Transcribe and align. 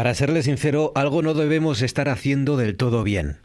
Para 0.00 0.14
serle 0.14 0.42
sincero, 0.42 0.92
algo 0.94 1.20
no 1.20 1.34
debemos 1.34 1.82
estar 1.82 2.08
haciendo 2.08 2.56
del 2.56 2.78
todo 2.78 3.04
bien. 3.04 3.36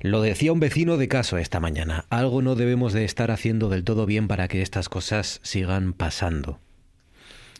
Lo 0.00 0.22
decía 0.22 0.54
un 0.54 0.58
vecino 0.58 0.96
de 0.96 1.06
caso 1.06 1.36
esta 1.36 1.60
mañana. 1.60 2.06
Algo 2.08 2.40
no 2.40 2.54
debemos 2.54 2.94
de 2.94 3.04
estar 3.04 3.30
haciendo 3.30 3.68
del 3.68 3.84
todo 3.84 4.06
bien 4.06 4.26
para 4.26 4.48
que 4.48 4.62
estas 4.62 4.88
cosas 4.88 5.40
sigan 5.42 5.92
pasando. 5.92 6.60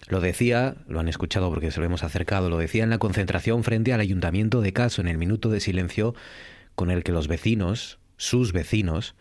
Lo 0.08 0.22
decía, 0.22 0.76
lo 0.88 0.98
han 0.98 1.08
escuchado 1.08 1.50
porque 1.50 1.70
se 1.70 1.80
lo 1.80 1.84
hemos 1.84 2.04
acercado, 2.04 2.48
lo 2.48 2.56
decía 2.56 2.84
en 2.84 2.88
la 2.88 2.96
concentración 2.96 3.64
frente 3.64 3.92
al 3.92 4.00
ayuntamiento 4.00 4.62
de 4.62 4.72
Caso 4.72 5.02
en 5.02 5.08
el 5.08 5.18
minuto 5.18 5.50
de 5.50 5.60
silencio 5.60 6.14
con 6.74 6.90
el 6.90 7.04
que 7.04 7.12
los 7.12 7.28
vecinos, 7.28 7.98
sus 8.16 8.54
vecinos, 8.54 9.14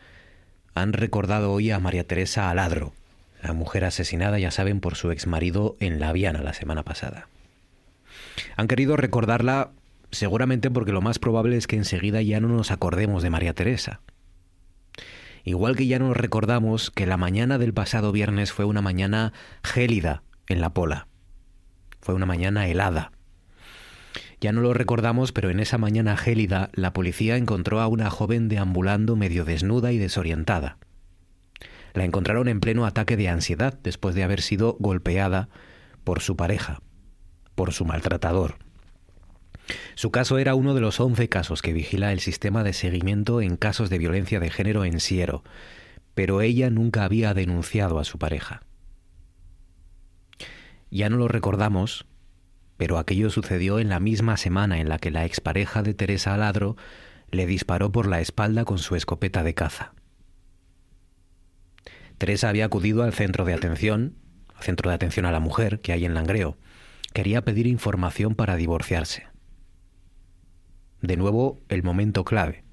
han 0.73 0.93
recordado 0.93 1.51
hoy 1.51 1.69
a 1.71 1.79
María 1.79 2.05
Teresa 2.05 2.49
Aladro, 2.49 2.93
la 3.43 3.51
mujer 3.51 3.83
asesinada, 3.83 4.39
ya 4.39 4.51
saben, 4.51 4.79
por 4.79 4.95
su 4.95 5.11
exmarido 5.11 5.75
en 5.81 5.99
La 5.99 6.13
Viana 6.13 6.41
la 6.41 6.53
semana 6.53 6.83
pasada. 6.83 7.27
Han 8.55 8.67
querido 8.67 8.95
recordarla 8.95 9.71
seguramente 10.11 10.71
porque 10.71 10.91
lo 10.91 11.01
más 11.01 11.19
probable 11.19 11.57
es 11.57 11.67
que 11.67 11.75
enseguida 11.75 12.21
ya 12.21 12.39
no 12.39 12.47
nos 12.47 12.71
acordemos 12.71 13.23
de 13.23 13.29
María 13.29 13.53
Teresa. 13.53 14.01
Igual 15.43 15.75
que 15.75 15.87
ya 15.87 15.99
nos 15.99 16.15
recordamos 16.15 16.91
que 16.91 17.05
la 17.05 17.17
mañana 17.17 17.57
del 17.57 17.73
pasado 17.73 18.11
viernes 18.11 18.51
fue 18.51 18.65
una 18.65 18.81
mañana 18.81 19.33
gélida 19.63 20.23
en 20.47 20.61
la 20.61 20.73
Pola. 20.73 21.07
Fue 22.01 22.13
una 22.13 22.25
mañana 22.25 22.67
helada. 22.67 23.11
Ya 24.41 24.51
no 24.51 24.61
lo 24.61 24.73
recordamos, 24.73 25.31
pero 25.31 25.49
en 25.49 25.59
esa 25.59 25.77
mañana 25.77 26.15
gélida 26.15 26.69
la 26.73 26.93
policía 26.93 27.35
encontró 27.35 27.81
a 27.81 27.87
una 27.87 28.09
joven 28.09 28.47
deambulando 28.47 29.15
medio 29.15 29.43
desnuda 29.43 29.91
y 29.91 29.97
desorientada. 29.97 30.77
La 31.93 32.05
encontraron 32.05 32.47
en 32.47 32.59
pleno 32.59 32.85
ataque 32.85 33.17
de 33.17 33.29
ansiedad 33.29 33.77
después 33.83 34.15
de 34.15 34.23
haber 34.23 34.41
sido 34.41 34.77
golpeada 34.79 35.49
por 36.03 36.21
su 36.21 36.35
pareja, 36.37 36.81
por 37.59 37.73
su 37.73 37.83
maltratador. 37.83 38.55
Su 39.95 40.11
caso 40.11 40.37
era 40.37 40.55
uno 40.55 40.73
de 40.73 40.79
los 40.79 41.01
11 41.01 41.27
casos 41.27 41.61
que 41.61 41.73
vigila 41.73 42.13
el 42.13 42.21
sistema 42.21 42.63
de 42.63 42.71
seguimiento 42.71 43.41
en 43.41 43.57
casos 43.57 43.89
de 43.89 43.97
violencia 43.97 44.39
de 44.39 44.49
género 44.49 44.85
en 44.85 45.01
Siero, 45.01 45.43
pero 46.13 46.39
ella 46.39 46.69
nunca 46.69 47.03
había 47.03 47.33
denunciado 47.33 47.99
a 47.99 48.05
su 48.05 48.17
pareja. 48.17 48.61
Ya 50.89 51.09
no 51.09 51.17
lo 51.17 51.27
recordamos, 51.27 52.05
pero 52.77 52.97
aquello 52.97 53.29
sucedió 53.29 53.79
en 53.79 53.89
la 53.89 53.99
misma 53.99 54.37
semana 54.37 54.79
en 54.79 54.87
la 54.87 54.97
que 54.97 55.11
la 55.11 55.25
expareja 55.25 55.83
de 55.83 55.93
Teresa 55.93 56.35
Aladro 56.35 56.77
le 57.29 57.45
disparó 57.45 57.91
por 57.91 58.07
la 58.07 58.21
espalda 58.21 58.63
con 58.63 58.77
su 58.77 58.95
escopeta 58.95 59.43
de 59.43 59.53
caza. 59.53 59.91
Teresa 62.17 62.47
había 62.47 62.63
acudido 62.63 63.03
al 63.03 63.11
centro 63.11 63.43
de 63.43 63.53
atención, 63.53 64.15
al 64.55 64.63
centro 64.63 64.91
de 64.91 64.95
atención 64.95 65.25
a 65.25 65.33
la 65.33 65.41
mujer 65.41 65.81
que 65.81 65.91
hay 65.91 66.05
en 66.05 66.13
Langreo. 66.13 66.57
Quería 67.13 67.43
pedir 67.43 67.67
información 67.67 68.35
para 68.35 68.55
divorciarse. 68.55 69.27
De 71.01 71.17
nuevo, 71.17 71.59
el 71.69 71.83
momento 71.83 72.23
clave. 72.23 72.63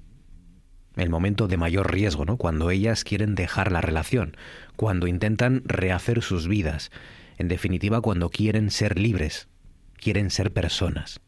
El 0.95 1.09
momento 1.09 1.47
de 1.47 1.57
mayor 1.57 1.91
riesgo, 1.91 2.25
¿no? 2.25 2.37
Cuando 2.37 2.71
ellas 2.71 3.03
quieren 3.03 3.35
dejar 3.35 3.71
la 3.71 3.81
relación, 3.81 4.35
cuando 4.75 5.07
intentan 5.07 5.61
rehacer 5.65 6.21
sus 6.21 6.47
vidas, 6.47 6.91
en 7.37 7.47
definitiva, 7.47 8.01
cuando 8.01 8.29
quieren 8.29 8.71
ser 8.71 8.99
libres, 8.99 9.47
quieren 9.95 10.31
ser 10.31 10.51
personas. 10.51 11.19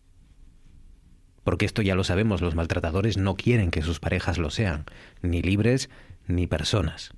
Porque 1.44 1.66
esto 1.66 1.82
ya 1.82 1.96
lo 1.96 2.04
sabemos, 2.04 2.42
los 2.42 2.56
maltratadores 2.56 3.18
no 3.18 3.36
quieren 3.36 3.72
que 3.72 3.82
sus 3.82 4.00
parejas 4.00 4.38
lo 4.38 4.50
sean, 4.50 4.86
ni 5.22 5.42
libres 5.42 5.90
ni 6.28 6.48
personas. 6.48 7.12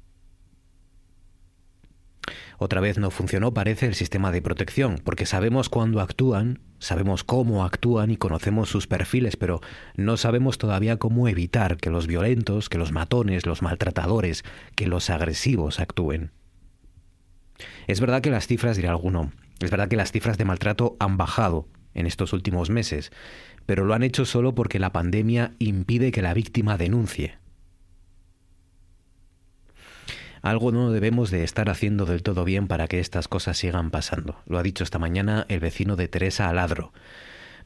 Otra 2.64 2.80
vez 2.80 3.00
no 3.00 3.10
funcionó, 3.10 3.56
parece, 3.56 3.88
el 3.88 3.96
sistema 3.96 4.32
de 4.32 4.44
protección, 4.44 5.02
porque 5.04 5.26
sabemos 5.26 5.68
cuándo 5.68 6.00
actúan, 6.00 6.60
sabemos 6.78 7.24
cómo 7.24 7.66
actúan 7.66 8.12
y 8.12 8.18
conocemos 8.18 8.70
sus 8.70 8.86
perfiles, 8.86 9.36
pero 9.36 9.62
no 9.96 10.16
sabemos 10.16 10.60
todavía 10.60 10.98
cómo 10.98 11.28
evitar 11.28 11.78
que 11.78 11.90
los 11.90 12.06
violentos, 12.06 12.70
que 12.70 12.78
los 12.78 12.92
matones, 12.92 13.48
los 13.48 13.64
maltratadores, 13.64 14.44
que 14.76 14.86
los 14.86 15.10
agresivos 15.10 15.80
actúen. 15.80 16.34
Es 17.88 18.00
verdad 18.00 18.22
que 18.22 18.30
las 18.30 18.46
cifras, 18.46 18.78
dirá 18.78 18.92
alguno, 18.92 19.32
es 19.60 19.72
verdad 19.72 19.88
que 19.88 19.98
las 19.98 20.12
cifras 20.12 20.38
de 20.38 20.46
maltrato 20.46 20.98
han 21.00 21.18
bajado 21.18 21.68
en 21.96 22.06
estos 22.06 22.32
últimos 22.32 22.70
meses, 22.70 23.12
pero 23.66 23.86
lo 23.86 23.96
han 23.96 24.04
hecho 24.04 24.24
solo 24.24 24.54
porque 24.54 24.78
la 24.78 24.94
pandemia 24.94 25.54
impide 25.58 26.12
que 26.12 26.22
la 26.22 26.36
víctima 26.36 26.78
denuncie. 26.78 27.41
Algo 30.42 30.72
no 30.72 30.92
debemos 30.92 31.30
de 31.30 31.44
estar 31.44 31.70
haciendo 31.70 32.06
del 32.06 32.24
todo 32.24 32.44
bien 32.44 32.68
para 32.68 32.88
que 32.88 33.00
estas 33.00 33.28
cosas 33.28 33.58
sigan 33.58 33.92
pasando. 33.92 34.42
Lo 34.48 34.58
ha 34.58 34.64
dicho 34.64 34.84
esta 34.84 34.98
mañana 34.98 35.46
el 35.50 35.60
vecino 35.60 35.96
de 35.96 36.08
Teresa 36.08 36.50
Aladro. 36.50 36.94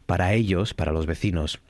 Para 0.05 0.33
ellos, 0.33 0.73
para 0.73 0.91
los 0.91 1.05
vecinos, 1.05 1.61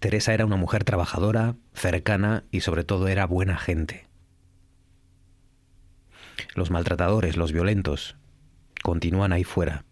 Teresa 0.00 0.34
era 0.34 0.44
una 0.44 0.56
mujer 0.56 0.84
trabajadora, 0.84 1.56
cercana 1.72 2.44
y 2.50 2.60
sobre 2.60 2.84
todo 2.84 3.08
era 3.08 3.26
buena 3.26 3.56
gente. 3.56 4.06
Los 6.54 6.70
maltratadores, 6.70 7.36
los 7.36 7.52
violentos, 7.52 8.16
continúan 8.82 9.32
ahí 9.32 9.44
fuera. 9.44 9.84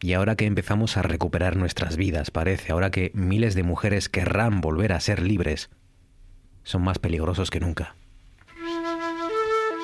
Y 0.00 0.14
ahora 0.14 0.34
que 0.34 0.46
empezamos 0.46 0.96
a 0.96 1.02
recuperar 1.02 1.56
nuestras 1.56 1.96
vidas, 1.96 2.32
parece, 2.32 2.72
ahora 2.72 2.90
que 2.90 3.12
miles 3.14 3.54
de 3.54 3.62
mujeres 3.62 4.08
querrán 4.08 4.60
volver 4.60 4.92
a 4.92 5.00
ser 5.00 5.22
libres, 5.22 5.70
son 6.64 6.82
más 6.82 6.98
peligrosos 6.98 7.50
que 7.50 7.60
nunca. 7.60 7.94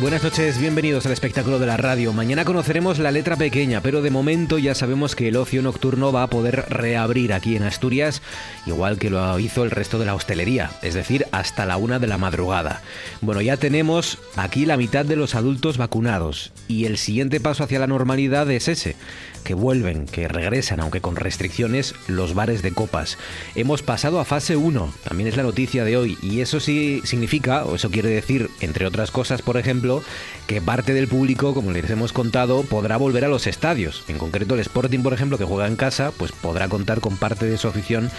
Buenas 0.00 0.24
noches, 0.24 0.58
bienvenidos 0.58 1.06
al 1.06 1.12
espectáculo 1.12 1.60
de 1.60 1.66
la 1.66 1.76
radio. 1.76 2.12
Mañana 2.12 2.44
conoceremos 2.44 2.98
la 2.98 3.12
letra 3.12 3.36
pequeña, 3.36 3.80
pero 3.80 4.02
de 4.02 4.10
momento 4.10 4.58
ya 4.58 4.74
sabemos 4.74 5.14
que 5.14 5.28
el 5.28 5.36
ocio 5.36 5.62
nocturno 5.62 6.10
va 6.10 6.24
a 6.24 6.26
poder 6.26 6.64
reabrir 6.68 7.32
aquí 7.32 7.54
en 7.54 7.62
Asturias, 7.62 8.20
igual 8.66 8.98
que 8.98 9.08
lo 9.08 9.38
hizo 9.38 9.62
el 9.62 9.70
resto 9.70 10.00
de 10.00 10.06
la 10.06 10.16
hostelería, 10.16 10.72
es 10.82 10.94
decir, 10.94 11.26
hasta 11.30 11.64
la 11.64 11.76
una 11.76 12.00
de 12.00 12.08
la 12.08 12.18
madrugada. 12.18 12.82
Bueno, 13.20 13.40
ya 13.40 13.56
tenemos 13.56 14.18
aquí 14.34 14.66
la 14.66 14.76
mitad 14.76 15.04
de 15.04 15.14
los 15.14 15.36
adultos 15.36 15.78
vacunados 15.78 16.50
y 16.66 16.86
el 16.86 16.98
siguiente 16.98 17.38
paso 17.38 17.62
hacia 17.62 17.78
la 17.78 17.86
normalidad 17.86 18.50
es 18.50 18.66
ese 18.66 18.96
que 19.44 19.54
vuelven, 19.54 20.06
que 20.06 20.26
regresan, 20.26 20.80
aunque 20.80 21.00
con 21.00 21.14
restricciones, 21.14 21.94
los 22.08 22.34
bares 22.34 22.62
de 22.62 22.72
copas. 22.72 23.18
Hemos 23.54 23.82
pasado 23.82 24.18
a 24.18 24.24
fase 24.24 24.56
1, 24.56 24.92
también 25.04 25.28
es 25.28 25.36
la 25.36 25.42
noticia 25.42 25.84
de 25.84 25.96
hoy, 25.96 26.18
y 26.22 26.40
eso 26.40 26.58
sí 26.58 27.02
significa, 27.04 27.64
o 27.64 27.76
eso 27.76 27.90
quiere 27.90 28.08
decir, 28.08 28.50
entre 28.60 28.86
otras 28.86 29.10
cosas, 29.10 29.42
por 29.42 29.56
ejemplo, 29.56 30.02
que 30.46 30.60
parte 30.60 30.94
del 30.94 31.06
público, 31.06 31.54
como 31.54 31.70
les 31.70 31.88
hemos 31.90 32.12
contado, 32.12 32.62
podrá 32.62 32.96
volver 32.96 33.24
a 33.24 33.28
los 33.28 33.46
estadios. 33.46 34.02
En 34.08 34.18
concreto, 34.18 34.54
el 34.54 34.60
Sporting, 34.60 35.00
por 35.00 35.12
ejemplo, 35.12 35.38
que 35.38 35.44
juega 35.44 35.68
en 35.68 35.76
casa, 35.76 36.12
pues 36.16 36.32
podrá 36.32 36.68
contar 36.68 37.00
con 37.00 37.16
parte 37.16 37.46
de 37.46 37.58
su 37.58 37.68
afición 37.68 38.10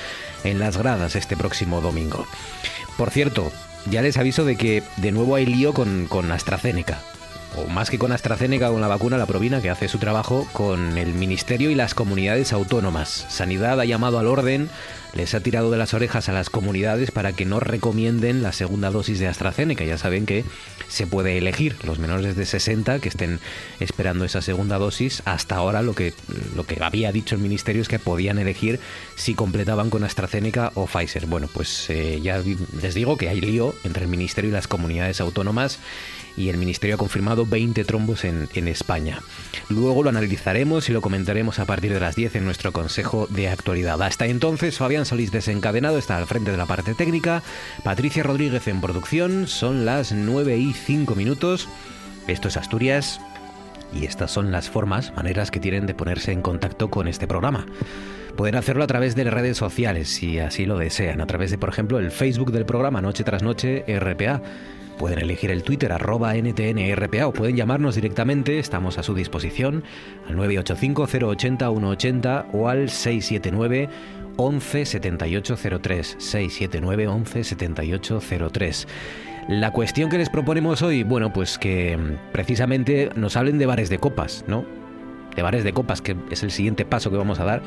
en 0.44 0.60
las 0.60 0.78
gradas 0.78 1.16
este 1.16 1.36
próximo 1.36 1.82
domingo. 1.82 2.28
Por 2.98 3.10
cierto, 3.10 3.52
ya 3.90 4.02
les 4.02 4.18
aviso 4.18 4.46
de 4.46 4.56
que 4.56 4.84
de 4.98 5.12
nuevo 5.12 5.36
hay 5.36 5.46
lío 5.46 5.74
con, 5.74 6.06
con 6.08 6.32
AstraZeneca 6.32 7.02
o 7.57 7.68
más 7.68 7.90
que 7.90 8.00
con 8.00 8.12
AstraZeneca, 8.12 8.69
con 8.69 8.81
la 8.81 8.88
vacuna, 8.88 9.18
la 9.18 9.25
Provina, 9.25 9.62
que 9.62 9.69
hace 9.69 9.88
su 9.88 9.98
trabajo 9.98 10.48
con 10.54 10.98
el 10.98 11.13
Ministerio 11.13 11.69
y 11.69 11.75
las 11.75 11.94
comunidades 11.94 12.54
autónomas. 12.54 13.25
Sanidad 13.30 13.80
ha 13.80 13.86
llamado 13.86 14.19
al 14.19 14.28
orden 14.28 14.69
les 15.16 15.34
ha 15.34 15.40
tirado 15.40 15.72
de 15.72 15.78
las 15.78 15.94
orejas 15.94 16.28
a 16.28 16.34
las 16.34 16.50
comunidades 16.50 17.10
para 17.10 17.31
que 17.31 17.46
no 17.46 17.62
recomienden 17.62 18.44
la 18.44 18.52
segunda 18.52 18.92
dosis 18.92 19.18
de 19.18 19.28
AstraZeneca. 19.28 19.86
Ya 19.86 19.98
saben 19.98 20.25
que 20.25 20.44
se 20.90 21.07
puede 21.07 21.38
elegir 21.38 21.78
los 21.84 22.00
menores 22.00 22.36
de 22.36 22.46
60 22.46 23.00
que 23.00 23.10
estén 23.10 23.40
esperando 23.80 24.25
esa 24.25 24.42
segunda 24.42 24.78
dosis. 24.78 25.24
Hasta 25.25 25.56
ahora 25.56 25.81
lo 25.81 25.96
que, 25.96 26.13
lo 26.56 26.66
que 26.66 26.84
había 26.84 27.13
dicho 27.13 27.36
el 27.36 27.42
ministerio 27.42 27.81
es 27.81 27.88
que 27.88 27.98
podían 27.98 28.40
elegir 28.40 28.80
si 29.16 29.36
completaban 29.36 29.90
con 29.90 30.04
AstraZeneca 30.04 30.74
o 30.75 30.86
Pfizer. 30.86 31.25
Bueno, 31.28 31.48
pues 31.51 31.90
eh, 31.90 32.19
ya 32.22 32.44
les 32.81 32.94
digo 32.94 33.18
que 33.18 33.30
hay 33.30 33.40
lío 33.40 33.74
entre 33.86 34.04
el 34.04 34.10
ministerio 34.10 34.50
y 34.50 34.54
las 34.54 34.68
comunidades 34.68 35.22
autónomas 35.22 35.80
y 36.38 36.50
el 36.50 36.58
Ministerio 36.58 36.96
ha 36.96 37.00
confirmado 37.00 37.46
20 37.46 37.84
trombos 37.86 38.24
en, 38.26 38.68
España. 38.68 39.20
Luego 39.70 40.04
lo 40.04 40.10
analizaremos 40.10 40.90
y 40.90 40.94
lo 40.94 41.02
comentaremos 41.02 41.60
a 41.60 41.66
partir 41.66 41.94
de 41.94 42.00
las 42.00 42.16
10 42.16 42.36
en 42.36 42.46
nuestro 42.46 42.72
Consejo 42.72 43.28
de 43.30 43.48
Actualidad. 43.48 44.02
Hasta 44.02 44.26
entonces, 44.26 44.78
Fabián 44.78 45.06
Solís 45.06 45.32
desencadenado 45.32 45.98
está 45.98 46.18
al 46.18 46.28
frente 46.28 46.52
de 46.52 46.58
la 46.58 46.66
parte 46.66 46.94
técnica, 46.94 47.44
Patricia 47.84 48.24
Rodríguez 48.24 48.68
en 48.68 48.82
producción, 48.82 49.48
son 49.48 49.86
las 49.86 50.12
9 50.12 50.58
y 50.58 50.74
5 50.74 51.16
minutos. 51.16 51.68
Esto 52.28 52.48
es 52.48 52.58
Asturias 52.58 53.22
y 53.94 54.06
estas 54.06 54.32
son 54.32 54.52
las 54.52 54.70
formas, 54.70 55.14
maneras 55.16 55.52
que 55.52 55.60
tienen 55.60 55.86
de 55.86 55.94
ponerse 55.94 56.32
en 56.32 56.42
contacto 56.42 56.90
con 56.90 57.08
este 57.08 57.28
programa. 57.28 57.66
Pueden 58.36 58.56
hacerlo 58.56 58.84
a 58.84 58.88
través 58.88 59.16
de 59.16 59.24
redes 59.24 59.58
sociales, 59.58 60.10
si 60.10 60.40
así 60.40 60.66
lo 60.66 60.78
desean, 60.78 61.22
a 61.22 61.28
través 61.28 61.52
de, 61.52 61.58
por 61.58 61.70
ejemplo, 61.70 62.00
el 62.00 62.12
Facebook 62.12 62.52
del 62.52 62.66
programa 62.66 63.02
Noche 63.02 63.24
tras 63.24 63.44
Noche 63.44 63.86
RPA 63.88 64.42
Pueden 64.98 65.20
elegir 65.20 65.52
el 65.52 65.64
Twitter 65.64 65.92
arroba 65.92 66.36
NTNRPA 66.36 67.28
o 67.28 67.34
pueden 67.34 67.56
llamarnos 67.56 67.96
directamente, 67.96 68.60
estamos 68.60 68.98
a 68.98 69.04
su 69.04 69.14
disposición, 69.14 69.84
al 70.28 70.38
985-080-180 70.38 72.46
o 72.54 72.70
al 72.70 72.90
679 72.90 73.90
11 74.38 74.86
7803 74.86 76.16
679 76.20 77.08
11 77.08 77.44
7803 77.44 78.88
la 79.48 79.72
cuestión 79.72 80.10
que 80.10 80.18
les 80.18 80.30
proponemos 80.30 80.82
hoy, 80.82 81.04
bueno, 81.04 81.32
pues 81.32 81.60
que 81.60 81.96
mm, 81.96 82.32
precisamente 82.32 83.12
nos 83.16 83.38
hablen 83.38 83.60
de 83.60 83.68
bares 83.68 83.90
de 83.90 84.00
copas, 84.00 84.44
¿no? 84.48 84.66
De 85.36 85.44
bares 85.44 85.64
de 85.64 85.72
copas, 85.72 86.02
que 86.02 86.16
es 86.32 86.42
el 86.42 86.50
siguiente 86.50 86.84
paso 86.84 87.12
que 87.12 87.18
vamos 87.18 87.40
a 87.40 87.44
dar 87.44 87.62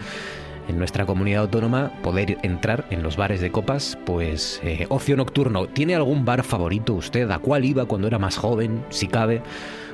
en 0.69 0.79
nuestra 0.79 1.07
comunidad 1.07 1.43
autónoma 1.43 1.93
poder 2.03 2.39
entrar 2.43 2.87
en 2.91 3.03
los 3.03 3.17
bares 3.17 3.41
de 3.41 3.51
copas, 3.51 3.99
pues 4.05 4.61
eh, 4.63 4.87
ocio 4.91 5.17
nocturno. 5.17 5.67
¿Tiene 5.67 5.95
algún 5.95 6.25
bar 6.25 6.45
favorito 6.45 6.95
usted? 6.95 7.31
¿A 7.31 7.39
cuál 7.39 7.65
iba 7.65 7.87
cuando 7.87 8.07
era 8.07 8.19
más 8.19 8.37
joven, 8.37 8.85
si 8.91 9.09
cabe? 9.09 9.43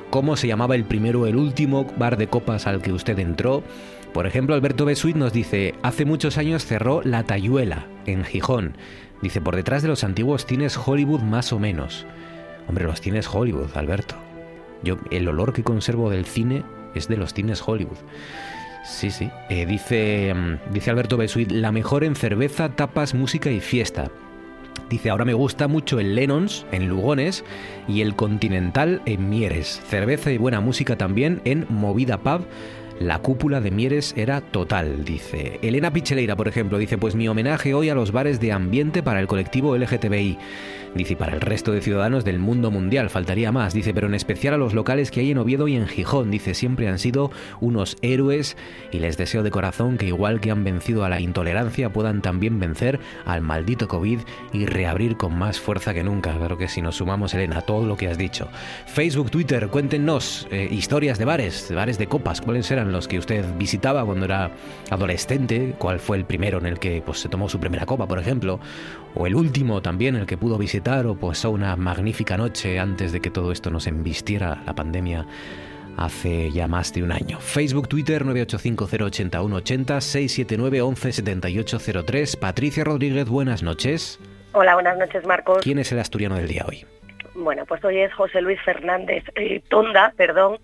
¿Cómo 0.09 0.35
se 0.35 0.47
llamaba 0.47 0.75
el 0.75 0.85
primero 0.85 1.21
o 1.21 1.27
el 1.27 1.35
último 1.35 1.87
bar 1.97 2.17
de 2.17 2.27
copas 2.27 2.67
al 2.67 2.81
que 2.81 2.93
usted 2.93 3.17
entró? 3.19 3.63
Por 4.13 4.27
ejemplo, 4.27 4.55
Alberto 4.55 4.85
Besuit 4.85 5.15
nos 5.15 5.33
dice, 5.33 5.75
hace 5.81 6.05
muchos 6.05 6.37
años 6.37 6.65
cerró 6.65 7.01
La 7.03 7.23
Tayuela, 7.23 7.87
en 8.05 8.23
Gijón. 8.23 8.77
Dice, 9.21 9.41
por 9.41 9.55
detrás 9.55 9.81
de 9.81 9.89
los 9.89 10.03
antiguos 10.03 10.45
cines 10.45 10.77
Hollywood 10.77 11.21
más 11.21 11.51
o 11.51 11.59
menos. 11.59 12.05
Hombre, 12.67 12.85
los 12.85 13.01
cines 13.01 13.27
Hollywood, 13.27 13.75
Alberto. 13.75 14.15
Yo, 14.83 14.97
el 15.11 15.27
olor 15.27 15.51
que 15.51 15.63
conservo 15.63 16.09
del 16.09 16.25
cine 16.25 16.63
es 16.93 17.07
de 17.07 17.17
los 17.17 17.33
cines 17.33 17.61
Hollywood. 17.65 17.97
Sí, 18.85 19.09
sí. 19.09 19.31
Eh, 19.49 19.65
dice, 19.65 20.33
mm, 20.33 20.71
dice 20.71 20.91
Alberto 20.91 21.17
Besuit, 21.17 21.51
la 21.51 21.71
mejor 21.71 22.03
en 22.03 22.15
cerveza, 22.15 22.69
tapas, 22.69 23.13
música 23.13 23.49
y 23.49 23.59
fiesta. 23.59 24.11
Dice, 24.89 25.09
ahora 25.09 25.25
me 25.25 25.33
gusta 25.33 25.67
mucho 25.67 25.99
el 25.99 26.13
Lennons 26.13 26.65
en 26.71 26.87
Lugones 26.87 27.43
y 27.87 28.01
el 28.01 28.15
Continental 28.15 29.01
en 29.05 29.29
Mieres. 29.29 29.81
Cerveza 29.87 30.31
y 30.31 30.37
buena 30.37 30.61
música 30.61 30.95
también 30.97 31.41
en 31.45 31.65
Movida 31.69 32.19
Pub. 32.19 32.45
La 32.99 33.19
cúpula 33.19 33.59
de 33.59 33.71
Mieres 33.71 34.13
era 34.15 34.39
total, 34.39 35.03
dice. 35.03 35.59
Elena 35.63 35.91
Picheleira, 35.91 36.35
por 36.35 36.47
ejemplo, 36.47 36.77
dice, 36.77 36.97
pues 36.97 37.15
mi 37.15 37.27
homenaje 37.27 37.73
hoy 37.73 37.89
a 37.89 37.95
los 37.95 38.11
bares 38.11 38.39
de 38.39 38.51
ambiente 38.51 39.01
para 39.01 39.19
el 39.19 39.27
colectivo 39.27 39.75
LGTBI. 39.75 40.37
Dice, 40.95 41.17
para 41.17 41.33
el 41.33 41.41
resto 41.41 41.73
de 41.73 41.81
ciudadanos 41.81 42.23
del 42.23 42.39
mundo 42.39 42.71
mundial, 42.71 43.09
faltaría 43.09 43.51
más. 43.51 43.73
Dice, 43.73 43.93
pero 43.93 44.07
en 44.07 44.13
especial 44.13 44.53
a 44.53 44.57
los 44.57 44.73
locales 44.73 45.11
que 45.11 45.19
hay 45.19 45.31
en 45.31 45.37
Oviedo 45.37 45.67
y 45.67 45.75
en 45.75 45.87
Gijón. 45.87 46.31
Dice, 46.31 46.53
siempre 46.53 46.87
han 46.87 46.99
sido 46.99 47.31
unos 47.59 47.97
héroes 48.01 48.55
y 48.93 48.99
les 48.99 49.17
deseo 49.17 49.43
de 49.43 49.51
corazón 49.51 49.97
que 49.97 50.05
igual 50.05 50.39
que 50.39 50.51
han 50.51 50.63
vencido 50.63 51.03
a 51.03 51.09
la 51.09 51.19
intolerancia, 51.19 51.91
puedan 51.91 52.21
también 52.21 52.61
vencer 52.61 53.01
al 53.25 53.41
maldito 53.41 53.89
COVID 53.89 54.19
y 54.53 54.65
reabrir 54.67 55.17
con 55.17 55.37
más 55.37 55.59
fuerza 55.59 55.93
que 55.93 56.01
nunca. 56.01 56.33
Claro 56.33 56.57
que 56.57 56.69
si 56.69 56.81
nos 56.81 56.95
sumamos, 56.95 57.33
Elena, 57.33 57.59
todo 57.59 57.85
lo 57.85 57.97
que 57.97 58.07
has 58.07 58.17
dicho. 58.17 58.47
Facebook, 58.85 59.31
Twitter, 59.31 59.67
cuéntenos 59.67 60.47
eh, 60.49 60.69
historias 60.71 61.19
de 61.19 61.25
bares, 61.25 61.73
bares 61.75 61.97
de 61.97 62.07
copas. 62.07 62.39
¿Cuáles 62.39 62.71
eran 62.71 62.93
los 62.93 63.09
que 63.09 63.19
usted 63.19 63.43
visitaba 63.57 64.05
cuando 64.05 64.23
era 64.23 64.49
adolescente? 64.89 65.75
¿Cuál 65.77 65.99
fue 65.99 66.15
el 66.15 66.23
primero 66.23 66.57
en 66.59 66.67
el 66.67 66.79
que 66.79 67.03
pues, 67.05 67.19
se 67.19 67.27
tomó 67.27 67.49
su 67.49 67.59
primera 67.59 67.85
copa, 67.85 68.07
por 68.07 68.17
ejemplo? 68.17 68.61
¿O 69.13 69.27
el 69.27 69.35
último 69.35 69.81
también, 69.81 70.15
en 70.15 70.21
el 70.21 70.27
que 70.27 70.37
pudo 70.37 70.57
visitar? 70.57 70.84
O 70.87 71.15
pues 71.15 71.43
una 71.45 71.75
magnífica 71.75 72.37
noche 72.37 72.77
antes 72.77 73.11
de 73.11 73.19
que 73.19 73.31
todo 73.31 73.51
esto 73.51 73.71
nos 73.71 73.87
embistiera 73.87 74.61
la 74.67 74.75
pandemia 74.75 75.25
hace 75.97 76.51
ya 76.51 76.67
más 76.67 76.93
de 76.93 77.01
un 77.01 77.11
año. 77.11 77.39
Facebook, 77.39 77.87
Twitter 77.89 78.23
985081180 78.23 79.99
679 79.99 80.81
117803. 80.83 82.35
Patricia 82.35 82.83
Rodríguez, 82.83 83.27
buenas 83.27 83.63
noches. 83.63 84.19
Hola, 84.51 84.75
buenas 84.75 84.97
noches, 84.99 85.25
Marcos. 85.25 85.63
¿Quién 85.63 85.79
es 85.79 85.91
el 85.91 85.97
asturiano 85.97 86.35
del 86.35 86.47
día 86.47 86.63
hoy? 86.67 86.85
Bueno, 87.33 87.65
pues 87.65 87.83
hoy 87.83 87.97
es 87.97 88.13
José 88.13 88.41
Luis 88.41 88.61
Fernández 88.61 89.23
eh, 89.33 89.63
Tonda, 89.67 90.13
perdón, 90.15 90.59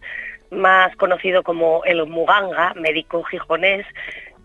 más 0.52 0.96
conocido 0.98 1.42
como 1.42 1.84
el 1.86 2.06
Muganga, 2.06 2.76
médico 2.76 3.24
gijonés, 3.24 3.88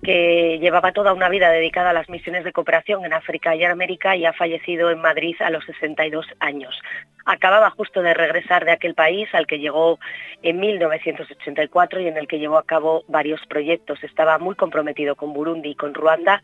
que 0.07 0.61
llevaba 0.61 0.93
toda 0.93 1.13
una 1.13 1.29
vida 1.29 1.51
dedicada 1.51 1.91
a 1.91 1.93
las 1.93 2.09
misiones 2.09 2.45
de 2.45 2.53
cooperación 2.53 3.05
en 3.05 3.13
África 3.13 3.57
y 3.57 3.65
en 3.65 3.73
América 3.73 4.15
y 4.15 4.25
ha 4.25 4.33
fallecido 4.33 4.89
en 4.93 5.01
Madrid 5.01 5.35
a 5.41 5.51
los 5.51 5.65
62 5.65 6.25
años. 6.39 6.81
Acababa 7.27 7.71
justo 7.71 8.03
de 8.03 8.15
regresar 8.15 8.65
de 8.65 8.71
aquel 8.71 8.95
país 8.95 9.29
al 9.35 9.49
que 9.49 9.59
llegó 9.59 9.99
en 10.43 10.61
1984 10.61 12.01
y 12.01 12.07
en 12.07 12.17
el 12.17 12.29
que 12.29 12.39
llevó 12.39 12.57
a 12.57 12.65
cabo 12.65 13.03
varios 13.09 13.45
proyectos. 13.47 14.03
Estaba 14.05 14.39
muy 14.39 14.55
comprometido 14.55 15.17
con 15.17 15.33
Burundi 15.33 15.71
y 15.71 15.75
con 15.75 15.93
Ruanda 15.93 16.41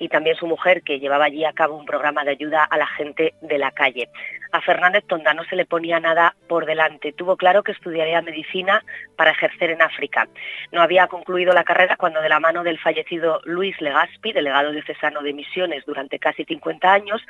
y 0.00 0.08
también 0.08 0.34
su 0.34 0.48
mujer 0.48 0.82
que 0.82 0.98
llevaba 0.98 1.26
allí 1.26 1.44
a 1.44 1.52
cabo 1.52 1.76
un 1.76 1.86
programa 1.86 2.24
de 2.24 2.32
ayuda 2.32 2.64
a 2.64 2.76
la 2.76 2.86
gente 2.88 3.34
de 3.40 3.58
la 3.58 3.70
calle. 3.70 4.08
A 4.50 4.60
Fernández 4.60 5.04
Tonda 5.06 5.34
no 5.34 5.44
se 5.44 5.56
le 5.56 5.66
ponía 5.66 6.00
nada 6.00 6.34
por 6.48 6.66
delante. 6.66 7.12
Tuvo 7.12 7.36
claro 7.36 7.62
que 7.62 7.72
estudiaría 7.72 8.22
medicina 8.22 8.84
para 9.16 9.30
ejercer 9.30 9.70
en 9.70 9.82
África. 9.82 10.28
No 10.72 10.82
había 10.82 11.06
concluido 11.06 11.52
la 11.52 11.64
carrera 11.64 11.96
cuando 11.96 12.20
de 12.20 12.28
la 12.28 12.40
mano 12.40 12.62
del 12.62 12.78
fallecido 12.78 13.40
Luis 13.44 13.80
Legaspi, 13.80 14.32
delegado 14.32 14.72
diocesano 14.72 15.22
de 15.22 15.32
misiones 15.32 15.84
durante 15.86 16.18
casi 16.18 16.44
50 16.44 16.92
años, 16.92 17.22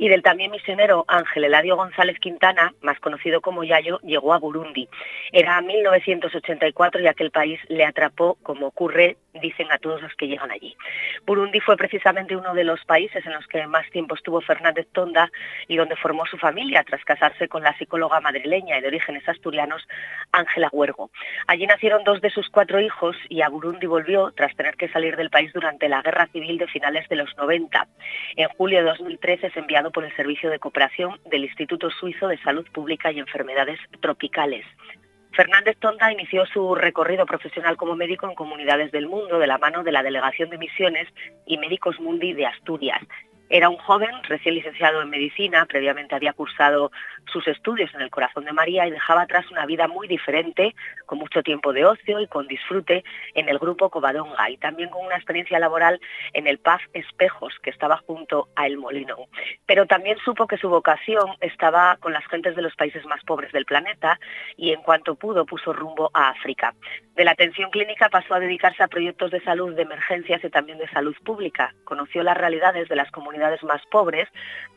y 0.00 0.08
del 0.08 0.22
también 0.22 0.50
misionero 0.50 1.04
Ángel 1.08 1.44
Eladio 1.44 1.76
González 1.76 2.18
Quintana, 2.20 2.39
más 2.80 2.98
conocido 3.00 3.40
como 3.40 3.64
Yayo, 3.64 3.98
llegó 4.02 4.32
a 4.32 4.38
Burundi. 4.38 4.88
Era 5.32 5.60
1984 5.60 7.00
y 7.00 7.06
aquel 7.06 7.30
país 7.30 7.60
le 7.68 7.84
atrapó, 7.84 8.38
como 8.42 8.66
ocurre, 8.66 9.16
dicen 9.34 9.70
a 9.70 9.78
todos 9.78 10.02
los 10.02 10.14
que 10.14 10.26
llegan 10.26 10.50
allí. 10.50 10.76
Burundi 11.26 11.60
fue 11.60 11.76
precisamente 11.76 12.36
uno 12.36 12.54
de 12.54 12.64
los 12.64 12.84
países 12.84 13.24
en 13.26 13.32
los 13.32 13.46
que 13.46 13.66
más 13.66 13.88
tiempo 13.90 14.14
estuvo 14.14 14.40
Fernández 14.40 14.88
Tonda 14.92 15.30
y 15.68 15.76
donde 15.76 15.96
formó 15.96 16.26
su 16.26 16.36
familia 16.38 16.82
tras 16.84 17.04
casarse 17.04 17.48
con 17.48 17.62
la 17.62 17.76
psicóloga 17.76 18.20
madrileña 18.20 18.78
y 18.78 18.80
de 18.80 18.88
orígenes 18.88 19.28
asturianos 19.28 19.86
Ángela 20.32 20.68
Huergo. 20.72 21.10
Allí 21.46 21.66
nacieron 21.66 22.04
dos 22.04 22.20
de 22.20 22.30
sus 22.30 22.48
cuatro 22.48 22.80
hijos 22.80 23.16
y 23.28 23.42
a 23.42 23.48
Burundi 23.48 23.86
volvió 23.86 24.32
tras 24.32 24.56
tener 24.56 24.76
que 24.76 24.88
salir 24.88 25.16
del 25.16 25.30
país 25.30 25.52
durante 25.52 25.88
la 25.88 26.02
guerra 26.02 26.26
civil 26.32 26.58
de 26.58 26.66
finales 26.66 27.08
de 27.08 27.16
los 27.16 27.36
90. 27.36 27.86
En 28.36 28.48
julio 28.48 28.78
de 28.78 28.84
2013 28.86 29.48
es 29.48 29.56
enviado 29.56 29.90
por 29.90 30.04
el 30.04 30.14
Servicio 30.16 30.50
de 30.50 30.58
Cooperación 30.58 31.20
del 31.26 31.44
Instituto 31.44 31.90
Suizo 31.90 32.29
de 32.30 32.38
Salud 32.42 32.66
Pública 32.72 33.12
y 33.12 33.18
Enfermedades 33.18 33.78
Tropicales. 34.00 34.64
Fernández 35.32 35.76
Tonda 35.78 36.12
inició 36.12 36.46
su 36.46 36.74
recorrido 36.74 37.26
profesional 37.26 37.76
como 37.76 37.94
médico 37.94 38.28
en 38.28 38.34
comunidades 38.34 38.90
del 38.92 39.06
mundo 39.06 39.38
de 39.38 39.46
la 39.46 39.58
mano 39.58 39.84
de 39.84 39.92
la 39.92 40.02
Delegación 40.02 40.50
de 40.50 40.58
Misiones 40.58 41.08
y 41.46 41.58
Médicos 41.58 42.00
Mundi 42.00 42.32
de 42.32 42.46
Asturias 42.46 43.02
era 43.50 43.68
un 43.68 43.78
joven 43.78 44.10
recién 44.28 44.54
licenciado 44.54 45.02
en 45.02 45.10
medicina, 45.10 45.66
previamente 45.66 46.14
había 46.14 46.32
cursado 46.32 46.92
sus 47.32 47.48
estudios 47.48 47.92
en 47.94 48.00
el 48.00 48.08
corazón 48.08 48.44
de 48.44 48.52
María 48.52 48.86
y 48.86 48.92
dejaba 48.92 49.22
atrás 49.22 49.50
una 49.50 49.66
vida 49.66 49.88
muy 49.88 50.06
diferente, 50.06 50.76
con 51.04 51.18
mucho 51.18 51.42
tiempo 51.42 51.72
de 51.72 51.84
ocio 51.84 52.20
y 52.20 52.28
con 52.28 52.46
disfrute 52.46 53.02
en 53.34 53.48
el 53.48 53.58
grupo 53.58 53.90
Covadonga 53.90 54.48
y 54.50 54.56
también 54.56 54.88
con 54.88 55.04
una 55.04 55.16
experiencia 55.16 55.58
laboral 55.58 56.00
en 56.32 56.46
el 56.46 56.58
Paz 56.58 56.80
Espejos, 56.92 57.52
que 57.60 57.70
estaba 57.70 57.96
junto 58.06 58.48
a 58.54 58.68
El 58.68 58.78
Molino. 58.78 59.16
Pero 59.66 59.86
también 59.86 60.16
supo 60.24 60.46
que 60.46 60.56
su 60.56 60.68
vocación 60.68 61.26
estaba 61.40 61.96
con 61.96 62.12
las 62.12 62.24
gentes 62.26 62.54
de 62.54 62.62
los 62.62 62.76
países 62.76 63.04
más 63.06 63.22
pobres 63.24 63.50
del 63.50 63.64
planeta 63.64 64.20
y 64.56 64.70
en 64.72 64.80
cuanto 64.82 65.16
pudo 65.16 65.44
puso 65.44 65.72
rumbo 65.72 66.12
a 66.14 66.28
África. 66.28 66.72
De 67.16 67.24
la 67.24 67.32
atención 67.32 67.70
clínica 67.70 68.08
pasó 68.10 68.34
a 68.34 68.40
dedicarse 68.40 68.84
a 68.84 68.88
proyectos 68.88 69.32
de 69.32 69.42
salud 69.42 69.74
de 69.74 69.82
emergencias 69.82 70.42
y 70.44 70.50
también 70.50 70.78
de 70.78 70.88
salud 70.90 71.16
pública. 71.24 71.74
Conoció 71.84 72.22
las 72.22 72.36
realidades 72.36 72.88
de 72.88 72.96
las 72.96 73.10
comunidades 73.10 73.39
más 73.62 73.82
pobres, 73.90 74.28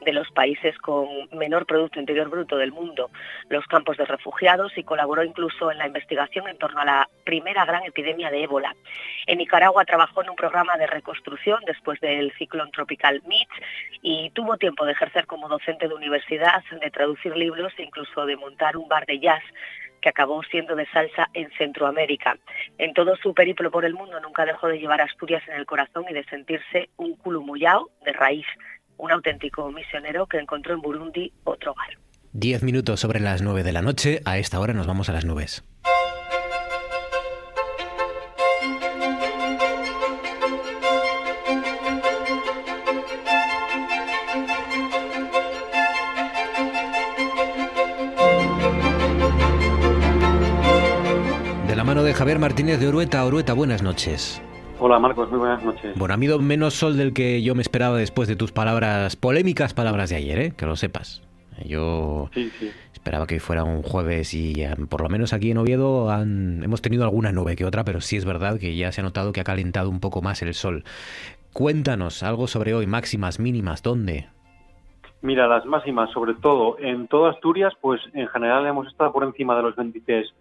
de 0.02 0.14
los 0.14 0.30
países 0.32 0.78
con 0.80 1.08
menor 1.32 1.66
Producto 1.66 2.00
Interior 2.00 2.30
Bruto 2.30 2.58
del 2.58 2.72
mundo, 2.72 3.10
los 3.50 3.66
campos 3.68 3.98
de 3.98 4.06
refugiados 4.06 4.78
y 4.78 4.84
colaboró 4.84 5.24
incluso 5.24 5.72
en 5.72 5.78
la 5.78 5.88
investigación 5.88 6.48
en 6.48 6.58
torno 6.58 6.82
a 6.82 6.86
la 6.86 7.10
primera 7.24 7.66
gran 7.66 7.84
epidemia 7.86 8.30
de 8.30 8.44
ébola. 8.44 8.76
En 9.28 9.38
Nicaragua 9.38 9.86
trabajó 9.86 10.24
en 10.24 10.30
un 10.30 10.36
programa 10.36 10.78
de 10.78 10.88
reconstrucción 10.88 11.60
después 11.66 12.00
del 12.02 12.34
ciclón 12.38 12.72
tropical 12.72 13.22
Mitch 13.26 13.50
y 14.02 14.30
tuvo 14.32 14.58
tiempo 14.58 14.86
de 14.86 14.92
ejercer 14.92 15.26
como 15.26 15.48
docente 15.48 15.88
de 15.88 15.94
universidad, 15.94 16.64
de 16.72 16.92
traducir 16.92 17.36
libros 17.36 17.74
e 17.78 17.84
incluso 17.84 18.26
de 18.26 18.36
montar 18.36 18.76
un 18.78 18.88
bar 18.88 19.06
de 19.06 19.20
jazz 19.20 19.44
que 20.04 20.10
acabó 20.10 20.44
siendo 20.44 20.76
de 20.76 20.86
salsa 20.88 21.30
en 21.34 21.50
Centroamérica. 21.58 22.38
En 22.78 22.94
todo 22.94 23.16
su 23.16 23.34
periplo 23.34 23.72
por 23.72 23.86
el 23.86 23.94
mundo 23.94 24.20
nunca 24.20 24.46
dejó 24.46 24.68
de 24.68 24.78
llevar 24.78 25.00
Asturias 25.00 25.42
en 25.48 25.56
el 25.56 25.66
corazón 25.66 26.04
y 26.10 26.14
de 26.14 26.26
sentirse 26.26 26.90
un 26.98 27.16
culumuyao 27.16 27.90
de 28.04 28.12
raíz, 28.12 28.46
un 28.98 29.12
auténtico 29.12 29.72
misionero 29.72 30.28
que 30.28 30.38
encontró 30.38 30.74
en 30.74 30.82
Burundi 30.82 31.32
otro 31.46 31.72
hogar. 31.72 31.98
Diez 32.34 32.64
minutos 32.64 33.00
sobre 33.00 33.22
las 33.22 33.42
nueve 33.42 33.64
de 33.64 33.72
la 33.72 33.82
noche, 33.82 34.20
a 34.26 34.38
esta 34.38 34.60
hora 34.60 34.74
nos 34.74 34.88
vamos 34.88 35.08
a 35.08 35.14
las 35.14 35.24
nubes. 35.24 35.64
De 52.14 52.20
Javier 52.20 52.38
Martínez 52.38 52.80
de 52.80 52.88
Orueta. 52.88 53.26
Orueta, 53.26 53.54
buenas 53.54 53.82
noches. 53.82 54.42
Hola 54.80 55.00
Marcos, 55.00 55.32
muy 55.32 55.40
buenas 55.40 55.64
noches. 55.64 55.98
Bueno, 55.98 56.14
ha 56.14 56.18
habido 56.18 56.38
menos 56.38 56.76
sol 56.76 56.96
del 56.96 57.12
que 57.12 57.42
yo 57.42 57.56
me 57.56 57.64
esperaba 57.64 57.98
después 57.98 58.28
de 58.28 58.36
tus 58.36 58.52
palabras, 58.52 59.16
polémicas 59.16 59.74
palabras 59.74 60.12
de 60.12 60.18
ayer, 60.18 60.40
¿eh? 60.40 60.54
que 60.56 60.68
lo 60.68 60.76
sepas. 60.76 61.24
Yo 61.66 62.30
esperaba 62.94 63.26
que 63.26 63.40
fuera 63.40 63.64
un 63.64 63.82
jueves 63.82 64.34
y 64.36 64.62
eh, 64.62 64.76
por 64.90 65.02
lo 65.02 65.10
menos 65.10 65.34
aquí 65.34 65.52
en 65.52 65.58
Oviedo 65.58 66.12
han, 66.12 66.64
hemos 66.64 66.82
tenido 66.82 67.04
alguna 67.04 67.32
nube 67.32 67.56
que 67.56 67.66
otra, 67.66 67.84
pero 67.84 68.00
sí 68.00 68.18
es 68.18 68.26
verdad 68.26 68.60
que 68.60 68.76
ya 68.76 68.92
se 68.92 69.02
ha 69.02 69.04
notado 69.04 69.32
que 69.32 69.42
ha 69.42 69.46
calentado 69.46 69.90
un 69.90 70.00
poco 70.00 70.22
más 70.22 70.42
el 70.44 70.54
sol. 70.54 70.84
Cuéntanos 71.52 72.22
algo 72.22 72.48
sobre 72.48 72.76
hoy, 72.76 72.86
máximas, 72.86 73.40
mínimas, 73.40 73.82
¿dónde? 73.82 74.28
Mira, 75.22 75.48
las 75.48 75.66
máximas, 75.66 76.12
sobre 76.12 76.34
todo 76.36 76.78
en 76.80 77.08
toda 77.08 77.32
Asturias, 77.32 77.74
pues 77.82 78.02
en 78.14 78.28
general 78.28 78.68
hemos 78.68 78.88
estado 78.88 79.12
por 79.14 79.24
encima 79.24 79.56
de 79.56 79.64
los 79.64 79.76
23 79.76 80.32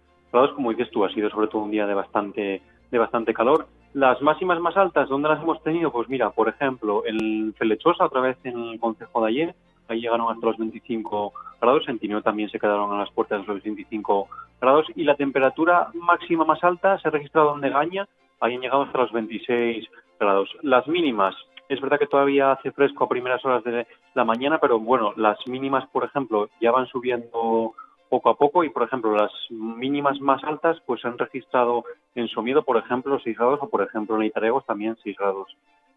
como 0.55 0.71
dices 0.71 0.89
tú, 0.91 1.05
ha 1.05 1.13
sido 1.13 1.29
sobre 1.29 1.47
todo 1.47 1.61
un 1.61 1.71
día 1.71 1.85
de 1.85 1.93
bastante, 1.93 2.61
de 2.91 2.97
bastante 2.97 3.33
calor. 3.33 3.67
Las 3.93 4.21
máximas 4.21 4.59
más 4.59 4.75
altas, 4.75 5.07
¿dónde 5.07 5.29
las 5.29 5.41
hemos 5.41 5.61
tenido? 5.61 5.91
Pues 5.91 6.09
mira, 6.09 6.31
por 6.31 6.49
ejemplo, 6.49 7.03
en 7.05 7.53
Felechosa, 7.53 8.05
otra 8.05 8.21
vez 8.21 8.37
en 8.43 8.57
el 8.57 8.79
Consejo 8.79 9.21
de 9.23 9.29
ayer, 9.29 9.55
ahí 9.87 10.01
llegaron 10.01 10.31
hasta 10.31 10.47
los 10.47 10.57
25 10.57 11.33
grados, 11.61 11.87
en 11.87 11.99
Tineo 11.99 12.21
también 12.21 12.49
se 12.49 12.59
quedaron 12.59 12.91
a 12.91 12.97
las 12.97 13.11
puertas 13.11 13.41
de 13.41 13.53
los 13.53 13.63
25 13.63 14.27
grados, 14.59 14.87
y 14.95 15.03
la 15.03 15.15
temperatura 15.15 15.89
máxima 15.93 16.45
más 16.45 16.63
alta 16.63 16.97
se 16.99 17.07
ha 17.07 17.11
registrado 17.11 17.53
en 17.53 17.61
Negaña, 17.61 18.07
ahí 18.39 18.55
han 18.55 18.61
llegado 18.61 18.81
hasta 18.81 18.97
los 18.97 19.11
26 19.11 19.87
grados. 20.19 20.49
Las 20.63 20.87
mínimas, 20.87 21.35
es 21.69 21.79
verdad 21.79 21.99
que 21.99 22.07
todavía 22.07 22.53
hace 22.53 22.71
fresco 22.71 23.03
a 23.03 23.09
primeras 23.09 23.45
horas 23.45 23.63
de 23.63 23.85
la 24.15 24.25
mañana, 24.25 24.57
pero 24.57 24.79
bueno, 24.79 25.13
las 25.15 25.37
mínimas, 25.47 25.87
por 25.91 26.03
ejemplo, 26.03 26.49
ya 26.59 26.71
van 26.71 26.87
subiendo 26.87 27.73
poco 28.13 28.29
a 28.29 28.35
poco 28.35 28.63
y, 28.63 28.69
por 28.69 28.83
ejemplo, 28.83 29.15
las 29.15 29.31
mínimas 29.49 30.21
más 30.21 30.43
altas 30.43 30.77
pues 30.85 31.01
se 31.01 31.07
han 31.07 31.17
registrado 31.17 31.83
en 32.13 32.27
Somiedo, 32.27 32.61
por 32.61 32.77
ejemplo, 32.77 33.19
6 33.23 33.35
grados 33.35 33.59
o, 33.63 33.69
por 33.69 33.81
ejemplo, 33.81 34.15
en 34.17 34.27
Itaregos 34.27 34.63
también 34.67 34.95
6 35.01 35.17
grados 35.17 35.47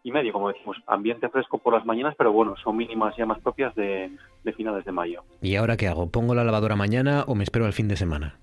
y 0.03 0.11
medio, 0.11 0.33
como 0.33 0.47
decimos, 0.47 0.77
ambiente 0.87 1.29
fresco 1.29 1.59
por 1.59 1.75
las 1.75 1.85
mañanas, 1.85 2.15
pero 2.17 2.31
bueno, 2.31 2.55
son 2.63 2.75
mínimas 2.75 3.15
ya 3.15 3.27
más 3.27 3.39
propias 3.39 3.75
de, 3.75 4.09
finales 4.55 4.83
de 4.83 4.91
mayo. 4.91 5.21
¿Y 5.43 5.57
ahora 5.57 5.77
qué 5.77 5.87
hago? 5.87 6.09
¿Pongo 6.09 6.33
la 6.33 6.43
lavadora 6.43 6.75
mañana 6.75 7.23
o 7.27 7.35
me 7.35 7.43
espero 7.43 7.67
al 7.67 7.73
fin 7.73 7.87
de 7.87 7.97
semana? 7.97 8.39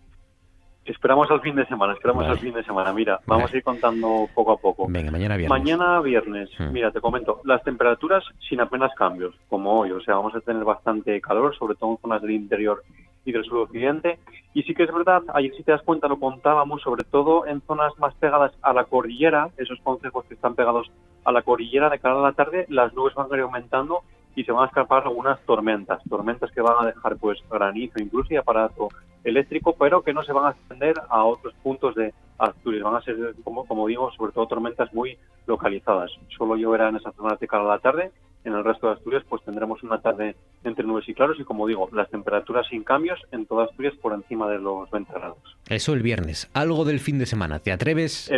Esperamos 0.85 1.28
al 1.33 1.40
fin 1.40 1.57
de 1.57 1.66
semana, 1.66 1.95
esperamos 1.95 2.26
al 2.26 2.38
fin 2.38 2.54
de 2.54 2.62
semana. 2.62 2.93
Mira, 2.93 3.19
vamos 3.26 3.52
a 3.52 3.57
ir 3.57 3.64
contando 3.64 4.28
poco 4.37 4.52
a 4.52 4.57
poco. 4.59 4.87
Venga, 4.88 5.11
mañana 5.11 5.37
viernes. 5.37 5.59
Mañana 5.59 6.00
viernes, 6.00 6.49
hmm. 6.61 6.71
mira, 6.71 6.93
te 6.93 7.00
comento, 7.00 7.40
las 7.43 7.64
temperaturas 7.64 8.23
sin 8.49 8.61
apenas 8.61 8.95
cambios, 8.95 9.35
como 9.49 9.81
hoy, 9.81 9.90
o 9.90 10.00
sea, 10.00 10.14
vamos 10.14 10.37
a 10.37 10.40
tener 10.43 10.62
bastante 10.62 11.21
calor, 11.21 11.57
sobre 11.57 11.75
todo 11.75 11.90
en 11.90 11.99
zonas 11.99 12.23
del 12.23 12.33
interior 12.33 12.85
y 13.25 13.33
del 13.33 13.45
suroccidente. 13.45 14.19
Y 14.52 14.62
sí 14.62 14.75
que 14.75 14.85
es 14.85 14.93
verdad, 14.93 15.23
ayer 15.35 15.54
si 15.57 15.62
te 15.62 15.73
das 15.73 15.83
cuenta 15.83 16.09
lo 16.09 16.21
contábamos, 16.21 16.83
sobre 16.83 17.04
todo 17.04 17.47
en 17.47 17.61
zonas 17.62 17.93
más 17.99 18.14
pegadas 18.14 18.52
a 18.62 18.73
la 18.73 18.85
cordillera, 18.85 19.50
esos 19.57 19.81
consejos 19.81 20.25
que 20.26 20.35
están 20.35 20.54
pegados 20.54 20.90
a 21.25 21.33
la 21.33 21.43
cordillera 21.43 21.90
de 21.90 21.99
cara 21.99 22.19
a 22.19 22.23
la 22.23 22.33
tarde, 22.33 22.66
las 22.69 22.95
nubes 22.95 23.14
van 23.14 23.26
a 23.31 23.37
ir 23.37 23.43
aumentando 23.43 24.00
y 24.37 24.45
se 24.45 24.52
van 24.52 24.64
a 24.64 24.66
escapar 24.66 25.04
algunas 25.04 25.40
tormentas, 25.47 26.02
tormentas 26.09 26.50
que 26.50 26.61
van 26.61 26.75
a 26.81 26.87
dejar 26.87 27.16
pues 27.16 27.38
granizo 27.50 28.00
incluso 28.00 28.33
y 28.33 28.37
aparato 28.37 28.88
eléctrico, 29.23 29.75
pero 29.78 30.02
que 30.02 30.12
no 30.12 30.23
se 30.23 30.33
van 30.33 30.47
a 30.47 30.50
extender 30.50 30.95
a 31.09 31.25
otros 31.25 31.54
puntos 31.62 31.95
de 31.95 32.12
Asturias. 32.38 32.83
Van 32.83 32.97
a 32.97 33.00
ser, 33.00 33.16
como, 33.43 33.64
como 33.66 33.87
digo, 33.87 34.11
sobre 34.12 34.33
todo 34.33 34.47
tormentas 34.47 34.93
muy 34.93 35.16
localizadas. 35.47 36.11
Solo 36.37 36.57
lloverá 36.57 36.88
en 36.88 36.97
esas 36.97 37.14
zonas 37.14 37.38
de 37.38 37.49
cara 37.49 37.64
a 37.64 37.69
la 37.69 37.78
tarde 37.78 38.11
en 38.45 38.55
el 38.55 38.65
resto 38.65 38.87
de 38.87 38.95
Asturias 38.95 39.25
pues 39.29 39.43
tendremos 39.43 39.83
una 39.83 40.01
tarde 40.01 40.37
entre 40.63 40.85
nubes 40.85 41.09
y 41.09 41.15
claros 41.15 41.39
y 41.41 41.45
como 41.45 41.67
digo, 41.67 41.89
las 41.93 42.11
temperaturas 42.11 42.67
sin 42.69 42.85
cambios 42.85 43.21
en 43.33 43.47
toda 43.47 43.65
Asturias 43.65 43.95
por 44.01 44.13
encima 44.13 44.49
de 44.49 44.59
los 44.59 44.91
20 44.91 45.13
grados. 45.13 45.39
Eso 45.69 45.93
el 45.95 46.03
viernes. 46.03 46.51
Algo 46.55 46.85
del 46.85 47.01
fin 47.01 47.19
de 47.19 47.27
semana, 47.27 47.59
¿te 47.59 47.73
atreves? 47.73 48.31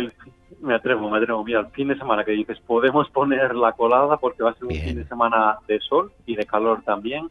me 0.61 0.73
atrevo, 0.73 1.09
me 1.09 1.17
atrevo. 1.17 1.43
Mira, 1.43 1.59
el 1.59 1.67
fin 1.67 1.87
de 1.89 1.97
semana 1.97 2.23
que 2.23 2.31
dices, 2.31 2.59
podemos 2.65 3.09
poner 3.11 3.55
la 3.55 3.73
colada 3.73 4.17
porque 4.17 4.43
va 4.43 4.51
a 4.51 4.55
ser 4.55 4.65
un 4.65 4.71
fin 4.71 4.95
de 4.95 5.07
semana 5.07 5.57
de 5.67 5.79
sol 5.79 6.11
y 6.25 6.35
de 6.35 6.45
calor 6.45 6.81
también. 6.83 7.29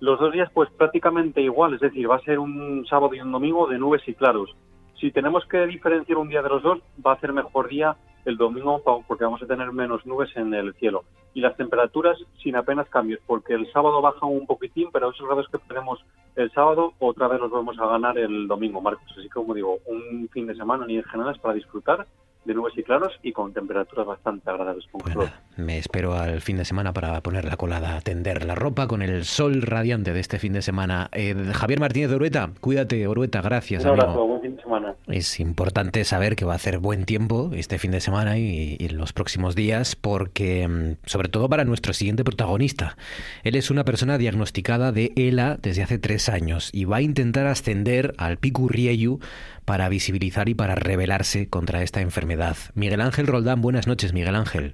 Los 0.00 0.20
dos 0.20 0.32
días 0.32 0.48
pues 0.54 0.70
prácticamente 0.70 1.40
igual, 1.40 1.74
es 1.74 1.80
decir, 1.80 2.08
va 2.08 2.16
a 2.16 2.20
ser 2.20 2.38
un 2.38 2.86
sábado 2.88 3.14
y 3.14 3.20
un 3.20 3.32
domingo 3.32 3.66
de 3.66 3.78
nubes 3.78 4.02
y 4.06 4.14
claros. 4.14 4.54
Si 5.00 5.10
tenemos 5.10 5.44
que 5.46 5.66
diferenciar 5.66 6.18
un 6.18 6.28
día 6.28 6.42
de 6.42 6.48
los 6.48 6.62
dos, 6.62 6.78
va 7.04 7.12
a 7.12 7.20
ser 7.20 7.32
mejor 7.32 7.68
día 7.68 7.96
el 8.24 8.36
domingo 8.36 8.82
porque 9.06 9.24
vamos 9.24 9.42
a 9.42 9.46
tener 9.46 9.72
menos 9.72 10.04
nubes 10.06 10.30
en 10.36 10.52
el 10.54 10.74
cielo. 10.74 11.04
Y 11.34 11.40
las 11.40 11.56
temperaturas 11.56 12.18
sin 12.42 12.56
apenas 12.56 12.88
cambios, 12.88 13.20
porque 13.26 13.54
el 13.54 13.70
sábado 13.72 14.00
baja 14.02 14.26
un 14.26 14.46
poquitín, 14.46 14.90
pero 14.92 15.10
esos 15.10 15.26
grados 15.26 15.48
que 15.50 15.58
tenemos 15.58 16.04
el 16.36 16.50
sábado, 16.52 16.92
otra 16.98 17.28
vez 17.28 17.40
los 17.40 17.50
vamos 17.50 17.78
a 17.78 17.86
ganar 17.86 18.18
el 18.18 18.48
domingo, 18.48 18.80
Marcos. 18.80 19.06
Así 19.12 19.22
que, 19.22 19.34
como 19.34 19.54
digo, 19.54 19.78
un 19.86 20.28
fin 20.32 20.46
de 20.46 20.54
semana 20.54 20.86
ni 20.86 20.96
en 20.96 21.04
general 21.04 21.38
para 21.40 21.54
disfrutar 21.54 22.06
de 22.48 22.54
nubes 22.54 22.72
y 22.76 22.82
claros 22.82 23.12
y 23.22 23.32
con 23.32 23.52
temperaturas 23.52 24.06
bastante 24.06 24.50
agradables. 24.50 24.86
Bueno, 24.92 25.30
me 25.56 25.78
espero 25.78 26.14
al 26.14 26.40
fin 26.40 26.56
de 26.56 26.64
semana 26.64 26.92
para 26.92 27.20
poner 27.20 27.44
la 27.44 27.56
colada, 27.56 28.00
tender 28.00 28.44
la 28.44 28.54
ropa 28.54 28.88
con 28.88 29.02
el 29.02 29.24
sol 29.24 29.62
radiante 29.62 30.12
de 30.12 30.20
este 30.20 30.38
fin 30.38 30.54
de 30.54 30.62
semana. 30.62 31.10
Eh, 31.12 31.34
Javier 31.52 31.78
Martínez 31.78 32.08
de 32.08 32.16
Orueta, 32.16 32.50
cuídate, 32.60 33.06
Orueta, 33.06 33.42
gracias. 33.42 33.84
Un 33.84 33.90
abrazo, 33.90 34.26
buen 34.26 34.40
fin 34.40 34.56
de 34.56 34.62
semana. 34.62 34.94
Es 35.06 35.38
importante 35.40 36.04
saber 36.04 36.36
que 36.36 36.44
va 36.44 36.54
a 36.54 36.56
hacer 36.56 36.78
buen 36.78 37.04
tiempo 37.04 37.50
este 37.52 37.78
fin 37.78 37.90
de 37.90 38.00
semana 38.00 38.38
y, 38.38 38.76
y 38.78 38.88
los 38.88 39.12
próximos 39.12 39.54
días, 39.54 39.94
porque, 39.94 40.66
mm, 40.66 41.06
sobre 41.06 41.28
todo 41.28 41.48
para 41.48 41.64
nuestro 41.64 41.92
siguiente 41.92 42.24
protagonista. 42.24 42.96
Él 43.44 43.56
es 43.56 43.70
una 43.70 43.84
persona 43.84 44.16
diagnosticada 44.16 44.90
de 44.90 45.12
ELA 45.16 45.58
desde 45.60 45.82
hace 45.82 45.98
tres 45.98 46.30
años 46.30 46.70
y 46.72 46.86
va 46.86 46.96
a 46.96 47.02
intentar 47.02 47.46
ascender 47.46 48.14
al 48.16 48.38
Piku 48.38 48.68
Rieyu 48.68 49.20
para 49.68 49.90
visibilizar 49.90 50.48
y 50.48 50.54
para 50.54 50.76
rebelarse 50.76 51.50
contra 51.50 51.82
esta 51.82 52.00
enfermedad. 52.00 52.56
Miguel 52.74 53.02
Ángel 53.02 53.26
Roldán, 53.26 53.60
buenas 53.60 53.86
noches, 53.86 54.14
Miguel 54.14 54.34
Ángel. 54.34 54.72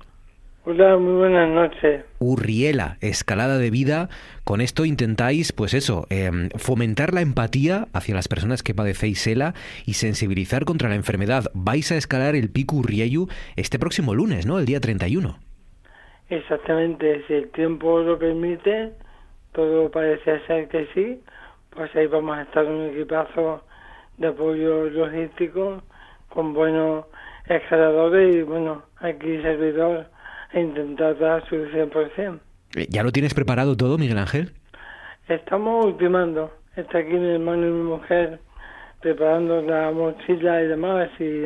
Hola, 0.64 0.96
muy 0.98 1.14
buenas 1.14 1.48
noches. 1.48 2.04
Urriela, 2.20 2.96
escalada 3.00 3.58
de 3.58 3.72
vida. 3.72 4.08
Con 4.44 4.60
esto 4.60 4.84
intentáis, 4.84 5.52
pues 5.52 5.74
eso, 5.74 6.06
em, 6.10 6.48
fomentar 6.50 7.12
la 7.12 7.22
empatía 7.22 7.88
hacia 7.92 8.14
las 8.14 8.28
personas 8.28 8.62
que 8.62 8.72
padecéis 8.72 9.26
ELA 9.26 9.54
y 9.84 9.94
sensibilizar 9.94 10.64
contra 10.64 10.88
la 10.88 10.94
enfermedad. 10.94 11.46
Vais 11.54 11.90
a 11.90 11.96
escalar 11.96 12.36
el 12.36 12.48
Pico 12.52 12.76
Urrieyu 12.76 13.26
este 13.56 13.80
próximo 13.80 14.14
lunes, 14.14 14.46
¿no? 14.46 14.60
El 14.60 14.64
día 14.64 14.78
31. 14.78 15.40
Exactamente, 16.30 17.24
si 17.26 17.34
el 17.34 17.50
tiempo 17.50 17.98
lo 17.98 18.16
permite, 18.16 18.92
todo 19.50 19.90
parece 19.90 20.38
ser 20.46 20.68
que 20.68 20.86
sí, 20.94 21.20
pues 21.70 21.92
ahí 21.96 22.06
vamos 22.06 22.38
a 22.38 22.42
estar 22.42 22.64
un 22.64 22.90
equipazo 22.90 23.64
de 24.18 24.28
apoyo 24.28 24.90
logístico 24.90 25.83
con 26.28 26.52
buenos 26.52 27.06
escaladores 27.47 28.37
y 28.37 28.42
bueno, 28.42 28.83
aquí 28.99 29.40
servidor 29.42 30.06
a 30.52 30.59
intentar 30.59 31.18
dar 31.18 31.49
su 31.49 31.56
100%. 31.56 32.40
Eh, 32.76 32.87
¿Ya 32.90 33.02
lo 33.02 33.12
tienes 33.12 33.35
preparado 33.35 33.76
todo, 33.76 33.99
Miguel 33.99 34.18
Ángel? 34.18 34.52
Estamos 35.28 35.87
ultimando. 35.87 36.50
Está 36.76 36.99
aquí 36.99 37.12
mi 37.12 37.35
hermano 37.35 37.66
y 37.66 37.71
mi 37.71 37.83
mujer 37.83 38.40
preparando 39.00 39.62
la 39.62 39.90
mochila 39.90 40.62
y 40.62 40.66
demás 40.66 41.09
y 41.21 41.44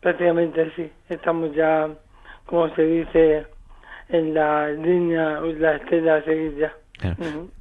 prácticamente 0.00 0.70
sí. 0.76 0.90
Estamos 1.08 1.54
ya, 1.54 1.88
como 2.46 2.68
se 2.74 2.82
dice, 2.82 3.46
en 4.10 4.34
la 4.34 4.68
línea, 4.68 5.40
la 5.40 5.76
estela 5.76 6.16
a 6.16 6.22
seguir 6.24 6.56
ya. 6.56 6.72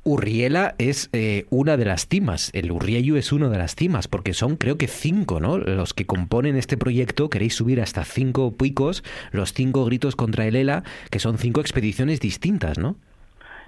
Urriela 0.04 0.76
es 0.78 1.10
eh, 1.14 1.46
una 1.50 1.78
de 1.78 1.86
las 1.86 2.08
cimas, 2.08 2.52
el 2.54 2.72
Urrieyu 2.72 3.16
es 3.16 3.32
una 3.32 3.50
de 3.50 3.58
las 3.58 3.76
cimas, 3.76 4.08
porque 4.08 4.34
son 4.34 4.56
creo 4.56 4.78
que 4.78 4.88
cinco, 4.88 5.40
¿no? 5.40 5.58
Los 5.58 5.94
que 5.94 6.06
componen 6.06 6.56
este 6.56 6.78
proyecto, 6.78 7.30
queréis 7.30 7.56
subir 7.56 7.82
hasta 7.82 8.04
cinco 8.04 8.56
picos, 8.56 9.04
los 9.32 9.54
cinco 9.54 9.86
gritos 9.86 10.16
contra 10.16 10.46
el 10.46 10.56
ELA, 10.56 10.84
que 11.12 11.20
son 11.20 11.38
cinco 11.38 11.62
expediciones 11.62 12.20
distintas, 12.20 12.78
¿no? 12.78 12.96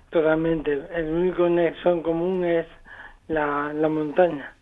Totalmente. 0.09 0.81
El 0.95 1.07
único 1.07 1.49
nexo 1.49 1.91
en 1.91 2.01
común 2.01 2.45
es 2.45 2.65
la, 3.27 3.73
la 3.73 3.89
montaña, 3.89 4.53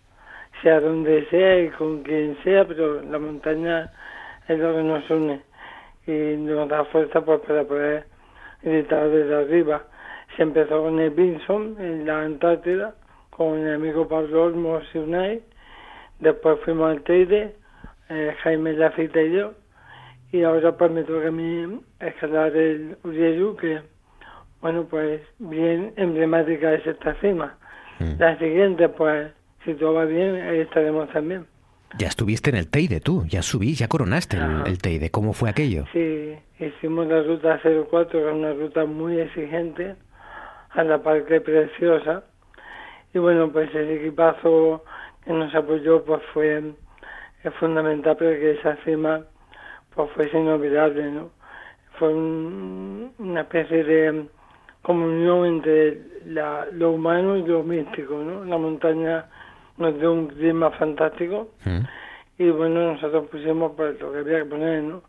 sea 0.61 0.79
donde 0.79 1.27
sea 1.29 1.59
y 1.61 1.69
con 1.69 2.03
quien 2.03 2.37
sea, 2.43 2.65
pero 2.65 3.01
la 3.01 3.19
montaña 3.19 3.91
es 4.47 4.59
lo 4.59 4.75
que 4.75 4.83
nos 4.83 5.09
une 5.09 5.41
y 6.07 6.37
nos 6.37 6.67
da 6.69 6.85
fuerza 6.85 7.21
pues, 7.21 7.41
para 7.41 7.63
poder 7.63 8.05
gritar 8.61 9.09
desde 9.09 9.35
arriba. 9.35 9.83
Se 10.35 10.43
empezó 10.43 10.83
con 10.83 10.99
el 10.99 11.11
Vinson 11.11 11.75
en 11.79 12.05
la 12.05 12.21
Antártida, 12.21 12.95
con 13.29 13.59
el 13.59 13.75
amigo 13.75 14.07
Pablo 14.07 14.45
Olmos 14.45 14.83
y 14.93 14.97
Unai. 14.97 15.41
Después 16.19 16.59
fuimos 16.63 16.89
al 16.89 17.03
Teide, 17.03 17.55
eh, 18.09 18.35
Jaime 18.43 18.73
Lafita 18.73 19.21
y 19.21 19.33
yo. 19.33 19.53
Y 20.31 20.43
ahora 20.43 20.75
pues 20.75 20.91
me 20.91 21.03
toca 21.03 21.27
a 21.27 21.31
mí 21.31 21.79
escalar 21.99 22.55
el 22.55 22.97
Urielu, 23.03 23.55
que 23.57 23.81
bueno 24.61 24.87
pues 24.89 25.21
bien 25.37 25.93
emblemática 25.97 26.73
es 26.73 26.85
esta 26.87 27.13
cima. 27.15 27.57
Mm. 27.99 28.19
La 28.19 28.37
siguiente 28.39 28.89
pues 28.89 29.31
si 29.63 29.75
todo 29.75 29.93
va 29.93 30.05
bien 30.05 30.35
ahí 30.35 30.59
estaremos 30.61 31.09
también. 31.11 31.45
Ya 31.97 32.07
estuviste 32.07 32.49
en 32.49 32.55
el 32.55 32.69
Teide 32.69 32.99
tú, 32.99 33.23
ya 33.27 33.43
subí, 33.43 33.75
ya 33.75 33.87
coronaste 33.87 34.37
el, 34.65 34.79
Teide. 34.79 35.11
¿Cómo 35.11 35.33
fue 35.33 35.49
aquello? 35.49 35.85
Sí, 35.93 36.33
hicimos 36.59 37.07
la 37.07 37.21
ruta 37.21 37.59
04, 37.63 38.09
que 38.09 38.27
es 38.27 38.33
una 38.33 38.53
ruta 38.53 38.85
muy 38.85 39.19
exigente, 39.19 39.95
a 40.73 40.83
la 40.83 41.01
Parque 41.01 41.41
Preciosa. 41.41 42.23
Y 43.13 43.19
bueno, 43.19 43.51
pues 43.51 43.69
ese 43.69 43.95
equipazo 43.95 44.83
que 45.23 45.33
nos 45.33 45.53
apoyó 45.53 46.03
pues 46.03 46.21
fue 46.33 46.73
es 47.43 47.53
fundamental 47.55 48.15
para 48.15 48.31
que 48.31 48.51
esa 48.51 48.75
cima 48.83 49.21
pues 49.93 50.09
fuese 50.11 50.39
inolvidable, 50.39 51.11
¿no? 51.11 51.29
Fue 51.99 52.13
una 52.13 53.41
especie 53.41 53.83
de 53.83 54.25
comunión 54.81 55.45
entre 55.45 56.01
la, 56.25 56.65
lo 56.71 56.91
humano 56.91 57.37
y 57.37 57.43
lo 57.43 57.63
místico, 57.63 58.15
¿no? 58.15 58.43
La 58.45 58.57
montaña 58.57 59.25
nos 59.77 59.97
dio 59.99 60.13
un 60.13 60.27
clima 60.27 60.71
fantástico 60.71 61.49
mm. 61.65 61.79
y 62.39 62.49
bueno, 62.49 62.93
nosotros 62.93 63.27
pusimos 63.29 63.73
pues, 63.75 63.99
lo 63.99 64.11
que 64.11 64.19
había 64.19 64.39
que 64.39 64.45
poner, 64.45 64.83
¿no? 64.83 65.03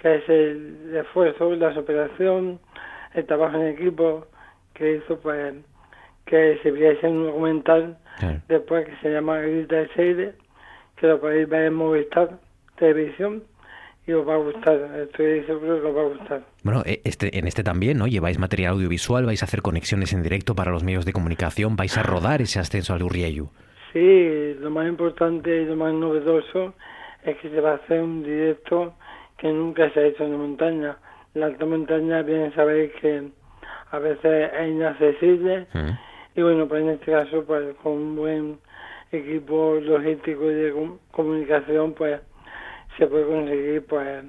Que 0.00 0.16
es 0.16 0.28
el 0.28 0.96
esfuerzo, 0.96 1.54
la 1.54 1.72
superación, 1.74 2.58
el 3.14 3.26
trabajo 3.26 3.56
en 3.56 3.68
equipo 3.68 4.26
que 4.74 4.96
hizo 4.96 5.18
pues 5.20 5.54
que 6.26 6.58
se 6.62 6.70
viese 6.70 7.06
un 7.06 7.26
documental 7.26 7.98
después 8.48 8.86
que 8.86 8.96
se 9.02 9.12
llama 9.12 9.38
Grita 9.40 9.76
de 9.76 9.88
Seide, 9.94 10.34
que 10.96 11.06
lo 11.06 11.20
podéis 11.20 11.48
ver 11.48 11.66
en 11.66 11.74
Movistar 11.74 12.38
Televisión 12.76 13.42
y 14.06 14.12
os 14.12 14.26
va 14.28 14.34
a 14.34 14.38
gustar, 14.38 14.76
estoy 15.00 15.44
seguro 15.44 15.80
que 15.80 15.88
os 15.88 15.96
va 15.96 16.00
a 16.02 16.08
gustar. 16.08 16.42
Bueno, 16.62 16.82
e, 16.84 17.00
este, 17.04 17.38
en 17.38 17.46
este 17.46 17.62
también, 17.62 17.96
¿no? 17.98 18.06
Lleváis 18.06 18.38
material 18.38 18.74
audiovisual, 18.74 19.24
vais 19.24 19.42
a 19.42 19.46
hacer 19.46 19.62
conexiones 19.62 20.12
en 20.12 20.22
directo 20.22 20.54
para 20.54 20.70
los 20.70 20.84
medios 20.84 21.06
de 21.06 21.12
comunicación, 21.12 21.76
vais 21.76 21.96
a 21.96 22.02
rodar 22.02 22.42
ese 22.42 22.60
ascenso 22.60 22.92
al 22.92 23.02
Urrieyu. 23.02 23.48
Sí, 23.92 24.54
lo 24.60 24.70
más 24.70 24.88
importante 24.88 25.62
y 25.62 25.64
lo 25.64 25.76
más 25.76 25.94
novedoso 25.94 26.74
es 27.24 27.36
que 27.38 27.48
se 27.48 27.60
va 27.60 27.72
a 27.72 27.74
hacer 27.76 28.02
un 28.02 28.22
directo 28.22 28.94
que 29.38 29.48
nunca 29.48 29.90
se 29.90 30.00
ha 30.00 30.06
hecho 30.06 30.24
en 30.24 30.32
la 30.32 30.38
montaña. 30.38 30.96
La 31.32 31.46
alta 31.46 31.64
montaña, 31.64 32.22
bien 32.22 32.52
sabéis 32.54 32.92
que 33.00 33.30
a 33.94 33.98
veces 33.98 34.50
es 34.52 34.68
inaccesible 34.68 35.66
mm. 35.72 36.38
y 36.38 36.42
bueno, 36.42 36.66
pues 36.66 36.82
en 36.82 36.90
este 36.90 37.12
caso, 37.12 37.44
pues 37.44 37.74
con 37.82 37.92
un 37.92 38.16
buen 38.16 38.58
equipo 39.12 39.76
logístico 39.80 40.50
y 40.50 40.54
de 40.54 40.74
comunicación, 41.12 41.92
pues 41.94 42.20
se 42.98 43.06
puede 43.06 43.26
conseguir, 43.26 43.86
pues, 43.86 44.24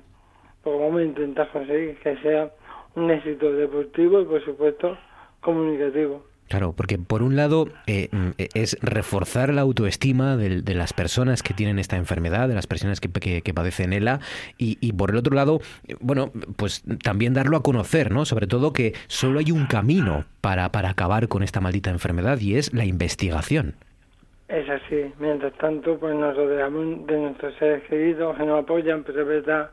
pues 0.64 0.80
vamos 0.80 1.00
a 1.00 1.04
intentar 1.04 1.50
conseguir 1.50 1.98
que 2.00 2.16
sea 2.18 2.52
un 2.96 3.10
éxito 3.12 3.52
deportivo 3.54 4.22
y 4.22 4.26
por 4.26 4.44
supuesto 4.46 4.98
comunicativo. 5.42 6.24
Claro, 6.48 6.74
porque 6.78 7.00
por 7.00 7.24
un 7.24 7.36
lado 7.36 7.68
eh, 7.88 8.10
mm, 8.12 8.30
es 8.38 8.78
reforzar 8.82 9.52
la 9.54 9.62
autoestima 9.62 10.38
de, 10.38 10.62
las 10.75 10.94
personas 10.94 11.42
que 11.42 11.54
tienen 11.56 11.80
esta 11.80 11.98
enfermedad, 11.98 12.48
de 12.48 12.54
las 12.54 12.68
personas 12.68 13.00
que, 13.00 13.10
padecen 13.54 13.94
ELA, 13.94 14.20
y, 14.58 14.94
por 14.94 15.12
el 15.12 15.18
otro 15.18 15.36
lado, 15.36 15.60
bueno, 16.00 16.32
pues 16.58 16.84
también 17.04 17.34
darlo 17.34 17.58
a 17.58 17.64
conocer, 17.64 18.12
¿no? 18.12 18.25
Sobre 18.25 18.46
todo 18.48 18.74
que 18.74 18.94
solo 19.08 19.40
hay 19.40 19.52
un 19.52 19.66
camino 19.66 20.25
para, 20.42 20.70
para 20.72 20.90
acabar 20.90 21.28
con 21.28 21.42
esta 21.42 21.62
maldita 21.62 21.90
enfermedad 21.90 22.40
y 22.40 22.56
es 22.58 22.74
la 22.74 22.86
investigación. 22.86 23.75
Es 24.48 24.70
así. 24.70 25.12
Mientras 25.20 25.54
tanto, 25.54 25.98
pues 25.98 26.16
nos 26.16 26.36
rodeamos 26.36 27.08
de 27.08 27.18
nuestros 27.18 27.56
seres 27.56 27.84
queridos 27.90 28.38
que 28.38 28.46
nos 28.46 28.64
apoyan, 28.64 29.04
pero 29.04 29.22
es 29.22 29.28
verdad 29.28 29.72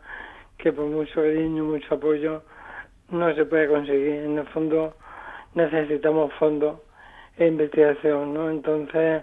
que 0.56 0.72
por 0.72 0.86
mucho 0.86 1.16
cariño, 1.16 1.64
mucho 1.64 1.94
apoyo, 1.94 2.42
no 3.10 3.34
se 3.34 3.44
puede 3.44 3.68
conseguir. 3.68 4.22
En 4.24 4.38
el 4.38 4.46
fondo 4.46 4.96
necesitamos 5.54 6.32
fondos 6.34 6.80
e 7.36 7.46
investigación, 7.46 8.34
¿no? 8.34 8.50
Entonces, 8.50 9.22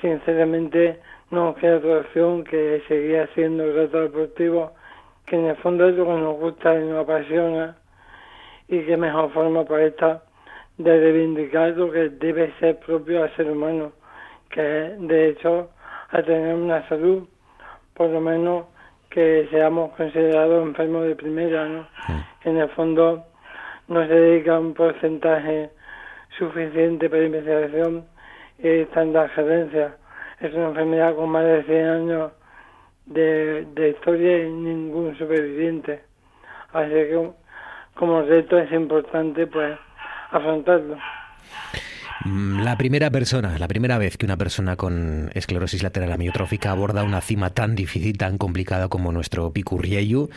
sinceramente, 0.00 1.00
no 1.30 1.54
queda 1.54 1.76
otra 1.76 1.98
opción 1.98 2.44
que 2.44 2.82
seguir 2.88 3.20
haciendo 3.20 3.64
el 3.64 3.74
reto 3.74 4.00
deportivo, 4.00 4.72
que 5.26 5.36
en 5.36 5.46
el 5.46 5.56
fondo 5.56 5.88
es 5.88 5.94
lo 5.96 6.04
que 6.04 6.12
nos 6.12 6.36
gusta 6.36 6.74
y 6.74 6.84
nos 6.84 7.04
apasiona, 7.04 7.76
y 8.68 8.80
qué 8.82 8.96
mejor 8.96 9.30
forma 9.32 9.64
para 9.64 9.84
esta 9.84 10.22
de 10.78 10.98
reivindicar 10.98 11.70
lo 11.70 11.92
que 11.92 12.08
debe 12.08 12.52
ser 12.58 12.78
propio 12.80 13.22
al 13.22 13.36
ser 13.36 13.50
humano, 13.50 13.92
que 14.50 14.60
de 14.60 15.28
hecho 15.28 15.70
a 16.10 16.22
tener 16.22 16.54
una 16.54 16.88
salud, 16.88 17.28
por 17.94 18.10
lo 18.10 18.20
menos 18.20 18.66
que 19.10 19.46
seamos 19.50 19.92
considerados 19.92 20.64
enfermos 20.64 21.04
de 21.04 21.14
primera, 21.14 21.68
¿no? 21.68 21.86
En 22.44 22.56
el 22.56 22.68
fondo 22.70 23.24
no 23.88 24.06
se 24.06 24.14
dedica 24.14 24.58
un 24.58 24.74
porcentaje 24.74 25.70
suficiente 26.38 27.08
para 27.08 27.24
investigación 27.24 28.04
y 28.58 28.68
está 28.68 29.02
en 29.02 29.12
la 29.12 29.28
gerencia. 29.28 29.96
Es 30.40 30.52
una 30.54 30.68
enfermedad 30.68 31.14
con 31.14 31.30
más 31.30 31.44
de 31.44 31.62
100 31.64 31.86
años 31.86 32.32
de, 33.06 33.66
de 33.74 33.90
historia 33.90 34.44
y 34.44 34.50
ningún 34.50 35.16
superviviente. 35.16 36.02
Así 36.72 36.90
que 36.90 37.30
como 37.94 38.22
reto 38.22 38.58
es 38.58 38.72
importante 38.72 39.46
pues 39.46 39.78
afrontarlo. 40.30 40.96
Mm, 42.24 42.62
la 42.62 42.78
primera 42.78 43.10
persona, 43.10 43.58
la 43.58 43.68
primera 43.68 43.98
vez 43.98 44.16
que 44.16 44.24
una 44.24 44.38
persona 44.38 44.76
con 44.76 45.30
esclerosis 45.34 45.82
lateral 45.82 46.10
amiotrófica 46.10 46.70
aborda 46.70 47.04
una 47.04 47.20
cima 47.20 47.50
tan 47.50 47.74
difícil, 47.74 48.16
tan 48.16 48.38
complicada 48.38 48.88
como 48.88 49.12
nuestro 49.12 49.52
Picurrieyu, 49.52 50.30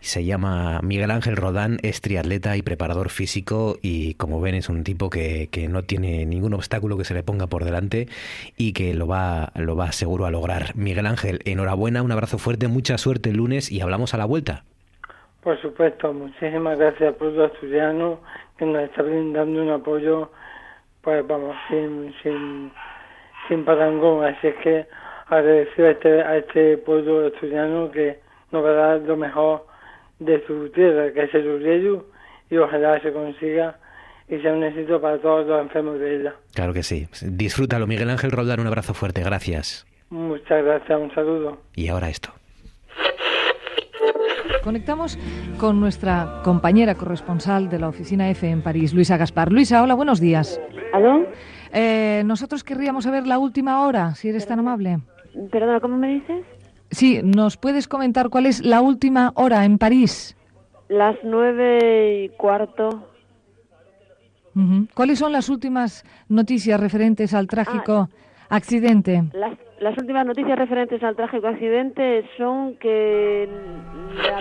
se 0.00 0.24
llama 0.24 0.80
Miguel 0.82 1.10
Ángel 1.10 1.36
Rodán, 1.36 1.78
es 1.82 2.02
triatleta 2.02 2.58
y 2.58 2.62
preparador 2.62 3.08
físico 3.08 3.76
y 3.80 4.14
como 4.14 4.40
ven 4.42 4.54
es 4.54 4.68
un 4.68 4.84
tipo 4.84 5.08
que, 5.08 5.48
que, 5.50 5.68
no 5.68 5.82
tiene 5.82 6.26
ningún 6.26 6.52
obstáculo 6.52 6.98
que 6.98 7.04
se 7.04 7.14
le 7.14 7.22
ponga 7.22 7.46
por 7.46 7.64
delante 7.64 8.08
y 8.58 8.74
que 8.74 8.92
lo 8.92 9.06
va, 9.06 9.52
lo 9.54 9.76
va 9.76 9.92
seguro 9.92 10.26
a 10.26 10.30
lograr. 10.30 10.74
Miguel 10.74 11.06
Ángel, 11.06 11.40
enhorabuena, 11.46 12.02
un 12.02 12.12
abrazo 12.12 12.36
fuerte, 12.36 12.68
mucha 12.68 12.98
suerte 12.98 13.30
el 13.30 13.36
lunes 13.36 13.72
y 13.72 13.80
hablamos 13.80 14.12
a 14.12 14.18
la 14.18 14.26
vuelta. 14.26 14.64
Por 15.42 15.58
supuesto, 15.62 16.12
muchísimas 16.12 16.78
gracias 16.78 17.08
al 17.08 17.14
pueblo 17.14 17.46
asturiano 17.46 18.20
que 18.58 18.66
nos 18.66 18.82
está 18.82 19.00
brindando 19.02 19.62
un 19.62 19.70
apoyo 19.70 20.30
pues 21.02 21.26
vamos, 21.26 21.56
sin, 21.68 22.14
sin, 22.22 22.70
sin 23.48 23.64
parangón. 23.64 24.24
Así 24.24 24.48
es 24.48 24.56
que 24.56 24.86
agradecido 25.26 25.88
a 25.88 25.90
este, 25.90 26.22
a 26.22 26.36
este 26.36 26.78
pueblo 26.78 27.26
estudiano 27.26 27.90
que 27.90 28.18
nos 28.50 28.64
va 28.64 28.70
a 28.70 28.72
dar 28.72 29.00
lo 29.00 29.16
mejor 29.16 29.66
de 30.18 30.44
su 30.46 30.68
tierra, 30.70 31.12
que 31.12 31.22
es 31.22 31.34
el 31.34 31.48
Urieyu, 31.48 32.04
y 32.50 32.56
ojalá 32.56 33.00
se 33.00 33.12
consiga 33.12 33.78
y 34.28 34.38
sea 34.40 34.52
un 34.52 34.62
éxito 34.62 35.00
para 35.00 35.18
todos 35.18 35.46
los 35.46 35.60
enfermos 35.60 35.98
de 35.98 36.20
ella. 36.20 36.34
Claro 36.54 36.72
que 36.72 36.82
sí. 36.82 37.06
Disfrútalo, 37.22 37.86
Miguel 37.86 38.10
Ángel 38.10 38.30
Roldán, 38.30 38.60
un 38.60 38.66
abrazo 38.66 38.94
fuerte, 38.94 39.22
gracias. 39.22 39.86
Muchas 40.10 40.64
gracias, 40.64 41.00
un 41.00 41.14
saludo. 41.14 41.58
Y 41.74 41.88
ahora 41.88 42.08
esto. 42.08 42.30
Conectamos 44.62 45.18
con 45.58 45.80
nuestra 45.80 46.42
compañera 46.44 46.94
corresponsal 46.94 47.68
de 47.68 47.78
la 47.78 47.88
oficina 47.88 48.28
F 48.30 48.48
en 48.48 48.62
París, 48.62 48.92
Luisa 48.92 49.16
Gaspar. 49.16 49.50
Luisa, 49.50 49.82
hola, 49.82 49.94
buenos 49.94 50.20
días. 50.20 50.60
¿Aló? 50.92 51.26
Eh, 51.72 52.22
nosotros 52.26 52.64
querríamos 52.64 53.04
saber 53.04 53.26
la 53.26 53.38
última 53.38 53.86
hora, 53.86 54.14
si 54.14 54.28
eres 54.28 54.46
tan 54.46 54.58
amable. 54.58 54.98
Perdona, 55.50 55.80
¿cómo 55.80 55.96
me 55.96 56.14
dices? 56.14 56.44
Sí, 56.90 57.20
¿nos 57.22 57.56
puedes 57.56 57.86
comentar 57.88 58.30
cuál 58.30 58.46
es 58.46 58.64
la 58.64 58.80
última 58.80 59.32
hora 59.36 59.64
en 59.64 59.78
París? 59.78 60.36
Las 60.88 61.16
nueve 61.22 62.24
y 62.24 62.28
cuarto. 62.30 63.06
¿Cuáles 64.94 65.18
son 65.18 65.32
las 65.32 65.48
últimas 65.48 66.04
noticias 66.28 66.78
referentes 66.78 67.32
al 67.32 67.46
trágico 67.46 68.08
ah, 68.10 68.56
accidente? 68.56 69.22
Las 69.32 69.56
las 69.80 69.96
últimas 69.98 70.26
noticias 70.26 70.58
referentes 70.58 71.02
al 71.02 71.16
trágico 71.16 71.48
accidente 71.48 72.28
son 72.36 72.76
que 72.76 73.48
la 74.14 74.40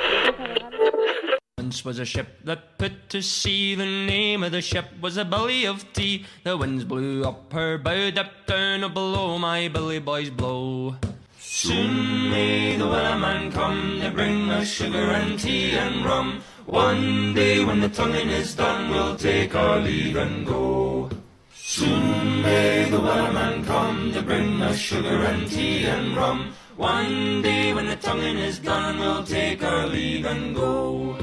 once 1.57 1.85
was 1.85 1.99
a 1.99 2.05
ship 2.05 2.27
that 2.45 2.77
put 2.79 3.09
to 3.09 3.21
sea. 3.21 3.75
The 3.75 3.85
name 3.85 4.43
of 4.43 4.51
the 4.51 4.61
ship 4.61 4.85
was 5.01 5.17
a 5.17 5.25
Billy 5.25 5.65
of 5.65 5.85
Tea. 5.93 6.25
The 6.43 6.57
winds 6.57 6.83
blew 6.83 7.23
up 7.23 7.53
her 7.53 7.77
bow, 7.77 8.09
dipped 8.09 8.47
down 8.47 8.91
below 8.91 9.37
my 9.37 9.67
Billy 9.67 9.99
boys 9.99 10.29
blow. 10.29 10.95
Soon 11.37 12.31
may 12.31 12.75
the 12.77 12.85
wellerman 12.85 13.51
come 13.51 13.99
to 14.01 14.09
bring 14.09 14.49
us 14.49 14.67
sugar 14.67 15.11
and 15.11 15.39
tea 15.39 15.77
and 15.77 16.03
rum. 16.05 16.41
One 16.65 17.33
day 17.35 17.63
when 17.63 17.81
the 17.81 17.89
tonguing 17.89 18.29
is 18.29 18.55
done, 18.55 18.89
we'll 18.89 19.15
take 19.15 19.53
our 19.53 19.79
leave 19.79 20.15
and 20.15 20.47
go. 20.47 21.09
Soon 21.79 22.41
may 22.41 22.89
the 22.89 22.97
wellerman 22.97 23.65
come 23.65 24.11
to 24.11 24.21
bring 24.21 24.61
us 24.61 24.77
sugar 24.77 25.23
and 25.23 25.49
tea 25.49 25.85
and 25.85 26.13
rum. 26.13 26.51
One 26.75 27.41
day 27.41 27.73
when 27.73 27.87
the 27.87 27.95
tonguing 27.95 28.37
is 28.37 28.59
done, 28.59 28.99
we'll 28.99 29.23
take 29.23 29.63
our 29.63 29.87
leave 29.87 30.25
and 30.25 30.53
go. 30.53 31.15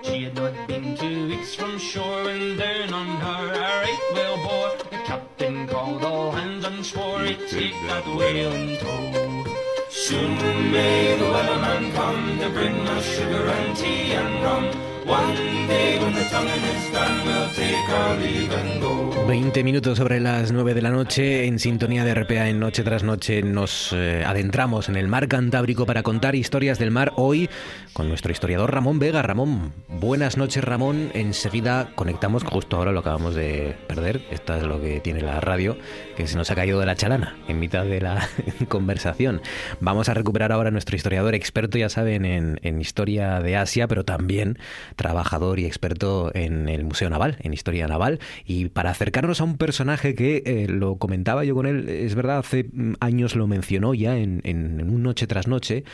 She 0.00 0.22
had 0.24 0.36
not 0.36 0.54
been 0.66 0.96
two 0.96 1.28
weeks 1.28 1.54
from 1.54 1.76
shore 1.78 2.24
when 2.24 2.56
down 2.56 2.94
on 2.94 3.08
her 3.26 3.52
a 3.52 3.72
right 3.84 4.04
whale 4.14 4.38
bore. 4.42 4.72
The 4.90 5.04
captain 5.04 5.68
called 5.68 6.02
all 6.02 6.30
hands 6.30 6.64
and 6.64 6.82
swore 6.82 7.20
he'd 7.20 7.46
take 7.48 7.76
that 7.88 8.06
whale 8.06 8.52
in 8.52 8.78
tow. 8.78 9.44
Soon 9.90 10.72
may 10.72 11.14
the 11.18 11.26
wellerman 11.26 11.92
come 11.92 12.38
to 12.38 12.48
bring 12.48 12.88
us 12.88 13.04
sugar 13.04 13.44
and 13.48 13.76
tea 13.76 14.12
and 14.12 14.44
rum. 14.44 14.89
One 15.06 15.66
day 15.66 15.98
when 15.98 16.14
the 16.14 16.24
tonguing 16.30 16.64
is 16.64 16.92
done, 16.92 17.26
we'll 17.26 17.48
take 17.54 17.88
our 17.88 18.16
leave 18.18 18.52
and 18.52 18.80
go. 18.82 19.00
20 19.30 19.62
minutos 19.62 19.98
sobre 19.98 20.18
las 20.18 20.50
9 20.50 20.74
de 20.74 20.82
la 20.82 20.90
noche, 20.90 21.46
en 21.46 21.60
sintonía 21.60 22.04
de 22.04 22.14
RPA 22.16 22.48
en 22.48 22.58
Noche 22.58 22.82
tras 22.82 23.04
Noche, 23.04 23.42
nos 23.42 23.92
eh, 23.92 24.24
adentramos 24.26 24.88
en 24.88 24.96
el 24.96 25.06
mar 25.06 25.28
Cantábrico 25.28 25.86
para 25.86 26.02
contar 26.02 26.34
historias 26.34 26.80
del 26.80 26.90
mar 26.90 27.12
hoy 27.14 27.48
con 27.92 28.08
nuestro 28.08 28.32
historiador 28.32 28.74
Ramón 28.74 28.98
Vega. 28.98 29.22
Ramón, 29.22 29.72
buenas 29.86 30.36
noches 30.36 30.64
Ramón. 30.64 31.12
Enseguida 31.14 31.92
conectamos, 31.94 32.42
justo 32.42 32.76
ahora 32.76 32.90
lo 32.90 33.00
acabamos 33.00 33.36
de 33.36 33.76
perder, 33.86 34.20
esto 34.32 34.56
es 34.56 34.64
lo 34.64 34.80
que 34.80 34.98
tiene 34.98 35.20
la 35.20 35.40
radio, 35.40 35.78
que 36.16 36.26
se 36.26 36.36
nos 36.36 36.50
ha 36.50 36.56
caído 36.56 36.80
de 36.80 36.86
la 36.86 36.96
chalana 36.96 37.36
en 37.46 37.60
mitad 37.60 37.84
de 37.84 38.00
la 38.00 38.28
conversación. 38.68 39.42
Vamos 39.78 40.08
a 40.08 40.14
recuperar 40.14 40.50
ahora 40.50 40.70
a 40.70 40.72
nuestro 40.72 40.96
historiador 40.96 41.36
experto, 41.36 41.78
ya 41.78 41.88
saben, 41.88 42.24
en, 42.24 42.58
en 42.62 42.80
historia 42.80 43.38
de 43.38 43.56
Asia, 43.56 43.86
pero 43.86 44.04
también 44.04 44.58
trabajador 45.00 45.58
y 45.58 45.64
experto 45.64 46.30
en 46.34 46.68
el 46.68 46.84
Museo 46.84 47.08
Naval, 47.08 47.38
en 47.40 47.54
historia 47.54 47.88
naval, 47.88 48.20
y 48.44 48.68
para 48.68 48.90
acercarnos 48.90 49.40
a 49.40 49.44
un 49.44 49.56
personaje 49.56 50.14
que 50.14 50.42
eh, 50.44 50.66
lo 50.68 50.96
comentaba 50.96 51.42
yo 51.42 51.54
con 51.54 51.64
él, 51.64 51.88
es 51.88 52.14
verdad, 52.14 52.36
hace 52.36 52.64
mm, 52.70 52.96
años 53.00 53.34
lo 53.34 53.46
mencionó 53.46 53.94
ya 53.94 54.18
en, 54.18 54.42
en, 54.44 54.78
en 54.78 54.90
un 54.90 55.02
Noche 55.02 55.26
tras 55.26 55.48
Noche, 55.48 55.84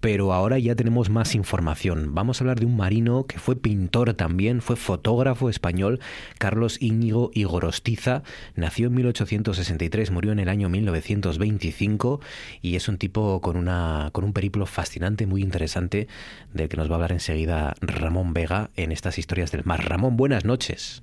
pero 0.00 0.32
ahora 0.32 0.58
ya 0.58 0.74
tenemos 0.74 1.10
más 1.10 1.34
información. 1.34 2.14
Vamos 2.14 2.40
a 2.40 2.44
hablar 2.44 2.60
de 2.60 2.66
un 2.66 2.76
marino 2.76 3.26
que 3.26 3.38
fue 3.38 3.56
pintor 3.56 4.14
también, 4.14 4.60
fue 4.60 4.76
fotógrafo 4.76 5.48
español, 5.48 6.00
Carlos 6.38 6.80
Íñigo 6.80 7.30
Igorostiza, 7.34 8.22
nació 8.54 8.88
en 8.88 8.94
1863, 8.94 10.10
murió 10.10 10.32
en 10.32 10.38
el 10.38 10.48
año 10.48 10.68
1925 10.68 12.20
y 12.60 12.76
es 12.76 12.88
un 12.88 12.98
tipo 12.98 13.40
con, 13.40 13.56
una, 13.56 14.10
con 14.12 14.24
un 14.24 14.32
periplo 14.32 14.66
fascinante, 14.66 15.26
muy 15.26 15.42
interesante, 15.42 16.08
del 16.52 16.68
que 16.68 16.76
nos 16.76 16.88
va 16.88 16.92
a 16.92 16.96
hablar 16.96 17.12
enseguida 17.12 17.74
Ramón 17.80 18.32
Vega 18.34 18.70
en 18.76 18.92
estas 18.92 19.18
historias 19.18 19.52
del 19.52 19.64
mar. 19.64 19.88
Ramón, 19.88 20.16
buenas 20.16 20.44
noches. 20.44 21.02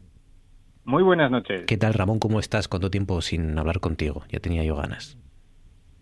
Muy 0.85 1.03
buenas 1.03 1.29
noches. 1.29 1.65
¿Qué 1.67 1.77
tal, 1.77 1.93
Ramón? 1.93 2.19
¿Cómo 2.19 2.39
estás? 2.39 2.67
¿Cuánto 2.67 2.89
tiempo 2.89 3.21
sin 3.21 3.57
hablar 3.59 3.79
contigo? 3.79 4.23
Ya 4.29 4.39
tenía 4.39 4.63
yo 4.63 4.75
ganas. 4.75 5.17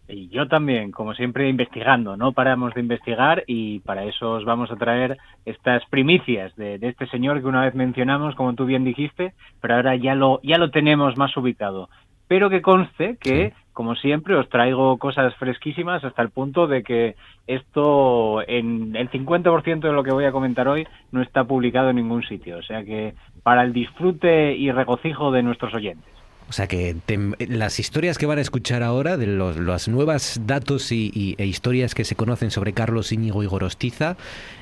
Y 0.10 0.30
yo 0.30 0.48
también, 0.48 0.92
como 0.92 1.14
siempre, 1.14 1.50
investigando, 1.50 2.16
no 2.16 2.32
paramos 2.32 2.74
de 2.74 2.82
investigar 2.82 3.44
y 3.46 3.80
para 3.80 4.06
eso 4.06 4.34
os 4.34 4.46
vamos 4.46 4.72
a 4.72 4.78
traer 4.78 5.18
estas 5.46 5.84
primicias 5.90 6.56
de, 6.56 6.78
de, 6.78 6.90
este 6.90 7.08
señor 7.08 7.42
que 7.42 7.48
una 7.48 7.64
vez 7.64 7.76
mencionamos, 7.76 8.36
como 8.36 8.54
tú 8.54 8.66
bien 8.66 8.86
dijiste, 8.86 9.34
pero 9.60 9.76
ahora 9.76 9.96
ya 9.96 10.16
lo, 10.16 10.40
ya 10.44 10.58
lo 10.58 10.72
tenemos 10.72 11.18
más 11.18 11.36
ubicado. 11.36 11.90
Pero 12.28 12.50
que 12.50 12.62
conste 12.62 13.18
que, 13.20 13.50
sí. 13.50 13.56
como 13.74 13.96
siempre, 13.96 14.36
os 14.36 14.50
traigo 14.50 14.98
cosas 14.98 15.34
fresquísimas 15.36 16.04
hasta 16.04 16.22
el 16.22 16.30
punto 16.30 16.68
de 16.68 16.84
que 16.84 17.16
esto, 17.46 18.42
en 18.48 18.96
el 18.96 19.10
50% 19.10 19.80
de 19.80 19.94
lo 19.94 20.04
que 20.04 20.14
voy 20.14 20.26
a 20.26 20.32
comentar 20.32 20.68
hoy, 20.68 20.86
no 21.12 21.22
está 21.22 21.46
publicado 21.46 21.90
en 21.90 21.98
ningún 21.98 22.24
sitio. 22.24 22.58
O 22.58 22.64
sea 22.64 22.84
que 22.84 23.14
para 23.44 23.64
el 23.64 23.72
disfrute 23.72 24.56
y 24.56 24.72
regocijo 24.72 25.32
de 25.32 25.44
nuestros 25.44 25.74
oyentes. 25.74 26.17
O 26.50 26.54
sea 26.54 26.68
que 26.68 26.96
te, 27.06 27.20
las 27.48 27.80
historias 27.80 28.18
que 28.18 28.26
van 28.26 28.38
a 28.38 28.42
escuchar 28.42 28.82
ahora, 28.82 29.18
de 29.18 29.28
los, 29.28 29.58
los 29.58 29.88
nuevos 29.88 30.40
datos 30.46 30.92
y, 30.92 31.12
y, 31.14 31.36
e 31.38 31.46
historias 31.46 31.94
que 31.94 32.06
se 32.06 32.16
conocen 32.16 32.52
sobre 32.52 32.74
Carlos 32.74 33.12
Íñigo 33.12 33.44
y 33.44 33.48
Gorostiza, 33.48 34.16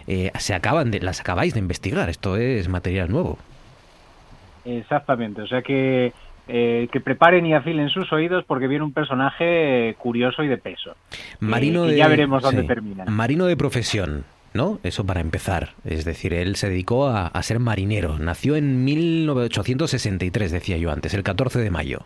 eh, 0.07 0.31
se 0.39 0.53
acaban 0.53 0.89
de, 0.91 0.99
las 1.01 1.21
acabáis 1.21 1.53
de 1.53 1.59
investigar. 1.59 2.09
Esto 2.09 2.37
es 2.37 2.69
material 2.69 3.11
nuevo. 3.11 3.37
Exactamente. 4.65 5.43
O 5.43 5.47
sea 5.47 5.61
que 5.61 6.11
eh, 6.47 6.87
que 6.91 6.99
preparen 6.99 7.43
y 7.47 7.55
afilen 7.55 7.89
sus 7.89 8.13
oídos 8.13 8.45
porque 8.45 8.67
viene 8.67 8.83
un 8.83 8.93
personaje 8.93 9.95
curioso 9.97 10.43
y 10.43 10.47
de 10.47 10.57
peso. 10.57 10.95
Marino 11.39 11.85
eh, 11.85 11.91
de, 11.91 11.97
ya 11.97 12.07
veremos 12.07 12.43
dónde 12.43 12.61
sí. 12.61 12.67
termina. 12.67 13.05
Marino 13.05 13.45
de 13.47 13.57
profesión. 13.57 14.25
¿No? 14.55 14.79
Eso 14.83 15.05
para 15.05 15.21
empezar. 15.21 15.73
Es 15.83 16.05
decir, 16.05 16.33
él 16.33 16.55
se 16.55 16.69
dedicó 16.69 17.07
a, 17.07 17.27
a, 17.27 17.43
ser 17.43 17.59
marinero. 17.59 18.17
Nació 18.17 18.55
en 18.55 18.83
1863, 18.83 20.51
decía 20.51 20.77
yo 20.77 20.91
antes, 20.91 21.13
el 21.13 21.23
14 21.23 21.59
de 21.59 21.69
mayo. 21.69 21.99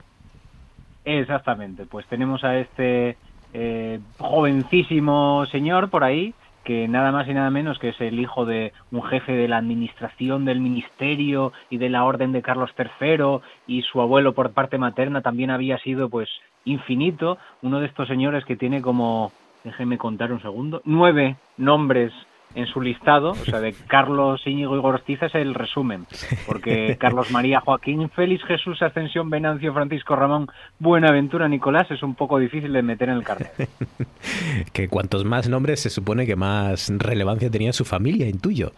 Exactamente. 1.05 1.85
Pues 1.85 2.05
tenemos 2.07 2.43
a 2.43 2.57
este 2.59 3.17
eh, 3.53 3.99
jovencísimo 4.19 5.45
señor 5.47 5.89
por 5.89 6.03
ahí, 6.03 6.33
que 6.63 6.88
nada 6.88 7.12
más 7.12 7.27
y 7.27 7.33
nada 7.33 7.49
menos 7.49 7.79
que 7.79 7.89
es 7.89 8.01
el 8.01 8.19
hijo 8.19 8.45
de 8.45 8.73
un 8.91 9.01
jefe 9.03 9.31
de 9.31 9.47
la 9.47 9.57
administración 9.57 10.45
del 10.45 10.59
ministerio 10.59 11.51
y 11.69 11.77
de 11.77 11.89
la 11.89 12.03
orden 12.03 12.31
de 12.31 12.43
Carlos 12.43 12.69
III 12.77 13.39
y 13.65 13.81
su 13.83 14.01
abuelo 14.01 14.33
por 14.33 14.51
parte 14.51 14.77
materna 14.77 15.21
también 15.21 15.49
había 15.49 15.79
sido 15.79 16.09
pues 16.09 16.29
infinito, 16.65 17.39
uno 17.63 17.79
de 17.79 17.88
estos 17.88 18.07
señores 18.07 18.45
que 18.45 18.55
tiene 18.55 18.81
como, 18.81 19.31
déjenme 19.63 19.97
contar 19.97 20.31
un 20.31 20.41
segundo, 20.41 20.81
nueve 20.85 21.38
nombres 21.57 22.13
en 22.55 22.65
su 22.67 22.81
listado, 22.81 23.31
o 23.31 23.35
sea, 23.35 23.59
de 23.59 23.73
Carlos 23.88 24.41
Íñigo 24.45 24.75
y 24.75 24.79
Gorostiza 24.79 25.27
es 25.27 25.35
el 25.35 25.53
resumen, 25.53 26.07
porque 26.47 26.97
Carlos 26.99 27.31
María 27.31 27.62
Joaquín, 27.62 28.09
Félix 28.09 28.43
Jesús 28.45 28.81
Ascensión 28.81 29.29
Venancio 29.29 29.73
Francisco 29.73 30.15
Ramón 30.15 30.47
Buenaventura 30.79 31.47
Nicolás 31.47 31.89
es 31.91 32.01
un 32.01 32.15
poco 32.15 32.39
difícil 32.39 32.73
de 32.73 32.81
meter 32.81 33.09
en 33.09 33.17
el 33.17 33.23
carnet. 33.23 33.51
que 34.73 34.88
cuantos 34.88 35.25
más 35.25 35.47
nombres 35.47 35.81
se 35.81 35.89
supone 35.89 36.25
que 36.25 36.35
más 36.35 36.91
relevancia 36.97 37.51
tenía 37.51 37.71
su 37.71 37.85
familia, 37.85 38.27
intuyo. 38.27 38.71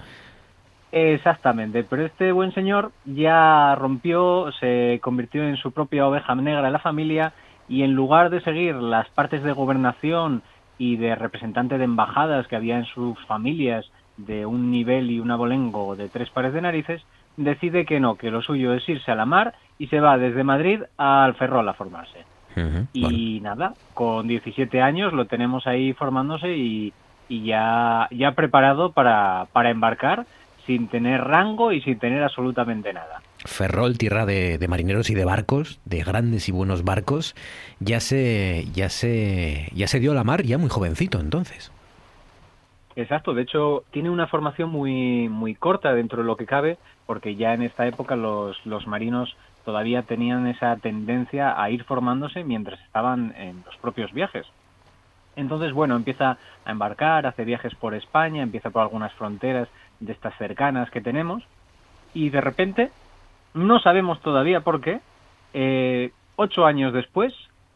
Exactamente, 0.92 1.86
pero 1.86 2.06
este 2.06 2.34
buen 2.34 2.54
señor 2.54 2.92
ya 3.06 3.76
rompió, 3.76 4.52
se 4.60 5.00
convirtió 5.02 5.48
en 5.48 5.56
su 5.56 5.72
propia 5.72 6.06
oveja 6.06 6.36
negra 6.36 6.62
de 6.62 6.72
la 6.72 6.80
familia 6.80 7.32
y 7.70 7.84
en 7.84 7.94
lugar 7.94 8.30
de 8.30 8.42
seguir 8.42 8.76
las 8.76 9.08
partes 9.10 9.42
de 9.44 9.54
gobernación 9.54 10.44
y 10.82 10.96
de 10.98 11.14
representante 11.14 11.78
de 11.78 11.84
embajadas 11.84 12.48
que 12.48 12.56
había 12.56 12.76
en 12.76 12.86
sus 12.86 13.16
familias 13.28 13.86
de 14.18 14.48
un 14.48 14.72
nivel 14.72 15.12
y 15.12 15.20
un 15.20 15.30
abolengo 15.30 15.96
de 15.96 16.10
tres 16.10 16.32
pares 16.32 16.54
de 16.54 16.62
narices, 16.62 17.04
decide 17.38 17.86
que 17.86 18.00
no, 18.00 18.16
que 18.16 18.32
lo 18.32 18.42
suyo 18.42 18.74
es 18.74 18.90
irse 18.90 19.12
a 19.12 19.16
la 19.16 19.28
mar 19.28 19.54
y 19.78 19.88
se 19.88 20.00
va 20.00 20.18
desde 20.18 20.44
Madrid 20.44 20.82
al 20.98 21.36
Ferrol 21.36 21.70
a 21.70 21.76
formarse. 21.76 22.26
Uh 22.56 22.60
-huh, 22.62 22.88
y 22.94 23.40
nada, 23.42 23.76
con 23.94 24.28
17 24.28 24.82
años 24.82 25.14
lo 25.14 25.26
tenemos 25.26 25.68
ahí 25.68 25.94
formándose 25.94 26.58
y, 26.58 26.94
y 27.30 27.44
ya, 27.44 28.08
ya 28.10 28.32
preparado 28.32 28.92
para, 28.92 29.46
para 29.54 29.70
embarcar 29.70 30.26
sin 30.66 30.88
tener 30.88 31.22
rango 31.24 31.72
y 31.74 31.82
sin 31.82 32.00
tener 32.00 32.24
absolutamente 32.24 32.92
nada. 32.92 33.22
Ferrol, 33.46 33.98
tierra 33.98 34.26
de, 34.26 34.58
de, 34.58 34.68
marineros 34.68 35.10
y 35.10 35.16
de 35.16 35.26
barcos, 35.26 35.80
de 35.86 36.04
grandes 36.04 36.48
y 36.50 36.52
buenos 36.52 36.84
barcos, 36.84 37.36
ya 37.80 38.00
se, 38.00 38.68
ya 38.74 38.90
se, 38.90 39.70
ya 39.74 39.88
se 39.88 40.00
dio 40.00 40.12
a 40.12 40.16
la 40.16 40.24
mar 40.24 40.44
ya 40.44 40.58
muy 40.58 40.70
jovencito 40.70 41.20
entonces. 41.20 41.72
Exacto, 42.96 43.34
de 43.34 43.44
hecho 43.44 43.84
tiene 43.92 44.10
una 44.10 44.28
formación 44.28 44.70
muy, 44.70 45.30
muy 45.30 45.56
corta 45.56 45.94
dentro 45.94 46.22
de 46.22 46.28
lo 46.28 46.36
que 46.36 46.46
cabe, 46.46 46.78
porque 47.06 47.36
ya 47.36 47.54
en 47.54 47.64
esta 47.64 47.88
época 47.88 48.16
los, 48.16 48.64
los 48.66 48.86
marinos 48.86 49.36
todavía 49.66 50.04
tenían 50.04 50.48
esa 50.48 50.76
tendencia 50.78 51.62
a 51.62 51.70
ir 51.70 51.84
formándose 51.84 52.44
mientras 52.44 52.80
estaban 52.82 53.34
en 53.38 53.64
los 53.66 53.76
propios 53.78 54.12
viajes. 54.12 54.46
Entonces, 55.36 55.72
bueno, 55.72 55.96
empieza 55.96 56.38
a 56.66 56.72
embarcar, 56.72 57.26
hace 57.26 57.46
viajes 57.46 57.74
por 57.76 57.94
España, 57.94 58.44
empieza 58.44 58.70
por 58.70 58.82
algunas 58.82 59.14
fronteras 59.14 59.70
de 60.00 60.12
estas 60.12 60.38
cercanas 60.38 60.90
que 60.92 61.00
tenemos, 61.00 61.44
y 62.14 62.30
de 62.30 62.42
repente 62.42 62.92
no 63.54 63.80
sabemos 63.80 64.22
todavía 64.22 64.62
por 64.62 64.82
qué. 64.82 65.00
Eh, 65.54 66.12
ocho 66.36 66.66
años 66.66 66.94
después 66.94 67.34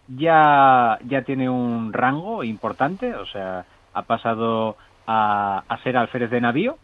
ya, 0.08 0.98
ya 1.06 1.24
tiene 1.24 1.50
un 1.50 1.94
rango 1.94 2.44
importante, 2.44 3.16
o 3.16 3.26
sea, 3.26 3.66
ha 3.94 4.02
pasado 4.04 4.78
a, 5.08 5.64
a 5.68 5.78
ser 5.84 5.98
alférez 5.98 6.30
de 6.30 6.42
navío 6.42 6.78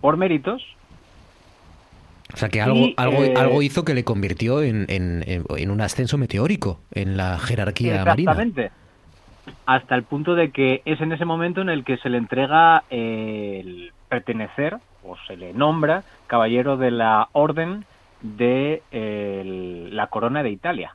por 0.00 0.16
méritos. 0.16 0.62
O 2.32 2.36
sea, 2.36 2.48
que 2.48 2.60
algo, 2.60 2.76
y, 2.76 2.94
algo, 2.96 3.22
eh, 3.22 3.34
algo 3.36 3.62
hizo 3.62 3.84
que 3.84 3.94
le 3.94 4.04
convirtió 4.04 4.62
en, 4.62 4.86
en, 4.88 5.24
en, 5.26 5.70
un 5.70 5.80
ascenso 5.80 6.18
meteórico 6.18 6.80
en 6.92 7.16
la 7.16 7.38
jerarquía 7.38 8.00
exactamente. 8.00 8.70
marina. 8.70 8.72
Hasta 9.64 9.94
el 9.94 10.02
punto 10.02 10.34
de 10.34 10.50
que 10.50 10.82
es 10.84 11.00
en 11.00 11.12
ese 11.12 11.24
momento 11.24 11.60
en 11.60 11.68
el 11.68 11.84
que 11.84 11.98
se 11.98 12.08
le 12.08 12.18
entrega 12.18 12.82
el 12.90 13.92
pertenecer 14.08 14.78
o 15.06 15.16
se 15.26 15.36
le 15.36 15.52
nombra 15.52 16.02
caballero 16.26 16.76
de 16.76 16.90
la 16.90 17.28
Orden 17.32 17.84
de 18.22 18.82
eh, 18.90 19.88
la 19.92 20.08
Corona 20.08 20.42
de 20.42 20.50
Italia. 20.50 20.94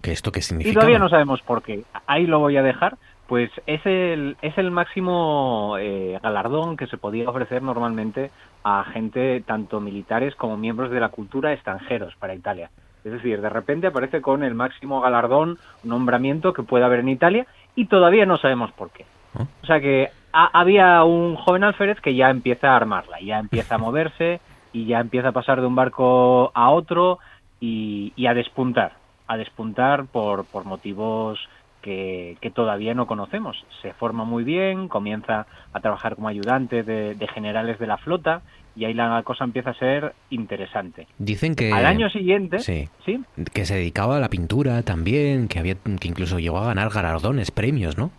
¿Qué 0.00 0.12
esto 0.12 0.32
qué 0.32 0.40
Y 0.40 0.42
significa? 0.42 0.74
todavía 0.80 0.98
no 0.98 1.08
sabemos 1.08 1.42
por 1.42 1.62
qué. 1.62 1.82
Ahí 2.06 2.26
lo 2.26 2.38
voy 2.38 2.56
a 2.56 2.62
dejar. 2.62 2.96
Pues 3.26 3.50
es 3.66 3.80
el, 3.86 4.36
es 4.42 4.58
el 4.58 4.70
máximo 4.70 5.76
eh, 5.78 6.18
galardón 6.22 6.76
que 6.76 6.86
se 6.86 6.98
podía 6.98 7.30
ofrecer 7.30 7.62
normalmente 7.62 8.30
a 8.62 8.84
gente, 8.84 9.42
tanto 9.46 9.80
militares 9.80 10.34
como 10.34 10.56
miembros 10.56 10.90
de 10.90 11.00
la 11.00 11.08
cultura 11.08 11.52
extranjeros 11.52 12.14
para 12.16 12.34
Italia. 12.34 12.70
Es 13.04 13.12
decir, 13.12 13.40
de 13.40 13.48
repente 13.48 13.86
aparece 13.86 14.20
con 14.20 14.42
el 14.44 14.54
máximo 14.54 15.00
galardón, 15.00 15.58
nombramiento 15.82 16.52
que 16.52 16.62
puede 16.62 16.84
haber 16.84 17.00
en 17.00 17.08
Italia 17.08 17.46
y 17.74 17.86
todavía 17.86 18.26
no 18.26 18.36
sabemos 18.36 18.70
por 18.72 18.90
qué. 18.90 19.06
¿Oh? 19.34 19.46
O 19.62 19.66
sea 19.66 19.80
que 19.80 20.10
ha- 20.32 20.50
había 20.60 21.04
un 21.04 21.36
joven 21.36 21.64
alférez 21.64 22.00
que 22.00 22.14
ya 22.14 22.30
empieza 22.30 22.72
a 22.72 22.76
armarla, 22.76 23.20
ya 23.20 23.38
empieza 23.38 23.74
a 23.74 23.78
moverse 23.86 24.40
y 24.72 24.86
ya 24.86 25.00
empieza 25.00 25.28
a 25.28 25.32
pasar 25.32 25.60
de 25.60 25.66
un 25.66 25.74
barco 25.74 26.50
a 26.54 26.70
otro 26.70 27.18
y, 27.60 28.12
y 28.16 28.26
a 28.26 28.34
despuntar, 28.34 28.92
a 29.28 29.36
despuntar 29.36 30.06
por, 30.06 30.44
por 30.46 30.64
motivos 30.64 31.38
que, 31.82 32.36
que 32.40 32.50
todavía 32.50 32.94
no 32.94 33.06
conocemos. 33.06 33.64
Se 33.82 33.92
forma 33.92 34.24
muy 34.24 34.44
bien, 34.44 34.88
comienza 34.88 35.46
a 35.72 35.80
trabajar 35.80 36.14
como 36.16 36.28
ayudante 36.28 36.82
de, 36.82 37.14
de 37.14 37.28
generales 37.28 37.78
de 37.78 37.86
la 37.86 37.98
flota 37.98 38.40
y 38.74 38.86
ahí 38.86 38.94
la 38.94 39.22
cosa 39.24 39.44
empieza 39.44 39.70
a 39.70 39.74
ser 39.74 40.14
interesante. 40.30 41.06
Dicen 41.18 41.54
que 41.54 41.72
Al 41.72 41.84
año 41.84 42.08
siguiente, 42.08 42.60
sí. 42.60 42.88
¿sí? 43.04 43.20
que 43.52 43.66
se 43.66 43.74
dedicaba 43.74 44.16
a 44.16 44.20
la 44.20 44.28
pintura 44.30 44.82
también, 44.82 45.48
que 45.48 45.58
había 45.58 45.74
que 45.74 46.08
incluso 46.08 46.38
llegó 46.38 46.58
a 46.58 46.66
ganar 46.66 46.88
galardones, 46.88 47.50
premios, 47.50 47.98
¿no? 47.98 48.10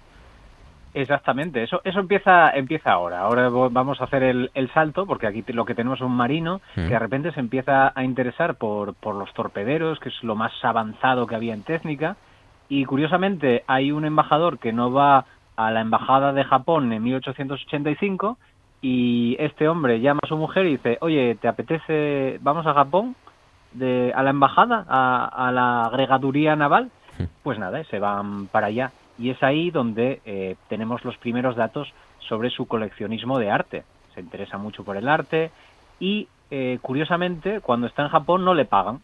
Exactamente, 0.93 1.63
eso 1.63 1.81
eso 1.83 1.99
empieza 1.99 2.51
empieza 2.51 2.91
ahora. 2.91 3.21
Ahora 3.21 3.49
vamos 3.49 3.99
a 3.99 4.03
hacer 4.03 4.21
el, 4.23 4.51
el 4.53 4.71
salto 4.73 5.05
porque 5.07 5.25
aquí 5.27 5.43
lo 5.47 5.65
que 5.65 5.73
tenemos 5.75 5.99
es 5.99 6.05
un 6.05 6.15
marino 6.15 6.61
Mm. 6.75 6.87
que 6.87 6.93
de 6.93 6.99
repente 6.99 7.31
se 7.31 7.39
empieza 7.39 7.91
a 7.95 8.03
interesar 8.03 8.55
por, 8.55 8.93
por 8.95 9.15
los 9.15 9.33
torpederos, 9.33 9.99
que 9.99 10.09
es 10.09 10.23
lo 10.23 10.35
más 10.35 10.51
avanzado 10.63 11.25
que 11.27 11.35
había 11.35 11.53
en 11.53 11.63
técnica. 11.63 12.15
Y 12.69 12.85
curiosamente 12.85 13.63
hay 13.67 13.91
un 13.91 14.05
embajador 14.05 14.57
que 14.59 14.71
no 14.73 14.91
va 14.91 15.25
a 15.55 15.71
la 15.71 15.81
embajada 15.81 16.33
de 16.33 16.43
Japón 16.43 16.91
en 16.93 17.03
1885 17.03 18.37
y 18.81 19.35
este 19.39 19.67
hombre 19.67 19.99
llama 20.01 20.19
a 20.23 20.27
su 20.27 20.35
mujer 20.37 20.65
y 20.65 20.71
dice, 20.71 20.97
oye, 21.01 21.35
¿te 21.35 21.47
apetece, 21.47 22.39
vamos 22.41 22.65
a 22.65 22.73
Japón? 22.73 23.15
De, 23.73 24.11
a 24.15 24.21
la 24.23 24.29
embajada, 24.29 24.85
a, 24.87 25.47
a 25.47 25.51
la 25.51 25.83
agregaduría 25.85 26.55
naval, 26.55 26.91
pues 27.43 27.57
nada, 27.57 27.83
se 27.85 27.99
van 27.99 28.47
para 28.47 28.67
allá. 28.67 28.91
Y 29.23 29.29
es 29.29 29.41
ahí 29.41 29.71
donde 29.71 30.19
eh, 30.25 30.57
tenemos 30.67 31.05
los 31.05 31.15
primeros 31.17 31.55
datos 31.55 31.87
sobre 32.27 32.49
su 32.49 32.65
coleccionismo 32.67 33.39
de 33.39 33.49
arte. 33.49 33.83
Se 34.13 34.19
interesa 34.19 34.57
mucho 34.57 34.83
por 34.83 34.97
el 34.97 35.07
arte 35.07 35.49
y, 35.97 36.27
eh, 36.51 36.77
curiosamente, 36.81 37.61
cuando 37.61 37.87
está 37.87 38.01
en 38.01 38.09
Japón 38.09 38.43
no 38.43 38.53
le 38.53 38.65
pagan. 38.65 38.99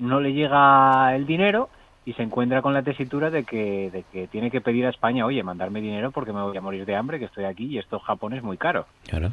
No 0.00 0.18
le 0.18 0.32
llega 0.32 1.14
el 1.14 1.26
dinero 1.26 1.68
y 2.04 2.14
se 2.14 2.24
encuentra 2.24 2.60
con 2.60 2.74
la 2.74 2.82
tesitura 2.82 3.30
de 3.30 3.44
que, 3.44 3.92
de 3.92 4.02
que 4.10 4.26
tiene 4.26 4.50
que 4.50 4.60
pedir 4.60 4.84
a 4.84 4.90
España, 4.90 5.24
oye, 5.26 5.44
mandarme 5.44 5.80
dinero 5.80 6.10
porque 6.10 6.32
me 6.32 6.42
voy 6.42 6.56
a 6.56 6.60
morir 6.60 6.84
de 6.84 6.96
hambre, 6.96 7.20
que 7.20 7.26
estoy 7.26 7.44
aquí 7.44 7.66
y 7.66 7.78
esto 7.78 7.98
en 7.98 8.02
Japón 8.02 8.32
es 8.32 8.42
muy 8.42 8.56
caro 8.56 8.86
Claro. 9.06 9.30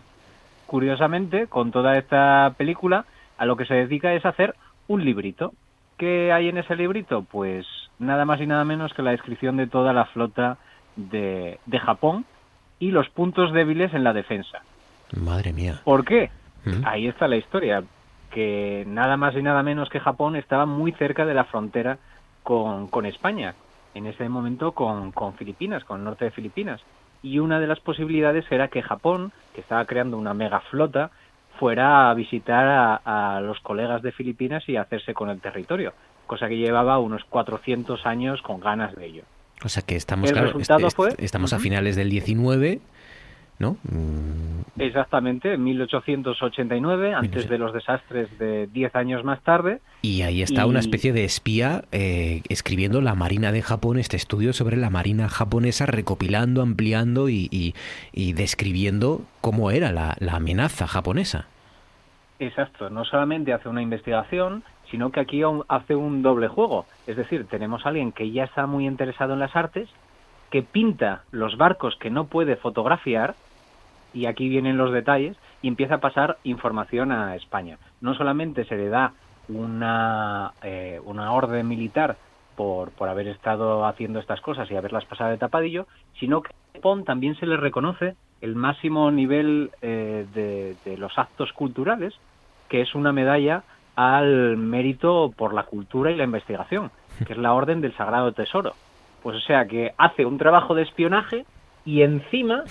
curiosamente, 0.67 1.47
con 1.47 1.71
toda 1.71 1.97
esta 1.97 2.53
película, 2.55 3.05
a 3.39 3.47
lo 3.47 3.55
que 3.57 3.65
se 3.65 3.73
dedica 3.73 4.13
es 4.13 4.25
hacer 4.27 4.53
un 4.87 5.03
librito. 5.03 5.53
¿Qué 5.97 6.31
hay 6.31 6.49
en 6.49 6.59
ese 6.59 6.75
librito? 6.75 7.23
Pues 7.23 7.65
nada 7.99 8.25
más 8.25 8.39
y 8.41 8.47
nada 8.47 8.63
menos 8.63 8.93
que 8.93 9.01
la 9.01 9.11
descripción 9.11 9.57
de 9.57 9.67
toda 9.67 9.93
la 9.93 10.05
flota 10.05 10.57
de, 10.95 11.59
de 11.65 11.79
Japón 11.79 12.25
y 12.79 12.91
los 12.91 13.09
puntos 13.09 13.53
débiles 13.53 13.93
en 13.93 14.03
la 14.03 14.13
defensa. 14.13 14.61
Madre 15.15 15.53
mía. 15.53 15.81
¿Por 15.83 16.05
qué? 16.05 16.29
Mm. 16.65 16.85
Ahí 16.85 17.07
está 17.07 17.27
la 17.27 17.37
historia, 17.37 17.83
que 18.31 18.83
nada 18.87 19.17
más 19.17 19.35
y 19.35 19.41
nada 19.41 19.63
menos 19.63 19.89
que 19.89 19.99
Japón 19.99 20.35
estaba 20.35 20.65
muy 20.65 20.91
cerca 20.93 21.25
de 21.25 21.33
la 21.33 21.45
frontera 21.45 21.97
con, 22.43 22.87
con 22.87 23.05
España, 23.05 23.55
en 23.93 24.05
ese 24.05 24.27
momento 24.29 24.73
con, 24.73 25.11
con 25.11 25.33
Filipinas, 25.35 25.83
con 25.83 25.99
el 25.99 26.03
norte 26.03 26.25
de 26.25 26.31
Filipinas. 26.31 26.81
Y 27.23 27.39
una 27.39 27.59
de 27.59 27.67
las 27.67 27.79
posibilidades 27.79 28.45
era 28.51 28.67
que 28.67 28.83
Japón, 28.83 29.31
que 29.55 29.61
estaba 29.61 29.85
creando 29.85 30.17
una 30.17 30.33
mega 30.33 30.59
flota, 30.59 31.09
fuera 31.57 32.09
a 32.09 32.13
visitar 32.13 32.67
a, 32.67 33.35
a 33.37 33.41
los 33.41 33.59
colegas 33.61 34.03
de 34.03 34.11
Filipinas 34.11 34.67
y 34.69 34.75
hacerse 34.75 35.13
con 35.15 35.29
el 35.29 35.41
territorio, 35.41 35.93
cosa 36.27 36.47
que 36.47 36.57
llevaba 36.57 36.99
unos 36.99 37.23
400 37.25 38.05
años 38.05 38.41
con 38.43 38.59
ganas 38.59 38.95
de 38.95 39.05
ello. 39.07 39.23
O 39.63 39.69
sea 39.69 39.81
que 39.81 39.95
estamos, 39.95 40.29
El 40.29 40.33
claro, 40.33 40.47
resultado 40.49 40.79
est- 40.81 40.87
est- 40.87 40.95
fue- 40.95 41.25
estamos 41.25 41.51
a 41.53 41.59
finales 41.59 41.95
del 41.95 42.09
19, 42.11 42.79
¿no? 43.59 43.77
Mm, 43.91 44.57
Exactamente, 44.79 45.53
en 45.55 45.63
1889, 45.63 47.15
antes 47.15 47.49
de 47.49 47.57
los 47.57 47.73
desastres 47.73 48.37
de 48.37 48.67
10 48.67 48.95
años 48.95 49.23
más 49.23 49.41
tarde, 49.41 49.79
Y 50.03 50.21
ahí 50.21 50.43
está 50.43 50.61
Y- 50.65 50.69
una 50.69 50.79
especie 50.79 51.11
de 51.11 51.23
espía 51.23 51.83
eh, 51.91 52.43
escribiendo 52.49 53.01
la 53.01 53.15
Marina 53.15 53.51
de 53.51 53.63
Japón, 53.63 53.97
este 53.97 54.15
estudio 54.15 54.53
sobre 54.53 54.77
la 54.77 54.91
Marina 54.91 55.27
japonesa, 55.27 55.87
recopilando, 55.87 56.61
ampliando 56.61 57.27
y, 57.29 57.47
y- 57.51 57.73
y 58.13 58.33
describiendo 58.33 59.21
cómo 59.41 59.71
era 59.71 59.91
la, 59.91 60.15
la 60.19 60.33
amenaza 60.35 60.85
japonesa. 60.85 61.47
Exacto, 62.39 62.91
no 62.91 63.03
solamente 63.03 63.51
hace 63.53 63.67
una 63.67 63.81
investigación, 63.81 64.63
sino 64.89 65.11
que 65.11 65.19
aquí 65.19 65.41
hace 65.67 65.95
un 65.95 66.21
doble 66.21 66.47
juego. 66.47 66.85
Es 67.05 67.17
decir, 67.17 67.47
tenemos 67.47 67.85
a 67.85 67.89
alguien 67.89 68.11
que 68.11 68.31
ya 68.31 68.45
está 68.45 68.65
muy 68.65 68.87
interesado 68.87 69.33
en 69.33 69.39
las 69.39 69.55
artes, 69.55 69.89
que 70.49 70.63
pinta 70.63 71.23
los 71.31 71.57
barcos 71.57 71.95
que 71.97 72.09
no 72.09 72.25
puede 72.25 72.55
fotografiar, 72.55 73.35
y 74.13 74.25
aquí 74.25 74.47
vienen 74.49 74.77
los 74.77 74.91
detalles, 74.91 75.37
y 75.61 75.67
empieza 75.67 75.95
a 75.95 75.99
pasar 75.99 76.37
información 76.43 77.11
a 77.11 77.35
España. 77.35 77.77
No 78.01 78.13
solamente 78.15 78.65
se 78.65 78.77
le 78.77 78.89
da 78.89 79.13
una, 79.49 80.53
eh, 80.63 80.99
una 81.03 81.31
orden 81.33 81.67
militar 81.67 82.17
por, 82.55 82.91
por 82.91 83.09
haber 83.09 83.27
estado 83.27 83.85
haciendo 83.85 84.19
estas 84.19 84.41
cosas 84.41 84.69
y 84.71 84.75
haberlas 84.75 85.05
pasado 85.05 85.29
de 85.29 85.37
tapadillo, 85.37 85.87
sino 86.19 86.41
que 86.41 86.51
a 86.51 86.77
Japón 86.77 87.03
también 87.03 87.35
se 87.35 87.45
le 87.45 87.57
reconoce 87.57 88.15
el 88.41 88.55
máximo 88.55 89.11
nivel 89.11 89.71
eh, 89.81 90.25
de 90.33 90.97
los 90.97 91.17
actos 91.17 91.51
culturales, 91.53 92.13
que 92.69 92.81
es 92.81 92.95
una 92.95 93.11
medalla 93.11 93.63
al 93.97 94.57
mérito 94.57 95.33
por 95.35 95.55
la 95.55 95.63
cultura 95.63 96.11
y 96.11 96.15
la 96.15 96.23
investigación, 96.23 96.91
que 97.25 97.33
es 97.33 97.39
la 97.39 97.53
Orden 97.53 97.81
del 97.81 97.97
Sagrado 97.97 98.31
Tesoro. 98.31 98.73
Pues 99.23 99.37
o 99.37 99.41
sea 99.41 99.65
que 99.65 99.93
hace 99.97 100.23
un 100.23 100.37
trabajo 100.37 100.75
de 100.75 100.83
espionaje 100.83 101.45
y 101.83 102.03
encima 102.03 102.63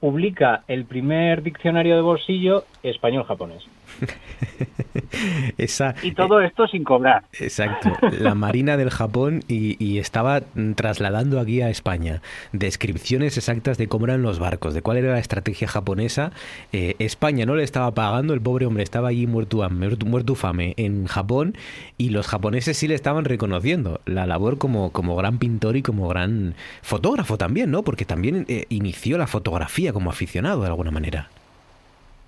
publica 0.00 0.64
el 0.68 0.84
primer 0.84 1.42
diccionario 1.42 1.96
de 1.96 2.02
bolsillo 2.02 2.64
español-japonés. 2.82 3.66
Esa, 5.58 5.94
Y 6.02 6.12
todo 6.12 6.40
esto 6.40 6.66
sin 6.66 6.84
cobrar. 6.84 7.24
Exacto, 7.38 7.92
la 8.18 8.34
Marina 8.34 8.76
del 8.76 8.90
Japón 8.90 9.42
y, 9.48 9.82
y 9.84 9.98
estaba 9.98 10.42
trasladando 10.74 11.40
aquí 11.40 11.62
a 11.62 11.70
España 11.70 12.22
descripciones 12.52 13.36
exactas 13.36 13.78
de 13.78 13.88
cómo 13.88 14.06
eran 14.06 14.22
los 14.22 14.38
barcos, 14.38 14.74
de 14.74 14.82
cuál 14.82 14.98
era 14.98 15.12
la 15.12 15.18
estrategia 15.18 15.68
japonesa. 15.68 16.32
Eh, 16.72 16.94
España 16.98 17.46
no 17.46 17.54
le 17.56 17.64
estaba 17.64 17.92
pagando, 17.92 18.34
el 18.34 18.40
pobre 18.40 18.66
hombre 18.66 18.82
estaba 18.82 19.08
allí 19.08 19.26
muerto, 19.26 19.68
muerto 19.70 20.34
fame 20.34 20.74
en 20.76 21.06
Japón 21.06 21.56
y 21.98 22.10
los 22.10 22.26
japoneses 22.26 22.76
sí 22.76 22.88
le 22.88 22.94
estaban 22.94 23.24
reconociendo 23.24 24.00
la 24.04 24.26
labor 24.26 24.58
como, 24.58 24.90
como 24.92 25.16
gran 25.16 25.38
pintor 25.38 25.76
y 25.76 25.82
como 25.82 26.08
gran 26.08 26.54
fotógrafo 26.82 27.38
también, 27.38 27.70
¿no? 27.70 27.82
Porque 27.82 28.04
también 28.04 28.44
eh, 28.48 28.66
inició 28.68 29.18
la 29.18 29.26
fotografía 29.26 29.92
como 29.92 30.10
aficionado 30.10 30.62
de 30.62 30.68
alguna 30.68 30.90
manera. 30.90 31.30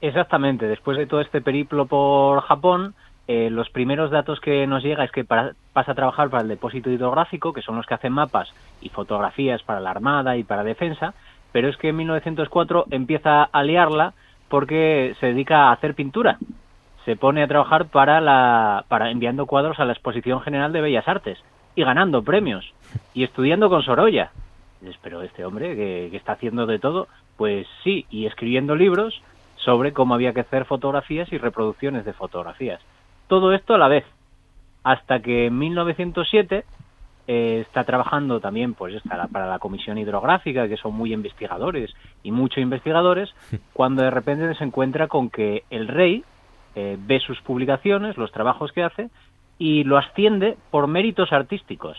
Exactamente, 0.01 0.67
después 0.69 0.97
de 0.97 1.07
todo 1.07 1.21
este 1.21 1.41
periplo 1.41 1.87
por 1.87 2.41
Japón, 2.43 2.95
eh, 3.27 3.51
los 3.51 3.69
primeros 3.71 4.11
datos 4.11 4.41
que 4.41 4.67
nos 4.67 4.83
llega 4.83 5.05
es 5.05 5.11
que 5.11 5.25
para- 5.25 5.53
pasa 5.73 5.93
a 5.93 5.95
trabajar 5.97 6.31
para 6.31 6.43
el 6.43 6.49
depósito 6.49 6.89
hidrográfico, 6.91 7.53
que 7.53 7.63
son 7.63 7.77
los 7.77 7.85
que 7.87 7.95
hacen 7.95 8.13
mapas 8.13 8.53
y 8.81 8.89
fotografías 8.91 9.63
para 9.65 9.81
la 9.81 9.91
Armada 9.91 10.37
y 10.37 10.45
para 10.45 10.63
defensa, 10.63 11.15
pero 11.53 11.69
es 11.69 11.77
que 11.77 11.89
en 11.89 11.97
1904 11.97 12.87
empieza 12.91 13.43
a 13.45 13.63
liarla 13.65 14.15
porque 14.49 15.15
se 15.21 15.27
dedica 15.27 15.65
a 15.69 15.73
hacer 15.73 15.95
pintura. 15.95 16.39
Se 17.05 17.17
pone 17.17 17.43
a 17.43 17.49
trabajar 17.49 17.87
para 17.87 18.21
la 18.21 18.85
para 18.89 19.11
enviando 19.11 19.47
cuadros 19.47 19.79
a 19.81 19.85
la 19.85 19.93
Exposición 19.93 20.41
General 20.43 20.73
de 20.73 20.81
Bellas 20.81 21.09
Artes 21.09 21.39
y 21.75 21.83
ganando 21.83 22.23
premios 22.23 22.73
y 23.15 23.25
estudiando 23.25 23.69
con 23.69 23.83
Sorolla. 23.83 24.31
Pero 25.03 25.23
este 25.23 25.45
hombre 25.45 25.75
que 25.75 26.17
está 26.17 26.33
haciendo 26.33 26.67
de 26.67 26.79
todo, 26.79 27.09
pues 27.37 27.67
sí, 27.83 28.07
y 28.11 28.27
escribiendo 28.27 28.77
libros 28.77 29.21
sobre 29.65 29.93
cómo 29.93 30.15
había 30.15 30.33
que 30.33 30.41
hacer 30.41 30.65
fotografías 30.65 31.33
y 31.33 31.39
reproducciones 31.39 32.05
de 32.05 32.13
fotografías. 32.13 32.81
Todo 33.27 33.53
esto 33.53 33.75
a 33.75 33.79
la 33.79 33.89
vez, 33.89 34.05
hasta 34.85 35.21
que 35.21 35.47
en 35.47 35.59
1907 35.59 36.65
eh, 37.27 37.61
está 37.61 37.85
trabajando 37.85 38.41
también 38.41 38.73
pues 38.73 38.95
está 38.95 39.27
para 39.27 39.47
la 39.47 39.59
Comisión 39.59 39.99
Hidrográfica, 39.99 40.67
que 40.67 40.79
son 40.79 40.95
muy 40.95 41.13
investigadores 41.13 41.95
y 42.23 42.31
muchos 42.31 42.59
investigadores, 42.59 43.35
cuando 43.75 44.03
de 44.03 44.11
repente 44.11 44.55
se 44.55 44.65
encuentra 44.65 45.09
con 45.09 45.29
que 45.29 45.65
el 45.71 45.89
rey 45.89 46.25
eh, 46.75 46.97
ve 46.99 47.21
sus 47.21 47.41
publicaciones, 47.43 48.17
los 48.17 48.33
trabajos 48.33 48.73
que 48.73 48.83
hace, 48.83 49.11
y 49.59 49.85
lo 49.85 49.99
asciende 49.99 50.57
por 50.71 50.87
méritos 50.87 51.33
artísticos. 51.33 51.99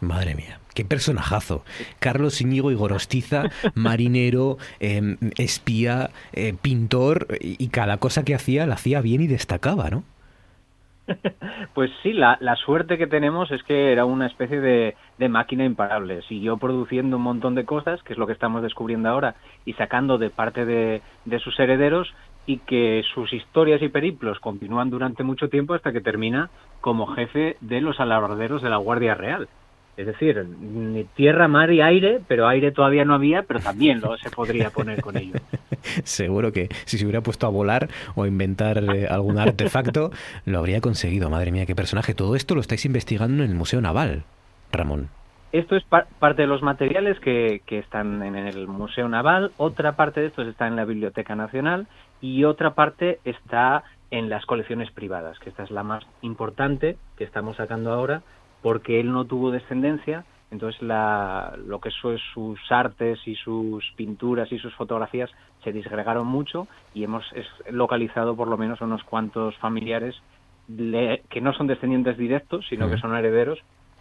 Madre 0.00 0.34
mía, 0.34 0.58
qué 0.74 0.84
personajazo. 0.84 1.64
Carlos 1.98 2.40
Íñigo 2.40 2.70
y 2.70 2.74
Gorostiza, 2.74 3.44
marinero, 3.74 4.56
em, 4.78 5.16
espía, 5.36 6.10
eh, 6.32 6.54
pintor, 6.60 7.26
y 7.40 7.68
cada 7.68 7.98
cosa 7.98 8.24
que 8.24 8.34
hacía 8.34 8.66
la 8.66 8.74
hacía 8.74 9.00
bien 9.00 9.20
y 9.20 9.26
destacaba, 9.26 9.90
¿no? 9.90 10.04
Pues 11.74 11.90
sí, 12.02 12.12
la, 12.12 12.36
la, 12.40 12.56
suerte 12.56 12.98
que 12.98 13.06
tenemos 13.06 13.50
es 13.50 13.62
que 13.62 13.92
era 13.92 14.04
una 14.04 14.26
especie 14.26 14.60
de, 14.60 14.96
de, 15.18 15.28
máquina 15.28 15.64
imparable. 15.64 16.22
Siguió 16.22 16.56
produciendo 16.56 17.16
un 17.16 17.22
montón 17.22 17.54
de 17.54 17.64
cosas, 17.64 18.02
que 18.02 18.12
es 18.12 18.18
lo 18.18 18.26
que 18.26 18.32
estamos 18.32 18.62
descubriendo 18.62 19.08
ahora, 19.08 19.34
y 19.64 19.74
sacando 19.74 20.18
de 20.18 20.30
parte 20.30 20.64
de, 20.64 21.02
de 21.24 21.38
sus 21.38 21.58
herederos, 21.58 22.12
y 22.46 22.58
que 22.58 23.02
sus 23.14 23.32
historias 23.32 23.82
y 23.82 23.88
periplos 23.88 24.40
continúan 24.40 24.90
durante 24.90 25.22
mucho 25.22 25.48
tiempo 25.48 25.74
hasta 25.74 25.92
que 25.92 26.00
termina 26.00 26.50
como 26.80 27.06
jefe 27.06 27.56
de 27.60 27.80
los 27.80 28.00
alabarderos 28.00 28.62
de 28.62 28.70
la 28.70 28.78
Guardia 28.78 29.14
Real. 29.14 29.48
Es 30.00 30.06
decir, 30.06 30.46
tierra, 31.14 31.46
mar 31.46 31.70
y 31.70 31.82
aire, 31.82 32.20
pero 32.26 32.48
aire 32.48 32.72
todavía 32.72 33.04
no 33.04 33.12
había, 33.12 33.42
pero 33.42 33.60
también 33.60 34.00
lo 34.00 34.16
se 34.16 34.30
podría 34.30 34.70
poner 34.70 35.02
con 35.02 35.18
ello. 35.18 35.34
Seguro 36.04 36.52
que 36.52 36.70
si 36.86 36.96
se 36.96 37.04
hubiera 37.04 37.20
puesto 37.20 37.46
a 37.46 37.50
volar 37.50 37.90
o 38.14 38.22
a 38.22 38.26
inventar 38.26 38.78
eh, 38.78 39.06
algún 39.06 39.38
artefacto, 39.38 40.10
lo 40.46 40.58
habría 40.58 40.80
conseguido. 40.80 41.28
Madre 41.28 41.52
mía, 41.52 41.66
qué 41.66 41.74
personaje. 41.74 42.14
Todo 42.14 42.34
esto 42.34 42.54
lo 42.54 42.62
estáis 42.62 42.86
investigando 42.86 43.44
en 43.44 43.50
el 43.50 43.54
Museo 43.54 43.82
Naval, 43.82 44.24
Ramón. 44.72 45.10
Esto 45.52 45.76
es 45.76 45.84
par 45.84 46.06
parte 46.18 46.42
de 46.42 46.48
los 46.48 46.62
materiales 46.62 47.20
que, 47.20 47.60
que, 47.66 47.78
están 47.78 48.22
en 48.22 48.36
el 48.36 48.68
Museo 48.68 49.06
Naval, 49.06 49.52
otra 49.58 49.96
parte 49.96 50.22
de 50.22 50.28
estos 50.28 50.48
está 50.48 50.66
en 50.66 50.76
la 50.76 50.86
Biblioteca 50.86 51.36
Nacional 51.36 51.88
y 52.22 52.44
otra 52.44 52.70
parte 52.70 53.18
está 53.26 53.84
en 54.10 54.30
las 54.30 54.46
colecciones 54.46 54.90
privadas, 54.92 55.38
que 55.40 55.50
esta 55.50 55.62
es 55.62 55.70
la 55.70 55.82
más 55.82 56.04
importante 56.22 56.96
que 57.18 57.24
estamos 57.24 57.56
sacando 57.56 57.92
ahora, 57.92 58.22
porque 58.62 59.00
él 59.00 59.12
no 59.12 59.24
tuvo 59.24 59.50
descendencia, 59.50 60.24
entonces 60.50 60.80
la, 60.82 61.56
lo 61.64 61.80
que 61.80 61.90
son 61.90 62.18
sus 62.34 62.58
artes 62.70 63.20
y 63.26 63.36
sus 63.36 63.84
pinturas 63.96 64.50
y 64.50 64.58
sus 64.58 64.74
fotografías 64.74 65.30
se 65.62 65.72
disgregaron 65.72 66.26
mucho 66.26 66.66
y 66.94 67.04
hemos 67.04 67.24
localizado 67.70 68.34
por 68.34 68.48
lo 68.48 68.56
menos 68.56 68.80
unos 68.80 69.04
cuantos 69.04 69.56
familiares 69.58 70.20
que 71.28 71.40
no 71.40 71.52
son 71.52 71.66
descendientes 71.66 72.16
directos, 72.16 72.66
sino 72.68 72.88
que 72.88 72.98
son 72.98 73.14
herederos 73.16 73.58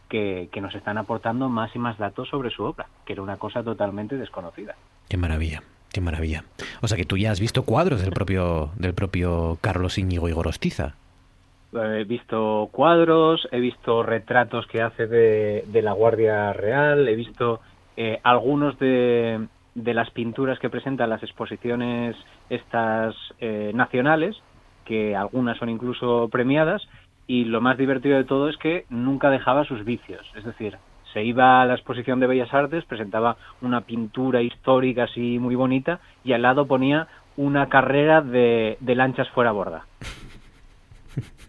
que, 0.07 0.49
que, 0.51 0.61
nos 0.61 0.73
están 0.75 0.97
aportando 0.97 1.49
más 1.49 1.75
y 1.75 1.79
más 1.79 1.97
datos 1.97 2.29
sobre 2.29 2.51
su 2.51 2.63
obra, 2.63 2.87
que 3.05 3.13
era 3.13 3.21
una 3.21 3.37
cosa 3.37 3.63
totalmente 3.63 4.17
desconocida. 4.17 4.75
Qué 5.07 5.17
maravilla, 5.17 5.63
qué 5.91 6.01
maravilla. 6.01 6.43
O 6.81 6.87
sea 6.87 6.97
que 6.97 7.05
tú 7.05 7.17
ya 7.17 7.31
has 7.31 7.39
visto 7.39 7.63
cuadros 7.63 8.01
del 8.01 8.11
propio, 8.11 8.71
del 8.75 8.93
propio 8.93 9.57
Carlos 9.61 9.97
Íñigo 9.97 10.29
y 10.29 10.31
Gorostiza. 10.31 10.95
He 11.71 12.03
visto 12.03 12.69
cuadros, 12.71 13.47
he 13.51 13.59
visto 13.59 14.01
retratos 14.01 14.65
que 14.67 14.81
hace 14.81 15.05
de, 15.05 15.81
la 15.83 15.93
Guardia 15.93 16.51
Real, 16.51 17.07
he 17.07 17.15
visto 17.15 17.61
eh, 17.95 18.19
algunos 18.23 18.79
de, 18.79 19.47
de, 19.75 19.93
las 19.93 20.09
pinturas 20.09 20.57
que 20.57 20.71
presenta 20.71 21.05
las 21.05 21.21
exposiciones 21.21 22.15
estas 22.49 23.15
eh, 23.39 23.71
nacionales, 23.75 24.35
que 24.83 25.15
algunas 25.15 25.57
son 25.59 25.69
incluso 25.69 26.27
premiadas, 26.31 26.81
y 27.27 27.45
lo 27.45 27.61
más 27.61 27.77
divertido 27.77 28.17
de 28.17 28.23
todo 28.23 28.49
es 28.49 28.57
que 28.57 28.85
nunca 28.89 29.29
dejaba 29.29 29.63
sus 29.63 29.85
vicios, 29.85 30.25
es 30.35 30.43
decir, 30.43 30.77
se 31.13 31.23
iba 31.23 31.61
a 31.61 31.65
la 31.65 31.75
exposición 31.75 32.19
de 32.19 32.27
Bellas 32.27 32.53
Artes, 32.53 32.85
presentaba 32.85 33.37
una 33.61 33.81
pintura 33.81 34.41
histórica 34.41 35.03
así 35.03 35.37
muy 35.37 35.53
bonita, 35.53 35.99
y 36.23 36.33
al 36.33 36.41
lado 36.41 36.65
ponía 36.65 37.07
una 37.37 37.69
carrera 37.69 38.21
de, 38.21 38.77
de 38.79 38.95
lanchas 38.95 39.29
fuera 39.29 39.51
borda. 39.51 39.85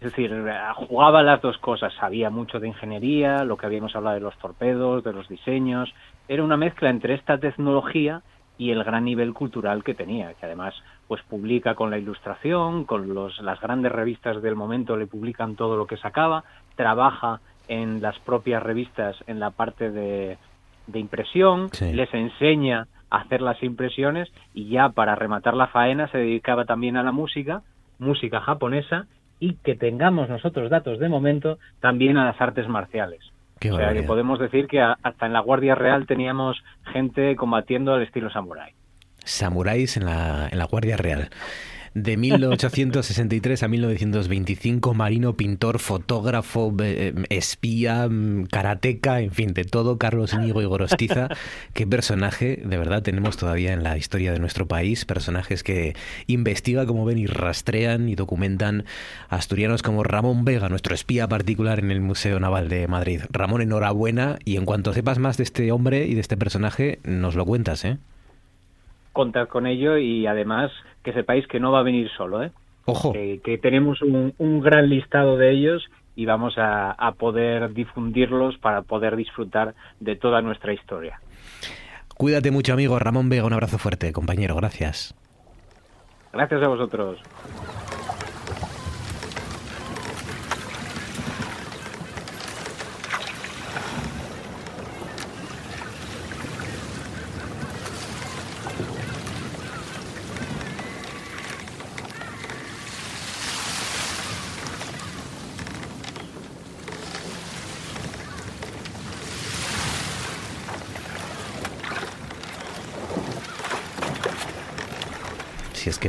Es 0.01 0.15
decir, 0.15 0.33
jugaba 0.73 1.21
las 1.21 1.43
dos 1.43 1.59
cosas, 1.59 1.93
sabía 1.93 2.31
mucho 2.31 2.59
de 2.59 2.67
ingeniería, 2.67 3.43
lo 3.43 3.55
que 3.55 3.67
habíamos 3.67 3.95
hablado 3.95 4.15
de 4.15 4.21
los 4.21 4.35
torpedos, 4.39 5.03
de 5.03 5.13
los 5.13 5.29
diseños, 5.29 5.93
era 6.27 6.43
una 6.43 6.57
mezcla 6.57 6.89
entre 6.89 7.13
esta 7.13 7.37
tecnología 7.37 8.23
y 8.57 8.71
el 8.71 8.83
gran 8.83 9.05
nivel 9.05 9.31
cultural 9.35 9.83
que 9.83 9.93
tenía, 9.93 10.33
que 10.33 10.47
además 10.47 10.73
pues 11.07 11.21
publica 11.29 11.75
con 11.75 11.91
la 11.91 11.99
ilustración, 11.99 12.85
con 12.85 13.13
los, 13.13 13.39
las 13.41 13.61
grandes 13.61 13.91
revistas 13.91 14.41
del 14.41 14.55
momento 14.55 14.97
le 14.97 15.05
publican 15.05 15.55
todo 15.55 15.77
lo 15.77 15.85
que 15.85 15.97
sacaba, 15.97 16.45
trabaja 16.75 17.39
en 17.67 18.01
las 18.01 18.17
propias 18.19 18.63
revistas 18.63 19.15
en 19.27 19.39
la 19.39 19.51
parte 19.51 19.91
de, 19.91 20.39
de 20.87 20.99
impresión, 20.99 21.69
sí. 21.73 21.93
les 21.93 22.11
enseña 22.11 22.87
a 23.11 23.17
hacer 23.17 23.41
las 23.41 23.61
impresiones 23.61 24.31
y 24.55 24.67
ya 24.67 24.89
para 24.89 25.13
rematar 25.13 25.53
la 25.53 25.67
faena 25.67 26.07
se 26.07 26.17
dedicaba 26.17 26.65
también 26.65 26.97
a 26.97 27.03
la 27.03 27.11
música, 27.11 27.61
música 27.99 28.41
japonesa 28.41 29.05
y 29.41 29.55
que 29.55 29.75
tengamos 29.75 30.29
nosotros 30.29 30.69
datos 30.69 30.99
de 30.99 31.09
momento 31.09 31.57
también 31.81 32.17
a 32.17 32.25
las 32.25 32.39
artes 32.39 32.69
marciales. 32.69 33.19
Qué 33.59 33.71
o 33.71 33.75
sea, 33.75 33.91
que 33.91 34.03
podemos 34.03 34.39
decir 34.39 34.67
que 34.67 34.79
a, 34.79 34.97
hasta 35.03 35.25
en 35.25 35.33
la 35.33 35.39
Guardia 35.39 35.75
Real 35.75 36.07
teníamos 36.07 36.63
gente 36.93 37.35
combatiendo 37.35 37.93
al 37.93 38.03
estilo 38.03 38.29
samurái. 38.31 38.73
Samuráis 39.23 39.97
en 39.97 40.05
la, 40.05 40.47
en 40.49 40.57
la 40.57 40.65
Guardia 40.65 40.95
Real. 40.95 41.29
De 41.93 42.15
1863 42.15 43.63
a 43.63 43.67
1925, 43.67 44.93
marino, 44.93 45.33
pintor, 45.33 45.79
fotógrafo, 45.79 46.73
eh, 46.81 47.13
espía, 47.27 48.07
karateca, 48.49 49.19
en 49.19 49.31
fin, 49.31 49.53
de 49.53 49.65
todo, 49.65 49.97
Carlos 49.97 50.33
Íñigo 50.33 50.61
y 50.61 50.65
Gorostiza. 50.65 51.27
Qué 51.73 51.85
personaje, 51.85 52.61
de 52.63 52.77
verdad, 52.77 53.03
tenemos 53.03 53.35
todavía 53.35 53.73
en 53.73 53.83
la 53.83 53.97
historia 53.97 54.31
de 54.31 54.39
nuestro 54.39 54.67
país, 54.67 55.03
personajes 55.03 55.63
que 55.63 55.93
investiga, 56.27 56.85
como 56.85 57.03
ven, 57.03 57.17
y 57.17 57.25
rastrean 57.25 58.07
y 58.07 58.15
documentan 58.15 58.85
asturianos 59.27 59.83
como 59.83 60.03
Ramón 60.05 60.45
Vega, 60.45 60.69
nuestro 60.69 60.95
espía 60.95 61.27
particular 61.27 61.79
en 61.79 61.91
el 61.91 61.99
Museo 61.99 62.39
Naval 62.39 62.69
de 62.69 62.87
Madrid. 62.87 63.23
Ramón, 63.31 63.61
enhorabuena, 63.61 64.39
y 64.45 64.55
en 64.55 64.63
cuanto 64.63 64.93
sepas 64.93 65.19
más 65.19 65.35
de 65.35 65.43
este 65.43 65.69
hombre 65.73 66.05
y 66.05 66.13
de 66.13 66.21
este 66.21 66.37
personaje, 66.37 66.99
nos 67.03 67.35
lo 67.35 67.45
cuentas, 67.45 67.83
¿eh? 67.83 67.97
Contar 69.11 69.49
con 69.49 69.67
ello 69.67 69.97
y 69.97 70.25
además 70.25 70.71
que 71.03 71.13
sepáis 71.13 71.47
que 71.47 71.59
no 71.59 71.71
va 71.71 71.79
a 71.79 71.83
venir 71.83 72.09
solo, 72.15 72.43
¿eh? 72.43 72.51
Ojo. 72.85 73.13
Que, 73.13 73.39
que 73.43 73.57
tenemos 73.57 74.01
un, 74.01 74.33
un, 74.37 74.59
gran 74.59 74.89
listado 74.89 75.37
de 75.37 75.51
ellos 75.51 75.83
y 76.15 76.25
vamos 76.25 76.57
a, 76.57 76.91
a, 76.91 77.11
poder 77.13 77.73
difundirlos 77.73 78.57
para 78.57 78.81
poder 78.81 79.15
disfrutar 79.15 79.75
de 79.99 80.15
toda 80.15 80.41
nuestra 80.41 80.73
historia. 80.73 81.19
Cuídate 82.17 82.51
mucho, 82.51 82.73
amigo. 82.73 82.97
Ramón 82.99 83.29
Vega, 83.29 83.45
un 83.45 83.53
abrazo 83.53 83.77
fuerte, 83.77 84.11
compañero. 84.11 84.55
Gracias. 84.55 85.15
Gracias 86.33 86.63
a 86.63 86.67
vosotros. 86.67 87.19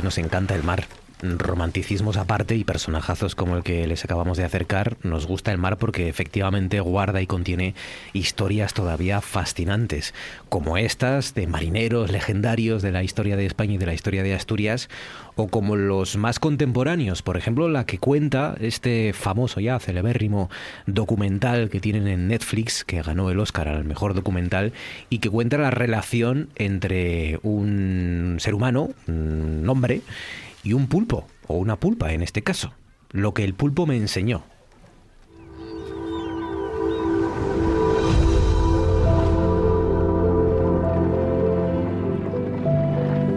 Nos 0.03 0.17
encanta 0.17 0.55
el 0.55 0.63
mar. 0.63 0.85
Romanticismos 1.23 2.17
aparte 2.17 2.57
y 2.57 2.65
personajazos 2.65 3.33
como 3.33 3.55
el 3.55 3.63
que 3.63 3.87
les 3.87 4.03
acabamos 4.03 4.37
de 4.37 4.43
acercar, 4.43 4.97
nos 5.03 5.25
gusta 5.25 5.53
el 5.53 5.57
mar 5.57 5.77
porque 5.77 6.09
efectivamente 6.09 6.81
guarda 6.81 7.21
y 7.21 7.27
contiene 7.27 7.75
historias 8.11 8.73
todavía 8.73 9.21
fascinantes, 9.21 10.13
como 10.49 10.77
estas 10.77 11.33
de 11.33 11.47
marineros 11.47 12.11
legendarios 12.11 12.81
de 12.81 12.91
la 12.91 13.03
historia 13.03 13.37
de 13.37 13.45
España 13.45 13.75
y 13.75 13.77
de 13.77 13.85
la 13.85 13.93
historia 13.93 14.21
de 14.21 14.33
Asturias, 14.33 14.89
o 15.35 15.47
como 15.47 15.77
los 15.77 16.17
más 16.17 16.39
contemporáneos, 16.39 17.21
por 17.21 17.37
ejemplo, 17.37 17.69
la 17.69 17.85
que 17.85 17.99
cuenta 17.99 18.55
este 18.59 19.13
famoso 19.13 19.61
ya 19.61 19.79
celebérrimo 19.79 20.49
documental 20.87 21.69
que 21.69 21.79
tienen 21.79 22.09
en 22.09 22.27
Netflix, 22.27 22.83
que 22.83 23.01
ganó 23.01 23.29
el 23.31 23.39
Oscar 23.39 23.69
al 23.69 23.85
mejor 23.85 24.13
documental, 24.13 24.73
y 25.09 25.19
que 25.19 25.29
cuenta 25.29 25.57
la 25.57 25.71
relación 25.71 26.49
entre 26.55 27.39
un 27.43 28.35
ser 28.39 28.55
humano, 28.55 28.89
un 29.07 29.63
hombre, 29.69 30.01
y 30.63 30.73
un 30.73 30.87
pulpo, 30.87 31.27
o 31.47 31.55
una 31.55 31.79
pulpa 31.79 32.13
en 32.13 32.21
este 32.21 32.41
caso, 32.41 32.73
lo 33.11 33.33
que 33.33 33.43
el 33.43 33.53
pulpo 33.53 33.85
me 33.85 33.97
enseñó. 33.97 34.43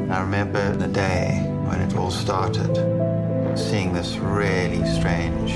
I 0.09 0.21
remember 0.21 0.77
the 0.77 0.87
day 0.87 1.43
when 1.69 1.81
it 1.83 1.95
all 1.97 2.11
started, 2.11 2.75
seeing 3.57 3.93
this 3.93 4.17
really 4.19 4.83
strange 4.87 5.53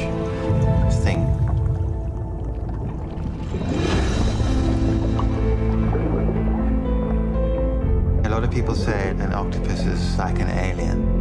thing. 1.03 1.25
A 8.25 8.29
lot 8.29 8.43
of 8.43 8.51
people 8.51 8.75
say 8.75 9.11
an 9.11 9.33
octopus 9.33 9.87
is 9.87 10.19
like 10.19 10.41
an 10.41 10.49
alien. 10.49 11.20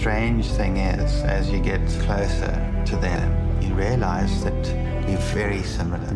Strange 0.00 0.46
thing 0.52 0.78
is, 0.78 1.20
as 1.24 1.50
you 1.50 1.60
get 1.60 1.86
closer 2.06 2.82
to 2.86 2.96
them, 2.96 3.60
you 3.60 3.74
realize 3.74 4.42
that. 4.42 4.89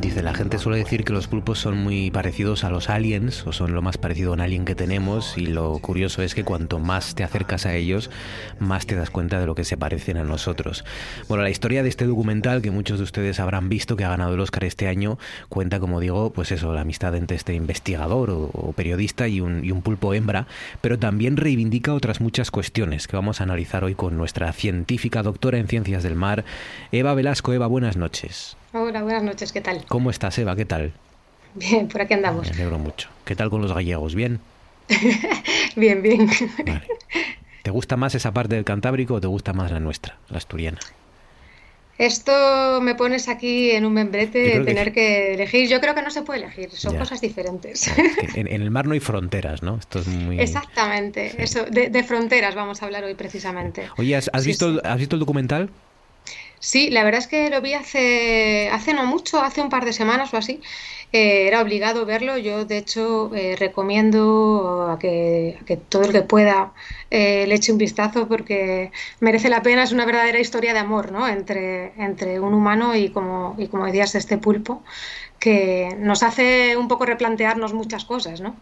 Dice, 0.00 0.22
la 0.22 0.34
gente 0.34 0.58
suele 0.58 0.78
decir 0.78 1.04
que 1.04 1.12
los 1.12 1.28
pulpos 1.28 1.58
son 1.58 1.76
muy 1.76 2.10
parecidos 2.10 2.64
a 2.64 2.70
los 2.70 2.90
aliens, 2.90 3.46
o 3.46 3.52
son 3.52 3.74
lo 3.74 3.82
más 3.82 3.96
parecido 3.96 4.30
a 4.30 4.34
un 4.34 4.40
alien 4.40 4.64
que 4.64 4.74
tenemos, 4.74 5.38
y 5.38 5.46
lo 5.46 5.78
curioso 5.78 6.22
es 6.22 6.34
que 6.34 6.44
cuanto 6.44 6.78
más 6.78 7.14
te 7.14 7.24
acercas 7.24 7.64
a 7.66 7.74
ellos, 7.74 8.10
más 8.58 8.86
te 8.86 8.94
das 8.94 9.10
cuenta 9.10 9.40
de 9.40 9.46
lo 9.46 9.54
que 9.54 9.64
se 9.64 9.76
parecen 9.76 10.16
a 10.16 10.24
nosotros. 10.24 10.84
Bueno, 11.28 11.42
la 11.42 11.50
historia 11.50 11.82
de 11.82 11.88
este 11.88 12.06
documental, 12.06 12.60
que 12.60 12.70
muchos 12.70 12.98
de 12.98 13.04
ustedes 13.04 13.40
habrán 13.40 13.68
visto, 13.68 13.96
que 13.96 14.04
ha 14.04 14.08
ganado 14.10 14.34
el 14.34 14.40
Oscar 14.40 14.64
este 14.64 14.88
año, 14.88 15.18
cuenta, 15.48 15.80
como 15.80 16.00
digo, 16.00 16.32
pues 16.32 16.52
eso, 16.52 16.72
la 16.72 16.82
amistad 16.82 17.14
entre 17.14 17.36
este 17.36 17.54
investigador 17.54 18.30
o, 18.30 18.50
o 18.52 18.72
periodista 18.72 19.28
y 19.28 19.40
un, 19.40 19.64
y 19.64 19.70
un 19.70 19.82
pulpo 19.82 20.12
hembra, 20.14 20.46
pero 20.80 20.98
también 20.98 21.36
reivindica 21.36 21.94
otras 21.94 22.20
muchas 22.20 22.50
cuestiones 22.50 23.06
que 23.06 23.16
vamos 23.16 23.40
a 23.40 23.44
analizar 23.44 23.84
hoy 23.84 23.94
con 23.94 24.16
nuestra 24.16 24.52
científica 24.52 25.22
doctora 25.22 25.58
en 25.58 25.68
ciencias 25.68 26.02
del 26.02 26.14
mar, 26.14 26.44
Eva 26.92 27.14
Velasco. 27.14 27.52
Eva, 27.52 27.66
buenas 27.66 27.96
noches. 27.96 28.56
Hola, 28.76 29.02
buenas 29.04 29.22
noches, 29.22 29.52
¿qué 29.52 29.60
tal? 29.60 29.84
¿Cómo 29.86 30.10
estás, 30.10 30.36
Eva? 30.38 30.56
¿Qué 30.56 30.64
tal? 30.64 30.92
Bien, 31.54 31.86
por 31.86 32.00
aquí 32.02 32.14
andamos. 32.14 32.48
Me 32.48 32.54
alegro 32.54 32.78
mucho. 32.78 33.08
¿Qué 33.24 33.36
tal 33.36 33.48
con 33.48 33.62
los 33.62 33.72
gallegos? 33.72 34.16
¿Bien? 34.16 34.40
bien, 35.76 36.02
bien. 36.02 36.28
Vale. 36.66 36.82
¿Te 37.62 37.70
gusta 37.70 37.96
más 37.96 38.14
esa 38.16 38.32
parte 38.32 38.56
del 38.56 38.64
Cantábrico 38.64 39.14
o 39.14 39.20
te 39.20 39.28
gusta 39.28 39.52
más 39.52 39.70
la 39.70 39.78
nuestra, 39.78 40.18
la 40.28 40.38
asturiana? 40.38 40.78
Esto 41.96 42.80
me 42.82 42.96
pones 42.96 43.28
aquí 43.28 43.70
en 43.70 43.86
un 43.86 43.92
membrete 43.92 44.38
de 44.40 44.52
que 44.58 44.64
tener 44.64 44.92
que 44.92 45.34
elegir. 45.34 45.68
Yo 45.68 45.80
creo 45.80 45.94
que 45.94 46.02
no 46.02 46.10
se 46.10 46.22
puede 46.22 46.40
elegir, 46.40 46.70
son 46.72 46.94
Ya. 46.94 46.98
cosas 46.98 47.20
diferentes. 47.20 47.86
Es 47.86 48.16
que 48.16 48.40
en, 48.40 48.48
en 48.52 48.60
el 48.62 48.72
mar 48.72 48.86
no 48.88 48.94
hay 48.94 49.00
fronteras, 49.00 49.62
¿no? 49.62 49.76
Esto 49.76 50.00
es 50.00 50.08
muy... 50.08 50.40
Exactamente, 50.40 51.40
eso, 51.40 51.64
de, 51.64 51.90
de 51.90 52.02
fronteras 52.02 52.56
vamos 52.56 52.82
a 52.82 52.86
hablar 52.86 53.04
hoy 53.04 53.14
precisamente. 53.14 53.88
Oye, 53.96 54.16
¿has, 54.16 54.28
has 54.32 54.42
Sí, 54.42 54.48
visto, 54.48 54.72
sí. 54.74 54.80
¿has 54.82 54.98
visto 54.98 55.14
el 55.14 55.20
documental? 55.20 55.70
Sí, 56.66 56.88
la 56.90 57.04
verdad 57.04 57.20
es 57.20 57.26
que 57.26 57.50
lo 57.50 57.60
vi 57.60 57.74
hace, 57.74 58.70
hace 58.72 58.94
no 58.94 59.04
mucho, 59.04 59.40
hace 59.42 59.60
un 59.60 59.68
par 59.68 59.84
de 59.84 59.92
semanas 59.92 60.32
o 60.32 60.38
así. 60.38 60.62
Eh, 61.12 61.46
era 61.46 61.60
obligado 61.60 62.06
verlo. 62.06 62.38
Yo, 62.38 62.64
de 62.64 62.78
hecho, 62.78 63.30
eh, 63.34 63.54
recomiendo 63.56 64.88
a 64.90 64.98
que, 64.98 65.58
a 65.60 65.64
que 65.66 65.76
todo 65.76 66.04
el 66.04 66.12
que 66.12 66.22
pueda 66.22 66.72
eh, 67.10 67.46
le 67.46 67.54
eche 67.56 67.70
un 67.72 67.76
vistazo 67.78 68.28
porque 68.28 68.92
merece 69.20 69.50
la 69.50 69.60
pena. 69.62 69.82
Es 69.82 69.92
una 69.92 70.06
verdadera 70.06 70.40
historia 70.40 70.72
de 70.72 70.78
amor, 70.80 71.12
¿no? 71.12 71.28
Entre, 71.28 71.92
entre 72.02 72.40
un 72.40 72.54
humano 72.54 72.94
y 72.96 73.10
como, 73.12 73.56
y 73.58 73.68
como 73.68 73.84
decías, 73.86 74.14
este 74.14 74.38
pulpo, 74.38 74.84
que 75.40 75.96
nos 75.98 76.22
hace 76.22 76.76
un 76.78 76.88
poco 76.88 77.06
replantearnos 77.06 77.74
muchas 77.74 78.04
cosas, 78.06 78.40
¿no? 78.40 78.60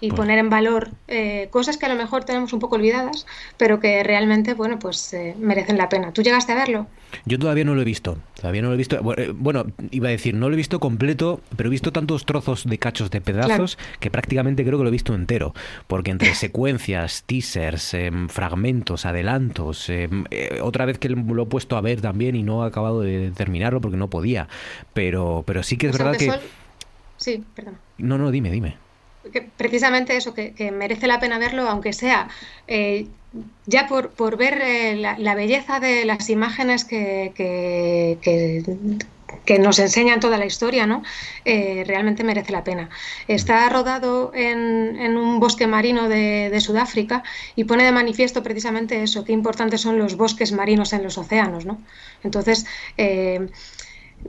y 0.00 0.10
Pues- 0.10 0.16
poner 0.18 0.38
en 0.38 0.50
valor 0.50 0.94
eh, 1.08 1.48
cosas 1.52 1.78
que 1.78 1.86
a 1.86 1.90
lo 1.90 1.96
mejor 1.96 2.24
tenemos 2.24 2.52
un 2.52 2.60
poco 2.60 2.76
olvidadas, 2.76 3.26
pero 3.58 3.80
que 3.80 4.02
realmente, 4.04 4.54
bueno, 4.54 4.78
pues 4.78 5.12
eh, 5.14 5.34
merecen 5.38 5.78
la 5.78 5.88
pena. 5.90 6.12
¿Tú 6.12 6.22
llegaste 6.22 6.52
a 6.52 6.56
verlo? 6.56 6.88
Yo 7.24 7.38
todavía 7.38 7.64
no 7.64 7.74
lo 7.74 7.82
he 7.82 7.84
visto. 7.84 8.18
Todavía 8.36 8.62
no 8.62 8.68
lo 8.68 8.74
he 8.74 8.76
visto. 8.78 8.96
Eh, 9.16 9.32
Bueno, 9.34 9.66
iba 9.90 10.08
a 10.08 10.10
decir, 10.10 10.34
no 10.34 10.48
lo 10.48 10.54
he 10.54 10.56
visto 10.56 10.80
completo, 10.80 11.40
pero 11.56 11.68
he 11.68 11.70
visto 11.70 11.92
tantos 11.92 12.24
trozos 12.26 12.64
de 12.64 12.78
cachos 12.78 13.10
de 13.10 13.20
pedazos 13.20 13.78
que 14.00 14.10
prácticamente 14.10 14.64
creo 14.64 14.78
que 14.78 14.84
lo 14.84 14.88
he 14.88 14.92
visto 14.92 15.14
entero. 15.14 15.54
Porque 15.86 16.10
entre 16.10 16.34
secuencias, 16.34 17.24
teasers, 17.26 17.94
em, 17.94 18.28
fragmentos, 18.28 19.06
adelantos, 19.06 19.88
em, 19.90 20.24
eh, 20.30 20.58
otra 20.62 20.84
vez 20.84 20.98
que 20.98 21.08
lo 21.08 21.42
he 21.42 21.46
puesto 21.46 21.76
a 21.76 21.80
ver 21.80 22.00
también 22.00 22.36
y 22.36 22.42
no 22.42 22.64
he 22.64 22.68
acabado 22.68 23.00
de 23.00 23.30
terminarlo 23.30 23.80
porque 23.80 23.96
no 23.96 24.08
podía. 24.08 24.48
Pero, 24.92 25.44
pero 25.46 25.62
sí 25.62 25.76
que 25.76 25.86
es 25.88 25.92
Pues 25.92 26.02
verdad 26.02 26.18
que. 26.18 26.26
sol- 26.26 26.40
Sí, 27.16 27.42
perdón. 27.54 27.76
No, 27.98 28.18
no, 28.18 28.30
dime, 28.30 28.50
dime. 28.50 28.76
que 29.32 29.40
precisamente 29.56 30.16
eso, 30.16 30.34
que, 30.34 30.52
que 30.52 30.70
merece 30.72 31.06
la 31.06 31.20
pena 31.20 31.38
verlo, 31.38 31.62
aunque 31.68 31.92
sea 31.92 32.28
eh, 32.66 33.06
ya 33.66 33.86
por, 33.86 34.10
por 34.10 34.36
ver 34.36 34.60
eh, 34.62 34.96
la, 34.96 35.34
belleza 35.34 35.80
de 35.80 36.04
las 36.04 36.28
imágenes 36.30 36.84
que, 36.84 37.32
que, 37.34 38.68
nos 39.58 39.78
enseñan 39.78 40.20
toda 40.20 40.38
la 40.38 40.46
historia, 40.46 40.86
¿no? 40.86 41.02
Eh, 41.44 41.84
realmente 41.86 42.24
merece 42.24 42.52
la 42.52 42.64
pena. 42.64 42.88
Está 43.28 43.68
rodado 43.68 44.32
en, 44.34 44.96
en 44.96 45.16
un 45.16 45.40
bosque 45.40 45.66
marino 45.66 46.08
de, 46.08 46.50
de 46.50 46.60
Sudáfrica 46.60 47.22
y 47.56 47.64
pone 47.64 47.84
de 47.84 47.92
manifiesto 47.92 48.42
precisamente 48.42 49.02
eso, 49.02 49.24
qué 49.24 49.32
importantes 49.32 49.80
son 49.80 49.98
los 49.98 50.16
bosques 50.16 50.52
marinos 50.52 50.92
en 50.92 51.02
los 51.02 51.18
océanos, 51.18 51.66
¿no? 51.66 51.78
Entonces, 52.22 52.66
eh, 52.96 53.48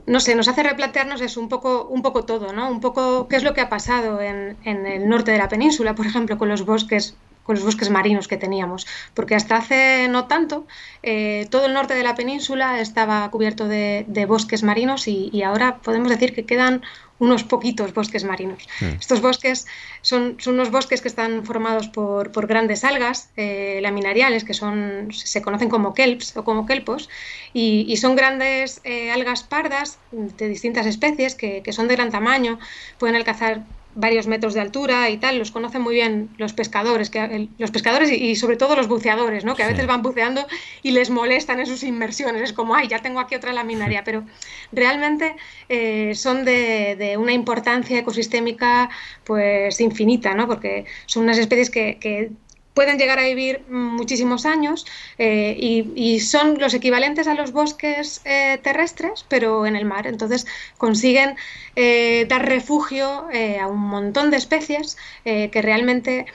no 0.06 0.20
sé, 0.20 0.34
nos 0.34 0.48
hace 0.48 0.62
replantearnos 0.62 1.20
eso 1.20 1.40
un 1.40 1.48
poco, 1.48 1.86
un 1.86 2.02
poco 2.02 2.24
todo, 2.24 2.52
¿no? 2.52 2.70
Un 2.70 2.80
poco 2.80 3.28
qué 3.28 3.36
es 3.36 3.42
lo 3.42 3.54
que 3.54 3.62
ha 3.62 3.68
pasado 3.68 4.20
en, 4.20 4.56
en 4.64 4.86
el 4.86 5.08
norte 5.08 5.30
de 5.30 5.38
la 5.38 5.48
península, 5.48 5.94
por 5.94 6.06
ejemplo, 6.06 6.36
con 6.36 6.48
los 6.48 6.66
bosques 6.66 7.16
con 7.46 7.54
los 7.54 7.64
bosques 7.64 7.90
marinos 7.90 8.26
que 8.28 8.36
teníamos, 8.36 8.86
porque 9.14 9.36
hasta 9.36 9.56
hace 9.56 10.08
no 10.08 10.26
tanto 10.26 10.66
eh, 11.02 11.46
todo 11.48 11.66
el 11.66 11.72
norte 11.74 11.94
de 11.94 12.02
la 12.02 12.16
península 12.16 12.80
estaba 12.80 13.30
cubierto 13.30 13.68
de, 13.68 14.04
de 14.08 14.26
bosques 14.26 14.64
marinos 14.64 15.06
y, 15.06 15.30
y 15.32 15.42
ahora 15.42 15.78
podemos 15.78 16.10
decir 16.10 16.34
que 16.34 16.44
quedan 16.44 16.82
unos 17.18 17.44
poquitos 17.44 17.94
bosques 17.94 18.24
marinos. 18.24 18.66
Mm. 18.80 18.98
Estos 19.00 19.20
bosques 19.20 19.66
son, 20.02 20.36
son 20.38 20.54
unos 20.54 20.70
bosques 20.70 21.00
que 21.00 21.08
están 21.08 21.44
formados 21.44 21.88
por, 21.88 22.30
por 22.32 22.46
grandes 22.46 22.84
algas 22.84 23.30
eh, 23.36 23.78
laminariales 23.80 24.44
que 24.44 24.52
son, 24.52 25.08
se 25.12 25.40
conocen 25.40 25.70
como 25.70 25.94
kelps 25.94 26.36
o 26.36 26.44
como 26.44 26.66
kelpos 26.66 27.08
y, 27.54 27.86
y 27.88 27.96
son 27.96 28.16
grandes 28.16 28.80
eh, 28.84 29.10
algas 29.10 29.44
pardas 29.44 29.98
de 30.10 30.48
distintas 30.48 30.84
especies 30.84 31.34
que, 31.34 31.62
que 31.62 31.72
son 31.72 31.88
de 31.88 31.96
gran 31.96 32.10
tamaño, 32.10 32.58
pueden 32.98 33.16
alcanzar 33.16 33.62
varios 33.96 34.26
metros 34.26 34.54
de 34.54 34.60
altura 34.60 35.10
y 35.10 35.16
tal, 35.16 35.38
los 35.38 35.50
conocen 35.50 35.82
muy 35.82 35.94
bien 35.94 36.30
los 36.38 36.52
pescadores, 36.52 37.10
que, 37.10 37.18
el- 37.24 37.50
los 37.58 37.70
pescadores 37.70 38.10
y, 38.12 38.14
y 38.16 38.36
sobre 38.36 38.56
todo 38.56 38.76
los 38.76 38.88
buceadores, 38.88 39.44
¿no? 39.44 39.56
que 39.56 39.62
a 39.62 39.66
Sí. 39.66 39.72
veces 39.72 39.86
van 39.88 40.02
buceando 40.02 40.46
y 40.82 40.90
les 40.92 41.10
molestan 41.10 41.58
en 41.60 41.66
sus 41.66 41.82
inmersiones, 41.82 42.42
es 42.42 42.52
como, 42.52 42.74
ay, 42.74 42.88
ya 42.88 43.00
tengo 43.00 43.20
aquí 43.20 43.34
otra 43.34 43.52
laminaria, 43.52 44.04
pero 44.04 44.24
realmente 44.72 45.34
eh, 45.68 46.14
son 46.14 46.44
de, 46.44 46.96
de 46.96 47.16
una 47.16 47.32
importancia 47.32 47.98
ecosistémica 47.98 48.90
pues 49.24 49.80
infinita, 49.80 50.34
¿no? 50.34 50.46
porque 50.46 50.84
son 51.06 51.24
unas 51.24 51.38
especies 51.38 51.70
que, 51.70 51.98
que 51.98 52.30
pueden 52.76 52.98
llegar 52.98 53.18
a 53.18 53.24
vivir 53.24 53.66
muchísimos 53.68 54.46
años 54.46 54.86
eh, 55.18 55.56
y, 55.58 55.92
y 55.96 56.20
son 56.20 56.58
los 56.60 56.74
equivalentes 56.74 57.26
a 57.26 57.34
los 57.34 57.52
bosques 57.52 58.22
eh, 58.24 58.60
terrestres, 58.62 59.26
pero 59.28 59.66
en 59.66 59.76
el 59.76 59.84
mar. 59.86 60.06
Entonces 60.06 60.46
consiguen 60.78 61.36
eh, 61.76 62.26
dar 62.28 62.46
refugio 62.48 63.26
a 63.62 63.66
un 63.66 63.80
montón 63.80 64.30
de 64.30 64.36
especies 64.38 64.96
que 65.24 65.62
realmente 65.62 66.26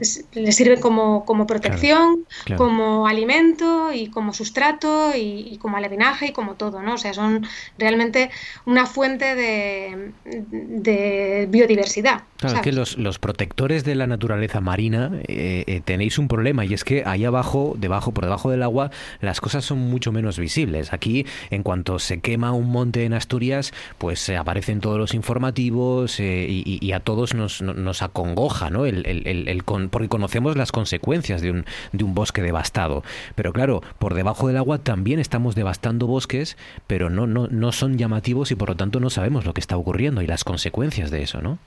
s- 0.00 0.28
les 0.32 0.56
sirven 0.56 0.80
como, 0.80 1.24
como 1.24 1.46
protección, 1.46 2.26
claro. 2.44 2.58
como 2.58 3.06
alimento 3.06 3.92
y 3.92 4.10
como 4.10 4.32
sustrato 4.32 5.14
y, 5.16 5.48
y 5.52 5.58
como 5.58 5.76
alevinaje 5.76 6.26
y 6.28 6.32
como 6.32 6.56
todo, 6.56 6.82
¿no? 6.82 6.94
O 6.94 6.98
sea, 6.98 7.12
son 7.14 7.46
realmente 7.78 8.30
una 8.64 8.86
fuente 8.86 9.34
de, 9.34 10.14
de 10.24 11.46
biodiversidad. 11.50 12.28
Claro, 12.40 12.56
es 12.56 12.62
que 12.62 12.72
los, 12.72 12.96
los 12.96 13.18
protectores 13.18 13.84
de 13.84 13.94
la 13.94 14.06
naturaleza 14.06 14.60
marina 14.62 15.10
eh, 15.28 15.64
eh, 15.66 15.82
tenéis 15.84 16.18
un 16.18 16.26
problema 16.26 16.64
y 16.64 16.72
es 16.72 16.84
que 16.84 17.02
ahí 17.04 17.24
abajo, 17.26 17.74
debajo, 17.78 18.12
por 18.12 18.24
debajo 18.24 18.50
del 18.50 18.62
agua, 18.62 18.90
las 19.20 19.40
cosas 19.42 19.64
son 19.64 19.78
mucho 19.78 20.10
menos 20.10 20.38
visibles. 20.38 20.92
Aquí, 20.94 21.26
en 21.50 21.62
cuanto 21.62 21.98
se 21.98 22.20
quema 22.20 22.52
un 22.52 22.70
monte 22.72 23.04
en 23.04 23.12
Asturias, 23.12 23.72
pues 23.98 24.26
eh, 24.30 24.38
aparecen 24.38 24.80
todos 24.80 24.96
los 24.98 25.12
informativos 25.12 26.18
eh, 26.18 26.46
y, 26.48 26.92
a 26.92 27.00
todos 27.00 27.34
nos, 27.34 27.60
no- 27.60 27.74
nos 27.74 28.00
acongoja, 28.02 28.70
¿no? 28.70 28.86
El, 28.86 29.06
el- 29.06 29.26
el- 29.26 29.46
el 29.48 29.64
con- 29.64 29.90
porque 29.90 30.08
conocemos 30.08 30.56
las 30.56 30.72
consecuencias 30.72 31.42
de 31.42 31.50
un, 31.50 31.64
de 31.92 32.04
un 32.04 32.14
bosque 32.14 32.40
devastado. 32.40 33.04
Pero 33.34 33.52
claro, 33.52 33.82
por 33.98 34.14
debajo 34.14 34.48
del 34.48 34.56
agua 34.56 34.78
también 34.78 35.20
estamos 35.20 35.54
devastando 35.54 36.06
bosques, 36.06 36.56
pero 36.86 37.10
no, 37.10 37.26
no, 37.26 37.48
no 37.48 37.70
son 37.72 37.98
llamativos 37.98 38.50
y 38.50 38.54
por 38.54 38.70
lo 38.70 38.76
tanto 38.76 38.98
no 38.98 39.10
sabemos 39.10 39.44
lo 39.44 39.52
que 39.52 39.60
está 39.60 39.76
ocurriendo 39.76 40.22
y 40.22 40.26
las 40.26 40.42
consecuencias 40.44 41.10
de 41.10 41.22
eso, 41.22 41.42
¿no? 41.42 41.58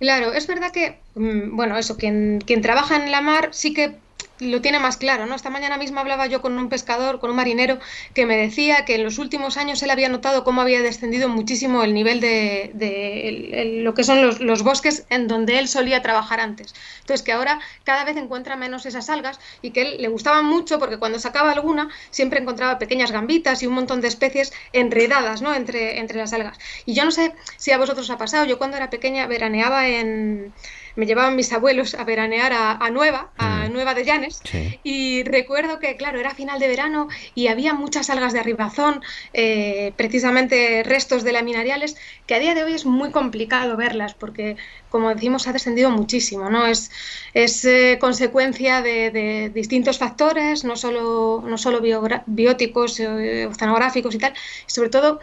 Claro, 0.00 0.32
es 0.32 0.46
verdad 0.46 0.72
que, 0.72 1.04
mm, 1.14 1.54
bueno, 1.56 1.76
eso, 1.76 1.96
quien, 1.98 2.38
quien 2.46 2.62
trabaja 2.62 2.96
en 2.96 3.10
la 3.10 3.20
mar 3.20 3.50
sí 3.52 3.74
que 3.74 4.00
lo 4.40 4.60
tiene 4.60 4.78
más 4.78 4.96
claro, 4.96 5.26
¿no? 5.26 5.34
Esta 5.34 5.50
mañana 5.50 5.76
misma 5.76 6.00
hablaba 6.00 6.26
yo 6.26 6.40
con 6.40 6.58
un 6.58 6.68
pescador, 6.68 7.20
con 7.20 7.30
un 7.30 7.36
marinero, 7.36 7.78
que 8.14 8.26
me 8.26 8.36
decía 8.36 8.84
que 8.84 8.96
en 8.96 9.04
los 9.04 9.18
últimos 9.18 9.56
años 9.56 9.82
él 9.82 9.90
había 9.90 10.08
notado 10.08 10.44
cómo 10.44 10.60
había 10.60 10.80
descendido 10.82 11.28
muchísimo 11.28 11.82
el 11.82 11.94
nivel 11.94 12.20
de, 12.20 12.70
de 12.74 13.80
lo 13.82 13.94
que 13.94 14.04
son 14.04 14.46
los, 14.46 14.62
bosques 14.62 15.06
en 15.10 15.28
donde 15.28 15.58
él 15.58 15.68
solía 15.68 16.02
trabajar 16.02 16.40
antes. 16.40 16.74
Entonces, 17.00 17.22
que 17.22 17.32
ahora 17.32 17.60
cada 17.84 18.04
vez 18.04 18.16
encuentra 18.16 18.56
menos 18.56 18.86
esas 18.86 19.08
algas 19.10 19.38
y 19.62 19.70
que 19.70 19.82
él 19.82 19.96
le 20.02 20.08
gustaban 20.08 20.44
mucho 20.44 20.78
porque 20.78 20.98
cuando 20.98 21.18
sacaba 21.18 21.52
alguna 21.52 21.88
siempre 22.10 22.40
encontraba 22.40 22.78
pequeñas 22.78 23.12
gambitas 23.12 23.62
y 23.62 23.66
un 23.66 23.74
montón 23.74 24.00
de 24.00 24.08
especies 24.08 24.52
enredadas, 24.72 25.42
¿no? 25.42 25.54
Entre, 25.54 25.98
entre 25.98 26.18
las 26.18 26.32
algas. 26.32 26.58
Y 26.86 26.94
yo 26.94 27.04
no 27.04 27.10
sé 27.10 27.34
si 27.56 27.72
a 27.72 27.78
vosotros 27.78 28.06
os 28.06 28.10
ha 28.10 28.18
pasado, 28.18 28.44
yo 28.44 28.58
cuando 28.58 28.76
era 28.76 28.90
pequeña 28.90 29.26
veraneaba 29.26 29.88
en 29.88 30.52
me 30.96 31.06
llevaban 31.06 31.36
mis 31.36 31.52
abuelos 31.52 31.94
a 31.94 32.04
veranear 32.04 32.52
a, 32.52 32.90
Nueva, 32.90 33.30
a 33.36 33.68
mm. 33.68 33.72
Nueva 33.72 33.94
de 33.94 34.04
Llanes, 34.04 34.42
y 34.82 35.22
recuerdo 35.24 35.78
que, 35.78 35.96
claro, 35.96 36.18
era 36.18 36.34
final 36.34 36.58
de 36.58 36.68
verano 36.68 37.08
y 37.34 37.48
había 37.48 37.74
muchas 37.74 38.10
algas 38.10 38.32
de 38.32 38.40
arribazón, 38.40 39.02
eh, 39.32 39.92
precisamente 39.96 40.82
restos 40.84 41.24
de 41.24 41.32
laminariales, 41.32 41.96
que 42.26 42.34
a 42.34 42.38
día 42.38 42.54
de 42.54 42.64
hoy 42.64 42.74
es 42.74 42.86
muy 42.86 43.10
complicado 43.10 43.76
verlas 43.76 44.14
porque, 44.14 44.56
como 44.88 45.08
decimos, 45.08 45.46
ha 45.46 45.52
descendido 45.52 45.90
muchísimo, 45.90 46.50
¿no? 46.50 46.66
Es, 46.66 46.90
es 47.34 47.64
eh, 47.64 47.98
consecuencia 48.00 48.82
de, 48.82 49.50
distintos 49.54 49.98
factores, 49.98 50.64
no 50.64 50.76
solo, 50.76 51.42
no 51.46 51.58
solo 51.58 51.80
bióticos, 52.26 53.00
eh, 53.00 53.46
oceanográficos 53.46 54.14
y 54.14 54.18
tal, 54.18 54.34
sobre 54.66 54.88
todo 54.88 55.20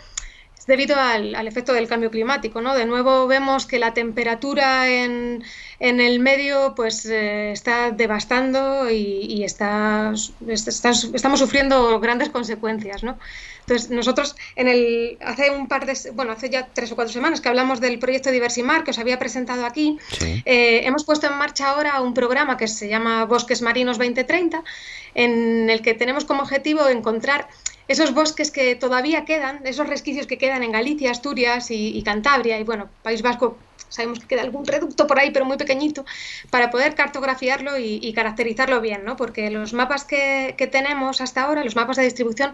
debido 0.67 0.97
al, 0.99 1.47
efecto 1.47 1.73
del 1.73 1.87
cambio 1.87 2.11
climático. 2.11 2.61
¿no? 2.61 2.75
De 2.75 2.85
nuevo 2.85 3.25
vemos 3.25 3.65
que 3.65 3.79
la 3.79 3.93
temperatura 3.93 4.89
en, 4.89 5.43
en 5.79 5.99
el 5.99 6.19
medio 6.19 6.73
pues, 6.75 7.05
eh, 7.05 7.51
está 7.51 7.91
devastando 7.91 8.89
y, 8.91 9.43
está, 9.43 10.13
estamos 10.47 11.39
sufriendo 11.39 11.99
grandes 11.99 12.29
consecuencias. 12.29 13.03
¿no? 13.03 13.17
Entonces, 13.61 13.89
nosotros 13.89 14.35
en 14.55 14.67
el, 14.67 15.17
hace 15.21 15.51
un 15.51 15.67
par 15.67 15.85
de, 15.85 16.11
bueno, 16.11 16.31
hace 16.31 16.49
ya 16.49 16.69
tres 16.71 16.91
o 16.91 16.95
cuatro 16.95 17.13
semanas 17.13 17.41
que 17.41 17.49
hablamos 17.49 17.81
del 17.81 17.99
proyecto 17.99 18.31
Diversimar 18.31 18.83
que 18.83 18.91
os 18.91 18.99
había 18.99 19.19
presentado 19.19 19.65
aquí, 19.65 19.97
eh, 20.21 20.81
hemos 20.85 21.03
puesto 21.03 21.27
en 21.27 21.33
marcha 21.33 21.69
ahora 21.69 22.01
un 22.01 22.13
programa 22.13 22.55
que 22.55 22.67
se 22.67 22.87
llama 22.87 23.25
Bosques 23.25 23.61
Marinos 23.61 23.97
2030, 23.97 24.63
en 25.15 25.69
el 25.69 25.81
que 25.81 25.93
tenemos 25.93 26.23
como 26.23 26.43
objetivo 26.43 26.87
encontrar 26.87 27.49
esos 27.87 28.13
bosques 28.13 28.51
que 28.51 28.75
todavía 28.75 29.25
quedan, 29.25 29.65
esos 29.65 29.87
resquicios 29.87 30.27
que 30.27 30.37
quedan 30.37 30.63
en 30.63 30.71
Galicia, 30.71 31.11
Asturias 31.11 31.71
y, 31.71 32.01
Cantabria, 32.03 32.59
y 32.59 32.63
bueno, 32.63 32.89
País 33.01 33.21
Vasco 33.21 33.57
sabemos 33.89 34.19
que 34.19 34.27
queda 34.27 34.41
algún 34.41 34.65
reducto 34.65 35.07
por 35.07 35.17
ahí, 35.17 35.31
pero 35.31 35.45
muy 35.45 35.57
pequeñito, 35.57 36.05
para 36.49 36.69
poder 36.69 36.93
cartografiarlo 36.95 37.77
y, 37.77 38.11
caracterizarlo 38.13 38.81
bien, 38.81 39.05
¿no? 39.05 39.15
Porque 39.15 39.49
los 39.49 39.73
mapas 39.73 40.03
que, 40.03 40.55
tenemos 40.71 41.21
hasta 41.21 41.43
ahora, 41.43 41.63
los 41.63 41.75
mapas 41.75 41.97
de 41.97 42.03
distribución, 42.03 42.53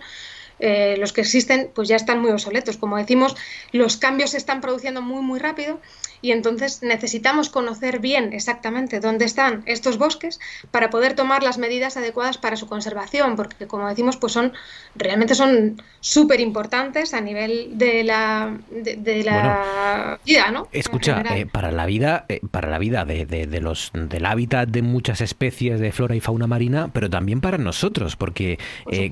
eh, 0.66 0.96
los 0.98 1.12
que 1.12 1.20
existen, 1.20 1.70
pues 1.76 1.90
ya 1.90 1.98
están 1.98 2.22
muy 2.22 2.32
obsoletos. 2.32 2.78
Como 2.78 2.96
decimos, 2.96 3.36
los 3.74 3.98
cambios 3.98 4.30
se 4.30 4.38
están 4.38 4.62
produciendo 4.62 5.02
muy, 5.02 5.22
muy 5.22 5.38
rápido 5.38 5.82
y 6.22 6.32
entonces 6.32 6.82
necesitamos 6.82 7.50
conocer 7.50 8.00
bien 8.00 8.32
exactamente 8.32 9.02
dónde 9.02 9.26
están 9.26 9.64
estos 9.66 9.98
bosques 9.98 10.40
para 10.72 10.90
poder 10.90 11.16
tomar 11.16 11.44
las 11.44 11.58
medidas 11.58 11.98
adecuadas 11.98 12.38
para 12.38 12.56
su 12.56 12.66
conservación, 12.66 13.36
porque 13.36 13.68
como 13.68 13.90
decimos, 13.90 14.16
pues 14.16 14.32
son 14.32 14.54
realmente 14.96 15.36
son 15.36 15.82
súper 16.00 16.40
importantes 16.40 17.14
a 17.14 17.20
nivel 17.20 17.78
de 17.78 18.06
la 18.06 18.58
de, 18.72 19.22
la 19.26 20.18
vida, 20.26 20.50
¿no? 20.50 20.70
Escucha, 20.72 21.22
eh, 21.36 21.46
para 21.46 21.74
la 21.74 21.86
vida, 21.86 22.26
eh, 22.30 22.40
para 22.52 22.70
la 22.70 22.78
vida 22.78 23.04
de, 23.04 23.26
de, 23.26 23.60
los 23.60 23.92
del 23.94 24.26
hábitat 24.26 24.70
de 24.70 24.82
muchas 24.82 25.20
especies 25.20 25.82
de 25.82 25.92
flora 25.92 26.16
y 26.16 26.22
fauna 26.22 26.48
marina, 26.48 26.90
pero 26.94 27.10
también 27.10 27.42
para 27.42 27.58
nosotros, 27.58 28.16
porque 28.16 28.60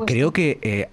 creo 0.06 0.32
que 0.32 0.88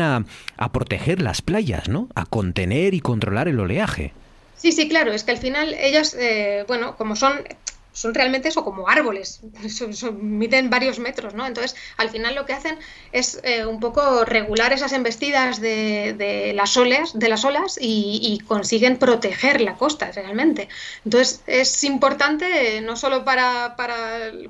a, 0.00 0.24
proteger 0.72 1.22
las 1.22 1.42
playas, 1.42 1.88
¿no? 1.88 2.08
A 2.14 2.26
contener 2.26 2.94
y 2.94 3.00
controlar 3.00 3.48
el 3.48 3.60
oleaje. 3.60 4.12
Sí, 4.56 4.72
sí, 4.72 4.88
claro, 4.88 5.12
es 5.12 5.24
que 5.24 5.30
al 5.30 5.38
final 5.38 5.74
ellos, 5.74 6.14
eh, 6.14 6.64
bueno, 6.66 6.96
como 6.96 7.16
son 7.16 7.34
son 7.98 8.14
realmente 8.14 8.48
eso, 8.48 8.64
como 8.64 8.88
árboles, 8.88 9.40
miden 10.20 10.70
varios 10.70 11.00
metros, 11.00 11.34
¿no? 11.34 11.46
Entonces, 11.46 11.74
al 11.96 12.10
final 12.10 12.36
lo 12.36 12.46
que 12.46 12.52
hacen 12.52 12.78
es 13.10 13.40
eh, 13.42 13.66
un 13.66 13.80
poco 13.80 14.24
regular 14.24 14.72
esas 14.72 14.92
embestidas 14.92 15.60
de, 15.60 16.52
las 16.54 16.76
olas, 16.76 17.18
de 17.18 17.28
las 17.28 17.44
olas 17.44 17.76
y, 17.80 18.38
consiguen 18.46 18.98
proteger 18.98 19.60
la 19.60 19.74
costa 19.74 20.12
realmente. 20.12 20.68
Entonces, 21.04 21.42
es 21.46 21.82
importante 21.82 22.80
no 22.82 22.94
solo 22.94 23.24
para, 23.24 23.74
para 23.76 23.96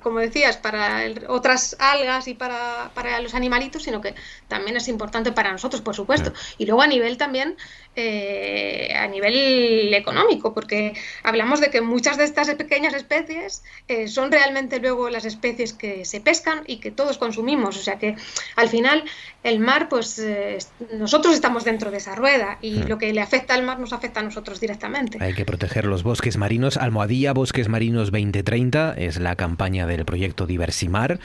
como 0.03 0.19
decías, 0.19 0.59
para 0.59 1.05
otras 1.29 1.75
algas 1.79 2.29
y 2.29 2.35
para, 2.35 2.91
para, 2.95 3.19
los 3.21 3.35
animalitos, 3.35 3.85
sino 3.85 4.03
que 4.03 4.15
también 4.47 4.77
es 4.77 4.89
importante 4.89 5.33
para 5.33 5.53
nosotros, 5.53 5.81
por 5.81 5.95
supuesto. 5.95 6.35
Y 6.59 6.67
luego 6.67 6.83
a 6.83 6.87
nivel 6.87 7.17
también 7.17 7.57
eh, 8.01 8.95
a 8.95 9.09
nivel 9.09 9.93
económico, 9.93 10.55
porque 10.55 10.95
hablamos 11.25 11.61
de 11.61 11.71
que 11.71 11.81
muchas 11.81 12.17
de 12.17 12.25
estas 12.25 12.49
pequeñas 12.55 12.95
especies 12.95 13.65
eh, 13.89 14.07
son 14.07 14.31
realmente 14.31 14.79
luego 14.79 15.11
las 15.11 15.25
especies 15.25 15.73
que 15.73 16.05
se 16.05 16.21
pescan 16.21 16.63
y 16.67 16.77
que 16.77 16.93
todos 16.93 17.19
consumimos. 17.19 17.77
O 17.77 17.83
sea 17.83 17.99
que 17.99 18.15
al 18.55 18.69
final 18.69 19.03
el 19.49 19.61
mar, 19.61 19.89
pues 19.89 20.19
eh, 20.19 20.59
nosotros 20.97 21.35
estamos 21.35 21.65
dentro 21.65 21.91
de 21.91 21.99
esa 21.99 22.15
rueda 22.15 22.59
y 22.61 22.83
lo 22.85 22.99
que 22.99 23.13
le 23.13 23.21
afecta 23.21 23.55
al 23.55 23.65
mar 23.65 23.79
nos 23.79 23.93
afecta 23.93 24.21
a 24.21 24.23
nosotros 24.23 24.61
directamente. 24.61 25.19
Hay 25.21 25.35
que 25.35 25.45
proteger 25.45 25.85
los 25.87 26.03
bosques 26.03 26.37
marinos. 26.37 26.77
Almohadilla 26.77 27.33
Bosques 27.33 27.69
Marinos 27.69 28.11
2030 28.11 28.95
es 28.95 29.19
la 29.19 29.37
campaña 29.37 29.87
del 29.87 30.05
proyecto 30.05 30.47
Diversimar 30.47 31.21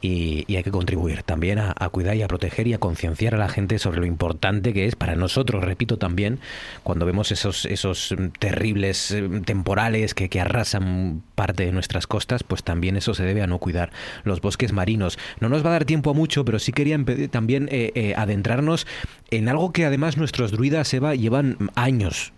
y, 0.00 0.44
hay 0.58 0.64
que 0.64 0.72
contribuir 0.72 1.22
también 1.22 1.60
a, 1.60 1.72
a 1.78 1.88
cuidar 1.88 2.16
y 2.16 2.22
a 2.22 2.28
proteger 2.28 2.66
y 2.66 2.74
a 2.74 2.78
concienciar 2.78 3.36
a 3.36 3.38
la 3.38 3.48
gente 3.48 3.78
sobre 3.78 4.00
lo 4.00 4.06
importante 4.06 4.72
que 4.72 4.86
es 4.86 4.96
para 4.96 5.14
nosotros, 5.14 5.64
repito 5.64 5.98
también, 5.98 6.40
cuando 6.82 7.06
vemos 7.06 7.30
esos, 7.32 7.64
esos 7.66 8.14
terribles 8.38 9.10
eh, 9.10 9.28
temporales 9.44 10.14
que, 10.14 10.28
que 10.28 10.40
arrasan 10.40 11.22
parte 11.34 11.64
de 11.64 11.72
nuestras 11.72 12.06
costas, 12.06 12.42
pues 12.42 12.62
también 12.62 12.96
eso 12.96 13.14
se 13.14 13.24
debe 13.24 13.42
a 13.42 13.46
no 13.46 13.58
cuidar 13.58 13.90
los 14.24 14.40
bosques 14.40 14.72
marinos. 14.72 15.18
No 15.40 15.48
nos 15.48 15.64
va 15.64 15.70
a 15.70 15.72
dar 15.72 15.84
tiempo 15.84 16.10
a 16.10 16.14
mucho, 16.14 16.44
pero 16.44 16.58
sí 16.58 16.72
quería 16.72 16.98
también 17.30 17.67
eh, 17.70 17.92
eh, 17.94 18.14
adentrarnos 18.16 18.86
en 19.30 19.48
algo 19.48 19.72
que 19.72 19.84
además 19.84 20.16
nuestros 20.16 20.52
druidas, 20.52 20.92
Eva, 20.94 21.14
llevan 21.14 21.70
años 21.74 22.32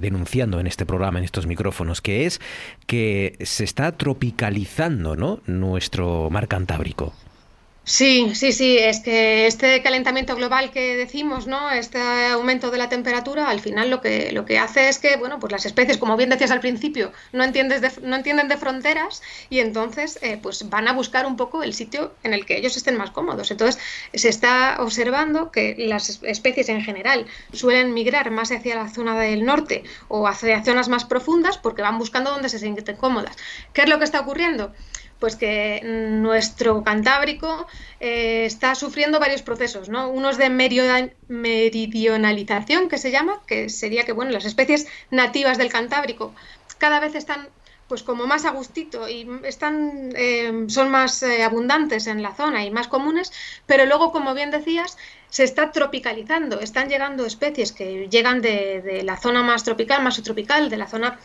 denunciando 0.00 0.58
en 0.58 0.66
este 0.66 0.84
programa, 0.84 1.20
en 1.20 1.24
estos 1.24 1.46
micrófonos, 1.46 2.00
que 2.00 2.26
es 2.26 2.40
que 2.86 3.36
se 3.40 3.62
está 3.62 3.92
tropicalizando 3.92 5.14
¿no? 5.14 5.40
nuestro 5.46 6.28
mar 6.30 6.48
Cantábrico. 6.48 7.14
Sí, 7.90 8.34
sí, 8.34 8.52
sí, 8.52 8.76
es 8.76 9.00
que 9.00 9.46
este 9.46 9.82
calentamiento 9.82 10.36
global 10.36 10.70
que 10.70 10.94
decimos, 10.94 11.46
¿no? 11.46 11.70
Este 11.70 11.98
aumento 12.26 12.70
de 12.70 12.76
la 12.76 12.90
temperatura, 12.90 13.48
al 13.48 13.60
final 13.60 13.88
lo 13.88 14.02
que, 14.02 14.30
lo 14.32 14.44
que 14.44 14.58
hace 14.58 14.90
es 14.90 14.98
que, 14.98 15.16
bueno, 15.16 15.38
pues 15.40 15.52
las 15.52 15.64
especies, 15.64 15.96
como 15.96 16.14
bien 16.18 16.28
decías 16.28 16.50
al 16.50 16.60
principio, 16.60 17.12
no, 17.32 17.44
entiendes 17.44 18.02
no 18.02 18.14
entienden 18.16 18.48
de 18.48 18.58
fronteras 18.58 19.22
y 19.48 19.60
entonces 19.60 20.18
eh, 20.20 20.38
pues 20.42 20.68
van 20.68 20.86
a 20.86 20.92
buscar 20.92 21.24
un 21.24 21.36
poco 21.38 21.62
el 21.62 21.72
sitio 21.72 22.14
en 22.24 22.34
el 22.34 22.44
que 22.44 22.58
ellos 22.58 22.76
estén 22.76 22.98
más 22.98 23.10
cómodos. 23.10 23.50
Entonces 23.50 23.80
se 24.12 24.28
está 24.28 24.76
observando 24.80 25.50
que 25.50 25.74
las 25.78 26.22
especies 26.24 26.68
en 26.68 26.82
general 26.82 27.26
suelen 27.54 27.94
migrar 27.94 28.30
más 28.30 28.52
hacia 28.52 28.76
la 28.76 28.90
zona 28.90 29.18
del 29.18 29.46
norte 29.46 29.82
o 30.08 30.28
hacia 30.28 30.62
zonas 30.62 30.90
más 30.90 31.06
profundas 31.06 31.56
porque 31.56 31.80
van 31.80 31.96
buscando 31.98 32.30
donde 32.30 32.50
se 32.50 32.58
sienten 32.58 32.96
cómodas. 32.96 33.34
¿Qué 33.72 33.80
es 33.82 33.88
lo 33.88 33.98
que 33.98 34.04
está 34.04 34.20
ocurriendo? 34.20 34.74
Pues 35.18 35.36
que 35.36 35.80
nuestro 35.84 36.82
Cantábrico 36.84 37.66
eh, 38.00 38.44
está 38.46 38.74
sufriendo 38.74 39.20
varios 39.20 39.42
procesos, 39.42 39.88
¿no? 39.88 40.10
Unos 40.10 40.36
de 40.38 40.50
meridionalización, 40.50 42.88
que 42.88 42.98
se 42.98 43.10
llama, 43.10 43.40
que 43.46 43.68
sería 43.68 44.04
que 44.04 44.12
bueno, 44.12 44.30
las 44.30 44.44
especies 44.44 44.86
nativas 45.10 45.58
del 45.58 45.70
Cantábrico 45.70 46.34
cada 46.78 47.00
vez 47.00 47.14
están 47.14 47.48
pues 47.88 48.02
como 48.02 48.26
más 48.26 48.44
a 48.44 48.50
gustito 48.50 49.08
y 49.08 49.26
están, 49.44 50.12
eh, 50.14 50.66
son 50.68 50.90
más 50.90 51.22
eh, 51.22 51.42
abundantes 51.42 52.06
en 52.06 52.22
la 52.22 52.34
zona 52.34 52.64
y 52.64 52.70
más 52.70 52.86
comunes, 52.86 53.32
pero 53.66 53.86
luego, 53.86 54.12
como 54.12 54.34
bien 54.34 54.50
decías, 54.50 54.98
se 55.30 55.42
está 55.42 55.72
tropicalizando, 55.72 56.60
están 56.60 56.90
llegando 56.90 57.24
especies 57.24 57.72
que 57.72 58.08
llegan 58.10 58.42
de, 58.42 58.82
de 58.82 59.02
la 59.04 59.16
zona 59.16 59.42
más 59.42 59.64
tropical, 59.64 60.02
más 60.02 60.16
subtropical, 60.16 60.68
de 60.68 60.76
la 60.76 60.86
zona 60.86 61.18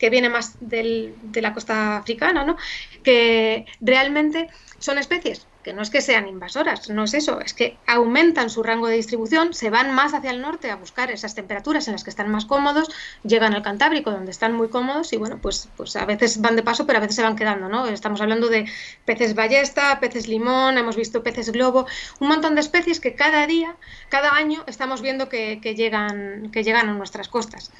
que 0.00 0.10
viene 0.10 0.28
más 0.28 0.56
del, 0.60 1.14
de 1.22 1.42
la 1.42 1.54
costa 1.54 1.98
africana, 1.98 2.42
¿no? 2.42 2.56
que 3.04 3.66
realmente 3.80 4.48
son 4.78 4.98
especies 4.98 5.46
que 5.62 5.72
no 5.74 5.82
es 5.82 5.90
que 5.90 6.00
sean 6.00 6.26
invasoras, 6.26 6.88
no 6.88 7.04
es 7.04 7.14
eso, 7.14 7.40
es 7.40 7.52
que 7.52 7.76
aumentan 7.86 8.48
su 8.48 8.62
rango 8.62 8.86
de 8.86 8.96
distribución, 8.96 9.52
se 9.52 9.68
van 9.68 9.94
más 9.94 10.14
hacia 10.14 10.30
el 10.30 10.40
norte 10.40 10.70
a 10.70 10.76
buscar 10.76 11.10
esas 11.10 11.34
temperaturas 11.34 11.86
en 11.86 11.92
las 11.92 12.04
que 12.04 12.10
están 12.10 12.30
más 12.30 12.46
cómodos, 12.46 12.88
llegan 13.24 13.52
al 13.52 13.62
Cantábrico 13.62 14.10
donde 14.10 14.30
están 14.30 14.54
muy 14.54 14.68
cómodos 14.68 15.12
y 15.12 15.16
bueno, 15.18 15.38
pues, 15.40 15.68
pues 15.76 15.96
a 15.96 16.06
veces 16.06 16.40
van 16.40 16.56
de 16.56 16.62
paso, 16.62 16.86
pero 16.86 16.98
a 16.98 17.00
veces 17.00 17.16
se 17.16 17.22
van 17.22 17.36
quedando, 17.36 17.68
¿no? 17.68 17.86
Estamos 17.86 18.20
hablando 18.20 18.48
de 18.48 18.66
peces 19.04 19.34
ballesta, 19.34 20.00
peces 20.00 20.28
limón, 20.28 20.78
hemos 20.78 20.96
visto 20.96 21.22
peces 21.22 21.52
globo, 21.52 21.86
un 22.20 22.28
montón 22.28 22.54
de 22.54 22.62
especies 22.62 23.00
que 23.00 23.14
cada 23.14 23.46
día, 23.46 23.76
cada 24.08 24.34
año 24.34 24.64
estamos 24.66 25.02
viendo 25.02 25.28
que, 25.28 25.58
llegan, 25.76 26.50
que 26.52 26.64
llegan 26.64 26.88
a 26.88 26.94
nuestras 26.94 27.28
costas 27.28 27.70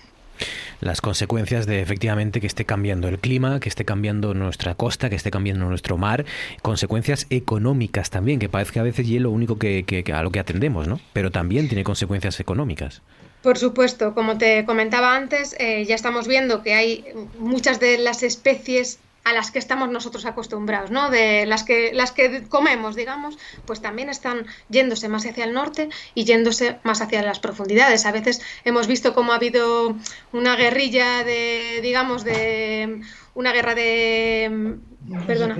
las 0.81 1.01
consecuencias 1.01 1.67
de 1.67 1.81
efectivamente 1.81 2.41
que 2.41 2.47
esté 2.47 2.65
cambiando 2.65 3.09
el 3.09 3.19
clima, 3.19 3.61
que 3.61 3.69
esté 3.69 3.85
cambiando 3.85 4.35
nuestra 4.35 4.75
costa, 4.75 5.11
que 5.11 5.17
esté 5.17 5.31
cambiando 5.31 5.67
nuestro 5.67 5.99
mar, 5.99 6.25
consecuencias 6.63 7.27
económicas 7.31 8.11
también, 8.11 8.39
que 8.39 8.49
parece 8.49 8.73
que 8.73 8.81
a 8.81 8.85
veces 8.85 9.09
es 9.09 9.21
lo 9.21 9.31
único 9.31 9.59
que, 9.59 10.05
a 10.15 10.23
lo 10.23 10.31
que 10.31 10.41
atendemos, 10.41 10.89
¿no? 10.89 11.01
Pero 11.13 11.31
también 11.31 11.69
tiene 11.69 11.85
consecuencias 11.85 12.41
económicas. 12.41 13.03
Por 13.43 13.57
supuesto, 13.57 14.15
como 14.15 14.37
te 14.37 14.65
comentaba 14.67 15.17
antes, 15.17 15.57
eh, 15.59 15.85
ya 15.87 15.95
estamos 15.95 16.29
viendo 16.29 16.63
que 16.63 16.75
hay 16.75 17.05
muchas 17.39 17.81
de 17.81 17.97
las 17.97 18.23
especies 18.23 18.99
a 19.25 19.33
las 19.33 19.51
que 19.51 19.59
estamos 19.59 19.91
nosotros 19.91 20.25
acostumbrados, 20.25 20.91
¿no? 20.91 21.11
De 21.11 21.47
las 21.47 21.65
que, 21.65 21.93
las 21.93 22.13
que 22.13 22.45
comemos, 22.49 22.97
digamos, 22.97 23.39
pues 23.67 23.81
también 23.81 24.09
están 24.09 24.47
yéndose 24.69 25.09
más 25.09 25.27
hacia 25.27 25.45
el 25.45 25.53
norte 25.53 25.89
y 26.15 26.25
yéndose 26.25 26.79
más 26.83 27.01
hacia 27.01 27.23
las 27.23 27.39
profundidades. 27.39 28.07
A 28.07 28.13
veces 28.13 28.41
hemos 28.65 28.87
visto 28.87 29.15
cómo 29.15 29.33
ha 29.33 29.37
habido 29.37 29.97
una 30.33 30.57
guerrilla 30.57 31.23
de, 31.25 31.81
digamos, 31.83 32.25
de 32.25 33.03
una 33.35 33.53
guerra 33.53 33.75
de 33.75 34.79
Perdona. 35.27 35.57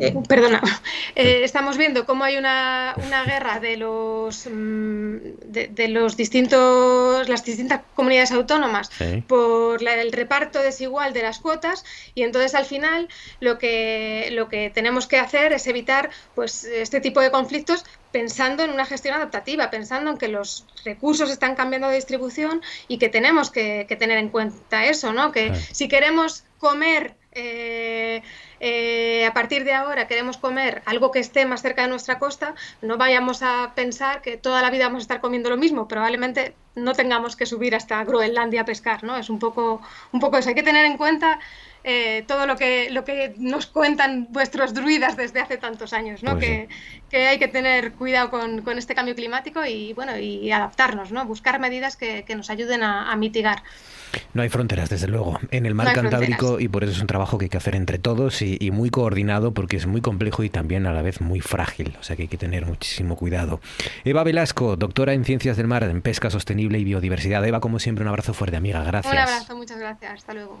Eh, 0.00 0.14
perdona. 0.28 0.60
Eh, 1.14 1.44
estamos 1.44 1.76
viendo 1.76 2.06
cómo 2.06 2.24
hay 2.24 2.38
una, 2.38 2.94
una 3.06 3.22
guerra 3.24 3.60
de 3.60 3.76
los 3.76 4.48
mm, 4.50 5.16
de, 5.44 5.88
los 5.88 6.16
distintos 6.16 7.28
las 7.28 7.44
distintas 7.44 7.82
comunidades 7.94 8.32
autónomas 8.32 8.90
por 9.28 9.86
el 9.86 10.10
reparto 10.10 10.62
desigual 10.62 11.12
de 11.12 11.22
las 11.22 11.38
cuotas 11.38 11.84
y 12.14 12.22
entonces 12.22 12.54
al 12.54 12.64
final 12.64 13.08
lo 13.40 13.58
que 13.58 14.30
lo 14.32 14.48
que 14.48 14.70
tenemos 14.70 15.06
que 15.06 15.18
hacer 15.18 15.52
es 15.52 15.66
evitar 15.66 16.08
pues 16.34 16.64
este 16.64 17.00
tipo 17.00 17.20
de 17.20 17.30
conflictos 17.30 17.84
pensando 18.10 18.62
en 18.62 18.70
una 18.70 18.86
gestión 18.86 19.14
adaptativa, 19.14 19.70
pensando 19.70 20.10
en 20.10 20.18
que 20.18 20.28
los 20.28 20.66
recursos 20.84 21.30
están 21.30 21.56
cambiando 21.56 21.88
de 21.88 21.96
distribución 21.96 22.62
y 22.88 22.98
que 22.98 23.08
tenemos 23.08 23.50
que, 23.50 23.84
tener 23.98 24.18
en 24.18 24.28
cuenta 24.28 24.86
eso, 24.86 25.12
¿no? 25.12 25.32
Que 25.32 25.54
si 25.72 25.88
queremos 25.88 26.44
comer 26.58 27.16
eh, 27.34 28.22
eh, 28.60 29.26
a 29.26 29.32
partir 29.34 29.64
de 29.64 29.72
ahora 29.72 30.06
queremos 30.06 30.36
comer 30.36 30.82
algo 30.86 31.10
que 31.10 31.18
esté 31.18 31.46
más 31.46 31.62
cerca 31.62 31.82
de 31.82 31.88
nuestra 31.88 32.18
costa, 32.18 32.54
no 32.80 32.96
vayamos 32.96 33.42
a 33.42 33.72
pensar 33.74 34.22
que 34.22 34.36
toda 34.36 34.62
la 34.62 34.70
vida 34.70 34.86
vamos 34.86 35.00
a 35.00 35.06
estar 35.06 35.20
comiendo 35.20 35.50
lo 35.50 35.56
mismo. 35.56 35.88
Probablemente 35.88 36.54
no 36.74 36.92
tengamos 36.94 37.36
que 37.36 37.46
subir 37.46 37.74
hasta 37.74 38.02
Groenlandia 38.04 38.62
a 38.62 38.64
pescar, 38.64 39.04
¿no? 39.04 39.16
Es 39.16 39.30
un 39.30 39.38
poco, 39.38 39.80
un 40.12 40.20
poco 40.20 40.38
eso. 40.38 40.50
Hay 40.50 40.54
que 40.54 40.62
tener 40.62 40.84
en 40.84 40.96
cuenta 40.96 41.38
eh, 41.84 42.24
todo 42.26 42.46
lo 42.46 42.56
que, 42.56 42.90
lo 42.90 43.04
que 43.04 43.34
nos 43.38 43.66
cuentan 43.66 44.28
vuestros 44.30 44.74
druidas 44.74 45.16
desde 45.16 45.40
hace 45.40 45.56
tantos 45.56 45.92
años, 45.92 46.22
¿no? 46.22 46.32
Pues 46.32 46.44
que, 46.44 46.68
que, 47.10 47.26
hay 47.28 47.38
que 47.38 47.48
tener 47.48 47.92
cuidado 47.92 48.30
con, 48.30 48.62
con, 48.62 48.78
este 48.78 48.94
cambio 48.94 49.14
climático 49.14 49.64
y, 49.64 49.92
bueno, 49.92 50.18
y 50.18 50.50
adaptarnos, 50.50 51.12
¿no? 51.12 51.24
Buscar 51.26 51.58
medidas 51.60 51.96
que, 51.96 52.24
que 52.24 52.34
nos 52.34 52.50
ayuden 52.50 52.82
a, 52.82 53.10
a 53.10 53.16
mitigar. 53.16 53.62
No 54.34 54.42
hay 54.42 54.48
fronteras, 54.48 54.90
desde 54.90 55.08
luego, 55.08 55.38
en 55.50 55.66
el 55.66 55.74
mar 55.74 55.92
Cantábrico 55.92 56.60
y 56.60 56.68
por 56.68 56.84
eso 56.84 56.92
es 56.92 57.00
un 57.00 57.06
trabajo 57.06 57.38
que 57.38 57.46
hay 57.46 57.48
que 57.48 57.56
hacer 57.56 57.74
entre 57.74 57.98
todos 57.98 58.42
y, 58.42 58.70
muy 58.72 58.90
coordinado 58.90 59.52
porque 59.52 59.76
es 59.76 59.86
muy 59.86 60.00
complejo 60.00 60.42
y 60.44 60.50
también 60.50 60.86
a 60.86 60.92
la 60.92 61.02
vez 61.02 61.20
muy 61.20 61.40
frágil, 61.40 61.96
o 62.00 62.02
sea 62.02 62.16
que 62.16 62.22
hay 62.22 62.28
que 62.28 62.38
tener 62.38 62.64
muchísimo 62.66 63.16
cuidado. 63.16 63.60
Eva 64.04 64.24
Velasco, 64.24 64.76
doctora 64.76 65.12
en 65.12 65.24
Ciencias 65.24 65.56
del 65.56 65.66
Mar, 65.66 65.82
en 65.84 66.00
Pesca 66.00 66.30
Sostenible 66.30 66.78
y 66.78 66.84
Biodiversidad. 66.84 67.44
Eva, 67.44 67.60
como 67.60 67.78
siempre, 67.78 68.02
un 68.02 68.08
abrazo 68.08 68.32
fuerte, 68.32 68.56
amiga. 68.56 68.82
Gracias. 68.84 69.12
Un 69.12 69.18
abrazo, 69.18 69.56
muchas 69.56 69.78
gracias. 69.78 70.12
Hasta 70.12 70.34
luego. 70.34 70.60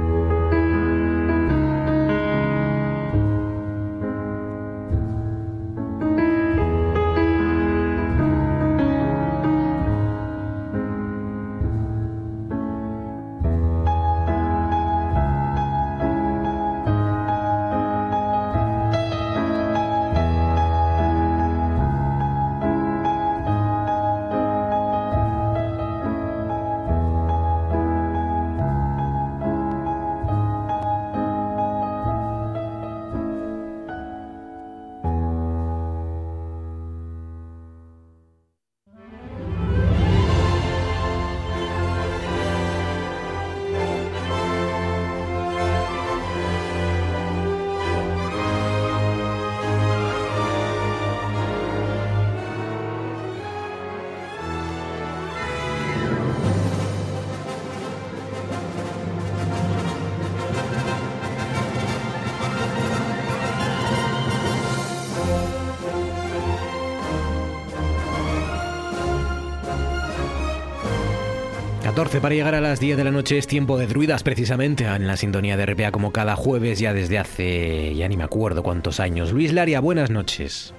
Para 72.21 72.35
llegar 72.35 72.53
a 72.53 72.61
las 72.61 72.79
10 72.79 72.97
de 72.97 73.03
la 73.03 73.11
noche 73.11 73.39
es 73.39 73.47
tiempo 73.47 73.79
de 73.79 73.87
druidas 73.87 74.21
precisamente 74.21 74.85
en 74.85 75.07
la 75.07 75.17
sintonía 75.17 75.57
de 75.57 75.65
RPA 75.65 75.91
como 75.91 76.11
cada 76.11 76.35
jueves 76.35 76.79
ya 76.79 76.93
desde 76.93 77.17
hace 77.17 77.95
ya 77.95 78.07
ni 78.07 78.15
me 78.15 78.23
acuerdo 78.23 78.61
cuántos 78.61 78.99
años. 78.99 79.31
Luis 79.31 79.51
Laria, 79.53 79.79
buenas 79.79 80.11
noches. 80.11 80.75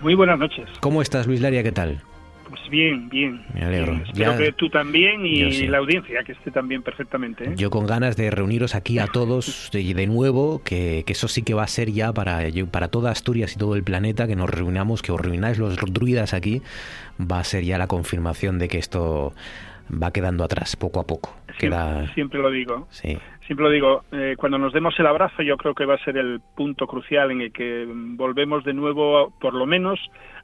Muy 0.00 0.14
buenas 0.14 0.38
noches. 0.38 0.66
¿Cómo 0.80 1.02
estás 1.02 1.26
Luis 1.26 1.42
Laria? 1.42 1.62
¿Qué 1.62 1.72
tal? 1.72 2.00
Pues 2.48 2.62
bien, 2.70 3.10
bien. 3.10 3.42
Me 3.52 3.64
alegro. 3.64 4.00
espero 4.02 4.38
que 4.38 4.52
tú 4.52 4.70
también 4.70 5.26
y 5.26 5.66
la 5.66 5.78
audiencia 5.78 6.22
que 6.24 6.32
esté 6.32 6.50
también 6.50 6.82
perfectamente. 6.82 7.44
¿eh? 7.44 7.52
Yo 7.56 7.68
con 7.68 7.86
ganas 7.86 8.16
de 8.16 8.30
reuniros 8.30 8.74
aquí 8.74 8.98
a 8.98 9.06
todos 9.06 9.68
de, 9.70 9.92
de 9.92 10.06
nuevo, 10.06 10.62
que, 10.64 11.02
que, 11.06 11.12
eso 11.12 11.28
sí 11.28 11.42
que 11.42 11.52
va 11.52 11.64
a 11.64 11.68
ser 11.68 11.92
ya 11.92 12.14
para, 12.14 12.40
para 12.70 12.88
toda 12.88 13.10
Asturias 13.10 13.54
y 13.54 13.58
todo 13.58 13.74
el 13.74 13.82
planeta, 13.82 14.26
que 14.26 14.36
nos 14.36 14.48
reunamos, 14.48 15.02
que 15.02 15.12
os 15.12 15.20
reunáis 15.20 15.58
los 15.58 15.76
druidas 15.76 16.32
aquí, 16.32 16.62
va 17.20 17.40
a 17.40 17.44
ser 17.44 17.64
ya 17.64 17.76
la 17.76 17.88
confirmación 17.88 18.58
de 18.58 18.68
que 18.68 18.78
esto 18.78 19.34
va 19.90 20.10
quedando 20.12 20.44
atrás 20.44 20.76
poco 20.76 21.00
a 21.00 21.06
poco. 21.06 21.34
Siempre, 21.58 22.08
siempre 22.14 22.38
lo 22.40 22.50
digo. 22.50 22.88
Siempre 23.48 23.64
lo 23.64 23.70
digo. 23.70 24.04
Eh, 24.12 24.34
cuando 24.36 24.58
nos 24.58 24.74
demos 24.74 24.94
el 24.98 25.06
abrazo, 25.06 25.42
yo 25.42 25.56
creo 25.56 25.74
que 25.74 25.86
va 25.86 25.94
a 25.94 26.04
ser 26.04 26.18
el 26.18 26.38
punto 26.54 26.86
crucial 26.86 27.30
en 27.30 27.40
el 27.40 27.50
que 27.50 27.86
volvemos 27.88 28.62
de 28.62 28.74
nuevo, 28.74 29.32
por 29.40 29.54
lo 29.54 29.64
menos, 29.64 29.98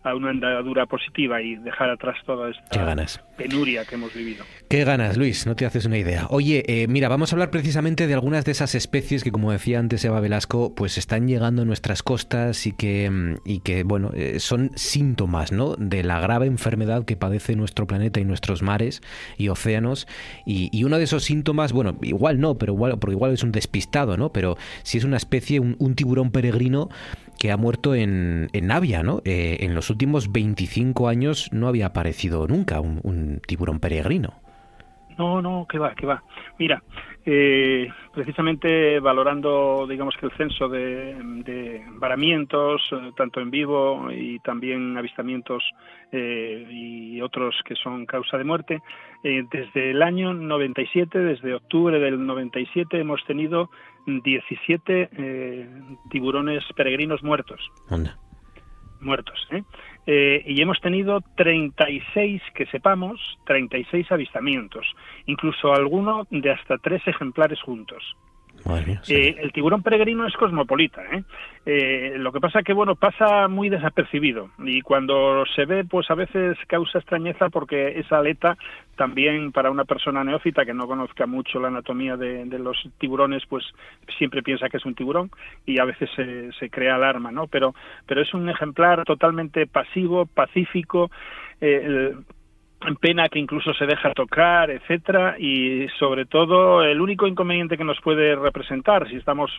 a 0.04 0.14
una 0.14 0.30
andadura 0.30 0.86
positiva 0.86 1.40
y 1.40 1.56
dejar 1.56 1.90
atrás 1.90 2.16
toda 2.26 2.50
esta 2.50 2.96
penuria 3.36 3.84
que 3.84 3.94
hemos 3.94 4.14
vivido. 4.14 4.44
Qué 4.68 4.84
ganas, 4.84 5.16
Luis, 5.16 5.46
no 5.46 5.56
te 5.56 5.66
haces 5.66 5.86
una 5.86 5.98
idea. 5.98 6.26
Oye, 6.30 6.62
eh, 6.68 6.86
mira, 6.88 7.08
vamos 7.08 7.32
a 7.32 7.36
hablar 7.36 7.50
precisamente 7.50 8.06
de 8.06 8.14
algunas 8.14 8.44
de 8.44 8.52
esas 8.52 8.74
especies 8.74 9.24
que, 9.24 9.32
como 9.32 9.50
decía 9.50 9.78
antes 9.78 10.04
Eva 10.04 10.20
Velasco, 10.20 10.74
pues 10.74 10.98
están 10.98 11.26
llegando 11.26 11.62
a 11.62 11.64
nuestras 11.64 12.02
costas 12.02 12.66
y 12.66 12.72
que, 12.72 13.10
mm, 13.10 13.34
y 13.44 13.60
que 13.60 13.82
bueno, 13.82 14.10
eh, 14.14 14.40
son 14.40 14.70
síntomas, 14.76 15.52
¿no? 15.52 15.74
De 15.76 16.02
la 16.04 16.20
grave 16.20 16.46
enfermedad 16.46 17.04
que 17.04 17.16
padece 17.16 17.56
nuestro 17.56 17.86
planeta 17.86 18.20
y 18.20 18.24
nuestros 18.24 18.62
mares 18.62 19.00
y 19.38 19.48
océanos. 19.48 20.06
Y, 20.46 20.84
uno 20.84 20.98
de 20.98 21.04
esos 21.04 21.24
síntomas, 21.24 21.72
bueno, 21.72 21.96
igual 22.02 22.40
no, 22.40 22.58
pero 22.58 22.74
igual, 22.74 22.93
porque 22.96 23.14
igual 23.14 23.32
es 23.32 23.42
un 23.42 23.52
despistado, 23.52 24.16
¿no? 24.16 24.32
Pero 24.32 24.56
si 24.82 24.98
es 24.98 25.04
una 25.04 25.16
especie, 25.16 25.60
un 25.60 25.94
tiburón 25.94 26.30
peregrino, 26.30 26.88
que 27.38 27.50
ha 27.52 27.56
muerto 27.56 27.94
en, 27.94 28.48
en 28.52 28.66
Navia, 28.68 29.02
¿no? 29.02 29.20
Eh, 29.24 29.58
en 29.60 29.74
los 29.74 29.90
últimos 29.90 30.32
25 30.32 31.08
años 31.08 31.48
no 31.52 31.68
había 31.68 31.86
aparecido 31.86 32.46
nunca 32.46 32.80
un, 32.80 33.40
tiburón 33.46 33.80
peregrino. 33.80 34.34
No, 35.18 35.40
no, 35.40 35.66
que 35.68 35.78
va, 35.78 35.94
que 35.94 36.06
va. 36.06 36.22
Mira, 36.58 36.82
eh, 37.24 37.88
precisamente 38.12 39.00
valorando, 39.00 39.86
digamos 39.88 40.14
que 40.18 40.26
el 40.26 40.32
censo 40.32 40.68
de, 40.68 41.82
varamientos, 41.94 42.82
eh, 42.92 43.12
tanto 43.16 43.40
en 43.40 43.50
vivo 43.50 44.10
y 44.10 44.38
también 44.40 44.96
avistamientos 44.96 45.62
y 46.12 47.20
otros 47.22 47.56
que 47.64 47.74
son 47.74 48.06
causa 48.06 48.38
de 48.38 48.44
muerte, 48.44 48.80
desde 49.24 49.90
el 49.90 50.00
año 50.00 50.32
97, 50.32 51.18
desde 51.18 51.54
octubre 51.54 51.98
del 51.98 52.24
97, 52.24 53.00
hemos 53.00 53.24
tenido 53.24 53.68
17 54.06 55.08
eh, 55.12 55.68
tiburones 56.10 56.62
peregrinos 56.76 57.22
muertos. 57.22 57.60
Muertos, 59.00 59.46
¿eh? 59.50 59.62
¿Eh? 60.06 60.42
y 60.46 60.60
hemos 60.60 60.80
tenido 60.80 61.20
36, 61.36 62.42
que 62.54 62.66
sepamos, 62.66 63.20
36 63.46 64.10
avistamientos, 64.12 64.86
incluso 65.26 65.72
alguno 65.72 66.26
de 66.30 66.50
hasta 66.50 66.78
tres 66.78 67.06
ejemplares 67.06 67.60
juntos. 67.62 68.16
Madre 68.64 68.86
mía, 68.86 69.00
sí. 69.02 69.14
Eh, 69.14 69.36
el 69.40 69.52
tiburón 69.52 69.82
peregrino 69.82 70.26
es 70.26 70.34
cosmopolita. 70.34 71.02
¿eh? 71.12 71.22
Eh, 71.66 72.14
lo 72.16 72.32
que 72.32 72.40
pasa 72.40 72.62
que 72.62 72.72
bueno 72.72 72.94
pasa 72.94 73.48
muy 73.48 73.68
desapercibido 73.68 74.50
y 74.58 74.80
cuando 74.80 75.44
se 75.54 75.64
ve 75.64 75.84
pues 75.84 76.10
a 76.10 76.14
veces 76.14 76.56
causa 76.66 76.98
extrañeza 76.98 77.48
porque 77.48 77.98
esa 77.98 78.18
aleta 78.18 78.56
también 78.96 79.50
para 79.50 79.70
una 79.70 79.84
persona 79.84 80.24
neófita 80.24 80.64
que 80.64 80.74
no 80.74 80.86
conozca 80.86 81.26
mucho 81.26 81.60
la 81.60 81.68
anatomía 81.68 82.16
de, 82.16 82.44
de 82.44 82.58
los 82.58 82.76
tiburones 82.98 83.42
pues 83.48 83.64
siempre 84.18 84.42
piensa 84.42 84.68
que 84.68 84.76
es 84.76 84.84
un 84.84 84.94
tiburón 84.94 85.30
y 85.64 85.78
a 85.78 85.84
veces 85.84 86.10
se, 86.14 86.52
se 86.52 86.68
crea 86.68 86.96
alarma 86.96 87.30
no 87.32 87.46
pero 87.46 87.74
pero 88.06 88.20
es 88.20 88.32
un 88.34 88.48
ejemplar 88.48 89.04
totalmente 89.04 89.66
pasivo 89.66 90.26
pacífico 90.26 91.10
eh, 91.60 92.14
pena 93.00 93.28
que 93.28 93.38
incluso 93.38 93.72
se 93.74 93.86
deja 93.86 94.12
tocar, 94.12 94.70
etcétera, 94.70 95.36
y 95.38 95.86
sobre 95.98 96.26
todo 96.26 96.82
el 96.82 97.00
único 97.00 97.26
inconveniente 97.26 97.76
que 97.76 97.84
nos 97.84 98.00
puede 98.00 98.36
representar 98.36 99.08
si 99.08 99.16
estamos 99.16 99.50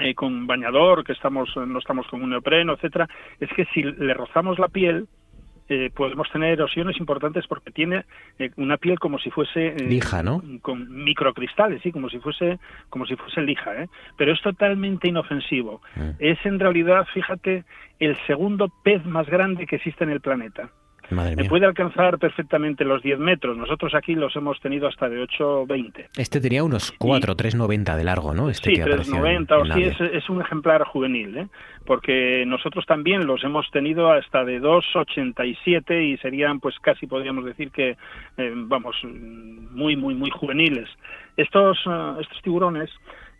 eh, 0.00 0.14
con 0.14 0.46
bañador, 0.46 1.04
que 1.04 1.12
estamos 1.12 1.50
no 1.56 1.78
estamos 1.78 2.06
con 2.08 2.22
un 2.22 2.30
neopreno, 2.30 2.74
etcétera, 2.74 3.08
es 3.40 3.50
que 3.50 3.64
si 3.66 3.82
le 3.82 4.14
rozamos 4.14 4.58
la 4.58 4.68
piel 4.68 5.06
eh, 5.68 5.90
podemos 5.94 6.30
tener 6.30 6.52
erosiones 6.52 6.98
importantes 6.98 7.46
porque 7.46 7.70
tiene 7.70 8.04
eh, 8.38 8.50
una 8.56 8.76
piel 8.76 8.98
como 8.98 9.18
si 9.18 9.30
fuese 9.30 9.68
eh, 9.68 9.76
Lija, 9.78 10.22
¿no? 10.22 10.42
con 10.60 11.04
microcristales, 11.04 11.80
sí, 11.82 11.90
como 11.90 12.10
si 12.10 12.18
fuese 12.18 12.58
como 12.90 13.06
si 13.06 13.16
fuese 13.16 13.40
lija, 13.40 13.82
¿eh? 13.82 13.88
pero 14.16 14.32
es 14.32 14.42
totalmente 14.42 15.08
inofensivo. 15.08 15.80
Mm. 15.96 16.10
Es 16.18 16.38
en 16.44 16.60
realidad, 16.60 17.06
fíjate, 17.14 17.64
el 17.98 18.16
segundo 18.26 18.70
pez 18.82 19.04
más 19.06 19.26
grande 19.26 19.66
que 19.66 19.76
existe 19.76 20.04
en 20.04 20.10
el 20.10 20.20
planeta. 20.20 20.70
Eh, 21.10 21.48
puede 21.48 21.66
alcanzar 21.66 22.18
perfectamente 22.18 22.84
los 22.84 23.02
10 23.02 23.18
metros. 23.18 23.56
Nosotros 23.56 23.94
aquí 23.94 24.14
los 24.14 24.34
hemos 24.36 24.58
tenido 24.60 24.88
hasta 24.88 25.08
de 25.08 25.22
8,20. 25.22 26.06
Este 26.16 26.40
tenía 26.40 26.64
unos 26.64 26.92
4, 26.98 27.34
3,90 27.36 27.96
de 27.96 28.04
largo, 28.04 28.34
¿no? 28.34 28.48
Este 28.48 28.70
Sí, 28.70 28.76
que 28.76 28.82
apareció 28.82 29.26
en- 29.26 29.46
390 29.46 29.58
o 29.58 29.64
sí, 29.66 29.82
es, 29.84 30.00
es 30.00 30.28
un 30.30 30.40
ejemplar 30.40 30.84
juvenil, 30.84 31.36
¿eh? 31.36 31.46
porque 31.86 32.44
nosotros 32.46 32.86
también 32.86 33.26
los 33.26 33.44
hemos 33.44 33.70
tenido 33.70 34.10
hasta 34.10 34.44
de 34.44 34.60
2,87 34.60 36.02
y 36.12 36.16
serían, 36.18 36.60
pues 36.60 36.74
casi 36.80 37.06
podríamos 37.06 37.44
decir 37.44 37.70
que, 37.70 37.96
eh, 38.36 38.52
vamos, 38.54 38.96
muy, 39.04 39.96
muy, 39.96 40.14
muy 40.14 40.30
juveniles. 40.30 40.88
Estos, 41.36 41.78
eh, 41.86 42.12
estos 42.20 42.40
tiburones 42.42 42.90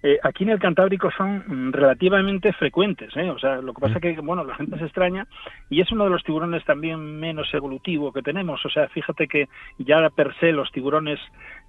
eh, 0.06 0.18
aquí 0.22 0.44
en 0.44 0.50
el 0.50 0.58
Cantábrico 0.58 1.10
son 1.16 1.44
mm, 1.46 1.72
relativamente 1.72 2.52
frecuentes, 2.52 3.16
¿eh? 3.16 3.30
o 3.30 3.38
sea, 3.38 3.56
lo 3.62 3.72
que 3.72 3.80
pasa 3.80 4.00
que, 4.00 4.12
bueno, 4.20 4.44
la 4.44 4.54
gente 4.54 4.76
se 4.76 4.84
extraña 4.84 5.26
y 5.70 5.80
es 5.80 5.90
uno 5.92 6.04
de 6.04 6.10
los 6.10 6.22
tiburones 6.22 6.62
también 6.66 7.18
menos 7.18 7.48
evolutivo 7.54 8.12
que 8.12 8.20
tenemos, 8.20 8.62
o 8.66 8.68
sea, 8.68 8.86
fíjate 8.88 9.26
que 9.26 9.48
ya 9.78 10.10
per 10.10 10.34
se 10.40 10.52
los 10.52 10.70
tiburones, 10.72 11.18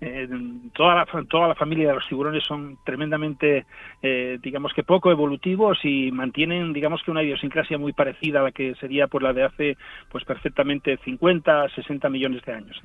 eh, 0.02 0.28
toda, 0.74 0.96
la, 0.96 1.24
toda 1.30 1.48
la 1.48 1.56
familia 1.56 1.88
de 1.88 1.96
los 1.96 2.08
tiburones 2.08 2.44
son 2.44 2.78
tremendamente, 2.84 3.66
eh, 4.02 4.38
digamos 4.42 4.74
que 4.74 4.84
poco 4.84 5.10
evolutivos 5.10 5.80
y 5.84 6.12
mantienen, 6.12 6.74
digamos 6.74 7.02
que 7.02 7.12
una 7.12 7.24
idiosincrasia 7.24 7.78
muy 7.78 7.94
parecida 7.94 8.42
a 8.42 8.44
la 8.44 8.52
que 8.52 8.76
sería 8.76 9.08
pues 9.08 9.24
la 9.24 9.32
de 9.32 9.44
hace, 9.44 9.78
pues 10.12 10.26
perfectamente 10.26 10.98
50, 11.06 11.70
60 11.70 12.10
millones 12.10 12.44
de 12.44 12.54
años. 12.54 12.82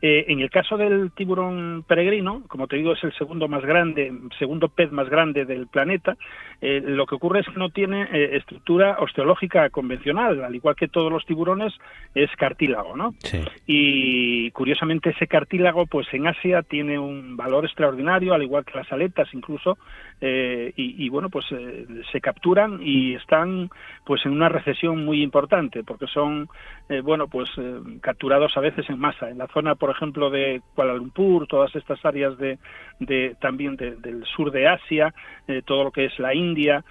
¿eh? 0.00 0.26
En 0.28 0.40
el 0.40 0.50
caso 0.50 0.76
del 0.76 1.10
tiburón 1.12 1.84
peregrino, 1.86 2.42
como 2.46 2.68
te 2.68 2.76
digo, 2.76 2.92
es 2.92 3.02
el 3.02 3.12
segundo 3.14 3.48
más 3.48 3.64
grande, 3.64 4.12
segundo 4.38 4.68
pez 4.68 4.92
más 4.92 5.08
grande 5.08 5.44
del 5.44 5.66
planeta. 5.66 6.16
eh, 6.60 6.80
lo 6.80 7.06
que 7.06 7.16
ocurre 7.16 7.40
es 7.40 7.46
que 7.46 7.58
no 7.58 7.70
tiene 7.70 8.08
estructura 8.36 8.98
osteológica 9.00 9.68
convencional, 9.70 10.44
al 10.44 10.54
igual 10.54 10.76
que 10.76 10.86
todos 10.86 11.10
los 11.10 11.26
tiburones, 11.26 11.72
es 12.14 12.30
cartílago, 12.36 12.96
¿no? 12.96 13.14
Sí. 13.18 13.40
Y 13.66 14.50
curiosamente 14.52 15.10
ese 15.10 15.26
cartílago, 15.26 15.86
pues 15.86 16.06
en 16.12 16.28
Asia 16.28 16.51
tiene 16.60 16.98
un 16.98 17.34
valor 17.38 17.64
extraordinario, 17.64 18.34
al 18.34 18.42
igual 18.42 18.66
que 18.66 18.76
las 18.76 18.92
aletas 18.92 19.32
incluso, 19.32 19.78
eh, 20.20 20.72
y, 20.76 21.02
y, 21.06 21.08
bueno, 21.08 21.30
pues 21.30 21.46
eh, 21.52 21.86
se 22.12 22.20
capturan 22.20 22.80
y 22.82 23.14
están 23.14 23.70
pues 24.04 24.26
en 24.26 24.32
una 24.32 24.50
recesión 24.50 25.04
muy 25.04 25.22
importante, 25.22 25.82
porque 25.84 26.06
son, 26.08 26.48
eh, 26.90 27.00
bueno, 27.00 27.28
pues 27.28 27.48
eh, 27.56 27.80
capturados 28.02 28.54
a 28.56 28.60
veces 28.60 28.88
en 28.90 28.98
masa. 28.98 29.30
En 29.30 29.38
la 29.38 29.46
zona, 29.48 29.74
por 29.76 29.90
ejemplo, 29.90 30.28
de 30.28 30.60
Kuala 30.74 30.94
Lumpur, 30.94 31.46
todas 31.46 31.74
estas 31.74 32.04
áreas 32.04 32.36
de, 32.36 32.58
de 33.00 33.34
también 33.40 33.76
de- 33.76 33.96
del 33.96 34.24
sur 34.26 34.50
de 34.50 34.68
Asia, 34.68 35.14
eh, 35.48 35.62
todo 35.64 35.84
lo 35.84 35.90
que 35.90 36.04
es 36.04 36.18
la 36.18 36.34
India, 36.34 36.84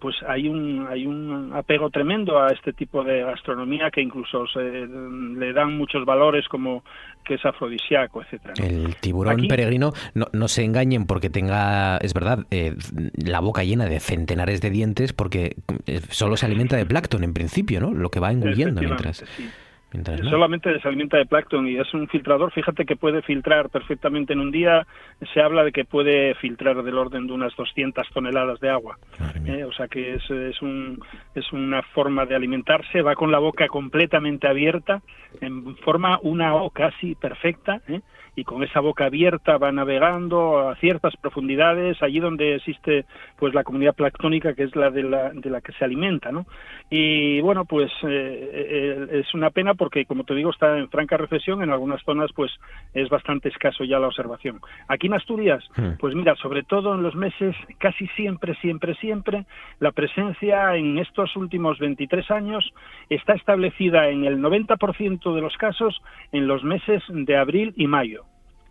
pues 0.00 0.16
hay 0.26 0.48
un, 0.48 0.86
hay 0.90 1.06
un 1.06 1.52
apego 1.54 1.88
tremendo 1.88 2.38
a 2.42 2.48
este 2.48 2.72
tipo 2.72 3.04
de 3.04 3.22
gastronomía 3.22 3.90
que 3.90 4.02
incluso 4.02 4.46
se, 4.48 4.60
le 4.86 5.52
dan 5.52 5.76
muchos 5.78 6.04
valores 6.04 6.46
como 6.48 6.82
que 7.24 7.34
es 7.34 7.44
afrodisíaco, 7.44 8.22
etcétera. 8.22 8.54
¿no? 8.58 8.64
El 8.64 8.96
tiburón 8.96 9.38
Aquí- 9.38 9.48
peregrino, 9.48 9.92
no, 10.14 10.26
no 10.32 10.48
se 10.48 10.62
engañen 10.64 11.06
porque 11.06 11.30
tenga, 11.30 11.96
es 11.98 12.14
verdad, 12.14 12.46
eh, 12.50 12.74
la 13.16 13.40
boca 13.40 13.64
llena 13.64 13.86
de 13.86 13.98
centenares 14.00 14.60
de 14.60 14.70
dientes 14.70 15.12
porque 15.12 15.56
eh, 15.86 16.00
solo 16.10 16.36
se 16.36 16.46
alimenta 16.46 16.76
de 16.76 16.86
plancton 16.86 17.24
en 17.24 17.34
principio, 17.34 17.80
¿no? 17.80 17.92
Lo 17.92 18.10
que 18.10 18.20
va 18.20 18.30
engullendo 18.30 18.80
mientras... 18.80 19.24
Sí. 19.36 19.48
Mientras 19.94 20.20
no. 20.20 20.30
Solamente 20.30 20.78
se 20.80 20.88
alimenta 20.88 21.16
de 21.16 21.24
plancton 21.24 21.66
y 21.68 21.76
es 21.78 21.94
un 21.94 22.08
filtrador. 22.08 22.52
Fíjate 22.52 22.84
que 22.84 22.96
puede 22.96 23.22
filtrar 23.22 23.70
perfectamente 23.70 24.34
en 24.34 24.40
un 24.40 24.50
día. 24.50 24.86
Se 25.32 25.40
habla 25.40 25.64
de 25.64 25.72
que 25.72 25.84
puede 25.84 26.34
filtrar 26.34 26.82
del 26.82 26.98
orden 26.98 27.26
de 27.26 27.32
unas 27.32 27.54
200 27.56 28.06
toneladas 28.12 28.60
de 28.60 28.68
agua. 28.68 28.98
Eh, 29.46 29.64
o 29.64 29.72
sea 29.72 29.88
que 29.88 30.14
es, 30.14 30.30
es, 30.30 30.60
un, 30.60 31.00
es 31.34 31.50
una 31.52 31.82
forma 31.82 32.26
de 32.26 32.34
alimentarse. 32.34 33.00
Va 33.00 33.14
con 33.14 33.30
la 33.30 33.38
boca 33.38 33.68
completamente 33.68 34.48
abierta, 34.48 35.00
en 35.40 35.76
forma 35.76 36.18
una 36.22 36.54
O 36.54 36.70
casi 36.70 37.14
perfecta. 37.14 37.80
¿eh? 37.88 38.00
Y 38.36 38.44
con 38.44 38.62
esa 38.62 38.80
boca 38.80 39.06
abierta 39.06 39.58
va 39.58 39.70
navegando 39.70 40.68
a 40.68 40.76
ciertas 40.76 41.16
profundidades, 41.16 42.02
allí 42.02 42.20
donde 42.20 42.56
existe 42.56 43.04
pues 43.36 43.54
la 43.54 43.64
comunidad 43.64 43.94
planctónica 43.94 44.54
que 44.54 44.64
es 44.64 44.74
la 44.74 44.90
de 44.90 45.02
la, 45.04 45.30
de 45.32 45.50
la 45.50 45.60
que 45.60 45.72
se 45.72 45.84
alimenta, 45.84 46.32
¿no? 46.32 46.46
Y 46.90 47.40
bueno, 47.40 47.64
pues 47.64 47.90
eh, 48.02 48.50
eh, 48.52 49.20
es 49.20 49.34
una 49.34 49.50
pena 49.50 49.74
porque, 49.74 50.06
como 50.06 50.24
te 50.24 50.34
digo, 50.34 50.50
está 50.50 50.78
en 50.78 50.88
franca 50.88 51.16
recesión. 51.16 51.62
En 51.62 51.70
algunas 51.70 52.02
zonas, 52.02 52.30
pues 52.34 52.50
es 52.92 53.08
bastante 53.08 53.48
escaso 53.48 53.84
ya 53.84 53.98
la 53.98 54.08
observación. 54.08 54.60
Aquí 54.88 55.06
en 55.06 55.14
Asturias, 55.14 55.64
Hmm. 55.76 55.96
pues 55.98 56.14
mira, 56.14 56.34
sobre 56.36 56.62
todo 56.62 56.94
en 56.94 57.02
los 57.02 57.14
meses, 57.14 57.56
casi 57.78 58.06
siempre, 58.08 58.54
siempre, 58.56 58.94
siempre, 58.96 59.44
la 59.80 59.92
presencia 59.92 60.76
en 60.76 60.98
estos 60.98 61.34
últimos 61.36 61.78
23 61.78 62.30
años 62.30 62.72
está 63.08 63.34
establecida 63.34 64.08
en 64.08 64.24
el 64.24 64.38
90% 64.38 65.34
de 65.34 65.40
los 65.40 65.56
casos 65.56 66.00
en 66.32 66.46
los 66.46 66.62
meses 66.62 67.02
de 67.08 67.36
abril 67.36 67.72
y 67.76 67.86
mayo. 67.86 68.23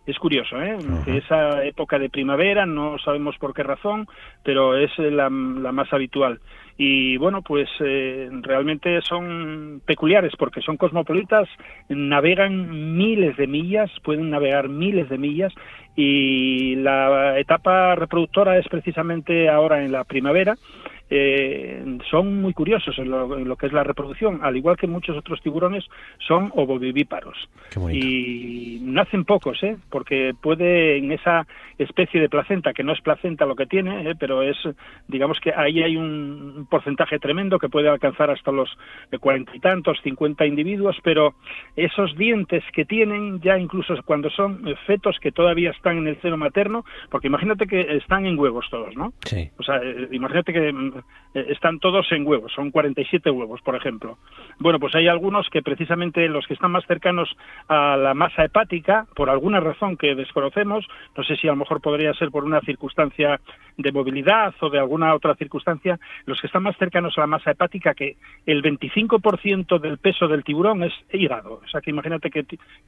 Es 0.06 0.18
curioso, 0.18 0.60
¿eh? 0.60 0.76
Esa 1.06 1.64
época 1.64 1.98
de 1.98 2.10
primavera, 2.10 2.66
no 2.66 2.98
sabemos 2.98 3.36
por 3.38 3.54
qué 3.54 3.62
razón, 3.62 4.06
pero 4.42 4.76
es 4.76 4.90
la, 4.98 5.30
la 5.30 5.72
más 5.72 5.90
habitual. 5.94 6.40
Y 6.76 7.16
bueno, 7.18 7.40
pues 7.40 7.68
eh, 7.80 8.28
realmente 8.42 9.00
son 9.02 9.80
peculiares 9.86 10.32
porque 10.36 10.60
son 10.60 10.76
cosmopolitas, 10.76 11.48
navegan 11.88 12.96
miles 12.96 13.36
de 13.36 13.46
millas, 13.46 13.90
pueden 14.02 14.28
navegar 14.28 14.68
miles 14.68 15.08
de 15.08 15.18
millas 15.18 15.54
y 15.96 16.74
la 16.76 17.38
etapa 17.38 17.94
reproductora 17.94 18.58
es 18.58 18.66
precisamente 18.68 19.48
ahora 19.48 19.84
en 19.84 19.92
la 19.92 20.04
primavera. 20.04 20.56
Eh, 21.10 21.98
son 22.10 22.40
muy 22.40 22.54
curiosos 22.54 22.98
en 22.98 23.10
lo, 23.10 23.36
en 23.36 23.46
lo 23.46 23.56
que 23.56 23.66
es 23.66 23.72
la 23.72 23.84
reproducción, 23.84 24.40
al 24.42 24.56
igual 24.56 24.76
que 24.76 24.86
muchos 24.86 25.16
otros 25.16 25.40
tiburones, 25.42 25.84
son 26.18 26.50
ovovivíparos. 26.54 27.48
Y 27.92 28.78
nacen 28.82 29.24
pocos, 29.24 29.62
¿eh? 29.62 29.76
porque 29.90 30.32
puede 30.40 30.96
en 30.96 31.12
esa 31.12 31.46
especie 31.78 32.20
de 32.20 32.28
placenta, 32.28 32.72
que 32.72 32.84
no 32.84 32.92
es 32.92 33.00
placenta 33.00 33.46
lo 33.46 33.56
que 33.56 33.66
tiene, 33.66 34.10
¿eh? 34.10 34.14
pero 34.18 34.42
es, 34.42 34.56
digamos 35.08 35.40
que 35.40 35.52
ahí 35.52 35.82
hay 35.82 35.96
un 35.96 36.66
porcentaje 36.70 37.18
tremendo 37.18 37.58
que 37.58 37.68
puede 37.68 37.88
alcanzar 37.88 38.30
hasta 38.30 38.52
los 38.52 38.70
cuarenta 39.20 39.54
y 39.54 39.60
tantos, 39.60 39.98
cincuenta 40.02 40.46
individuos, 40.46 40.96
pero 41.02 41.34
esos 41.76 42.16
dientes 42.16 42.62
que 42.72 42.84
tienen 42.84 43.40
ya 43.40 43.58
incluso 43.58 43.94
cuando 44.04 44.30
son 44.30 44.64
fetos 44.86 45.18
que 45.20 45.32
todavía 45.32 45.70
están 45.70 45.98
en 45.98 46.08
el 46.08 46.20
seno 46.20 46.36
materno, 46.36 46.84
porque 47.10 47.28
imagínate 47.28 47.66
que 47.66 47.96
están 47.96 48.26
en 48.26 48.38
huevos 48.38 48.66
todos, 48.70 48.96
¿no? 48.96 49.12
Sí. 49.24 49.50
O 49.58 49.62
sea, 49.62 49.76
eh, 49.82 50.08
imagínate 50.12 50.52
que 50.52 50.72
eh, 51.34 51.46
están 51.48 51.78
todos 51.78 52.10
en 52.12 52.26
huevos, 52.26 52.52
son 52.52 52.70
47 52.70 53.30
huevos, 53.30 53.60
por 53.62 53.76
ejemplo. 53.76 54.18
Bueno, 54.58 54.78
pues 54.78 54.94
hay 54.94 55.08
algunos 55.08 55.48
que 55.50 55.62
precisamente 55.62 56.28
los 56.28 56.46
que 56.46 56.54
están 56.54 56.72
más 56.72 56.86
cercanos 56.86 57.34
a 57.68 57.96
la 57.96 58.14
masa 58.14 58.44
hepática, 58.44 59.06
por 59.14 59.30
alguna 59.30 59.60
razón 59.60 59.96
que 59.96 60.14
desconocemos, 60.14 60.86
no 61.16 61.24
sé 61.24 61.36
si 61.36 61.48
a 61.48 61.52
lo 61.52 61.56
mejor 61.56 61.80
podría 61.80 62.14
ser 62.14 62.30
por 62.30 62.44
una 62.44 62.60
circunstancia 62.60 63.40
de 63.76 63.92
movilidad 63.92 64.54
o 64.60 64.70
de 64.70 64.78
alguna 64.78 65.14
otra 65.14 65.34
circunstancia, 65.34 65.98
los 66.26 66.40
que 66.40 66.46
están 66.46 66.62
más 66.62 66.76
cercanos 66.76 67.16
a 67.16 67.22
la 67.22 67.26
masa 67.26 67.50
hepática, 67.50 67.94
que 67.94 68.16
el 68.46 68.62
25% 68.62 69.80
del 69.80 69.98
peso 69.98 70.28
del 70.28 70.44
tiburón 70.44 70.82
es 70.84 70.92
hígado. 71.12 71.60
O 71.64 71.68
sea, 71.68 71.80
que 71.80 71.90
imagínate 71.90 72.30
qué, 72.30 72.44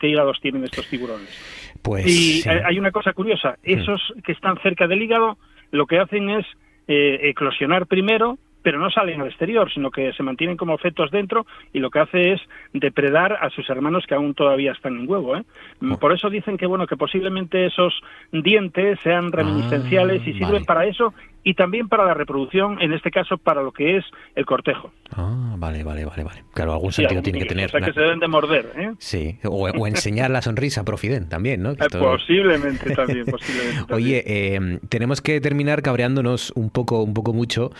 hígados 0.07 0.41
tienen 0.41 0.65
estos 0.65 0.89
tiburones. 0.89 1.75
Pues 1.83 2.07
Y 2.07 2.43
sí. 2.43 2.49
hay 2.49 2.79
una 2.79 2.91
cosa 2.91 3.13
curiosa, 3.13 3.57
esos 3.63 4.15
que 4.25 4.33
están 4.33 4.57
cerca 4.63 4.87
del 4.87 5.03
hígado 5.03 5.37
lo 5.71 5.87
que 5.87 5.99
hacen 5.99 6.31
es 6.31 6.47
eh, 6.89 7.19
eclosionar 7.23 7.87
primero, 7.87 8.39
pero 8.63 8.81
no 8.81 8.91
salen 8.91 9.21
al 9.21 9.29
exterior, 9.29 9.73
sino 9.73 9.93
que 9.93 10.13
se 10.15 10.25
mantienen 10.25 10.57
como 10.57 10.77
fetos 10.77 11.13
dentro 11.13 11.47
y 11.73 11.79
lo 11.79 11.89
que 11.89 12.01
hace 12.01 12.33
es 12.33 12.41
depredar 12.73 13.39
a 13.41 13.49
sus 13.51 13.71
hermanos 13.71 14.05
que 14.09 14.17
aún 14.17 14.35
todavía 14.35 14.73
están 14.73 14.97
en 14.97 15.09
huevo. 15.09 15.37
¿eh? 15.37 15.45
Oh. 15.89 15.99
Por 15.99 16.13
eso 16.13 16.29
dicen 16.31 16.57
que 16.59 16.67
bueno 16.67 16.89
que 16.89 16.97
posiblemente 16.97 17.67
esos 17.67 17.95
dientes 18.33 18.99
sean 19.05 19.31
reminiscenciales 19.31 20.27
y 20.27 20.33
sirven 20.33 20.51
vale. 20.51 20.65
para 20.65 20.87
eso 20.87 21.15
y 21.49 21.55
también 21.55 21.89
para 21.89 22.05
la 22.05 22.13
reproducción, 22.13 22.83
en 22.83 22.93
este 22.93 23.13
caso 23.13 23.39
para 23.39 23.63
lo 23.63 23.71
que 23.71 23.99
es 23.99 24.05
el 24.35 24.45
cortejo. 24.45 24.91
Ah, 25.13 25.55
vale, 25.57 25.85
vale, 25.85 26.05
vale, 26.05 26.25
vale. 26.25 26.43
Claro, 26.53 26.73
algún 26.73 26.91
sentido 26.93 27.23
tiene 27.23 27.39
que 27.39 27.45
tener. 27.45 27.67
O 27.67 27.69
sea 27.69 27.81
que 27.81 27.93
se 27.93 28.01
deben 28.01 28.19
de 28.19 28.27
morder, 28.27 28.73
¿eh? 28.77 28.91
Sí, 28.99 29.39
o, 29.45 29.69
o 29.71 29.87
enseñar 29.87 30.29
la 30.33 30.43
sonrisa 30.43 30.85
profiden 30.85 31.29
también, 31.29 31.63
¿no? 31.63 31.71
Eh, 31.71 31.77
esto- 31.79 32.01
Posiblemente 32.01 32.93
también, 32.97 33.25
posiblemente. 33.31 33.77
también. 33.87 33.95
Oye, 33.97 34.25
eh, 34.27 34.81
tenemos 34.89 35.21
que 35.23 35.41
terminar 35.41 35.83
cabreándonos 35.83 36.51
un 36.57 36.71
poco, 36.71 37.05
un 37.05 37.15
poco 37.15 37.33
mucho, 37.33 37.71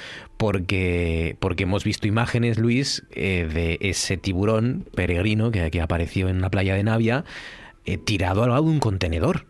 porque, 0.51 1.37
porque 1.41 1.65
hemos 1.65 1.83
visto 1.83 2.07
imágenes, 2.07 2.59
Luis, 2.59 3.05
eh, 3.11 3.49
de 3.53 3.79
ese 3.81 4.17
tiburón 4.17 4.85
peregrino 4.95 5.51
que, 5.51 5.71
que 5.73 5.81
apareció 5.81 6.29
en 6.29 6.41
la 6.41 6.51
playa 6.51 6.75
de 6.77 6.85
Navia, 6.85 7.25
eh, 7.85 7.99
tirado 7.99 8.45
al 8.45 8.51
lado 8.51 8.63
de 8.65 8.71
un 8.71 8.79
contenedor. 8.79 9.47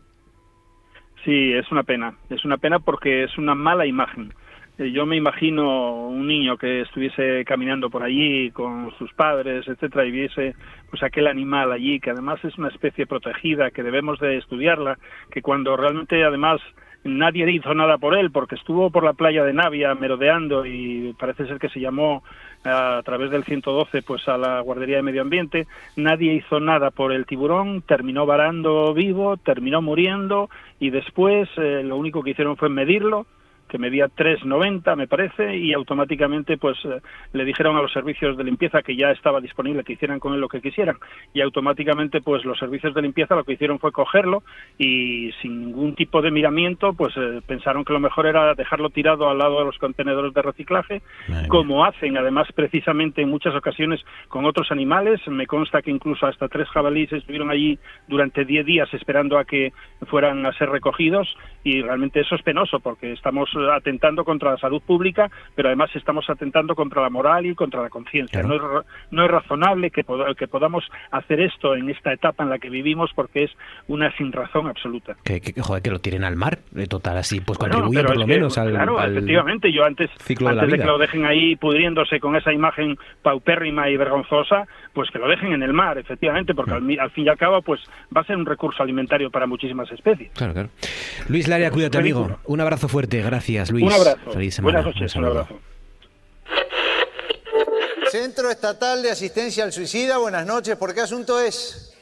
Sí, 1.27 1.53
es 1.53 1.70
una 1.72 1.83
pena. 1.83 2.14
Es 2.31 2.45
una 2.45 2.57
pena 2.57 2.79
porque 2.79 3.24
es 3.24 3.37
una 3.37 3.57
mala 3.57 3.85
imagen. 3.85 4.33
Eh, 4.79 4.93
Yo 4.93 5.07
me 5.07 5.16
imagino 5.16 6.07
un 6.07 6.29
niño 6.29 6.57
que 6.57 6.83
estuviese 6.83 7.45
caminando 7.45 7.91
por 7.91 8.05
allí 8.05 8.53
con 8.53 8.93
sus 8.97 9.12
padres, 9.12 9.66
etcétera, 9.66 10.07
y 10.07 10.12
viese 10.12 10.55
pues 10.89 11.03
aquel 11.03 11.27
animal 11.27 11.72
allí, 11.72 11.99
que 11.99 12.11
además 12.11 12.39
es 12.45 12.57
una 12.59 12.68
especie 12.68 13.07
protegida, 13.07 13.72
que 13.72 13.83
debemos 13.83 14.20
de 14.20 14.37
estudiarla, 14.37 14.99
que 15.33 15.43
cuando 15.43 15.77
realmente 15.77 16.22
además 16.22 16.61
nadie 17.07 17.51
hizo 17.51 17.75
nada 17.75 17.99
por 17.99 18.17
él, 18.17 18.31
porque 18.31 18.55
estuvo 18.55 18.91
por 18.91 19.05
la 19.05 19.13
playa 19.13 19.45
de 19.45 19.53
Navia 19.53 19.95
merodeando 19.95 20.67
y 20.67 21.15
parece 21.19 21.47
ser 21.47 21.59
que 21.59 21.69
se 21.69 21.81
llamó 21.81 22.23
eh, 22.65 22.69
a 22.69 23.03
través 23.05 23.31
del 23.31 23.45
112 23.45 24.03
pues 24.03 24.27
a 24.29 24.37
la 24.37 24.61
guardería 24.61 24.97
de 24.97 25.03
medio 25.03 25.23
ambiente, 25.23 25.67
nadie 25.97 26.35
hizo 26.35 26.61
nada 26.61 26.91
por 26.91 27.13
el 27.13 27.27
tiburón, 27.27 27.83
terminó 27.83 28.27
varando 28.27 28.93
vivo, 28.95 29.37
terminó 29.37 29.83
muriendo 29.83 30.51
y 30.81 30.91
después 30.91 31.49
eh, 31.57 31.83
lo 31.85 31.97
único 31.97 32.23
que 32.23 32.31
hicieron 32.31 32.57
fue 32.57 32.69
medirlo 32.69 33.27
que 33.69 33.79
medía 33.79 34.07
3,90 34.07 34.97
me 34.97 35.07
parece 35.07 35.57
y 35.57 35.73
automáticamente 35.73 36.57
pues 36.57 36.77
eh, 36.85 37.01
le 37.33 37.45
dijeron 37.45 37.77
a 37.77 37.83
los 37.83 37.93
servicios 37.93 38.37
de 38.37 38.45
limpieza 38.45 38.83
que 38.83 38.97
ya 38.97 39.11
estaba 39.11 39.41
disponible 39.41 39.85
que 39.85 39.95
hicieran 39.95 40.21
con 40.21 40.35
él 40.35 40.41
lo 40.41 40.49
que 40.49 40.61
quisieran. 40.61 40.97
Y 41.35 41.41
automáticamente 41.41 42.21
pues 42.21 42.45
los 42.45 42.59
servicios 42.59 42.95
de 42.95 43.03
limpieza 43.03 43.35
lo 43.35 43.45
que 43.45 43.55
hicieron 43.55 43.79
fue 43.79 43.93
cogerlo 43.93 44.43
y 44.79 45.33
sin 45.43 45.67
ningún 45.67 45.95
tipo 45.95 46.23
de 46.23 46.31
miramiento 46.31 46.93
pues 46.93 47.14
eh, 47.17 47.41
pensaron 47.47 47.85
que 47.85 47.93
lo 47.93 48.01
mejor 48.01 48.27
era 48.27 48.55
dejarlo 48.55 48.91
tirado 48.91 49.29
al 49.29 49.39
lado 49.39 49.59
de 49.61 49.67
los 49.67 49.79
contenedores 49.79 50.33
de 50.35 50.43
reciclaje 50.43 51.03
como 51.49 51.85
hacen 51.85 52.17
además 52.17 52.49
precisamente 52.55 53.23
en 53.23 53.31
muchas 53.31 53.55
ocasiones 53.55 54.01
con 54.29 54.45
otros 54.45 54.71
animales. 54.71 55.21
Me 55.27 55.47
consta 55.47 55.83
que 55.83 55.91
incluso 55.91 56.27
hasta 56.27 56.49
tres 56.49 56.69
jabalíes 56.69 57.12
estuvieron 57.12 57.51
allí 57.51 57.79
durante 58.09 58.45
10 58.45 58.67
días 58.67 58.93
esperando 58.95 59.39
a 59.39 59.45
que 59.45 59.73
fueran 60.09 60.45
a 60.47 60.53
ser 60.53 60.71
recogidos 60.71 61.37
y 61.64 61.83
realmente 61.83 62.21
eso 62.21 62.35
es 62.35 62.43
penoso 62.43 62.81
porque 62.81 63.12
estamos 63.12 63.51
atentando 63.75 64.25
contra 64.25 64.53
la 64.53 64.59
salud 64.59 64.83
pública, 64.83 65.31
pero 65.55 65.69
además 65.69 65.91
estamos 65.95 66.29
atentando 66.29 66.75
contra 66.75 67.03
la 67.03 67.11
moral 67.11 67.47
y 67.47 67.55
contra 67.55 67.83
la 67.83 67.89
conciencia. 67.91 68.43
No, 68.43 68.55
es, 68.55 68.63
no 69.11 69.25
es 69.25 69.31
razonable 69.31 69.91
que, 69.91 70.05
poda- 70.05 70.35
que 70.35 70.47
podamos 70.49 70.85
hacer 71.11 71.41
esto 71.41 71.75
en 71.75 71.91
esta 71.91 72.13
etapa 72.13 72.45
en 72.45 72.51
la 72.51 72.59
que 72.59 72.71
vivimos 72.71 73.11
porque 73.15 73.45
es 73.45 73.51
una 73.89 74.11
sin 74.17 74.33
razón 74.33 74.67
absoluta. 74.67 75.17
Que, 75.25 75.41
que, 75.41 75.61
joder, 75.61 75.83
que 75.83 75.91
lo 75.91 75.99
tiren 75.99 76.25
al 76.25 76.37
mar, 76.37 76.59
de 76.71 76.87
total, 76.87 77.17
así 77.19 77.41
pues 77.41 77.59
contribuye 77.59 78.03
por 78.05 78.17
lo 78.17 78.27
que, 78.27 78.35
menos 78.35 78.59
al, 78.59 78.71
Claro, 78.71 78.99
al 78.99 79.13
efectivamente. 79.13 79.73
Yo 79.73 79.85
antes, 79.85 80.11
ciclo 80.21 80.49
antes 80.49 80.71
de, 80.71 80.79
que 80.79 80.85
lo 80.85 80.99
dejen 80.99 81.25
ahí 81.25 81.57
pudriéndose 81.57 82.21
con 82.21 82.37
esa 82.37 82.53
imagen 82.53 82.97
paupérrima 83.23 83.89
y 83.91 83.97
vergonzosa, 83.97 84.67
pues 84.93 85.11
que 85.11 85.19
lo 85.19 85.29
dejen 85.29 85.53
en 85.53 85.63
el 85.63 85.73
mar, 85.73 85.99
efectivamente, 85.99 86.55
porque 86.55 86.73
al, 86.73 87.11
fin 87.11 87.27
y 87.27 87.29
al 87.29 87.37
cabo 87.37 87.63
pues 87.63 87.81
va 88.17 88.21
a 88.23 88.25
ser 88.25 88.37
un 88.37 88.47
recurso 88.47 88.83
alimentario 88.83 89.31
para 89.31 89.47
muchísimas 89.47 89.91
especies. 89.93 90.31
Claro, 90.33 90.53
claro. 90.53 90.69
Luis 91.29 91.49
Laria, 91.49 91.71
cuídate, 91.71 91.99
amigo. 91.99 92.39
Un 92.47 92.61
abrazo 92.61 92.89
fuerte, 92.89 93.21
gracias, 93.23 93.45
Luis. 93.47 93.84
Un 93.84 93.92
abrazo. 93.92 94.32
Feliz 94.32 94.55
semana. 94.55 94.78
Buenas 94.78 94.94
noches, 94.94 95.14
un 95.14 95.22
saludo. 95.22 95.40
abrazo. 95.40 95.61
Centro 98.11 98.51
Estatal 98.51 99.03
de 99.03 99.11
Asistencia 99.11 99.64
al 99.64 99.72
Suicida, 99.72 100.18
buenas 100.18 100.47
noches. 100.47 100.76
¿Por 100.76 100.94
qué 100.94 101.01
asunto 101.03 101.40
es? 101.40 101.92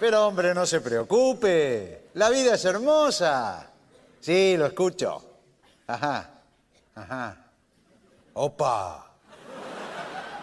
Pero 0.00 0.26
hombre, 0.26 0.54
no 0.54 0.64
se 0.66 0.80
preocupe. 0.80 2.08
La 2.14 2.30
vida 2.30 2.54
es 2.54 2.64
hermosa. 2.64 3.70
Sí, 4.20 4.56
lo 4.56 4.66
escucho. 4.66 5.22
Ajá. 5.86 6.30
Ajá. 6.94 7.36
Opa. 8.34 9.04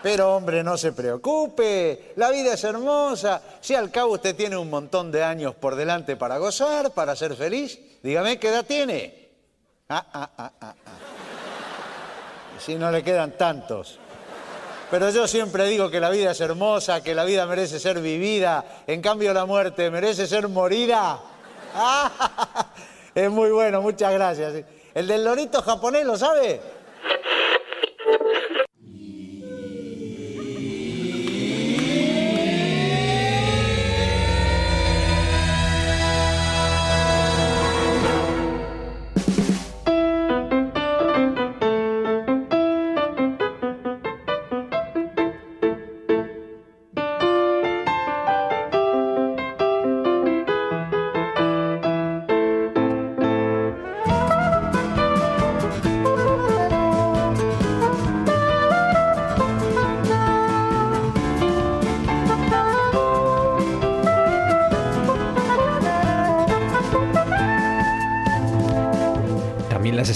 Pero 0.03 0.35
hombre, 0.35 0.63
no 0.63 0.77
se 0.77 0.91
preocupe. 0.91 2.13
La 2.17 2.29
vida 2.29 2.53
es 2.53 2.63
hermosa. 2.63 3.41
Si 3.61 3.73
al 3.73 3.89
cabo 3.89 4.13
usted 4.13 4.35
tiene 4.35 4.57
un 4.57 4.69
montón 4.69 5.11
de 5.11 5.23
años 5.23 5.55
por 5.55 5.75
delante 5.75 6.15
para 6.15 6.37
gozar, 6.37 6.91
para 6.91 7.15
ser 7.15 7.35
feliz. 7.35 7.79
Dígame 8.05 8.37
qué 8.37 8.49
edad 8.49 8.63
tiene. 8.63 9.31
Ah, 9.89 10.05
ah, 10.13 10.29
ah, 10.37 10.51
ah, 10.61 10.75
ah. 10.85 10.93
Si 12.59 12.75
no 12.75 12.91
le 12.91 13.03
quedan 13.03 13.31
tantos. 13.31 13.97
Pero 14.91 15.09
yo 15.09 15.27
siempre 15.27 15.65
digo 15.65 15.89
que 15.89 15.99
la 15.99 16.11
vida 16.11 16.29
es 16.29 16.39
hermosa, 16.39 17.01
que 17.01 17.15
la 17.15 17.25
vida 17.25 17.47
merece 17.47 17.79
ser 17.79 17.99
vivida, 18.01 18.63
en 18.85 19.01
cambio 19.01 19.33
la 19.33 19.47
muerte 19.47 19.89
merece 19.89 20.27
ser 20.27 20.47
morida. 20.47 21.19
Ah, 21.73 22.67
es 23.15 23.31
muy 23.31 23.49
bueno, 23.49 23.81
muchas 23.81 24.13
gracias. 24.13 24.53
El 24.93 25.07
del 25.07 25.25
lorito 25.25 25.63
japonés, 25.63 26.05
¿lo 26.05 26.15
sabe? 26.15 26.61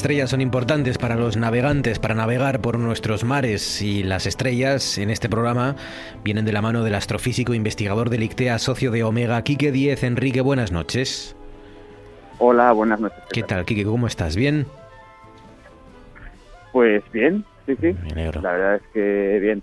Estrellas 0.10 0.32
son 0.32 0.42
importantes 0.42 0.98
para 0.98 1.16
los 1.16 1.38
navegantes, 1.38 2.00
para 2.00 2.16
navegar 2.16 2.62
por 2.62 2.80
nuestros 2.80 3.24
mares. 3.24 3.80
Y 3.84 4.02
las 4.02 4.26
estrellas 4.26 4.98
en 4.98 5.12
este 5.12 5.30
programa 5.30 5.76
vienen 6.24 6.46
de 6.46 6.52
la 6.52 6.64
mano 6.64 6.84
del 6.84 6.96
astrofísico 6.96 7.54
investigador 7.54 8.10
del 8.10 8.24
ICTEA, 8.24 8.58
socio 8.58 8.90
de 8.90 9.04
Omega, 9.04 9.40
Quique 9.44 9.72
Díez. 9.72 10.02
Enrique, 10.04 10.42
buenas 10.42 10.72
noches. 10.72 11.36
Hola, 12.40 12.72
buenas 12.72 13.00
noches. 13.00 13.20
¿Qué 13.32 13.44
tal, 13.44 13.66
Quique? 13.66 13.86
¿Cómo 13.86 14.08
estás? 14.08 14.36
¿Bien? 14.36 14.66
Pues 16.72 17.04
bien, 17.12 17.46
sí, 17.68 17.76
sí. 17.80 17.96
La 18.16 18.32
verdad 18.32 18.76
es 18.78 18.82
que 18.92 19.40
bien. 19.40 19.62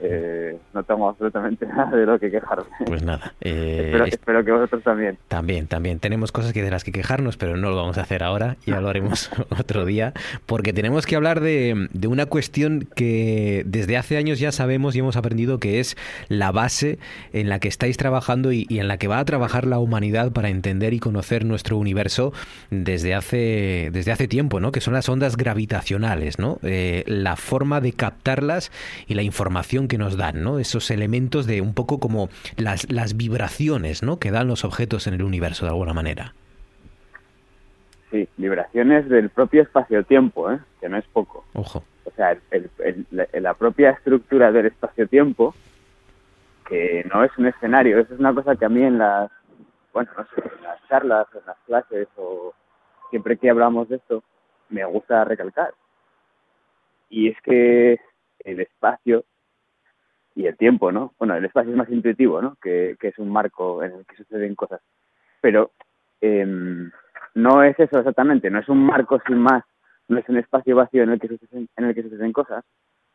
Eh, 0.00 0.56
no 0.74 0.82
tengo 0.84 1.08
absolutamente 1.08 1.66
nada 1.76 1.96
de 1.96 2.06
lo 2.06 2.18
que 2.18 2.30
quejarme. 2.30 2.64
Pues 2.86 3.02
nada. 3.02 3.32
eh, 3.40 3.82
espero, 3.86 4.04
es- 4.04 4.14
espero 4.14 4.44
que 4.44 4.52
vosotros 4.52 4.82
también. 4.82 5.18
También, 5.28 5.66
también. 5.66 5.98
Tenemos 5.98 6.32
cosas 6.32 6.52
que 6.52 6.62
de 6.62 6.70
las 6.70 6.84
que 6.84 6.92
quejarnos, 6.92 7.36
pero 7.36 7.56
no 7.56 7.70
lo 7.70 7.76
vamos 7.76 7.98
a 7.98 8.02
hacer 8.02 8.22
ahora, 8.22 8.56
ya 8.66 8.80
lo 8.80 8.88
haremos 8.88 9.30
otro 9.58 9.84
día, 9.84 10.12
porque 10.46 10.72
tenemos 10.72 11.06
que 11.06 11.16
hablar 11.16 11.40
de, 11.40 11.88
de 11.92 12.08
una 12.08 12.26
cuestión 12.26 12.88
que 12.94 13.62
desde 13.66 13.96
hace 13.96 14.16
años 14.16 14.38
ya 14.38 14.52
sabemos 14.52 14.94
y 14.94 15.00
hemos 15.00 15.16
aprendido 15.16 15.58
que 15.58 15.80
es 15.80 15.96
la 16.28 16.52
base 16.52 16.98
en 17.32 17.48
la 17.48 17.58
que 17.58 17.68
estáis 17.68 17.96
trabajando 17.96 18.52
y, 18.52 18.66
y 18.68 18.78
en 18.78 18.88
la 18.88 18.98
que 18.98 19.08
va 19.08 19.18
a 19.18 19.24
trabajar 19.24 19.66
la 19.66 19.78
humanidad 19.78 20.32
para 20.32 20.48
entender 20.48 20.94
y 20.94 21.00
conocer 21.00 21.44
nuestro 21.44 21.76
universo 21.76 22.32
desde 22.70 23.14
hace, 23.14 23.90
desde 23.92 24.12
hace 24.12 24.28
tiempo, 24.28 24.60
¿no? 24.60 24.70
Que 24.72 24.80
son 24.80 24.94
las 24.94 25.08
ondas 25.08 25.36
gravitacionales, 25.36 26.38
¿no? 26.38 26.58
Eh, 26.62 27.02
la 27.06 27.36
forma 27.36 27.80
de 27.80 27.92
captarlas 27.92 28.70
y 29.06 29.14
la 29.14 29.22
información 29.22 29.87
que 29.88 29.98
nos 29.98 30.16
dan, 30.16 30.42
¿no? 30.42 30.58
Esos 30.58 30.90
elementos 30.90 31.46
de 31.46 31.60
un 31.60 31.74
poco 31.74 31.98
como 31.98 32.28
las, 32.56 32.90
las 32.92 33.16
vibraciones, 33.16 34.02
¿no? 34.02 34.18
Que 34.18 34.30
dan 34.30 34.46
los 34.48 34.64
objetos 34.64 35.06
en 35.06 35.14
el 35.14 35.22
universo 35.22 35.64
de 35.66 35.70
alguna 35.72 35.94
manera. 35.94 36.34
Sí, 38.10 38.28
vibraciones 38.36 39.08
del 39.08 39.28
propio 39.30 39.62
espacio-tiempo, 39.62 40.50
¿eh? 40.50 40.58
que 40.80 40.88
no 40.88 40.96
es 40.96 41.04
poco. 41.12 41.44
Ojo. 41.54 41.84
O 42.04 42.10
sea, 42.12 42.32
el- 42.32 42.40
el- 42.50 42.70
el- 42.78 43.06
la- 43.10 43.28
la 43.40 43.54
propia 43.54 43.90
estructura 43.90 44.50
del 44.50 44.66
espacio-tiempo, 44.66 45.54
que 46.66 47.04
no 47.12 47.22
es 47.24 47.30
un 47.36 47.46
escenario, 47.46 47.98
eso 47.98 48.14
es 48.14 48.20
una 48.20 48.34
cosa 48.34 48.56
que 48.56 48.64
a 48.64 48.68
mí 48.70 48.82
en 48.82 48.98
las, 48.98 49.30
bueno, 49.92 50.10
no 50.16 50.24
sé, 50.24 50.42
en 50.56 50.62
las 50.62 50.78
charlas, 50.88 51.26
en 51.34 51.40
las 51.46 51.56
clases 51.66 52.08
o 52.16 52.54
siempre 53.10 53.36
que 53.36 53.50
hablamos 53.50 53.88
de 53.88 53.96
esto, 53.96 54.22
me 54.70 54.84
gusta 54.84 55.24
recalcar. 55.24 55.72
y 57.10 57.28
es 57.28 57.40
que 57.42 57.98
el 58.44 58.60
espacio 58.60 59.24
y 60.38 60.46
el 60.46 60.56
tiempo, 60.56 60.92
¿no? 60.92 61.14
Bueno, 61.18 61.34
el 61.34 61.44
espacio 61.44 61.72
es 61.72 61.76
más 61.76 61.90
intuitivo, 61.90 62.40
¿no? 62.40 62.56
Que, 62.62 62.96
que 63.00 63.08
es 63.08 63.18
un 63.18 63.28
marco 63.28 63.82
en 63.82 63.92
el 63.92 64.06
que 64.06 64.14
suceden 64.14 64.54
cosas. 64.54 64.80
Pero 65.40 65.72
em, 66.20 66.92
no 67.34 67.64
es 67.64 67.76
eso 67.80 67.98
exactamente, 67.98 68.48
no 68.48 68.60
es 68.60 68.68
un 68.68 68.86
marco 68.86 69.20
sin 69.26 69.38
más, 69.38 69.64
no 70.06 70.16
es 70.16 70.28
un 70.28 70.36
espacio 70.36 70.76
vacío 70.76 71.02
en 71.02 71.10
el 71.10 71.18
que 71.18 71.26
suceden, 71.26 71.68
en 71.76 71.84
el 71.86 71.92
que 71.92 72.04
suceden 72.04 72.32
cosas, 72.32 72.64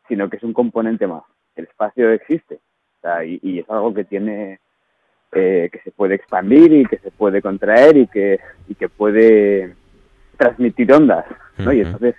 sino 0.10 0.30
que 0.30 0.36
es 0.36 0.44
un 0.44 0.52
componente 0.52 1.08
más. 1.08 1.24
El 1.56 1.64
espacio 1.64 2.12
existe 2.12 2.56
o 2.56 3.02
sea, 3.02 3.24
y, 3.24 3.40
y 3.42 3.60
es 3.60 3.70
algo 3.70 3.94
que 3.94 4.04
tiene 4.04 4.60
eh, 5.32 5.70
que 5.72 5.80
se 5.80 5.92
puede 5.92 6.16
expandir 6.16 6.74
y 6.74 6.86
que 6.86 6.98
se 6.98 7.12
puede 7.12 7.42
contraer 7.42 7.96
y 7.96 8.08
que 8.08 8.42
y 8.68 8.76
que 8.76 8.90
puede 8.90 9.76
transmitir 10.38 10.92
ondas, 10.92 11.26
¿no? 11.58 11.72
Y 11.72 11.80
entonces 11.80 12.16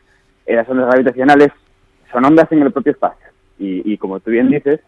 las 0.47 0.67
ondas 0.67 0.87
gravitacionales 0.87 1.51
son 2.11 2.25
ondas 2.25 2.51
en 2.53 2.63
el 2.63 2.73
propio 2.73 2.93
espacio 2.93 3.27
y, 3.59 3.93
y 3.93 3.99
como 3.99 4.19
tú 4.21 4.31
bien 4.31 4.49
dices, 4.49 4.81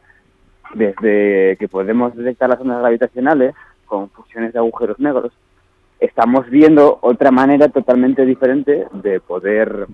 desde 0.75 1.57
que 1.59 1.69
podemos 1.69 2.15
detectar 2.17 2.49
las 2.49 2.61
ondas 2.61 2.81
gravitacionales 2.81 3.55
con 3.87 4.11
fusiones 4.11 4.53
de 4.53 4.59
agujeros 4.59 4.99
negros, 4.99 5.33
estamos 6.01 6.49
viendo 6.51 6.99
otra 7.03 7.31
manera 7.31 7.69
totalmente 7.69 8.25
diferente 8.25 8.87
de 8.93 9.21
poder 9.21 9.87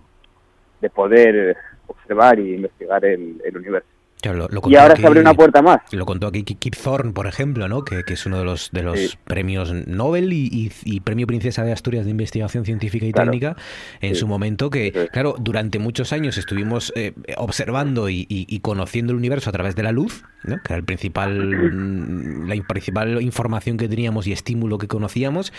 de 0.80 0.90
poder 0.90 1.56
observar 1.86 2.40
y 2.40 2.54
investigar 2.54 3.04
el, 3.04 3.40
el 3.44 3.56
universo. 3.56 3.88
Claro, 4.22 4.38
lo- 4.38 4.48
lo 4.48 4.70
y 4.70 4.76
ahora 4.76 4.94
aquí- 4.94 5.02
se 5.02 5.06
abre 5.08 5.20
una 5.20 5.34
puerta 5.34 5.60
más. 5.60 5.80
Lo 5.92 6.06
contó 6.06 6.28
aquí 6.28 6.44
Kip 6.44 6.74
Thorne, 6.76 7.12
por 7.12 7.26
ejemplo, 7.26 7.68
¿no? 7.68 7.84
que, 7.84 8.04
que 8.04 8.14
es 8.14 8.24
uno 8.24 8.38
de 8.38 8.44
los, 8.44 8.70
de 8.72 8.82
los 8.82 8.98
Sí. 8.98 9.18
premios 9.24 9.72
Nobel 9.86 10.32
y, 10.32 10.46
y- 10.46 10.72
y 10.84 11.00
premio 11.00 11.26
Princesa 11.26 11.64
de 11.64 11.72
Asturias 11.72 12.04
de 12.04 12.12
Investigación 12.12 12.64
Científica 12.64 13.04
y 13.04 13.12
Claro. 13.12 13.30
Técnica 13.32 13.56
en 14.00 14.14
Sí. 14.14 14.20
su 14.20 14.26
momento, 14.28 14.70
que, 14.70 15.08
claro, 15.12 15.34
durante 15.38 15.78
muchos 15.80 16.12
años 16.12 16.38
estuvimos 16.38 16.92
eh, 16.96 17.12
observando 17.36 18.08
y, 18.08 18.26
conociendo 18.62 19.12
el 19.12 19.18
universo 19.18 19.50
a 19.50 19.52
través 19.52 19.74
de 19.74 19.82
la 19.82 19.90
luz, 19.92 20.24
¿no? 20.44 20.56
que 20.56 20.72
era 20.72 20.76
el 20.76 20.84
principal, 20.84 21.72
mm, 21.72 22.46
la 22.48 22.54
in- 22.54 22.64
principal 22.64 23.20
información 23.22 23.76
que 23.76 23.88
teníamos 23.88 24.26
y 24.28 24.32
estímulo 24.32 24.78
que 24.78 24.86
conocíamos, 24.86 25.52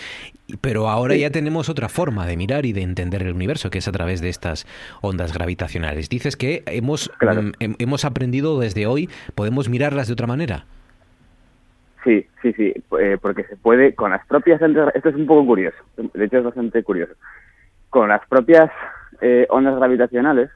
pero 0.62 0.88
ahora 0.88 1.16
ya 1.16 1.28
tenemos 1.30 1.68
otra 1.68 1.88
forma 1.90 2.26
de 2.26 2.36
mirar 2.38 2.64
y 2.64 2.72
de 2.72 2.80
entender 2.82 3.22
el 3.22 3.34
universo, 3.34 3.68
que 3.70 3.78
es 3.78 3.88
a 3.88 3.92
través 3.92 4.22
de 4.22 4.30
estas 4.30 4.66
ondas 5.02 5.32
gravitacionales. 5.34 6.08
Dices 6.08 6.36
que 6.36 6.62
hemos, 6.66 7.10
mm, 7.20 7.52
hem- 7.60 7.76
hemos 7.78 8.04
aprendido 8.06 8.53
desde 8.58 8.86
hoy, 8.86 9.08
podemos 9.34 9.68
mirarlas 9.68 10.06
de 10.06 10.12
otra 10.12 10.26
manera. 10.26 10.64
Sí, 12.04 12.26
sí, 12.42 12.52
sí, 12.52 12.74
eh, 13.00 13.16
porque 13.20 13.44
se 13.44 13.56
puede 13.56 13.94
con 13.94 14.10
las 14.10 14.26
propias 14.26 14.60
esto 14.60 15.08
es 15.08 15.14
un 15.14 15.26
poco 15.26 15.46
curioso, 15.46 15.78
de 15.96 16.24
hecho 16.26 16.38
es 16.38 16.44
bastante 16.44 16.82
curioso, 16.82 17.14
con 17.88 18.10
las 18.10 18.26
propias 18.26 18.70
eh, 19.22 19.46
ondas 19.48 19.76
gravitacionales 19.76 20.50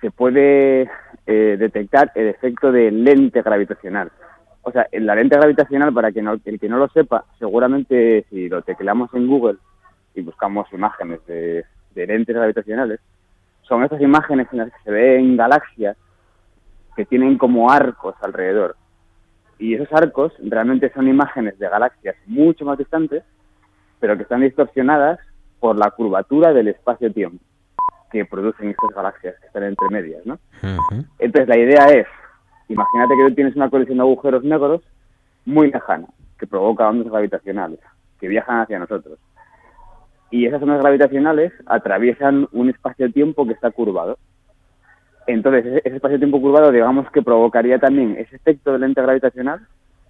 se 0.00 0.10
puede 0.10 0.88
eh, 1.26 1.56
detectar 1.58 2.12
el 2.14 2.28
efecto 2.28 2.72
de 2.72 2.90
lente 2.90 3.40
gravitacional. 3.42 4.10
O 4.62 4.70
sea, 4.70 4.86
en 4.92 5.06
la 5.06 5.14
lente 5.14 5.36
gravitacional, 5.36 5.92
para 5.92 6.12
que 6.12 6.22
no, 6.22 6.34
el 6.44 6.60
que 6.60 6.68
no 6.68 6.78
lo 6.78 6.88
sepa, 6.88 7.24
seguramente 7.38 8.24
si 8.28 8.48
lo 8.48 8.62
tecleamos 8.62 9.12
en 9.14 9.26
Google 9.28 9.58
y 10.14 10.22
buscamos 10.22 10.72
imágenes 10.72 11.24
de, 11.26 11.64
de 11.94 12.06
lentes 12.06 12.34
gravitacionales, 12.34 13.00
son 13.62 13.84
estas 13.84 14.00
imágenes 14.00 14.48
en 14.52 14.58
las 14.58 14.68
que 14.70 14.82
se 14.84 14.90
ven 14.90 15.36
galaxias 15.36 15.96
que 16.96 17.04
tienen 17.04 17.38
como 17.38 17.70
arcos 17.70 18.14
alrededor. 18.22 18.76
Y 19.58 19.74
esos 19.74 19.92
arcos 19.92 20.32
realmente 20.42 20.92
son 20.92 21.08
imágenes 21.08 21.58
de 21.58 21.68
galaxias 21.68 22.16
mucho 22.26 22.64
más 22.64 22.78
distantes, 22.78 23.22
pero 24.00 24.16
que 24.16 24.24
están 24.24 24.40
distorsionadas 24.40 25.20
por 25.60 25.76
la 25.76 25.90
curvatura 25.92 26.52
del 26.52 26.68
espacio-tiempo 26.68 27.42
que 28.12 28.26
producen 28.26 28.68
estas 28.68 28.90
galaxias 28.94 29.34
que 29.40 29.46
están 29.46 29.62
entre 29.62 29.88
medias, 29.88 30.24
¿no? 30.26 30.38
Entonces 31.18 31.48
la 31.48 31.56
idea 31.56 31.86
es, 31.86 32.06
imagínate 32.68 33.14
que 33.16 33.28
tú 33.28 33.34
tienes 33.34 33.56
una 33.56 33.70
colisión 33.70 33.96
de 33.96 34.02
agujeros 34.02 34.44
negros 34.44 34.82
muy 35.46 35.72
lejana, 35.72 36.08
que 36.38 36.46
provoca 36.46 36.88
ondas 36.88 37.10
gravitacionales, 37.10 37.80
que 38.20 38.28
viajan 38.28 38.60
hacia 38.60 38.78
nosotros. 38.78 39.18
Y 40.30 40.46
esas 40.46 40.62
ondas 40.62 40.80
gravitacionales 40.82 41.52
atraviesan 41.66 42.48
un 42.52 42.68
espacio-tiempo 42.68 43.46
que 43.46 43.54
está 43.54 43.70
curvado. 43.70 44.18
Entonces, 45.26 45.82
ese, 45.84 45.96
espacio-tiempo 45.96 46.40
curvado, 46.40 46.70
digamos 46.72 47.10
que 47.10 47.22
provocaría 47.22 47.78
también 47.78 48.16
ese 48.18 48.36
efecto 48.36 48.72
de 48.72 48.78
lente 48.80 49.02
gravitacional, 49.02 49.60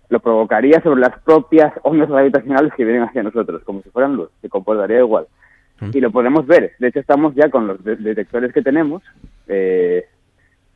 lo 0.08 0.20
provocaría 0.20 0.80
sobre 0.82 1.00
las 1.00 1.18
propias 1.22 1.72
ondas 1.82 2.08
gravitacionales 2.08 2.72
que 2.74 2.84
vienen 2.84 3.02
hacia 3.04 3.22
nosotros, 3.22 3.62
como 3.64 3.82
si 3.82 3.90
fueran 3.90 4.16
luz, 4.16 4.30
se 4.40 4.48
comportaría 4.48 4.98
igual. 4.98 5.26
Y 5.92 6.00
lo 6.00 6.12
podemos 6.12 6.46
ver. 6.46 6.72
De 6.78 6.88
hecho, 6.88 7.00
estamos 7.00 7.34
ya 7.34 7.50
con 7.50 7.66
los 7.66 7.82
de- 7.82 7.96
detectores 7.96 8.52
que 8.52 8.62
tenemos, 8.62 9.02
eh, 9.48 10.06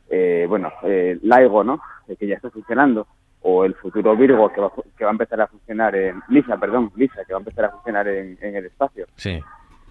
eh, 0.09 0.45
bueno, 0.49 0.69
eh, 0.83 1.17
LIGO, 1.21 1.63
¿no? 1.63 1.79
Eh, 2.09 2.17
que 2.17 2.27
ya 2.27 2.35
está 2.35 2.49
funcionando, 2.49 3.07
o 3.41 3.63
el 3.63 3.73
futuro 3.75 4.17
Virgo, 4.17 4.49
que 4.51 4.59
va, 4.59 4.69
que 4.97 5.05
va 5.05 5.11
a 5.11 5.13
empezar 5.13 5.39
a 5.39 5.47
funcionar 5.47 5.95
en... 5.95 6.21
LISA, 6.27 6.57
perdón, 6.57 6.91
LISA, 6.97 7.23
que 7.25 7.31
va 7.31 7.37
a 7.37 7.39
empezar 7.39 7.65
a 7.65 7.69
funcionar 7.69 8.07
en, 8.09 8.37
en 8.41 8.55
el 8.57 8.65
espacio. 8.65 9.05
Sí. 9.15 9.39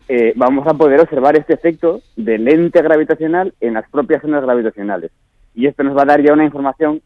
Eh, 0.08 0.32
vamos 0.36 0.66
a 0.68 0.74
poder 0.74 1.00
observar 1.00 1.36
este 1.36 1.54
efecto 1.54 2.00
de 2.14 2.38
lente 2.38 2.80
gravitacional 2.80 3.52
en 3.60 3.74
las 3.74 3.88
propias 3.90 4.22
ondas 4.22 4.42
gravitacionales. 4.44 5.10
Y 5.54 5.66
esto 5.66 5.82
nos 5.82 5.96
va 5.96 6.02
a 6.02 6.06
dar 6.06 6.22
ya 6.22 6.32
una 6.32 6.44
información 6.44 7.02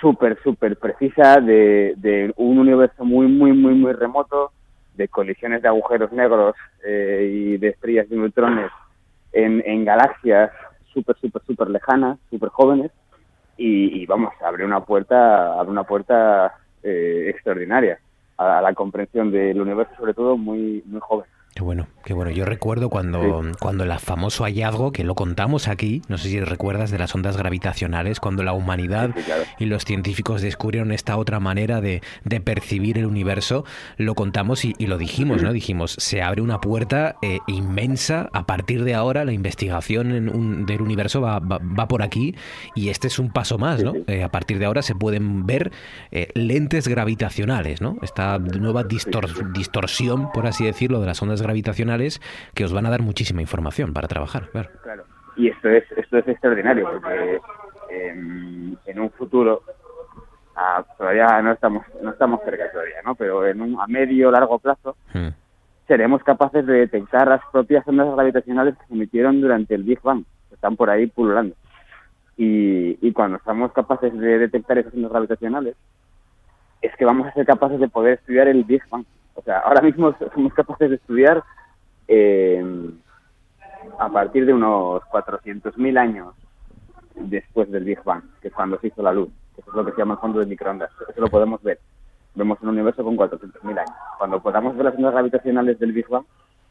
súper, 0.00 0.38
súper 0.42 0.76
precisa 0.76 1.40
de, 1.40 1.94
de 1.96 2.32
un 2.36 2.58
universo 2.58 3.04
muy, 3.04 3.26
muy, 3.26 3.52
muy, 3.52 3.74
muy 3.74 3.92
remoto, 3.92 4.52
de 4.94 5.08
colisiones 5.08 5.62
de 5.62 5.68
agujeros 5.68 6.12
negros 6.12 6.54
eh, 6.84 7.30
y 7.32 7.56
de 7.58 7.68
estrellas 7.68 8.08
de 8.08 8.16
neutrones 8.16 8.70
en, 9.32 9.62
en 9.66 9.84
galaxias 9.84 10.50
súper, 10.92 11.16
súper, 11.16 11.42
súper 11.42 11.70
lejanas, 11.70 12.18
súper 12.30 12.48
jóvenes. 12.48 12.90
Y, 13.56 14.02
y 14.02 14.06
vamos, 14.06 14.32
abre 14.42 14.64
una 14.64 14.80
puerta, 14.80 15.58
abre 15.58 15.70
una 15.70 15.84
puerta 15.84 16.54
eh, 16.82 17.26
extraordinaria 17.28 17.98
a, 18.38 18.58
a 18.58 18.62
la 18.62 18.72
comprensión 18.74 19.30
del 19.30 19.60
universo, 19.60 19.92
sobre 19.98 20.14
todo 20.14 20.36
muy, 20.36 20.82
muy 20.86 21.00
joven. 21.00 21.26
Qué 21.54 21.62
bueno, 21.62 21.86
qué 22.06 22.14
bueno. 22.14 22.30
Yo 22.30 22.46
recuerdo 22.46 22.88
cuando, 22.88 23.42
cuando 23.60 23.84
el 23.84 23.92
famoso 23.98 24.44
hallazgo, 24.44 24.90
que 24.90 25.04
lo 25.04 25.14
contamos 25.14 25.68
aquí, 25.68 26.00
no 26.08 26.16
sé 26.16 26.30
si 26.30 26.40
recuerdas, 26.40 26.90
de 26.90 26.96
las 26.98 27.14
ondas 27.14 27.36
gravitacionales, 27.36 28.20
cuando 28.20 28.42
la 28.42 28.54
humanidad 28.54 29.10
y 29.58 29.66
los 29.66 29.84
científicos 29.84 30.40
descubrieron 30.40 30.92
esta 30.92 31.18
otra 31.18 31.40
manera 31.40 31.82
de, 31.82 32.00
de 32.24 32.40
percibir 32.40 32.96
el 32.96 33.04
universo, 33.04 33.66
lo 33.98 34.14
contamos 34.14 34.64
y, 34.64 34.74
y 34.78 34.86
lo 34.86 34.96
dijimos, 34.96 35.42
¿no? 35.42 35.52
Dijimos, 35.52 35.94
se 35.98 36.22
abre 36.22 36.40
una 36.40 36.58
puerta 36.58 37.16
eh, 37.20 37.40
inmensa, 37.46 38.30
a 38.32 38.46
partir 38.46 38.82
de 38.82 38.94
ahora 38.94 39.26
la 39.26 39.32
investigación 39.34 40.12
en 40.12 40.28
un- 40.34 40.64
del 40.64 40.80
universo 40.80 41.20
va, 41.20 41.38
va, 41.38 41.58
va 41.58 41.86
por 41.86 42.02
aquí 42.02 42.34
y 42.74 42.88
este 42.88 43.08
es 43.08 43.18
un 43.18 43.30
paso 43.30 43.58
más, 43.58 43.84
¿no? 43.84 43.92
Eh, 44.06 44.22
a 44.22 44.30
partir 44.30 44.58
de 44.58 44.64
ahora 44.64 44.80
se 44.80 44.94
pueden 44.94 45.44
ver 45.44 45.70
eh, 46.12 46.28
lentes 46.34 46.88
gravitacionales, 46.88 47.82
¿no? 47.82 47.98
Esta 48.00 48.38
nueva 48.38 48.84
distor- 48.84 49.52
distorsión, 49.52 50.32
por 50.32 50.46
así 50.46 50.64
decirlo, 50.64 50.98
de 51.00 51.06
las 51.08 51.20
ondas 51.20 51.41
gravitacionales 51.42 52.20
que 52.54 52.64
os 52.64 52.72
van 52.72 52.86
a 52.86 52.90
dar 52.90 53.02
muchísima 53.02 53.40
información 53.40 53.92
para 53.92 54.08
trabajar, 54.08 54.48
claro. 54.50 54.70
Claro. 54.82 55.04
Y 55.36 55.48
esto 55.48 55.68
es, 55.68 55.84
esto 55.96 56.18
es 56.18 56.28
extraordinario 56.28 56.88
porque 56.90 57.40
em, 57.90 58.76
en 58.84 59.00
un 59.00 59.10
futuro, 59.10 59.62
ah, 60.56 60.84
todavía 60.96 61.40
no 61.42 61.52
estamos, 61.52 61.86
no 62.02 62.10
estamos 62.10 62.40
cerca 62.44 62.70
todavía, 62.70 63.02
¿no? 63.04 63.14
Pero 63.14 63.46
en 63.46 63.60
un, 63.60 63.80
a 63.80 63.86
medio 63.86 64.30
largo 64.30 64.58
plazo 64.58 64.96
seremos 65.88 66.22
capaces 66.22 66.66
de 66.66 66.72
detectar 66.72 67.28
las 67.28 67.40
propias 67.50 67.86
ondas 67.86 68.14
gravitacionales 68.14 68.76
que 68.76 68.86
se 68.86 68.94
emitieron 68.94 69.40
durante 69.40 69.74
el 69.74 69.82
Big 69.82 70.00
Bang, 70.02 70.24
que 70.48 70.54
están 70.54 70.76
por 70.76 70.90
ahí 70.90 71.06
pululando. 71.06 71.54
Y, 72.36 72.98
y 73.06 73.12
cuando 73.12 73.36
estamos 73.36 73.72
capaces 73.72 74.16
de 74.18 74.38
detectar 74.38 74.78
esas 74.78 74.94
ondas 74.94 75.12
gravitacionales, 75.12 75.76
es 76.82 76.94
que 76.96 77.04
vamos 77.04 77.26
a 77.26 77.32
ser 77.32 77.46
capaces 77.46 77.78
de 77.80 77.88
poder 77.88 78.14
estudiar 78.14 78.48
el 78.48 78.64
Big 78.64 78.82
Bang. 78.90 79.04
O 79.34 79.42
sea, 79.42 79.58
ahora 79.60 79.80
mismo 79.80 80.14
somos 80.34 80.52
capaces 80.54 80.90
de 80.90 80.96
estudiar 80.96 81.42
eh, 82.08 82.64
a 83.98 84.08
partir 84.08 84.46
de 84.46 84.52
unos 84.52 85.02
400.000 85.04 85.98
años 85.98 86.34
después 87.14 87.70
del 87.70 87.84
Big 87.84 88.02
Bang, 88.04 88.22
que 88.40 88.48
es 88.48 88.54
cuando 88.54 88.78
se 88.78 88.88
hizo 88.88 89.02
la 89.02 89.12
luz, 89.12 89.28
eso 89.56 89.70
es 89.70 89.76
lo 89.76 89.84
que 89.84 89.92
se 89.92 89.98
llama 89.98 90.14
el 90.14 90.20
fondo 90.20 90.40
de 90.40 90.46
microondas. 90.46 90.90
Eso 91.08 91.20
lo 91.20 91.28
podemos 91.28 91.62
ver. 91.62 91.78
Vemos 92.34 92.58
un 92.62 92.70
universo 92.70 93.04
con 93.04 93.16
400.000 93.16 93.78
años. 93.78 93.96
Cuando 94.18 94.40
podamos 94.40 94.74
ver 94.76 94.86
las 94.86 94.94
ondas 94.94 95.12
gravitacionales 95.12 95.78
del 95.78 95.92
Big 95.92 96.08
Bang, 96.08 96.24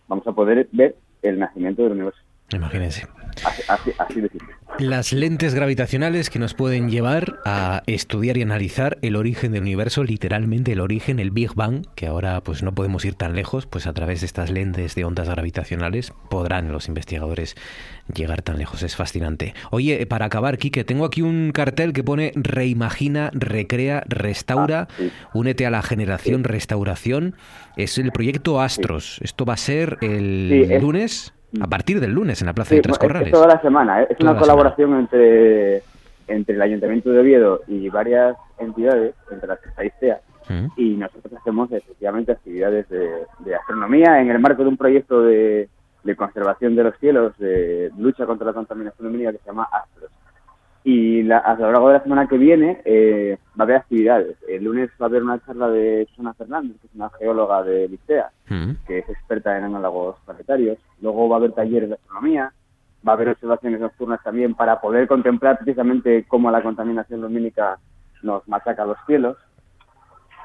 vamos 0.08 0.26
a 0.28 0.32
poder 0.32 0.68
ver 0.72 0.96
el 1.22 1.40
nacimiento 1.40 1.84
del 1.84 1.94
universo. 1.94 2.22
Imagínense. 2.54 3.08
Así, 3.46 3.62
así, 3.68 3.92
así 3.98 4.22
de 4.22 4.30
simple. 4.30 4.48
Las 4.80 5.12
lentes 5.14 5.54
gravitacionales 5.54 6.30
que 6.30 6.40
nos 6.40 6.54
pueden 6.54 6.90
llevar 6.90 7.40
a 7.46 7.84
estudiar 7.88 8.38
y 8.38 8.42
analizar 8.42 8.98
el 9.02 9.16
origen 9.16 9.52
del 9.52 9.62
universo, 9.64 10.04
literalmente 10.04 10.72
el 10.72 10.80
origen, 10.80 11.20
el 11.20 11.30
Big 11.30 11.54
Bang, 11.54 11.86
que 11.94 12.08
ahora 12.08 12.42
pues 12.42 12.64
no 12.64 12.74
podemos 12.74 13.04
ir 13.06 13.16
tan 13.16 13.36
lejos, 13.36 13.66
pues 13.68 13.86
a 13.86 13.94
través 13.94 14.22
de 14.22 14.26
estas 14.28 14.50
lentes 14.50 14.96
de 14.96 15.04
ondas 15.06 15.28
gravitacionales 15.30 16.14
podrán 16.30 16.72
los 16.72 16.88
investigadores 16.88 17.56
llegar 18.14 18.42
tan 18.42 18.58
lejos. 18.58 18.82
Es 18.82 18.96
fascinante. 18.96 19.54
Oye, 19.72 20.02
eh, 20.02 20.06
para 20.06 20.26
acabar, 20.26 20.58
Quique, 20.58 20.84
tengo 20.84 21.06
aquí 21.06 21.22
un 21.22 21.52
cartel 21.52 21.92
que 21.94 22.04
pone 22.04 22.32
reimagina, 22.36 23.30
recrea, 23.34 24.04
restaura, 24.08 24.88
únete 25.34 25.66
a 25.66 25.70
la 25.70 25.84
generación 25.84 26.44
restauración. 26.46 27.36
Es 27.76 27.98
el 27.98 28.12
proyecto 28.12 28.62
Astros. 28.62 29.20
Esto 29.22 29.46
va 29.46 29.54
a 29.54 29.58
ser 29.58 29.98
el 30.02 30.48
Sí, 30.68 30.74
es- 30.74 30.82
lunes. 30.82 31.34
A 31.60 31.68
partir 31.68 32.00
del 32.00 32.12
lunes 32.14 32.40
en 32.42 32.48
la 32.48 32.54
Plaza 32.54 32.70
de 32.70 32.76
Sí, 32.76 32.80
es- 32.80 32.84
Trascorrales. 32.84 33.28
Es 33.28 33.34
toda 33.34 33.48
la 33.48 33.62
semana. 33.62 34.02
¿eh? 34.04 34.08
Es 34.10 34.18
Toda 34.18 34.32
una 34.32 34.40
la 34.40 34.46
colaboración 34.46 34.94
entre, 35.00 35.84
entre 36.28 36.56
el 36.56 36.62
Ayuntamiento 36.62 37.10
de 37.12 37.20
Oviedo 37.20 37.62
y 37.68 37.90
varias 37.90 38.38
entidades, 38.60 39.16
entre 39.32 39.48
las 39.48 39.60
que 39.60 39.70
está 39.70 39.84
ISTEA, 39.86 40.22
Mm. 40.50 40.68
y 40.76 40.90
nosotros 40.96 41.34
hacemos 41.40 41.72
efectivamente 41.72 42.32
actividades 42.32 42.88
de, 42.90 43.10
de 43.40 43.56
astronomía 43.56 44.20
en 44.22 44.30
el 44.32 44.40
marco 44.40 44.64
de 44.64 44.70
un 44.70 44.78
proyecto 44.78 45.22
de, 45.24 45.70
de 46.04 46.16
conservación 46.16 46.76
de 46.76 46.84
los 46.84 46.98
cielos, 46.98 47.38
de 47.38 47.92
lucha 47.98 48.26
contra 48.26 48.48
la 48.48 48.54
contaminación 48.54 49.08
lumínica 49.08 49.32
que 49.34 49.38
se 49.40 49.46
llama 49.46 49.68
Astros. 49.72 50.10
Y 50.84 51.22
la- 51.24 51.38
a 51.38 51.54
lo 51.56 51.72
largo 51.72 51.88
de 51.90 51.94
la 51.98 52.04
semana 52.04 52.28
que 52.28 52.38
viene 52.38 52.82
eh, 52.86 53.38
va 53.52 53.64
a 53.64 53.64
haber 53.64 53.76
actividades. 53.78 54.36
El 54.48 54.64
lunes 54.64 54.90
va 55.00 55.06
a 55.06 55.10
haber 55.10 55.22
una 55.24 55.40
charla 55.46 55.70
de 55.70 56.08
Susana 56.10 56.34
Fernández, 56.34 56.78
que 56.82 56.88
es 56.88 56.96
una 56.96 57.10
geóloga 57.12 57.62
de 57.64 57.86
ISTEA, 57.86 58.32
Mm. 58.50 58.72
que 58.88 59.00
es 59.00 59.10
experta 59.10 59.58
en 59.58 59.66
análogos 59.66 60.16
planetarios. 60.26 60.78
Luego 61.02 61.30
va 61.30 61.36
a 61.36 61.40
haber 61.40 61.52
talleres 61.52 61.90
de 61.90 61.96
astronomía, 61.96 62.52
va 63.08 63.12
a 63.12 63.16
haber 63.16 63.30
observaciones 63.30 63.80
nocturnas 63.80 64.24
también 64.24 64.56
para 64.56 64.82
poder 64.82 65.08
contemplar 65.08 65.58
precisamente 65.60 66.26
cómo 66.28 66.50
la 66.50 66.64
contaminación 66.64 67.22
lumínica 67.22 67.78
nos 68.24 68.48
machaca 68.48 68.84
los 68.86 68.98
cielos. 69.06 69.38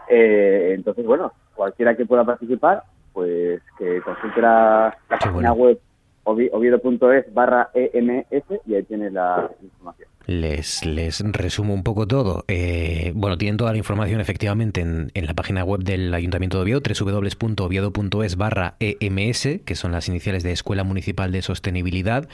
Eh, 0.09 0.73
entonces, 0.75 1.05
bueno, 1.07 1.33
cualquiera 1.55 1.97
que 1.97 2.07
pueda 2.07 2.25
participar, 2.25 2.83
pues 3.13 3.61
que 3.79 4.01
consulte 4.03 4.41
la, 4.43 4.97
la 5.09 5.19
página 5.19 5.53
web 5.53 5.81
ovi- 6.25 6.51
oviedo.es 6.53 7.33
barra 7.35 7.71
EMS 7.75 8.45
y 8.67 8.75
ahí 8.75 8.83
tiene 8.85 9.11
la 9.11 9.51
información. 9.63 10.09
Les, 10.27 10.85
les 10.85 11.21
resumo 11.21 11.73
un 11.73 11.85
poco 11.85 12.09
todo. 12.09 12.45
Eh, 12.49 13.13
bueno, 13.15 13.39
tienen 13.39 13.57
toda 13.57 13.71
la 13.71 13.79
información 13.79 14.21
efectivamente 14.21 14.81
en, 14.81 15.13
la 15.15 15.35
página 15.35 15.63
web 15.63 15.83
del 15.85 16.13
Ayuntamiento 16.13 16.57
de 16.57 16.63
Oviedo, 16.65 16.81
www.oviedo.es 17.01 18.37
barra 18.37 18.75
EMS, 18.81 19.49
que 19.65 19.75
son 19.77 19.93
las 19.93 20.09
iniciales 20.09 20.43
de 20.43 20.51
Escuela 20.53 20.83
Municipal 20.83 21.31
de 21.31 21.43
Sostenibilidad, 21.43 22.29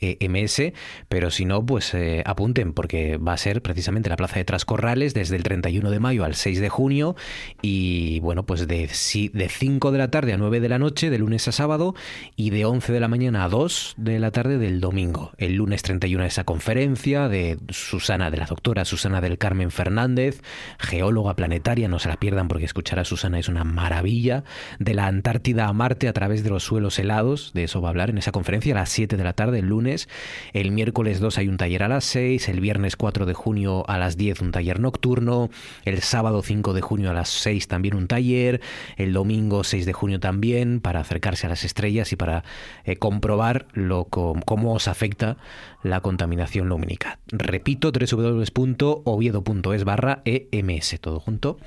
EMS, 0.00 0.72
pero 1.08 1.30
si 1.30 1.46
no, 1.46 1.64
pues 1.64 1.94
eh, 1.94 2.22
apunten, 2.26 2.74
porque 2.74 3.16
va 3.16 3.32
a 3.32 3.38
ser 3.38 3.62
precisamente 3.62 4.10
la 4.10 4.16
Plaza 4.16 4.36
de 4.36 4.44
Trascorrales 4.44 5.14
desde 5.14 5.36
el 5.36 5.42
31 5.42 5.90
de 5.90 6.00
mayo 6.00 6.24
al 6.24 6.34
6 6.34 6.60
de 6.60 6.68
junio 6.68 7.16
y 7.62 8.20
bueno, 8.20 8.44
pues 8.44 8.68
de, 8.68 8.88
si- 8.88 9.28
de 9.28 9.48
5 9.48 9.90
de 9.90 9.98
la 9.98 10.10
tarde 10.10 10.34
a 10.34 10.36
9 10.36 10.60
de 10.60 10.68
la 10.68 10.78
noche, 10.78 11.08
de 11.08 11.18
lunes 11.18 11.48
a 11.48 11.52
sábado, 11.52 11.94
y 12.36 12.50
de 12.50 12.66
11 12.66 12.92
de 12.92 13.00
la 13.00 13.08
mañana 13.08 13.44
a 13.44 13.48
2 13.48 13.94
de 13.96 14.18
la 14.18 14.30
tarde 14.32 14.58
del 14.58 14.80
domingo. 14.80 15.32
El 15.38 15.54
lunes 15.54 15.82
31 15.82 16.24
esa 16.24 16.44
conferencia 16.44 17.28
de 17.28 17.37
Susana, 17.68 18.30
de 18.30 18.36
la 18.36 18.46
doctora 18.46 18.84
Susana 18.84 19.20
del 19.20 19.38
Carmen 19.38 19.70
Fernández, 19.70 20.42
geóloga 20.78 21.34
planetaria, 21.34 21.88
no 21.88 21.98
se 21.98 22.08
la 22.08 22.16
pierdan 22.16 22.48
porque 22.48 22.64
escuchar 22.64 22.98
a 22.98 23.04
Susana 23.04 23.38
es 23.38 23.48
una 23.48 23.64
maravilla, 23.64 24.44
de 24.78 24.94
la 24.94 25.06
Antártida 25.06 25.66
a 25.66 25.72
Marte 25.72 26.08
a 26.08 26.12
través 26.12 26.44
de 26.44 26.50
los 26.50 26.64
suelos 26.64 26.98
helados, 26.98 27.52
de 27.54 27.64
eso 27.64 27.80
va 27.80 27.88
a 27.88 27.90
hablar 27.90 28.10
en 28.10 28.18
esa 28.18 28.32
conferencia 28.32 28.74
a 28.74 28.78
las 28.78 28.90
7 28.90 29.16
de 29.16 29.24
la 29.24 29.32
tarde 29.32 29.60
el 29.60 29.66
lunes, 29.66 30.08
el 30.52 30.70
miércoles 30.72 31.20
2 31.20 31.38
hay 31.38 31.48
un 31.48 31.56
taller 31.56 31.82
a 31.82 31.88
las 31.88 32.04
6, 32.04 32.48
el 32.48 32.60
viernes 32.60 32.96
4 32.96 33.26
de 33.26 33.34
junio 33.34 33.88
a 33.88 33.98
las 33.98 34.16
10 34.16 34.40
un 34.40 34.52
taller 34.52 34.80
nocturno, 34.80 35.50
el 35.84 36.00
sábado 36.02 36.42
5 36.42 36.72
de 36.72 36.80
junio 36.80 37.10
a 37.10 37.14
las 37.14 37.28
6 37.28 37.68
también 37.68 37.94
un 37.94 38.08
taller, 38.08 38.60
el 38.96 39.12
domingo 39.12 39.64
6 39.64 39.86
de 39.86 39.92
junio 39.92 40.20
también 40.20 40.80
para 40.80 41.00
acercarse 41.00 41.46
a 41.46 41.50
las 41.50 41.64
estrellas 41.64 42.12
y 42.12 42.16
para 42.16 42.44
eh, 42.84 42.96
comprobar 42.96 43.66
lo, 43.72 44.04
cómo 44.04 44.74
os 44.74 44.88
afecta 44.88 45.36
la 45.82 46.00
contaminación 46.00 46.68
lumínica. 46.68 47.18
Repito, 47.30 47.90
www.oviedo.es 47.92 49.84
barra 49.84 50.22
EMS, 50.24 50.98
todo 51.00 51.20
junto, 51.20 51.58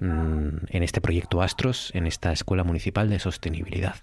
mm, 0.00 0.48
en 0.68 0.82
este 0.82 1.00
proyecto 1.00 1.42
Astros, 1.42 1.94
en 1.94 2.06
esta 2.06 2.32
Escuela 2.32 2.64
Municipal 2.64 3.10
de 3.10 3.18
Sostenibilidad. 3.18 3.96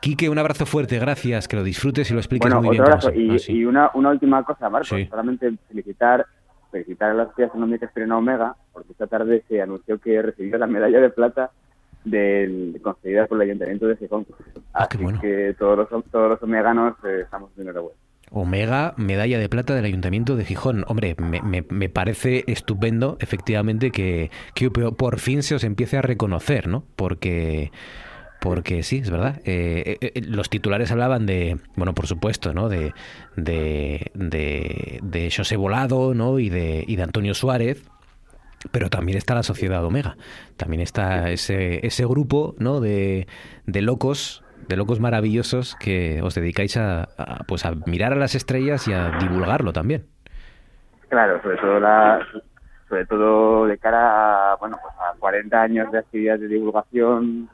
Quique, 0.00 0.28
un 0.28 0.38
abrazo 0.38 0.66
fuerte, 0.66 0.98
gracias, 0.98 1.48
que 1.48 1.56
lo 1.56 1.64
disfrutes 1.64 2.10
y 2.10 2.14
lo 2.14 2.20
expliques 2.20 2.48
Bueno, 2.52 2.62
muy 2.62 2.78
otro 2.78 2.84
bien. 2.84 2.92
abrazo. 2.92 3.12
Y. 3.12 3.30
Ah, 3.30 3.38
sí. 3.38 3.52
y 3.54 3.64
una, 3.64 3.90
una 3.94 4.10
última 4.10 4.44
cosa, 4.44 4.70
Marcos. 4.70 4.88
Sí. 4.96 5.06
Solamente 5.06 5.52
felicitar, 5.68 6.26
felicitar 6.70 7.10
a 7.10 7.14
las 7.14 7.28
sociedades 7.28 7.50
astronómicas 7.52 7.90
Pirena 7.92 8.18
Omega, 8.18 8.54
porque 8.72 8.92
esta 8.92 9.06
tarde 9.08 9.42
se 9.48 9.60
anunció 9.60 9.98
que 9.98 10.22
recibió 10.22 10.58
la 10.58 10.66
medalla 10.68 11.00
de 11.00 11.10
plata 11.10 11.50
del, 12.04 12.78
concedida 12.82 13.26
por 13.26 13.36
el 13.38 13.48
Ayuntamiento 13.48 13.88
de 13.88 13.96
Gijón. 13.96 14.24
Ah, 14.72 14.84
Así 14.88 15.04
que 15.20 15.56
todos 15.58 15.76
los, 15.76 16.04
todos 16.12 16.30
los 16.30 16.42
omeganos 16.42 16.94
eh, 17.04 17.22
estamos 17.24 17.54
de 17.56 17.62
enhorabuena. 17.62 17.98
Omega, 18.30 18.94
medalla 18.96 19.38
de 19.38 19.48
plata 19.48 19.74
del 19.74 19.84
Ayuntamiento 19.84 20.36
de 20.36 20.44
Gijón. 20.44 20.84
Hombre, 20.88 21.14
me, 21.18 21.40
me- 21.42 21.64
me 21.68 21.88
parece 21.88 22.44
estupendo, 22.48 23.16
efectivamente, 23.20 23.90
que, 23.90 24.30
que 24.54 24.70
por 24.70 25.18
fin 25.20 25.42
se 25.42 25.54
os 25.54 25.64
empiece 25.64 25.96
a 25.96 26.02
reconocer, 26.02 26.66
¿no? 26.68 26.84
Porque, 26.96 27.70
porque 28.40 28.82
sí, 28.82 28.98
es 28.98 29.10
verdad. 29.10 29.40
Eh, 29.44 29.98
eh, 30.00 30.12
eh, 30.14 30.22
los 30.26 30.50
titulares 30.50 30.90
hablaban 30.90 31.24
de, 31.26 31.58
bueno, 31.76 31.94
por 31.94 32.06
supuesto, 32.06 32.52
¿no? 32.52 32.68
De, 32.68 32.92
de, 33.36 34.10
de, 34.14 34.98
de 35.02 35.30
José 35.34 35.56
Volado, 35.56 36.12
¿no? 36.14 36.38
Y 36.38 36.48
de, 36.48 36.84
y 36.86 36.96
de 36.96 37.02
Antonio 37.02 37.34
Suárez. 37.34 37.82
Pero 38.72 38.90
también 38.90 39.16
está 39.18 39.34
la 39.34 39.42
sociedad 39.44 39.84
Omega. 39.84 40.16
También 40.56 40.80
está 40.80 41.30
ese, 41.30 41.86
ese 41.86 42.04
grupo, 42.06 42.56
¿no? 42.58 42.80
De, 42.80 43.28
de 43.66 43.82
locos 43.82 44.42
de 44.68 44.76
locos 44.76 45.00
maravillosos 45.00 45.76
que 45.76 46.20
os 46.22 46.34
dedicáis 46.34 46.76
a, 46.76 47.08
pues 47.46 47.64
a 47.64 47.72
mirar 47.86 48.12
a 48.12 48.16
las 48.16 48.34
estrellas 48.34 48.88
y 48.88 48.92
a 48.92 49.18
divulgarlo 49.18 49.72
también. 49.72 50.06
Claro, 51.08 51.40
sobre 51.42 51.56
todo 51.58 51.80
la, 51.80 52.26
sobre 52.88 53.06
todo 53.06 53.66
de 53.66 53.78
cara 53.78 54.52
a, 54.52 54.56
bueno, 54.56 54.78
pues 54.82 54.94
a 54.98 55.18
40 55.18 55.62
años 55.62 55.92
de 55.92 55.98
actividades 55.98 56.40
de 56.42 56.48
divulgación, 56.48 57.48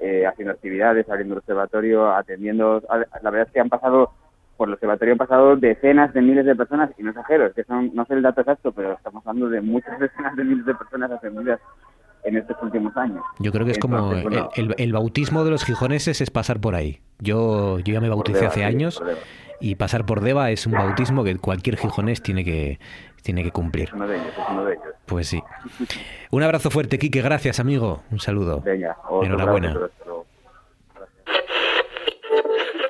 eh, 0.00 0.26
haciendo 0.26 0.52
actividades, 0.52 1.08
abriendo 1.08 1.34
el 1.34 1.38
observatorio, 1.38 2.12
atendiendo. 2.14 2.82
La 3.22 3.30
verdad 3.30 3.46
es 3.46 3.52
que 3.52 3.60
han 3.60 3.68
pasado, 3.68 4.12
por 4.56 4.68
el 4.68 4.74
observatorio 4.74 5.12
han 5.12 5.18
pasado 5.18 5.56
decenas 5.56 6.12
de 6.12 6.20
miles 6.20 6.46
de 6.46 6.54
personas, 6.54 6.90
y 6.98 7.02
no 7.02 7.10
exagero, 7.10 7.46
es 7.46 7.54
que 7.54 7.64
son, 7.64 7.94
no 7.94 8.04
sé 8.06 8.14
el 8.14 8.22
dato 8.22 8.40
exacto, 8.40 8.72
pero 8.72 8.92
estamos 8.92 9.26
hablando 9.26 9.48
de 9.48 9.60
muchas 9.60 9.98
decenas 10.00 10.36
de 10.36 10.44
miles 10.44 10.66
de 10.66 10.74
personas 10.74 11.10
atendidas 11.10 11.60
en 12.26 12.36
estos 12.36 12.56
últimos 12.62 12.96
años. 12.96 13.22
Yo 13.38 13.52
creo 13.52 13.64
que 13.64 13.72
es 13.72 13.78
como 13.78 13.96
Entonces, 14.12 14.22
bueno, 14.24 14.50
el, 14.56 14.64
el- 14.72 14.74
el 14.78 14.92
bautismo 14.92 15.44
de 15.44 15.50
los 15.50 15.64
gijoneses 15.64 16.20
es 16.20 16.30
pasar 16.30 16.60
por 16.60 16.74
ahí. 16.74 17.00
Yo, 17.20 17.78
yo 17.80 17.94
ya 17.94 18.00
me 18.00 18.08
bauticé 18.08 18.38
Deva, 18.40 18.50
hace 18.50 18.60
sí, 18.60 18.64
años 18.64 19.02
y 19.60 19.76
pasar 19.76 20.04
por 20.04 20.20
Deva 20.20 20.50
es 20.50 20.66
un 20.66 20.72
bautismo 20.72 21.24
que 21.24 21.36
cualquier 21.38 21.76
gijonés 21.78 22.22
tiene 22.22 22.44
que, 22.44 22.78
tiene 23.22 23.42
que 23.42 23.52
cumplir. 23.52 23.88
es 23.88 23.94
uno 23.94 24.06
de 24.06 24.16
ellos, 24.16 24.26
es 24.28 24.44
uno 24.50 24.64
de 24.64 24.72
ellos. 24.74 24.84
Pues 25.06 25.28
sí. 25.28 25.42
Un 26.30 26.42
abrazo 26.42 26.70
fuerte, 26.70 26.98
Quique. 26.98 27.22
Gracias, 27.22 27.58
amigo. 27.60 28.02
Un 28.10 28.18
saludo. 28.20 28.60
Venga, 28.60 28.96
Enhorabuena. 29.22 29.70
abrazo. 29.70 30.26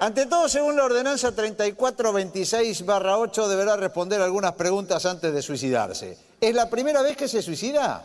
Ante 0.01 0.27
todo, 0.27 0.49
según 0.49 0.77
la 0.77 0.85
ordenanza 0.85 1.35
3426-8, 1.35 3.49
deberá 3.49 3.77
responder 3.77 4.21
algunas 4.21 4.53
preguntas 4.53 5.07
antes 5.07 5.33
de 5.33 5.41
suicidarse. 5.43 6.19
¿Es 6.41 6.55
la 6.55 6.69
primera 6.69 7.03
vez 7.03 7.17
que 7.17 7.29
se 7.29 7.41
suicida? 7.43 8.03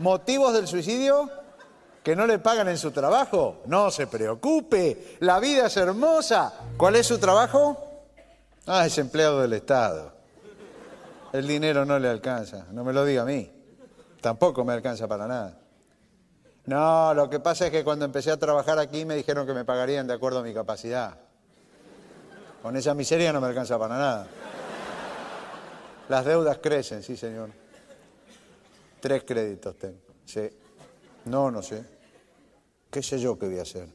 ¿Motivos 0.00 0.54
del 0.54 0.66
suicidio? 0.66 1.30
¿Que 2.02 2.16
no 2.16 2.26
le 2.26 2.38
pagan 2.38 2.68
en 2.68 2.78
su 2.78 2.90
trabajo? 2.90 3.62
No 3.66 3.90
se 3.90 4.06
preocupe, 4.06 5.16
la 5.20 5.38
vida 5.38 5.66
es 5.66 5.76
hermosa. 5.76 6.54
¿Cuál 6.76 6.96
es 6.96 7.06
su 7.06 7.18
trabajo? 7.18 7.76
Ah, 8.66 8.86
es 8.86 8.96
empleado 8.96 9.42
del 9.42 9.52
Estado. 9.52 10.12
El 11.32 11.46
dinero 11.46 11.84
no 11.84 11.98
le 11.98 12.08
alcanza, 12.08 12.66
no 12.72 12.82
me 12.82 12.92
lo 12.92 13.04
diga 13.04 13.22
a 13.22 13.26
mí. 13.26 13.52
Tampoco 14.20 14.64
me 14.64 14.72
alcanza 14.72 15.06
para 15.06 15.26
nada. 15.26 15.58
No, 16.64 17.12
lo 17.14 17.28
que 17.28 17.40
pasa 17.40 17.66
es 17.66 17.70
que 17.70 17.84
cuando 17.84 18.04
empecé 18.04 18.30
a 18.30 18.38
trabajar 18.38 18.78
aquí 18.78 19.04
me 19.04 19.14
dijeron 19.14 19.46
que 19.46 19.52
me 19.52 19.64
pagarían 19.64 20.06
de 20.06 20.14
acuerdo 20.14 20.40
a 20.40 20.42
mi 20.42 20.54
capacidad. 20.54 21.18
Con 22.62 22.76
esa 22.76 22.94
miseria 22.94 23.32
no 23.32 23.40
me 23.40 23.48
alcanza 23.48 23.78
para 23.78 23.96
nada. 23.96 24.26
Las 26.08 26.24
deudas 26.24 26.58
crecen, 26.58 27.02
sí, 27.02 27.16
señor. 27.16 27.50
Tres 29.00 29.24
créditos 29.24 29.76
tengo. 29.78 29.98
Sí. 30.24 30.48
No, 31.24 31.50
no 31.50 31.62
sé. 31.62 31.84
¿Qué 32.90 33.02
sé 33.02 33.18
yo 33.18 33.38
qué 33.38 33.46
voy 33.46 33.58
a 33.58 33.62
hacer? 33.62 33.88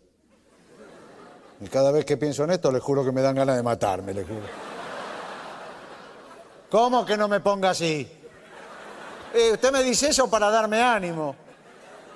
Y 1.62 1.68
cada 1.68 1.92
vez 1.92 2.06
que 2.06 2.18
pienso 2.18 2.44
en 2.44 2.52
esto, 2.52 2.72
les 2.72 2.82
juro 2.82 3.04
que 3.04 3.12
me 3.12 3.22
dan 3.22 3.36
ganas 3.36 3.56
de 3.56 3.64
matarme, 3.64 4.14
les 4.14 4.28
juro. 4.28 4.46
¿Cómo 6.70 7.06
que 7.06 7.16
no 7.16 7.28
me 7.28 7.40
ponga 7.40 7.70
así? 7.70 8.08
Eh, 9.34 9.52
usted 9.54 9.72
me 9.72 9.84
dice 9.84 10.10
eso 10.10 10.30
para 10.30 10.50
darme 10.50 10.82
ánimo. 10.82 11.36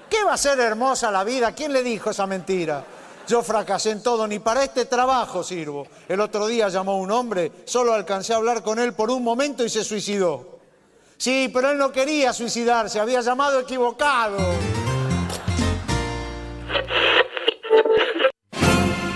¿Qué 0.10 0.24
va 0.24 0.34
a 0.34 0.38
ser 0.38 0.60
hermosa 0.60 1.12
la 1.12 1.24
vida? 1.24 1.54
¿Quién 1.54 1.72
le 1.72 1.84
dijo 1.84 2.10
esa 2.10 2.26
mentira? 2.26 2.84
Yo 3.28 3.44
fracasé 3.44 3.92
en 3.92 4.02
todo, 4.02 4.28
ni 4.28 4.40
para 4.40 4.64
este 4.64 4.86
trabajo 4.86 5.44
sirvo. 5.44 5.86
El 6.08 6.20
otro 6.20 6.48
día 6.48 6.68
llamó 6.70 6.98
un 6.98 7.12
hombre, 7.12 7.52
solo 7.66 7.94
alcancé 7.94 8.34
a 8.34 8.38
hablar 8.38 8.64
con 8.64 8.80
él 8.80 8.94
por 8.94 9.12
un 9.12 9.24
momento 9.24 9.64
y 9.64 9.70
se 9.70 9.84
suicidó. 9.84 10.59
Sí, 11.20 11.50
pero 11.54 11.72
él 11.72 11.78
no 11.78 11.92
quería 11.92 12.32
suicidarse, 12.32 12.98
había 12.98 13.20
llamado 13.20 13.60
equivocado. 13.60 14.38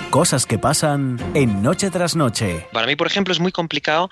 Cosas 0.09 0.45
que 0.45 0.59
pasan 0.59 1.17
en 1.33 1.63
Noche 1.63 1.89
tras 1.89 2.17
Noche. 2.17 2.67
Para 2.73 2.87
mí, 2.87 2.97
por 2.97 3.07
ejemplo, 3.07 3.31
es 3.31 3.39
muy 3.39 3.53
complicado 3.53 4.09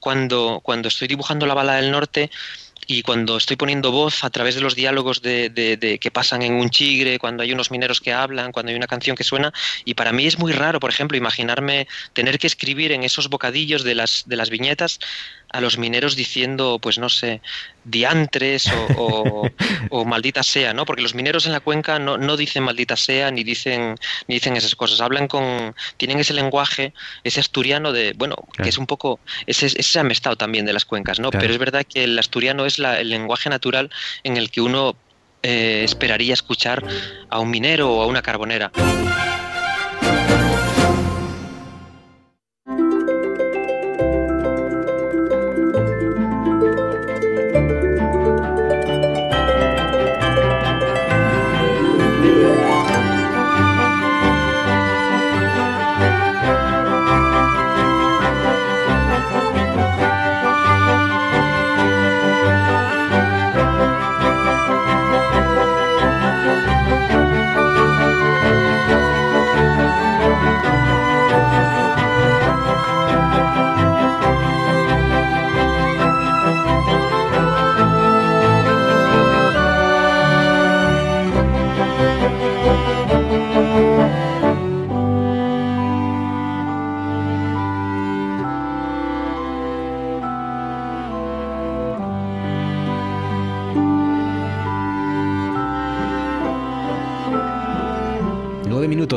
cuando, 0.00 0.60
cuando 0.62 0.88
estoy 0.88 1.06
dibujando 1.06 1.44
la 1.44 1.52
bala 1.52 1.74
del 1.74 1.90
norte 1.90 2.30
y 2.86 3.02
cuando 3.02 3.36
estoy 3.36 3.56
poniendo 3.56 3.92
voz 3.92 4.24
a 4.24 4.30
través 4.30 4.54
de 4.54 4.60
los 4.62 4.74
diálogos 4.74 5.20
de, 5.22 5.50
de- 5.50 5.76
de- 5.76 5.98
que 5.98 6.10
pasan 6.10 6.42
en 6.42 6.54
un 6.54 6.70
chigre, 6.70 7.18
cuando 7.18 7.42
hay 7.42 7.52
unos 7.52 7.70
mineros 7.70 8.00
que 8.00 8.12
hablan, 8.12 8.52
cuando 8.52 8.70
hay 8.70 8.76
una 8.76 8.86
canción 8.86 9.16
que 9.16 9.24
suena, 9.24 9.52
y 9.84 9.94
para 9.94 10.12
mí 10.12 10.26
es 10.26 10.38
muy 10.38 10.52
raro, 10.52 10.80
por 10.80 10.90
ejemplo, 10.90 11.16
imaginarme 11.16 11.88
tener 12.14 12.38
que 12.38 12.46
escribir 12.46 12.92
en 12.92 13.02
esos 13.02 13.28
bocadillos 13.28 13.84
de 13.84 13.94
las, 13.94 14.24
de 14.26 14.36
las 14.36 14.50
viñetas 14.50 14.98
a 15.50 15.60
los 15.60 15.78
mineros 15.78 16.16
diciendo, 16.16 16.78
pues 16.82 16.98
no 16.98 17.08
sé, 17.08 17.40
diantres 17.84 18.66
o, 18.72 18.86
o- 18.96 19.48
o 19.90 20.04
maldita 20.04 20.42
sea, 20.42 20.72
¿no? 20.74 20.84
Porque 20.84 21.02
los 21.02 21.14
mineros 21.14 21.46
en 21.46 21.52
la 21.52 21.60
cuenca 21.60 21.98
no, 21.98 22.16
no 22.18 22.36
dicen 22.36 22.62
maldita 22.64 22.96
sea 22.96 23.30
ni 23.30 23.44
dicen, 23.44 23.94
ni 24.26 24.36
dicen 24.36 24.56
esas 24.56 24.74
cosas, 24.74 25.00
hablan 25.00 25.28
con, 25.28 25.74
tienen 25.96 26.18
ese 26.18 26.34
lenguaje, 26.34 26.92
ese 27.22 27.40
asturiano 27.40 27.92
de, 27.92 28.12
bueno, 28.16 28.36
que 28.62 28.68
es 28.70 28.78
un 28.78 28.86
poco, 28.86 29.20
ese, 29.46 29.66
ese 29.66 29.98
amestado 30.00 30.36
también 30.36 30.64
de 30.66 30.72
las 30.72 30.84
cuencas, 30.84 31.20
¿no? 31.20 31.30
Claro. 31.30 31.42
Pero 31.42 31.52
es 31.52 31.58
verdad 31.60 31.84
que 31.88 32.04
el 32.04 32.18
asturiano 32.18 32.66
es 32.66 32.78
la- 32.78 32.98
el 33.00 33.10
lenguaje 33.10 33.48
natural 33.50 33.90
en 34.24 34.36
el 34.36 34.50
que 34.50 34.60
uno 34.60 34.96
eh, 35.42 35.82
esperaría 35.84 36.32
escuchar 36.32 36.82
a 37.28 37.38
un 37.38 37.50
minero 37.50 37.92
o 37.92 38.02
a 38.02 38.06
una 38.06 38.22
carbonera. 38.22 38.72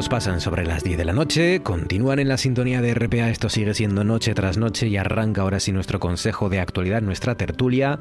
Pasan 0.05 0.41
sobre 0.41 0.63
las 0.63 0.83
10 0.83 0.95
de 0.95 1.05
la 1.05 1.11
noche, 1.11 1.61
continúan 1.63 2.19
en 2.19 2.29
la 2.29 2.37
sintonía 2.37 2.81
de 2.81 2.93
RPA, 2.93 3.31
esto 3.31 3.49
sigue 3.49 3.73
siendo 3.73 4.03
noche 4.03 4.35
tras 4.35 4.55
noche 4.55 4.87
y 4.87 4.95
arranca 4.95 5.41
ahora 5.41 5.59
sí 5.59 5.71
nuestro 5.71 5.99
consejo 5.99 6.49
de 6.49 6.59
actualidad, 6.59 7.01
nuestra 7.01 7.33
tertulia, 7.33 7.97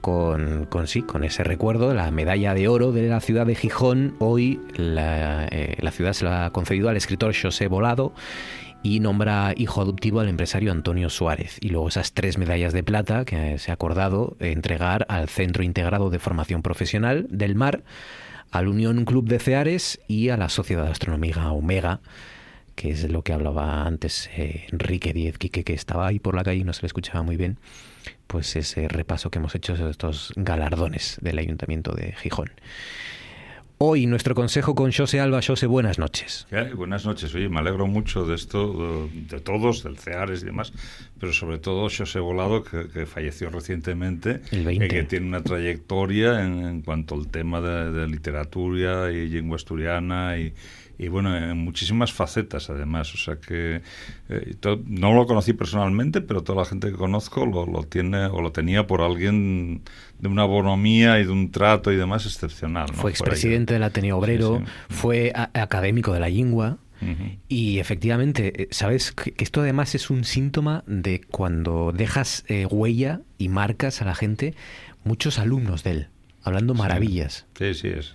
con, 0.00 0.66
con 0.66 0.88
sí, 0.88 1.02
con 1.02 1.22
ese 1.22 1.44
recuerdo, 1.44 1.94
la 1.94 2.10
medalla 2.10 2.54
de 2.54 2.66
oro 2.66 2.90
de 2.90 3.08
la 3.08 3.20
ciudad 3.20 3.46
de 3.46 3.54
Gijón. 3.54 4.16
Hoy 4.18 4.60
la, 4.74 5.46
eh, 5.46 5.76
la 5.80 5.92
ciudad 5.92 6.12
se 6.12 6.24
la 6.24 6.46
ha 6.46 6.50
concedido 6.50 6.88
al 6.88 6.96
escritor 6.96 7.32
José 7.40 7.68
Volado 7.68 8.12
y 8.82 8.98
nombra 8.98 9.54
hijo 9.56 9.80
adoptivo 9.80 10.18
al 10.18 10.28
empresario 10.28 10.72
Antonio 10.72 11.08
Suárez. 11.08 11.58
Y 11.60 11.68
luego 11.68 11.86
esas 11.86 12.14
tres 12.14 12.36
medallas 12.36 12.72
de 12.72 12.82
plata 12.82 13.24
que 13.24 13.58
se 13.58 13.70
ha 13.70 13.74
acordado 13.74 14.36
entregar 14.40 15.06
al 15.08 15.28
Centro 15.28 15.62
Integrado 15.62 16.10
de 16.10 16.18
Formación 16.18 16.62
Profesional 16.62 17.26
del 17.30 17.54
Mar, 17.54 17.84
al 18.52 18.68
Unión 18.68 19.04
Club 19.04 19.26
de 19.26 19.38
Ceares 19.38 19.98
y 20.06 20.28
a 20.28 20.36
la 20.36 20.50
Sociedad 20.50 20.86
Astronómica 20.86 21.50
Omega, 21.50 22.00
que 22.76 22.90
es 22.90 23.10
lo 23.10 23.22
que 23.22 23.32
hablaba 23.32 23.86
antes 23.86 24.30
eh, 24.36 24.66
Enrique 24.70 25.12
Diez 25.12 25.38
Quique, 25.38 25.64
que 25.64 25.72
estaba 25.72 26.06
ahí 26.06 26.18
por 26.18 26.36
la 26.36 26.44
calle 26.44 26.60
y 26.60 26.64
no 26.64 26.74
se 26.74 26.82
le 26.82 26.86
escuchaba 26.86 27.22
muy 27.22 27.36
bien, 27.36 27.58
pues 28.26 28.54
ese 28.54 28.88
repaso 28.88 29.30
que 29.30 29.38
hemos 29.38 29.54
hecho 29.54 29.74
de 29.74 29.90
estos 29.90 30.32
galardones 30.36 31.18
del 31.22 31.38
Ayuntamiento 31.38 31.92
de 31.92 32.12
Gijón. 32.12 32.50
Hoy 33.84 34.06
nuestro 34.06 34.36
consejo 34.36 34.76
con 34.76 34.92
José 34.92 35.18
Alba. 35.18 35.40
José, 35.44 35.66
buenas 35.66 35.98
noches. 35.98 36.46
¿Qué? 36.48 36.72
Buenas 36.72 37.04
noches. 37.04 37.34
Oye, 37.34 37.48
me 37.48 37.58
alegro 37.58 37.88
mucho 37.88 38.24
de 38.24 38.36
esto, 38.36 39.08
de, 39.12 39.22
de 39.22 39.40
todos, 39.40 39.82
del 39.82 39.98
CEARES 39.98 40.42
y 40.42 40.46
demás, 40.46 40.72
pero 41.18 41.32
sobre 41.32 41.58
todo 41.58 41.88
José 41.90 42.20
Volado, 42.20 42.62
que, 42.62 42.86
que 42.90 43.06
falleció 43.06 43.50
recientemente, 43.50 44.40
El 44.52 44.64
20. 44.66 44.84
y 44.84 44.88
que 44.88 45.02
tiene 45.02 45.26
una 45.26 45.42
trayectoria 45.42 46.44
en, 46.44 46.64
en 46.64 46.82
cuanto 46.82 47.16
al 47.16 47.26
tema 47.26 47.60
de, 47.60 47.90
de 47.90 48.06
literatura 48.06 49.10
y 49.10 49.28
lengua 49.28 49.56
asturiana 49.56 50.38
y, 50.38 50.54
y 50.98 51.08
bueno, 51.08 51.36
en 51.36 51.58
muchísimas 51.58 52.12
facetas 52.12 52.70
además. 52.70 53.14
O 53.14 53.18
sea 53.18 53.36
que 53.36 53.82
eh, 54.28 54.54
no 54.86 55.14
lo 55.14 55.26
conocí 55.26 55.52
personalmente, 55.52 56.20
pero 56.20 56.42
toda 56.42 56.60
la 56.60 56.64
gente 56.64 56.90
que 56.90 56.96
conozco 56.96 57.46
lo, 57.46 57.66
lo 57.66 57.82
tiene 57.84 58.26
o 58.26 58.40
lo 58.40 58.52
tenía 58.52 58.86
por 58.86 59.02
alguien 59.02 59.82
de 60.18 60.28
una 60.28 60.44
bonomía 60.44 61.18
y 61.18 61.24
de 61.24 61.30
un 61.30 61.50
trato 61.50 61.92
y 61.92 61.96
demás 61.96 62.26
excepcional. 62.26 62.86
¿no? 62.92 62.94
Fue 62.94 63.10
expresidente 63.10 63.74
del 63.74 63.82
Ateneo 63.82 64.18
Obrero, 64.18 64.62
Sí, 64.64 64.94
fue 64.94 65.32
académico 65.34 66.12
de 66.12 66.20
la 66.20 66.28
lengua. 66.28 66.78
Ujú. 67.00 67.36
Y 67.48 67.80
efectivamente, 67.80 68.62
eh, 68.62 68.68
sabes 68.70 69.10
que 69.10 69.34
esto 69.38 69.62
además 69.62 69.96
es 69.96 70.08
un 70.08 70.24
síntoma 70.24 70.84
de 70.86 71.20
cuando 71.20 71.92
dejas 71.92 72.44
eh, 72.46 72.66
huella 72.66 73.22
y 73.38 73.48
marcas 73.48 74.02
a 74.02 74.04
la 74.04 74.14
gente, 74.14 74.54
muchos 75.02 75.40
alumnos 75.40 75.82
de 75.82 75.90
él, 75.90 76.08
hablando 76.44 76.74
maravillas. 76.74 77.46
Sí, 77.58 77.74
sí, 77.74 77.88
es. 77.88 78.14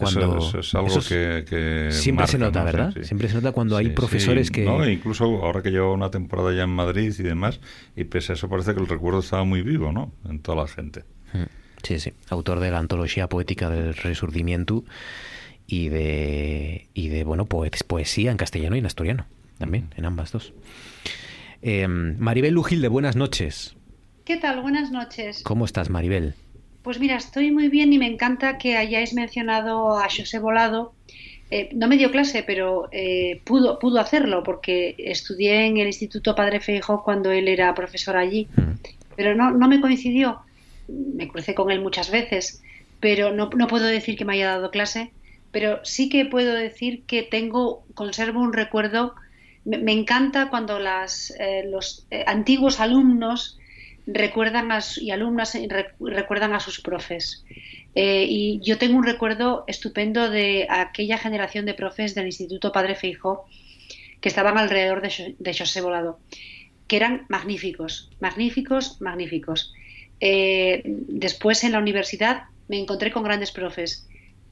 Cuando- 0.00 0.38
eso, 0.38 0.48
eso 0.48 0.58
es 0.60 0.74
algo 0.74 0.86
eso 0.88 0.98
es- 1.00 1.08
que, 1.08 1.44
que 1.48 1.92
siempre 1.92 2.26
se 2.26 2.38
nota, 2.38 2.64
¿verdad? 2.64 2.92
sí. 2.94 3.04
Siempre 3.04 3.28
se 3.28 3.34
nota 3.34 3.52
cuando 3.52 3.76
hay 3.76 3.88
profesores 3.90 4.48
sí, 4.48 4.52
que... 4.52 4.64
No, 4.64 4.88
incluso 4.88 5.24
ahora 5.24 5.62
que 5.62 5.70
llevo 5.70 5.92
una 5.94 6.10
temporada 6.10 6.52
ya 6.54 6.62
en 6.64 6.70
Madrid 6.70 7.12
y 7.18 7.22
demás, 7.22 7.60
y 7.96 8.04
pese 8.04 8.32
a 8.32 8.34
eso 8.34 8.48
parece 8.48 8.74
que 8.74 8.80
el 8.80 8.88
recuerdo 8.88 9.20
estaba 9.20 9.44
muy 9.44 9.62
vivo, 9.62 9.92
¿no? 9.92 10.12
En 10.28 10.40
toda 10.40 10.62
la 10.62 10.68
gente. 10.68 11.04
Mm, 11.32 11.44
Sí, 11.82 11.98
sí. 11.98 12.12
Autor 12.28 12.60
de 12.60 12.70
la 12.70 12.78
antología 12.78 13.26
poética 13.28 13.70
del 13.70 13.94
Resurgimiento 13.94 14.84
y 15.66 15.88
de, 15.88 16.88
y 16.94 17.08
de 17.08 17.24
bueno, 17.24 17.46
poes- 17.46 17.82
poesía 17.84 18.30
en 18.30 18.36
castellano 18.36 18.76
y 18.76 18.80
en 18.80 18.86
asturiano. 18.86 19.26
También, 19.58 19.88
en 19.96 20.04
ambas 20.04 20.30
dos. 20.32 20.52
Eh, 21.62 21.86
Maribel 21.88 22.54
Lujilde, 22.54 22.88
buenas 22.88 23.16
noches. 23.16 23.76
¿Qué 24.24 24.36
tal? 24.36 24.60
Buenas 24.62 24.90
noches. 24.90 25.42
¿Cómo 25.42 25.64
estás, 25.64 25.90
Maribel? 25.90 26.34
Pues 26.82 26.98
mira, 26.98 27.16
estoy 27.16 27.50
muy 27.50 27.68
bien 27.68 27.92
y 27.92 27.98
me 27.98 28.06
encanta 28.06 28.56
que 28.56 28.76
hayáis 28.76 29.12
mencionado 29.12 29.98
a 29.98 30.04
José 30.04 30.38
Volado. 30.38 30.94
Eh, 31.50 31.68
no 31.74 31.88
me 31.88 31.98
dio 31.98 32.10
clase, 32.10 32.42
pero 32.42 32.88
eh, 32.90 33.42
pudo, 33.44 33.78
pudo 33.78 34.00
hacerlo 34.00 34.42
porque 34.42 34.94
estudié 34.98 35.66
en 35.66 35.76
el 35.76 35.88
Instituto 35.88 36.34
Padre 36.34 36.60
Feijóo 36.60 37.02
cuando 37.04 37.32
él 37.32 37.48
era 37.48 37.74
profesor 37.74 38.16
allí. 38.16 38.48
Pero 39.14 39.34
no, 39.34 39.50
no 39.50 39.68
me 39.68 39.80
coincidió. 39.80 40.40
Me 40.88 41.28
crucé 41.28 41.54
con 41.54 41.70
él 41.70 41.80
muchas 41.80 42.10
veces, 42.10 42.62
pero 42.98 43.32
no, 43.32 43.50
no 43.54 43.66
puedo 43.66 43.84
decir 43.84 44.16
que 44.16 44.24
me 44.24 44.34
haya 44.34 44.48
dado 44.48 44.70
clase. 44.70 45.10
Pero 45.52 45.84
sí 45.84 46.08
que 46.08 46.24
puedo 46.24 46.54
decir 46.54 47.02
que 47.06 47.22
tengo, 47.22 47.84
conservo 47.92 48.40
un 48.40 48.54
recuerdo. 48.54 49.14
Me, 49.66 49.76
me 49.76 49.92
encanta 49.92 50.48
cuando 50.48 50.78
las, 50.78 51.34
eh, 51.38 51.64
los 51.68 52.06
eh, 52.10 52.24
antiguos 52.26 52.80
alumnos 52.80 53.59
recuerdan 54.12 54.72
a, 54.72 54.80
y 55.00 55.10
alumnas 55.10 55.54
eh, 55.54 55.66
re- 55.68 55.94
recuerdan 56.00 56.52
a 56.54 56.60
sus 56.60 56.80
profes. 56.80 57.44
Eh, 57.94 58.26
y 58.28 58.60
yo 58.62 58.78
tengo 58.78 58.96
un 58.96 59.04
recuerdo 59.04 59.64
estupendo 59.66 60.30
de 60.30 60.66
aquella 60.70 61.18
generación 61.18 61.66
de 61.66 61.74
profes 61.74 62.14
del 62.14 62.26
Instituto 62.26 62.70
Padre 62.70 62.94
Feijó 62.94 63.46
que 64.20 64.28
estaban 64.28 64.58
alrededor 64.58 65.00
de, 65.02 65.34
de 65.38 65.54
José 65.54 65.80
Volado, 65.80 66.20
que 66.86 66.96
eran 66.96 67.26
magníficos, 67.28 68.10
magníficos, 68.20 69.00
magníficos. 69.00 69.72
Eh, 70.20 70.82
después 70.84 71.64
en 71.64 71.72
la 71.72 71.78
universidad 71.78 72.44
me 72.68 72.78
encontré 72.78 73.10
con 73.10 73.22
grandes 73.24 73.50
profes, 73.50 74.06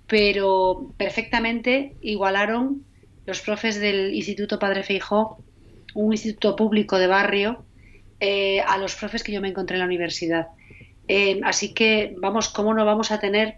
pero 0.06 0.92
perfectamente 0.96 1.96
igualaron 2.00 2.82
los 3.26 3.40
profes 3.42 3.78
del 3.78 4.14
Instituto 4.14 4.58
Padre 4.58 4.82
Feijó, 4.82 5.38
un 5.94 6.12
instituto 6.12 6.56
público 6.56 6.98
de 6.98 7.06
barrio, 7.06 7.64
eh, 8.20 8.60
a 8.60 8.78
los 8.78 8.94
profes 8.94 9.22
que 9.22 9.32
yo 9.32 9.40
me 9.40 9.48
encontré 9.48 9.76
en 9.76 9.80
la 9.80 9.86
universidad. 9.86 10.48
Eh, 11.06 11.40
así 11.44 11.72
que, 11.74 12.14
vamos, 12.18 12.48
¿cómo 12.48 12.74
no 12.74 12.84
vamos 12.84 13.10
a 13.10 13.20
tener 13.20 13.56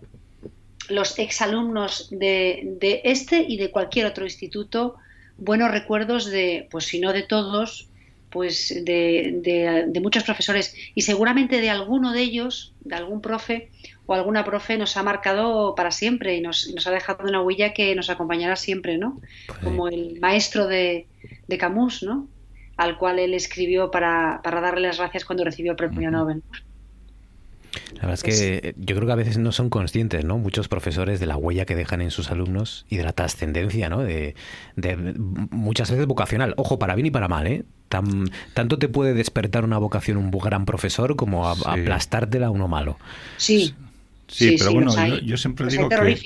los 0.88 1.18
exalumnos 1.18 2.08
de, 2.10 2.62
de 2.80 3.00
este 3.04 3.44
y 3.46 3.56
de 3.58 3.70
cualquier 3.70 4.06
otro 4.06 4.24
instituto 4.24 4.96
buenos 5.36 5.70
recuerdos 5.70 6.26
de, 6.26 6.68
pues 6.70 6.84
si 6.86 7.00
no 7.00 7.12
de 7.12 7.22
todos, 7.22 7.88
pues 8.28 8.68
de, 8.84 9.40
de- 9.42 9.84
de 9.88 10.00
muchos 10.00 10.22
profesores 10.24 10.74
y 10.94 11.02
seguramente 11.02 11.60
de 11.60 11.70
alguno 11.70 12.12
de 12.12 12.20
ellos, 12.20 12.74
de 12.80 12.94
algún 12.96 13.20
profe 13.20 13.70
o 14.06 14.14
alguna 14.14 14.44
profe 14.44 14.76
nos 14.78 14.96
ha 14.96 15.02
marcado 15.02 15.74
para 15.74 15.90
siempre 15.90 16.36
y 16.36 16.40
nos, 16.40 16.68
nos 16.74 16.86
ha 16.86 16.90
dejado 16.90 17.24
una 17.28 17.42
huella 17.42 17.72
que 17.72 17.94
nos 17.94 18.10
acompañará 18.10 18.56
siempre, 18.56 18.98
¿no? 18.98 19.20
Como 19.62 19.88
el 19.88 20.18
maestro 20.20 20.66
de, 20.66 21.08
de 21.46 21.58
Camus, 21.58 22.02
¿no? 22.02 22.28
Al 22.80 22.96
cual 22.96 23.18
él 23.18 23.34
escribió 23.34 23.90
para, 23.90 24.40
para 24.42 24.60
darle 24.62 24.88
las 24.88 24.96
gracias 24.98 25.26
cuando 25.26 25.44
recibió 25.44 25.72
el 25.72 25.76
premio 25.76 26.10
Nobel. 26.10 26.42
La 27.96 28.08
verdad 28.08 28.14
es 28.14 28.22
que 28.22 28.74
yo 28.78 28.96
creo 28.96 29.06
que 29.06 29.12
a 29.12 29.16
veces 29.16 29.36
no 29.36 29.52
son 29.52 29.68
conscientes, 29.68 30.24
¿no? 30.24 30.38
Muchos 30.38 30.66
profesores 30.68 31.20
de 31.20 31.26
la 31.26 31.36
huella 31.36 31.66
que 31.66 31.74
dejan 31.76 32.00
en 32.00 32.10
sus 32.10 32.30
alumnos 32.30 32.86
y 32.88 32.96
de 32.96 33.04
la 33.04 33.12
trascendencia, 33.12 33.90
¿no? 33.90 34.00
De, 34.02 34.34
de 34.76 34.96
muchas 34.96 35.90
veces 35.90 36.06
vocacional. 36.06 36.54
Ojo, 36.56 36.78
para 36.78 36.94
bien 36.94 37.06
y 37.06 37.10
para 37.10 37.28
mal, 37.28 37.46
¿eh? 37.46 37.64
Tan- 37.90 38.30
tanto 38.54 38.78
te 38.78 38.88
puede 38.88 39.12
despertar 39.12 39.64
una 39.64 39.76
vocación 39.78 40.16
un 40.16 40.30
gran 40.30 40.64
profesor 40.64 41.16
como 41.16 41.48
a- 41.48 41.54
Sí. 41.54 41.62
aplastártela 41.66 42.46
a 42.46 42.50
uno 42.50 42.66
malo. 42.66 42.98
Sí. 43.36 43.74
Sí, 44.26 44.50
Sí, 44.50 44.56
pero 44.58 44.70
sí, 44.70 44.76
bueno, 44.76 45.08
yo, 45.08 45.18
yo 45.18 45.36
siempre 45.36 45.66
digo 45.68 45.88
que 45.88 46.20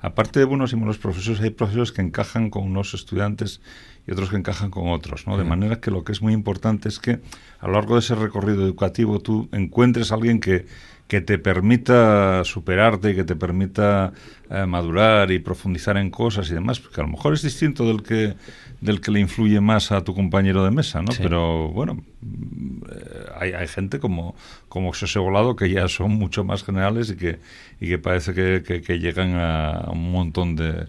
aparte 0.00 0.38
de 0.38 0.44
buenos 0.44 0.72
y 0.72 0.76
malos 0.76 0.98
profesores, 0.98 1.40
hay 1.40 1.50
profesores 1.50 1.90
que 1.90 2.02
encajan 2.02 2.50
con 2.50 2.64
unos 2.64 2.92
estudiantes 2.94 3.60
y 4.06 4.12
otros 4.12 4.30
que 4.30 4.36
encajan 4.36 4.70
con 4.70 4.88
otros, 4.88 5.26
¿no? 5.26 5.36
De 5.36 5.44
manera 5.44 5.80
que 5.80 5.90
lo 5.90 6.04
que 6.04 6.12
es 6.12 6.22
muy 6.22 6.32
importante 6.32 6.88
es 6.88 6.98
que 6.98 7.20
a 7.60 7.66
lo 7.66 7.72
largo 7.72 7.94
de 7.94 8.00
ese 8.00 8.14
recorrido 8.14 8.62
educativo 8.64 9.18
tú 9.20 9.48
encuentres 9.52 10.12
a 10.12 10.14
alguien 10.14 10.38
que, 10.40 10.66
que 11.08 11.20
te 11.20 11.38
permita 11.38 12.42
superarte 12.44 13.10
y 13.10 13.14
que 13.14 13.24
te 13.24 13.36
permita 13.36 14.12
eh, 14.50 14.66
madurar 14.66 15.30
y 15.30 15.38
profundizar 15.40 15.96
en 15.96 16.10
cosas 16.10 16.50
y 16.50 16.54
demás, 16.54 16.78
porque 16.80 17.00
a 17.00 17.04
lo 17.04 17.10
mejor 17.10 17.34
es 17.34 17.42
distinto 17.42 17.84
del 17.86 18.02
que 18.02 18.34
del 18.80 19.00
que 19.00 19.10
le 19.10 19.20
influye 19.20 19.58
más 19.60 19.90
a 19.90 20.04
tu 20.04 20.14
compañero 20.14 20.62
de 20.62 20.70
mesa, 20.70 21.00
¿no? 21.00 21.10
Sí. 21.10 21.22
Pero 21.22 21.68
bueno, 21.70 22.02
eh, 22.22 23.24
hay, 23.40 23.52
hay 23.52 23.66
gente 23.68 23.98
como, 23.98 24.34
como 24.68 24.92
José 24.92 25.18
Volado 25.18 25.56
que 25.56 25.70
ya 25.70 25.88
son 25.88 26.12
mucho 26.12 26.44
más 26.44 26.62
generales 26.62 27.10
y 27.10 27.16
que, 27.16 27.38
y 27.80 27.88
que 27.88 27.98
parece 27.98 28.34
que, 28.34 28.62
que- 28.66 28.82
que 28.82 28.98
llegan 28.98 29.34
a 29.36 29.88
un 29.90 30.12
montón 30.12 30.56
de, 30.56 30.86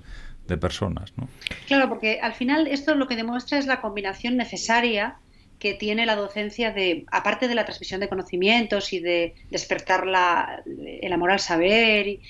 personas, 0.55 1.11
¿no? 1.17 1.27
Claro, 1.67 1.89
porque 1.89 2.19
al 2.21 2.33
final 2.33 2.67
esto 2.67 2.95
lo 2.95 3.07
que 3.07 3.17
demuestra 3.17 3.57
es 3.57 3.65
la 3.65 3.81
combinación 3.81 4.37
necesaria 4.37 5.17
que 5.59 5.73
tiene 5.73 6.05
la 6.05 6.15
docencia 6.15 6.71
de, 6.71 7.03
aparte 7.11 7.47
de 7.47 7.55
la 7.55 7.65
transmisión 7.65 7.99
de 7.99 8.07
conocimientos 8.07 8.93
y 8.93 8.99
de 8.99 9.33
despertar 9.49 10.05
la, 10.05 10.63
el 11.01 11.11
amor 11.11 11.31
al 11.31 11.39
saber, 11.39 12.07
y, 12.07 12.21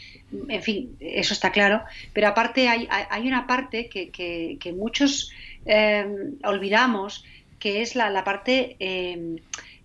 en 0.48 0.64
fin, 0.64 0.96
eso 1.02 1.34
está 1.34 1.52
claro, 1.52 1.84
pero 2.14 2.28
aparte 2.30 2.70
hay, 2.70 2.88
hay- 2.90 3.28
una 3.28 3.46
parte 3.46 3.90
que, 3.90 4.10
que- 4.12 4.74
muchos 4.74 5.30
eh, 5.66 6.08
olvidamos, 6.46 7.26
que 7.60 7.82
es 7.82 7.96
la, 7.98 8.10
la 8.10 8.24
parte 8.24 8.78
eh, 8.80 9.36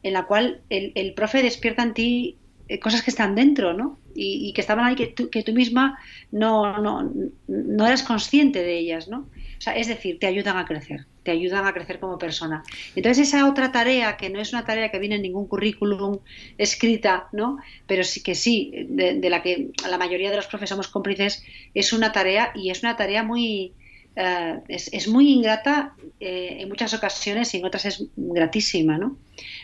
en 0.05 0.13
la 0.13 0.25
cual 0.25 0.61
el, 0.71 0.93
el 0.95 1.13
profe 1.15 1.43
despierta 1.43 1.83
en 1.83 1.95
ti 1.95 2.37
cosas 2.81 3.03
que 3.03 3.11
están 3.11 3.35
dentro, 3.35 3.73
¿no? 3.73 3.99
Y, 4.15 4.53
que 4.53 4.61
estaban 4.61 4.85
ahí 4.85 4.95
que 4.95 5.07
tú, 5.07 5.31
que 5.31 5.43
tú 5.43 5.53
misma 5.53 5.99
no, 6.31 6.79
no, 6.79 7.11
no 7.49 7.87
eras 7.87 8.03
consciente 8.03 8.63
de 8.63 8.79
ellas, 8.79 9.09
¿no? 9.09 9.29
O 9.63 9.65
sea, 9.65 9.77
es 9.77 9.87
decir, 9.87 10.19
te 10.19 10.27
ayudan 10.27 10.57
a 10.57 10.65
crecer, 10.65 11.07
te 11.23 11.31
ayudan 11.31 11.67
a 11.67 11.73
crecer 11.73 12.01
como 12.01 12.19
persona. 12.19 12.65
Entonces 12.97 13.29
esa 13.29 13.49
otra 13.49 13.71
tarea, 13.71 14.17
que 14.17 14.29
no 14.29 14.41
es 14.41 14.53
una 14.53 14.65
tarea 14.65 14.91
que 14.91 14.99
viene 14.99 15.15
en 15.15 15.23
ningún 15.23 15.47
currículum 15.47 16.19
escrita, 16.59 17.29
¿no? 17.31 17.59
Pero 17.87 18.03
sí 18.03 18.23
que 18.23 18.35
sí, 18.35 18.73
de, 18.89 19.31
la 19.31 19.41
que 19.41 19.69
la 19.89 19.99
mayoría 19.99 20.31
de 20.31 20.37
los 20.37 20.49
profes 20.49 20.69
somos 20.69 20.89
cómplices, 20.89 21.45
es 21.75 21.93
una 21.93 22.11
tarea 22.11 22.51
y 22.57 22.71
es 22.71 22.83
una 22.83 22.97
tarea 22.97 23.23
muy... 23.23 23.73
eh, 24.17 24.59
es, 24.69 24.93
es 24.93 25.07
muy 25.07 25.31
ingrata 25.31 25.95
eh, 26.19 26.57
en 26.59 26.69
muchas 26.69 26.93
ocasiones 26.93 27.55
y 27.55 27.59
en 27.59 27.65
otras 27.65 27.85
es 27.85 28.05
gratísima, 28.17 28.99
¿no? 28.99 29.17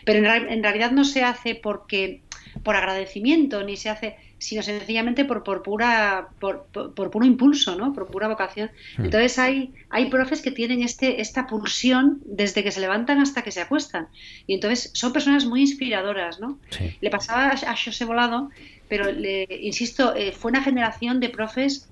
Pero 0.05 0.19
en 0.19 0.63
realidad 0.63 0.91
no 0.91 1.03
se 1.03 1.23
hace 1.23 1.55
porque 1.55 2.21
por 2.63 2.75
agradecimiento 2.75 3.63
ni 3.63 3.77
se 3.77 3.89
hace 3.89 4.15
sino 4.37 4.61
sencillamente 4.63 5.25
por, 5.25 5.43
por 5.43 5.63
pura 5.63 6.29
por, 6.39 6.65
por- 6.71 6.93
por 6.93 7.09
puro 7.11 7.25
impulso 7.25 7.75
no 7.75 7.93
por 7.93 8.07
pura 8.07 8.27
vocación. 8.27 8.71
Hmm. 8.97 9.05
entonces 9.05 9.37
hay 9.37 9.73
hay 9.89 10.09
profes 10.09 10.41
que 10.41 10.51
tienen 10.51 10.81
este 10.81 11.21
esta 11.21 11.45
pulsión 11.47 12.21
desde 12.25 12.63
que 12.63 12.71
se 12.71 12.79
levantan 12.79 13.19
hasta 13.19 13.41
que 13.43 13.51
se 13.51 13.61
acuestan. 13.61 14.07
Y 14.47 14.53
entonces 14.55 14.91
son 14.93 15.11
personas 15.13 15.45
muy 15.45 15.61
inspiradoras 15.61 16.39
no 16.39 16.59
le 17.01 17.09
pasaba 17.09 17.49
a 17.49 17.71
a 17.71 17.75
José 17.75 18.05
Volado 18.05 18.49
pero 18.87 19.11
le 19.11 19.45
insisto 19.61 20.15
eh, 20.15 20.31
fue 20.31 20.51
una 20.51 20.63
generación 20.63 21.19
de 21.19 21.29
profes 21.29 21.89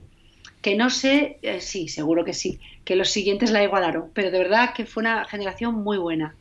que 0.61 0.75
no 0.75 0.89
sé 0.89 1.37
eh, 1.41 1.59
sí 1.61 1.87
seguro 1.87 2.23
que 2.23 2.33
sí 2.33 2.59
que 2.85 2.95
los 2.95 3.09
siguientes 3.09 3.51
la 3.51 3.61
igualaron 3.63 4.05
pero 4.13 4.31
de 4.31 4.37
verdad 4.39 4.73
que 4.73 4.85
fue 4.85 5.01
una 5.01 5.25
generación 5.25 5.75
muy 5.75 5.97
buena. 5.97 6.35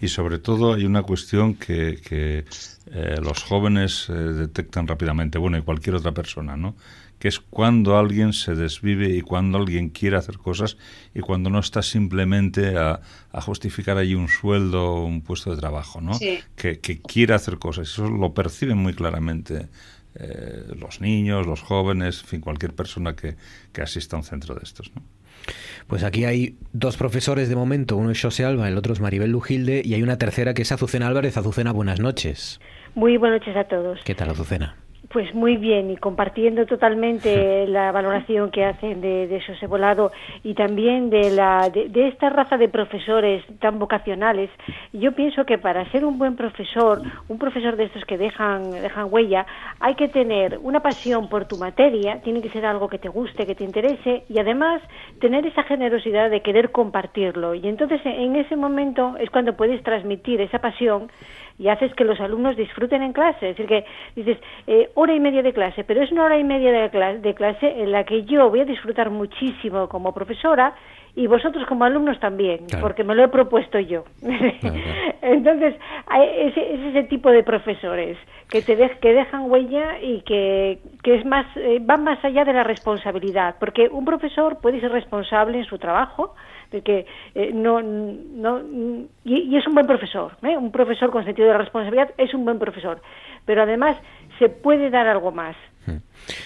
Y 0.00 0.08
sobre 0.08 0.38
todo 0.38 0.74
hay 0.74 0.84
una 0.84 1.02
cuestión 1.02 1.54
que, 1.54 1.98
que, 2.08 2.44
eh, 2.90 3.16
los 3.22 3.42
jóvenes 3.42 4.06
eh, 4.08 4.12
detectan 4.12 4.86
rápidamente, 4.86 5.38
bueno, 5.38 5.58
y 5.58 5.62
cualquier 5.62 5.96
otra 5.96 6.12
persona, 6.12 6.56
¿no? 6.56 6.76
Que 7.18 7.28
es 7.28 7.40
cuando 7.40 7.98
alguien 7.98 8.32
se 8.32 8.54
desvive 8.54 9.08
y 9.08 9.22
cuando 9.22 9.58
alguien 9.58 9.90
quiere 9.90 10.16
hacer 10.16 10.38
cosas 10.38 10.76
y 11.14 11.20
cuando 11.20 11.50
no 11.50 11.58
está 11.58 11.82
simplemente 11.82 12.76
a, 12.76 13.00
a 13.32 13.40
justificar 13.40 13.96
allí 13.98 14.14
un 14.14 14.28
sueldo 14.28 14.84
o 14.84 15.04
un 15.04 15.22
puesto 15.22 15.50
de 15.50 15.56
trabajo, 15.56 16.00
¿no? 16.00 16.14
Sí. 16.14 16.38
Que, 16.54 16.78
que 16.78 17.00
quiere 17.00 17.34
hacer 17.34 17.58
cosas. 17.58 17.88
Eso 17.88 18.08
lo 18.08 18.34
perciben 18.34 18.78
muy 18.78 18.94
claramente 18.94 19.68
eh, 20.14 20.64
los 20.78 21.00
niños, 21.00 21.46
los 21.46 21.60
jóvenes, 21.60 22.20
en 22.20 22.26
fin, 22.26 22.40
cualquier 22.40 22.74
persona 22.74 23.16
que, 23.16 23.36
que 23.72 23.82
asista 23.82 24.16
a 24.16 24.20
un 24.20 24.24
centro 24.24 24.54
de 24.54 24.60
estos, 24.62 24.92
¿no? 24.94 25.02
Pues 25.86 26.02
aquí 26.02 26.24
hay 26.24 26.56
dos 26.72 26.96
profesores 26.96 27.48
de 27.48 27.56
momento, 27.56 27.96
uno 27.96 28.10
es 28.10 28.20
José 28.20 28.44
Alba, 28.44 28.68
el 28.68 28.76
otro 28.76 28.92
es 28.92 29.00
Maribel 29.00 29.30
Lujilde 29.30 29.80
y 29.84 29.94
hay 29.94 30.02
una 30.02 30.18
tercera 30.18 30.52
que 30.52 30.62
es 30.62 30.72
Azucena 30.72 31.06
Álvarez. 31.08 31.36
Azucena, 31.36 31.72
buenas 31.72 32.00
noches. 32.00 32.60
Muy 32.98 33.16
buenas 33.16 33.38
noches 33.38 33.56
a 33.56 33.62
todos. 33.62 34.00
¿Qué 34.04 34.16
tal, 34.16 34.30
Azucena? 34.30 34.74
Pues 35.10 35.32
muy 35.32 35.56
bien 35.56 35.88
y 35.88 35.96
compartiendo 35.96 36.66
totalmente 36.66 37.64
la 37.68 37.92
valoración 37.92 38.50
que 38.50 38.64
hacen 38.64 39.00
de, 39.00 39.28
de 39.28 39.40
José 39.40 39.68
Volado 39.68 40.10
y 40.42 40.54
también 40.54 41.08
de, 41.08 41.30
la, 41.30 41.70
de, 41.70 41.90
de 41.90 42.08
esta 42.08 42.28
raza 42.28 42.56
de 42.56 42.68
profesores 42.68 43.44
tan 43.60 43.78
vocacionales. 43.78 44.50
Yo 44.92 45.12
pienso 45.12 45.44
que 45.44 45.58
para 45.58 45.88
ser 45.92 46.04
un 46.04 46.18
buen 46.18 46.34
profesor, 46.34 47.00
un 47.28 47.38
profesor 47.38 47.76
de 47.76 47.84
estos 47.84 48.04
que 48.04 48.18
dejan, 48.18 48.72
dejan 48.72 49.06
huella, 49.12 49.46
hay 49.78 49.94
que 49.94 50.08
tener 50.08 50.58
una 50.60 50.80
pasión 50.80 51.28
por 51.28 51.46
tu 51.46 51.56
materia, 51.56 52.20
tiene 52.22 52.42
que 52.42 52.50
ser 52.50 52.66
algo 52.66 52.88
que 52.88 52.98
te 52.98 53.08
guste, 53.08 53.46
que 53.46 53.54
te 53.54 53.62
interese 53.62 54.24
y 54.28 54.40
además 54.40 54.82
tener 55.20 55.46
esa 55.46 55.62
generosidad 55.62 56.30
de 56.30 56.42
querer 56.42 56.72
compartirlo. 56.72 57.54
Y 57.54 57.68
entonces 57.68 58.00
en 58.04 58.34
ese 58.34 58.56
momento 58.56 59.14
es 59.20 59.30
cuando 59.30 59.56
puedes 59.56 59.84
transmitir 59.84 60.40
esa 60.40 60.58
pasión 60.58 61.12
y 61.58 61.68
haces 61.68 61.92
que 61.94 62.04
los 62.04 62.20
alumnos 62.20 62.56
disfruten 62.56 63.02
en 63.02 63.12
clase. 63.12 63.50
Es 63.50 63.56
decir, 63.56 63.66
que 63.66 63.84
dices, 64.14 64.38
eh, 64.66 64.90
hora 64.94 65.12
y 65.14 65.20
media 65.20 65.42
de 65.42 65.52
clase, 65.52 65.84
pero 65.84 66.02
es 66.02 66.12
una 66.12 66.24
hora 66.24 66.38
y 66.38 66.44
media 66.44 66.70
de, 66.72 66.90
cla- 66.90 67.20
de 67.20 67.34
clase 67.34 67.82
en 67.82 67.90
la 67.92 68.04
que 68.04 68.24
yo 68.24 68.48
voy 68.48 68.60
a 68.60 68.64
disfrutar 68.64 69.10
muchísimo 69.10 69.88
como 69.88 70.12
profesora 70.14 70.74
y 71.16 71.26
vosotros 71.26 71.66
como 71.66 71.84
alumnos 71.84 72.20
también, 72.20 72.66
Claro. 72.66 72.82
porque 72.86 73.02
me 73.02 73.14
lo 73.14 73.24
he 73.24 73.28
propuesto 73.28 73.80
yo. 73.80 74.04
Entonces, 75.22 75.74
es, 76.14 76.56
es 76.56 76.80
ese 76.90 77.02
tipo 77.04 77.30
de 77.30 77.42
profesores 77.42 78.16
que 78.50 78.62
te 78.62 78.76
dej- 78.78 78.98
que 79.00 79.12
dejan 79.12 79.50
huella 79.50 79.98
y 80.00 80.20
que, 80.22 80.78
que 81.02 81.16
es 81.16 81.24
más 81.26 81.44
eh, 81.56 81.78
van 81.82 82.04
más 82.04 82.24
allá 82.24 82.44
de 82.44 82.52
la 82.52 82.62
responsabilidad, 82.64 83.56
porque 83.58 83.88
un 83.90 84.04
profesor 84.04 84.58
puede 84.60 84.80
ser 84.80 84.92
responsable 84.92 85.58
en 85.58 85.64
su 85.64 85.78
trabajo, 85.78 86.34
de 86.70 86.82
que 86.82 87.06
eh, 87.34 87.50
no 87.52 87.80
no 87.82 88.60
y, 89.24 89.38
y 89.50 89.56
es 89.56 89.66
un 89.66 89.74
buen 89.74 89.86
profesor, 89.86 90.36
¿eh? 90.42 90.56
un 90.56 90.70
profesor 90.72 91.10
con 91.10 91.24
sentido 91.24 91.48
de 91.48 91.56
responsabilidad 91.58 92.10
es 92.18 92.34
un 92.34 92.44
buen 92.44 92.58
profesor, 92.58 93.00
pero 93.46 93.62
además 93.62 93.96
se 94.38 94.48
puede 94.48 94.90
dar 94.90 95.06
algo 95.08 95.32
más. 95.32 95.56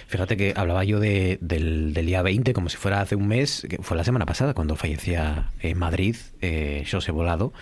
Fíjate 0.06 0.36
que 0.36 0.52
hablaba 0.56 0.84
yo 0.84 1.00
de- 1.00 1.38
del, 1.40 1.92
del 1.94 2.06
día 2.06 2.22
20 2.22 2.52
como 2.52 2.68
si 2.68 2.76
fuera 2.76 3.00
hace 3.00 3.16
un 3.16 3.26
mes, 3.26 3.66
que 3.68 3.78
fue 3.82 3.96
la 3.96 4.04
semana 4.04 4.24
pasada 4.26 4.54
cuando 4.54 4.76
fallecía 4.76 5.50
en 5.60 5.76
Madrid 5.78 6.14
eh, 6.40 6.84
José 6.88 7.10
Volado, 7.10 7.52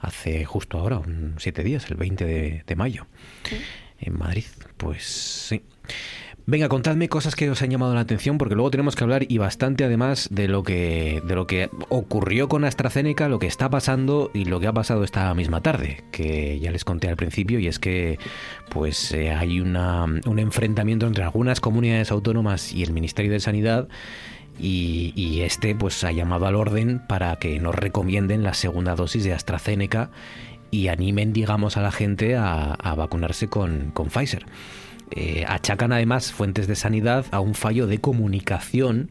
hace 0.00 0.44
justo 0.44 0.78
ahora, 0.78 0.98
un 0.98 1.36
siete 1.38 1.62
días, 1.62 1.90
el 1.90 1.96
20 1.96 2.24
de, 2.26 2.62
de 2.66 2.76
mayo, 2.76 3.06
en 4.00 4.18
Madrid. 4.18 4.44
Pues 4.76 5.02
sí. 5.04 5.62
Venga, 6.46 6.68
contadme 6.68 7.08
cosas 7.08 7.36
que 7.36 7.48
os 7.48 7.62
han 7.62 7.70
llamado 7.70 7.94
la 7.94 8.00
atención, 8.00 8.36
porque 8.36 8.54
luego 8.54 8.70
tenemos 8.70 8.96
que 8.96 9.02
hablar 9.02 9.24
y 9.26 9.38
bastante 9.38 9.82
además 9.82 10.28
de 10.30 10.46
lo 10.46 10.62
que 10.62 11.22
de 11.26 11.34
lo 11.34 11.46
que 11.46 11.70
ocurrió 11.88 12.48
con 12.48 12.64
AstraZeneca, 12.64 13.30
lo 13.30 13.38
que 13.38 13.46
está 13.46 13.70
pasando 13.70 14.30
y 14.34 14.44
lo 14.44 14.60
que 14.60 14.66
ha 14.66 14.72
pasado 14.74 15.04
esta 15.04 15.32
misma 15.32 15.62
tarde, 15.62 16.04
que 16.12 16.60
ya 16.60 16.70
les 16.70 16.84
conté 16.84 17.08
al 17.08 17.16
principio, 17.16 17.60
y 17.60 17.66
es 17.66 17.78
que 17.78 18.18
pues 18.68 19.12
eh, 19.12 19.30
hay 19.30 19.58
una, 19.58 20.04
un 20.04 20.38
enfrentamiento 20.38 21.06
entre 21.06 21.24
algunas 21.24 21.60
comunidades 21.60 22.10
autónomas 22.10 22.74
y 22.74 22.82
el 22.82 22.92
Ministerio 22.92 23.32
de 23.32 23.40
Sanidad. 23.40 23.88
Y, 24.60 25.14
y 25.16 25.40
este 25.40 25.74
pues 25.74 26.04
ha 26.04 26.12
llamado 26.12 26.46
al 26.46 26.54
orden 26.56 27.00
para 27.08 27.36
que 27.36 27.58
nos 27.58 27.74
recomienden 27.74 28.42
la 28.42 28.54
segunda 28.54 28.94
dosis 28.94 29.24
de 29.24 29.32
AstraZeneca 29.32 30.10
y 30.70 30.88
animen, 30.88 31.32
digamos, 31.32 31.76
a 31.76 31.82
la 31.82 31.90
gente 31.90 32.36
a, 32.36 32.74
a 32.74 32.94
vacunarse 32.94 33.48
con, 33.48 33.90
con 33.92 34.10
Pfizer. 34.10 34.44
Eh, 35.16 35.44
achacan 35.46 35.92
además 35.92 36.32
fuentes 36.32 36.66
de 36.66 36.74
sanidad 36.74 37.24
a 37.30 37.38
un 37.38 37.54
fallo 37.54 37.86
de 37.86 38.00
comunicación 38.00 39.10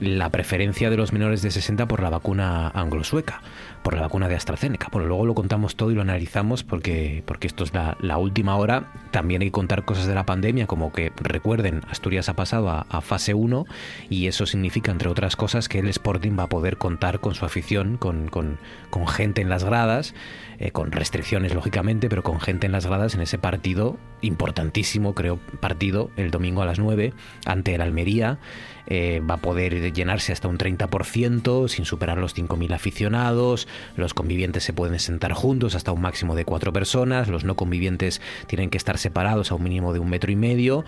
la 0.00 0.30
preferencia 0.30 0.88
de 0.88 0.96
los 0.96 1.12
menores 1.12 1.42
de 1.42 1.50
60 1.50 1.86
por 1.86 2.00
la 2.00 2.08
vacuna 2.08 2.68
anglo-sueca. 2.68 3.42
Por 3.82 3.94
la 3.94 4.02
vacuna 4.02 4.28
de 4.28 4.34
AstraZeneca. 4.34 4.88
Bueno, 4.92 5.08
luego 5.08 5.26
lo 5.26 5.34
contamos 5.34 5.76
todo 5.76 5.90
y 5.90 5.94
lo 5.94 6.02
analizamos 6.02 6.64
porque, 6.64 7.22
porque 7.26 7.46
esto 7.46 7.64
es 7.64 7.72
la, 7.72 8.18
última 8.18 8.56
hora. 8.56 8.92
También 9.10 9.42
hay 9.42 9.48
que 9.48 9.52
contar 9.52 9.84
cosas 9.84 10.06
de 10.06 10.14
la 10.14 10.26
pandemia, 10.26 10.66
como 10.66 10.92
que 10.92 11.12
recuerden, 11.16 11.82
Asturias 11.88 12.28
ha 12.28 12.34
pasado 12.34 12.68
a, 12.68 13.00
fase 13.00 13.32
1 13.34 13.66
y 14.10 14.26
eso 14.26 14.46
significa, 14.46 14.92
entre 14.92 15.08
otras 15.08 15.36
cosas, 15.36 15.68
que 15.68 15.78
el 15.78 15.88
Sporting 15.88 16.38
va 16.38 16.44
a 16.44 16.48
poder 16.48 16.76
contar 16.76 17.20
con 17.20 17.34
su 17.34 17.44
afición, 17.44 17.96
con, 17.96 18.28
con, 18.28 18.58
con 18.90 19.08
gente 19.08 19.40
en 19.40 19.48
las 19.48 19.64
gradas, 19.64 20.14
eh, 20.58 20.70
con 20.70 20.92
restricciones 20.92 21.54
lógicamente, 21.54 22.10
pero 22.10 22.22
con 22.22 22.40
gente 22.40 22.66
en 22.66 22.72
las 22.72 22.86
gradas 22.86 23.14
en 23.14 23.22
ese 23.22 23.38
partido 23.38 23.96
importantísimo, 24.20 25.14
creo, 25.14 25.38
partido 25.60 26.10
el 26.16 26.30
domingo 26.30 26.60
a 26.60 26.66
las 26.66 26.78
9 26.78 27.14
ante 27.46 27.74
el 27.74 27.80
Almería. 27.80 28.38
Eh, 28.86 29.20
va 29.28 29.34
a 29.34 29.38
poder 29.38 29.92
llenarse 29.92 30.32
hasta 30.32 30.48
un 30.48 30.58
30% 30.58 31.68
sin 31.68 31.84
superar 31.84 32.18
los 32.18 32.36
5.000 32.36 32.72
aficionados, 32.72 33.68
los 33.96 34.14
convivientes 34.14 34.64
se 34.64 34.72
pueden 34.72 34.98
sentar 34.98 35.32
juntos 35.32 35.74
hasta 35.74 35.92
un 35.92 36.00
máximo 36.00 36.34
de 36.34 36.44
cuatro 36.44 36.72
personas, 36.72 37.28
los 37.28 37.44
no 37.44 37.56
convivientes 37.56 38.20
tienen 38.46 38.70
que 38.70 38.78
estar 38.78 38.98
separados 38.98 39.52
a 39.52 39.54
un 39.54 39.62
mínimo 39.62 39.92
de 39.92 39.98
un 39.98 40.10
metro 40.10 40.32
y 40.32 40.36
medio, 40.36 40.84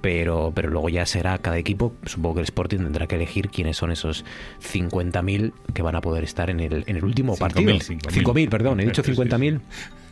pero, 0.00 0.52
pero 0.54 0.70
luego 0.70 0.88
ya 0.88 1.06
será 1.06 1.38
cada 1.38 1.58
equipo, 1.58 1.94
supongo 2.04 2.36
que 2.36 2.40
el 2.40 2.44
Sporting 2.44 2.78
tendrá 2.78 3.06
que 3.06 3.16
elegir 3.16 3.48
quiénes 3.48 3.76
son 3.76 3.90
esos 3.90 4.24
50.000 4.62 5.52
que 5.72 5.82
van 5.82 5.96
a 5.96 6.00
poder 6.00 6.24
estar 6.24 6.50
en 6.50 6.60
el, 6.60 6.84
en 6.86 6.96
el 6.96 7.04
último 7.04 7.34
5.000, 7.36 7.38
partido. 7.38 7.72
5.000. 7.72 8.24
5.000, 8.24 8.48
perdón, 8.48 8.80
he 8.80 8.84
dicho 8.84 9.02
Sí, 9.02 9.14
sí, 9.14 9.20
50.000. 9.20 9.60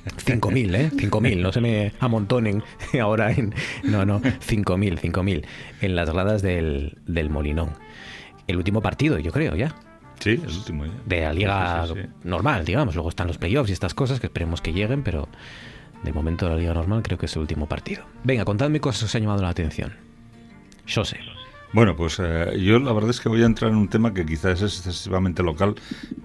5.000, 0.07 0.75
¿eh? 0.75 0.91
5.000, 0.93 1.41
no 1.41 1.53
se 1.53 1.61
me 1.61 1.93
amontonen 2.01 2.63
ahora 3.01 3.31
en... 3.33 3.55
No, 3.85 4.05
no, 4.05 4.21
5.000, 4.21 4.99
5.000 5.01 5.45
en 5.81 5.95
las 5.97 6.11
gradas 6.11 6.43
del, 6.43 6.99
del 7.07 7.31
Molinón. 7.31 7.71
El 8.47 8.57
último 8.57 8.83
partido, 8.83 9.19
yo 9.19 9.31
creo, 9.33 9.55
ya. 9.55 9.75
Sí, 10.19 10.31
el 10.31 10.47
último. 10.57 10.87
ya. 10.87 10.93
De 11.07 11.21
la 11.23 11.33
liga 11.33 11.87
Sí, 11.87 11.95
sí, 11.95 12.01
sí. 12.03 12.09
normal, 12.25 12.65
digamos. 12.65 12.95
Luego 12.95 13.09
están 13.09 13.27
los 13.29 13.39
playoffs 13.39 13.71
y 13.71 13.73
estas 13.73 13.95
cosas 13.95 14.21
que 14.21 14.27
esperemos 14.27 14.61
que 14.61 14.73
lleguen, 14.73 15.03
pero 15.03 15.29
de 16.03 16.13
momento 16.13 16.49
la 16.49 16.57
liga 16.57 16.75
normal 16.75 17.03
creo 17.03 17.19
que 17.19 17.27
es 17.27 17.35
el 17.37 17.43
último 17.43 17.67
partido. 17.67 18.05
Venga, 18.25 18.45
contadme 18.45 18.81
cosas 18.81 19.01
que 19.01 19.07
os 19.07 19.15
ha 19.15 19.19
llamado 19.21 19.43
la 19.43 19.49
atención. 19.51 19.95
Yo 20.87 21.05
sé. 21.05 21.19
Bueno, 21.73 21.97
pues 21.97 22.19
eh, 22.23 22.59
yo 22.61 22.79
la 22.79 22.93
verdad 22.93 23.11
es 23.11 23.21
que 23.21 23.31
voy 23.31 23.43
a 23.43 23.47
entrar 23.47 23.71
en 23.71 23.79
un 23.79 23.89
tema 23.89 24.13
que 24.13 24.27
quizás 24.27 24.61
es 24.61 24.77
excesivamente 24.77 25.43
local, 25.43 25.75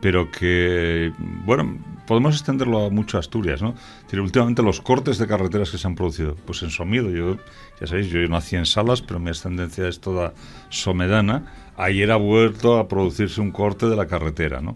pero 0.02 0.30
que, 0.30 1.14
bueno, 1.46 1.78
podemos 2.06 2.36
extenderlo 2.36 2.86
a 2.86 2.90
mucho 2.90 3.16
a 3.16 3.22
Asturias, 3.22 3.62
¿no? 3.62 3.74
Decir, 4.04 4.20
últimamente 4.20 4.62
los 4.62 4.82
cortes 4.82 5.18
de 5.18 5.26
carreteras 5.26 5.72
que 5.72 5.78
se 5.78 5.88
han 5.88 5.96
producido, 5.96 6.36
pues 6.46 6.64
en 6.64 6.70
Somido, 6.70 7.10
yo, 7.12 7.38
ya 7.80 7.88
sabéis, 7.88 8.08
yo 8.08 8.20
nací 8.28 8.58
en 8.58 8.66
Salas, 8.66 9.02
pero 9.02 9.22
mi 9.22 9.30
ascendencia 9.30 9.88
es 9.88 10.02
toda 10.02 10.34
somedana. 10.70 11.46
Ayer 11.78 12.12
ha 12.12 12.18
vuelto 12.18 12.78
a 12.78 12.90
producirse 12.90 13.40
un 13.40 13.52
corte 13.52 13.88
de 13.88 13.96
la 13.96 14.08
carretera, 14.08 14.60
¿no? 14.60 14.76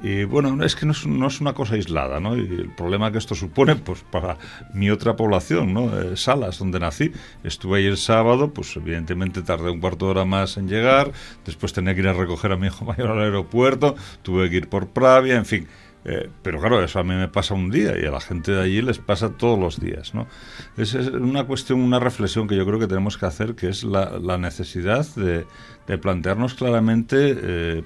Y 0.00 0.22
bueno, 0.24 0.62
es 0.64 0.76
que 0.76 0.86
no 0.86 0.92
es, 0.92 1.06
no 1.06 1.26
es 1.26 1.40
una 1.40 1.54
cosa 1.54 1.74
aislada, 1.74 2.20
¿no? 2.20 2.36
Y 2.36 2.40
el 2.42 2.70
problema 2.70 3.10
que 3.10 3.18
esto 3.18 3.34
supone, 3.34 3.74
pues 3.74 4.04
para 4.08 4.38
mi 4.72 4.90
otra 4.90 5.16
población, 5.16 5.74
¿no? 5.74 5.98
Eh, 5.98 6.16
Salas, 6.16 6.60
donde 6.60 6.78
nací. 6.78 7.10
Estuve 7.42 7.78
ahí 7.78 7.86
el 7.86 7.96
sábado, 7.96 8.54
pues 8.54 8.76
evidentemente 8.76 9.42
tardé 9.42 9.70
un 9.70 9.80
cuarto 9.80 10.04
de 10.06 10.10
hora 10.12 10.24
más 10.24 10.56
en 10.56 10.68
llegar, 10.68 11.10
después 11.44 11.72
tenía 11.72 11.94
que 11.94 12.00
ir 12.00 12.08
a 12.08 12.12
recoger 12.12 12.52
a 12.52 12.56
mi 12.56 12.68
hijo 12.68 12.84
mayor 12.86 13.10
al 13.10 13.20
aeropuerto, 13.22 13.96
tuve 14.22 14.48
que 14.50 14.56
ir 14.56 14.68
por 14.68 14.88
Pravia, 14.88 15.36
en 15.36 15.46
fin. 15.46 15.66
Eh, 16.04 16.30
pero 16.42 16.60
claro, 16.60 16.82
eso 16.82 17.00
a 17.00 17.02
mí 17.02 17.14
me 17.14 17.26
pasa 17.28 17.54
un 17.54 17.70
día 17.70 18.00
y 18.00 18.06
a 18.06 18.12
la 18.12 18.20
gente 18.20 18.52
de 18.52 18.62
allí 18.62 18.80
les 18.82 18.98
pasa 19.00 19.36
todos 19.36 19.58
los 19.58 19.80
días, 19.80 20.14
¿no? 20.14 20.28
Es, 20.76 20.94
es 20.94 21.08
una 21.08 21.44
cuestión, 21.44 21.80
una 21.80 21.98
reflexión 21.98 22.46
que 22.46 22.56
yo 22.56 22.64
creo 22.64 22.78
que 22.78 22.86
tenemos 22.86 23.18
que 23.18 23.26
hacer, 23.26 23.56
que 23.56 23.68
es 23.68 23.82
la, 23.82 24.18
la 24.20 24.38
necesidad 24.38 25.04
de, 25.16 25.44
de 25.88 25.98
plantearnos 25.98 26.54
claramente... 26.54 27.36
eh, 27.36 27.84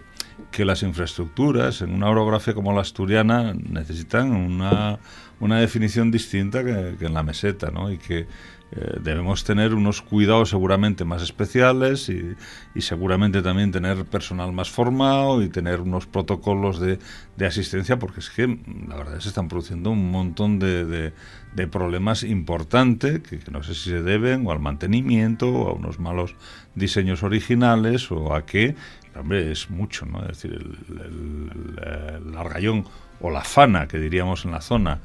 que 0.50 0.64
las 0.64 0.82
infraestructuras 0.82 1.82
en 1.82 1.92
una 1.94 2.08
orografía 2.08 2.54
como 2.54 2.72
la 2.72 2.80
asturiana 2.80 3.54
necesitan 3.54 4.32
una, 4.32 4.98
una 5.40 5.58
definición 5.58 6.10
distinta 6.10 6.64
que, 6.64 6.96
en 7.00 7.14
la 7.14 7.22
meseta, 7.22 7.70
¿no? 7.70 7.90
Y 7.90 7.98
que 7.98 8.26
eh, 8.74 8.98
debemos 9.02 9.44
tener 9.44 9.74
unos 9.74 10.00
cuidados 10.00 10.50
seguramente 10.50 11.04
más 11.04 11.22
especiales 11.22 12.08
y, 12.08 12.34
y 12.74 12.80
seguramente 12.80 13.42
también 13.42 13.70
tener 13.70 14.04
personal 14.06 14.52
más 14.52 14.70
formado 14.70 15.42
y 15.42 15.48
tener 15.48 15.80
unos 15.80 16.06
protocolos 16.06 16.80
de, 16.80 16.98
de 17.36 17.46
asistencia 17.46 17.98
porque 17.98 18.20
es 18.20 18.30
que 18.30 18.46
la 18.88 18.96
verdad 18.96 19.20
se 19.20 19.28
están 19.28 19.48
produciendo 19.48 19.90
un 19.90 20.10
montón 20.10 20.58
de, 20.58 21.12
de 21.54 21.66
problemas 21.66 22.22
importantes 22.22 23.20
que, 23.20 23.38
no 23.50 23.62
sé 23.62 23.74
si 23.74 23.90
se 23.90 24.02
deben 24.02 24.46
o 24.46 24.52
al 24.52 24.60
mantenimiento 24.60 25.48
o 25.48 25.68
a 25.68 25.72
unos 25.72 25.98
malos 25.98 26.34
diseños 26.74 27.22
originales 27.22 28.10
o 28.10 28.34
a 28.34 28.46
qué 28.46 28.74
hombre, 29.14 29.52
es 29.52 29.70
mucho, 29.70 30.06
¿no? 30.06 30.22
Es 30.22 30.42
decir, 30.42 30.52
el, 30.88 32.36
Argallón 32.36 32.84
o 33.20 33.30
la 33.30 33.42
Fana, 33.42 33.86
que 33.86 33.98
diríamos 33.98 34.44
en 34.44 34.52
la 34.52 34.60
zona 34.60 35.00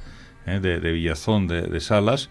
¿eh? 0.46 0.60
de, 0.60 0.80
Villazón 0.92 1.48
de, 1.48 1.64
de 1.64 1.80
Salas, 1.82 2.30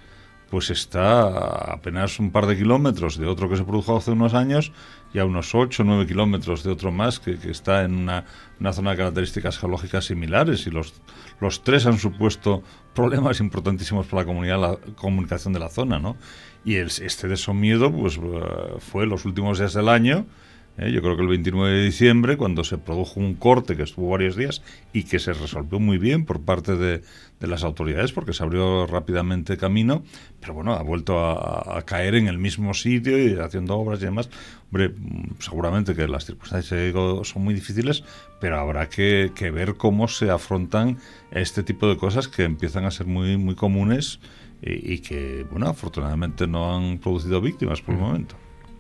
pues 0.50 0.70
está 0.70 1.22
a 1.22 1.74
apenas 1.74 2.18
un 2.18 2.30
par 2.30 2.46
de 2.46 2.56
kilómetros 2.56 3.18
de 3.18 3.26
otro 3.26 3.48
que 3.48 3.56
se 3.56 3.64
produjo 3.64 3.96
hace 3.96 4.12
unos 4.12 4.34
años 4.34 4.72
y 5.12 5.18
a 5.18 5.24
unos 5.24 5.54
8 5.54 5.82
o 5.82 5.86
9 5.86 6.06
kilómetros 6.06 6.62
de 6.62 6.70
otro 6.70 6.92
más 6.92 7.20
que, 7.20 7.38
está 7.50 7.84
en 7.84 7.94
una, 7.94 8.24
zona 8.72 8.90
de 8.90 8.96
características 8.96 9.58
geológicas 9.58 10.04
similares 10.06 10.66
y 10.66 10.70
los, 10.70 10.94
los 11.40 11.62
tres 11.62 11.86
han 11.86 11.98
supuesto 11.98 12.62
problemas 12.94 13.40
importantísimos 13.46 14.06
para 14.06 14.22
la 14.22 14.26
comunidad, 14.26 14.60
la 14.60 14.76
comunicación 14.94 15.52
de 15.52 15.60
la 15.60 15.68
zona, 15.68 15.98
¿no? 15.98 16.16
Y 16.64 16.76
este 16.76 17.28
de 17.28 17.36
Somiedo, 17.36 17.92
pues 17.92 18.16
eh, 18.16 18.20
fue 18.80 19.06
los 19.06 19.24
últimos 19.24 19.58
días 19.58 19.74
del 19.74 19.88
año, 19.88 20.26
¿eh? 20.78 20.92
yo 20.92 21.02
creo 21.02 21.16
que 21.16 21.22
el 21.22 21.28
29 21.28 21.78
de 21.78 21.84
diciembre, 21.84 22.36
cuando 22.36 22.64
se 22.64 22.78
produjo 22.78 23.20
un 23.20 23.34
corte 23.34 23.76
que 23.76 23.82
estuvo 23.82 24.10
varios 24.10 24.36
días 24.36 24.62
y 24.92 25.04
que 25.04 25.18
se 25.18 25.32
resolvió 25.32 25.80
muy 25.80 25.98
bien 25.98 26.24
por 26.24 26.40
parte 26.40 26.76
de, 26.76 27.02
de 27.40 27.46
las 27.46 27.64
autoridades 27.64 28.12
porque 28.12 28.32
se 28.32 28.42
abrió 28.42 28.86
rápidamente 28.86 29.56
camino, 29.56 30.02
pero 30.40 30.54
bueno, 30.54 30.72
ha 30.72 30.82
vuelto 30.82 31.18
a, 31.18 31.78
a 31.78 31.82
caer 31.82 32.14
en 32.14 32.28
el 32.28 32.38
mismo 32.38 32.74
sitio 32.74 33.18
y 33.18 33.38
haciendo 33.38 33.76
obras 33.76 34.00
y 34.00 34.06
demás. 34.06 34.30
Hombre, 34.70 34.90
mm, 34.90 35.40
seguramente 35.40 35.94
que 35.94 36.08
las 36.08 36.24
circunstancias 36.24 36.94
son 37.22 37.44
muy 37.44 37.54
difíciles, 37.54 38.04
pero 38.40 38.58
habrá 38.58 38.88
que, 38.88 39.32
que 39.34 39.50
ver 39.50 39.76
cómo 39.76 40.08
se 40.08 40.30
afrontan 40.30 40.98
este 41.30 41.62
tipo 41.62 41.88
de 41.88 41.96
cosas 41.96 42.28
que 42.28 42.44
empiezan 42.44 42.84
a 42.84 42.90
ser 42.90 43.06
muy, 43.06 43.36
muy 43.36 43.54
comunes 43.54 44.20
y, 44.62 44.94
y 44.94 44.98
que, 45.00 45.46
bueno, 45.50 45.68
afortunadamente 45.68 46.46
no 46.46 46.74
han 46.74 46.98
producido 46.98 47.40
víctimas 47.40 47.80
por 47.82 47.94
el 47.94 48.00
momento. 48.00 48.36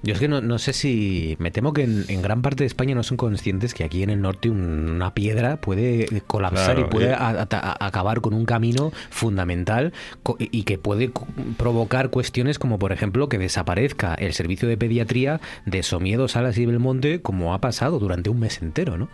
Yo 0.06 0.14
es 0.14 0.20
que 0.20 0.28
no, 0.28 0.40
no 0.40 0.58
sé 0.58 0.72
si. 0.72 1.36
Me 1.38 1.50
temo 1.50 1.72
que 1.72 1.82
en, 1.84 2.04
en 2.08 2.22
gran 2.22 2.42
parte 2.42 2.64
de 2.64 2.66
España 2.68 2.94
no 2.94 3.02
son 3.02 3.16
conscientes 3.16 3.74
que 3.74 3.84
aquí 3.84 4.02
en 4.02 4.10
el 4.10 4.20
norte 4.20 4.48
un- 4.50 4.88
una 4.90 5.12
piedra 5.14 5.56
puede 5.60 6.22
colapsar 6.26 6.76
Claro, 6.76 6.80
y 6.88 6.90
puede 6.90 7.10
eh. 7.10 7.14
a- 7.14 7.28
a- 7.28 7.46
a- 7.50 7.86
acabar 7.86 8.20
con 8.20 8.32
un 8.34 8.44
camino 8.46 8.92
fundamental 9.10 9.92
y 10.38 10.62
que 10.62 10.78
puede 10.78 11.10
provocar 11.56 12.10
cuestiones 12.10 12.58
como, 12.58 12.78
por 12.78 12.92
ejemplo, 12.92 13.28
que 13.28 13.38
desaparezca 13.38 14.14
el 14.14 14.32
servicio 14.32 14.68
de 14.68 14.76
pediatría 14.76 15.40
de 15.64 15.82
Somiedo, 15.82 16.28
Salas 16.28 16.56
y 16.58 16.66
Belmonte, 16.66 17.20
como 17.22 17.54
ha 17.54 17.60
pasado 17.60 17.98
durante 17.98 18.30
un 18.30 18.40
mes 18.40 18.62
entero, 18.62 18.96
¿no? 18.98 19.08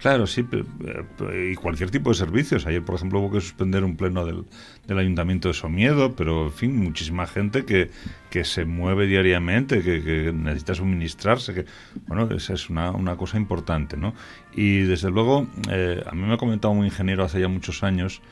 Claro, 0.00 0.26
sí, 0.26 0.46
eh, 0.50 1.50
y 1.52 1.54
cualquier 1.56 1.90
tipo 1.90 2.08
de 2.08 2.16
servicios. 2.16 2.64
Ayer, 2.66 2.82
por 2.82 2.94
ejemplo, 2.94 3.20
hubo 3.20 3.30
que 3.32 3.40
suspender 3.42 3.84
un 3.84 3.98
pleno 3.98 4.24
del, 4.24 4.46
del 4.86 4.98
Ayuntamiento 4.98 5.48
de 5.48 5.54
Somiedo, 5.54 6.14
pero, 6.16 6.46
en 6.46 6.52
fin, 6.52 6.74
muchísima 6.74 7.26
gente 7.26 7.66
que, 7.66 7.90
que 8.30 8.44
se 8.46 8.64
mueve 8.64 9.06
diariamente, 9.06 9.82
que, 9.82 10.32
necesita 10.32 10.74
suministrarse, 10.74 11.52
que, 11.52 11.66
bueno, 12.06 12.30
esa 12.34 12.54
es 12.54 12.70
una, 12.70 12.92
una 12.92 13.16
cosa 13.16 13.36
importante, 13.36 13.98
¿no? 13.98 14.14
Y, 14.54 14.80
desde 14.80 15.10
luego, 15.10 15.46
eh, 15.70 16.02
a 16.06 16.12
mí 16.14 16.22
me 16.22 16.32
ha 16.32 16.38
comentado 16.38 16.72
un 16.72 16.86
ingeniero 16.86 17.22
hace 17.22 17.38
ya 17.38 17.48
muchos 17.48 17.82
años 17.82 18.22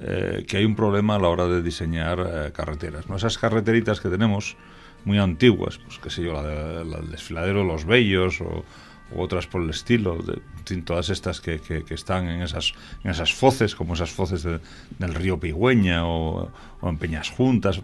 eh, 0.00 0.46
que 0.48 0.56
hay 0.56 0.64
un 0.64 0.76
problema 0.76 1.16
a 1.16 1.18
la 1.18 1.28
hora 1.28 1.46
de 1.46 1.60
diseñar 1.62 2.52
carreteras, 2.54 3.06
¿no? 3.06 3.16
Esas 3.16 3.36
carreteritas 3.36 4.00
que 4.00 4.08
tenemos, 4.08 4.56
muy 5.04 5.18
antiguas, 5.18 5.78
pues 5.78 5.98
qué 5.98 6.08
sé 6.08 6.22
yo, 6.22 6.32
la, 6.32 6.42
de- 6.42 6.84
la 6.86 6.96
del 7.00 7.10
desfiladero 7.10 7.58
de 7.60 7.66
Los 7.66 7.84
Bellos 7.84 8.40
o, 8.40 8.64
u 9.14 9.20
otras 9.22 9.46
por 9.46 9.62
el 9.62 9.70
estilo, 9.70 10.18
de, 10.22 10.40
todas 10.82 11.08
estas 11.08 11.40
que, 11.40 11.60
que- 11.60 11.84
están 11.94 12.28
en 12.28 12.42
esas, 12.42 12.72
en 13.04 13.10
esas 13.10 13.32
foces, 13.32 13.74
como 13.74 13.94
esas 13.94 14.10
foces 14.10 14.42
de- 14.42 14.60
del 14.98 15.14
río 15.14 15.38
Pigüeña 15.40 16.06
o, 16.06 16.50
o 16.80 16.88
en 16.88 16.98
Peñas 16.98 17.30
Juntas, 17.30 17.80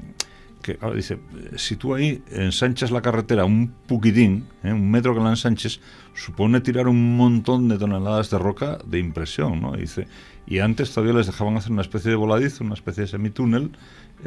que 0.63 0.79
ahora 0.81 0.97
dice, 0.97 1.19
si 1.57 1.77
tú 1.77 1.95
ahí 1.95 2.23
ensanchas 2.31 2.91
la 2.91 3.03
carretera 3.03 3.45
un 3.45 3.69
puquitín, 3.87 4.47
¿eh? 4.63 4.73
un 4.73 4.91
metro 4.91 5.15
que 5.15 5.21
la 5.21 5.31
ensanches, 5.31 5.81
supone 6.15 6.61
tirar 6.63 6.89
un 6.89 7.17
montón 7.19 7.69
de 7.69 7.77
toneladas 7.77 8.31
de 8.31 8.39
roca 8.39 8.79
de 8.87 8.99
impresión, 8.99 9.61
¿no? 9.61 9.73
Dice, 9.73 10.07
y 10.47 10.61
antes 10.61 10.91
todavía 10.93 11.15
les 11.19 11.27
dejaban 11.27 11.57
hacer 11.57 11.73
una 11.73 11.83
especie 11.83 12.11
de 12.11 12.17
voladizo, 12.17 12.65
una 12.65 12.75
especie 12.75 13.03
de 13.03 13.09
semitúnel, 13.09 13.73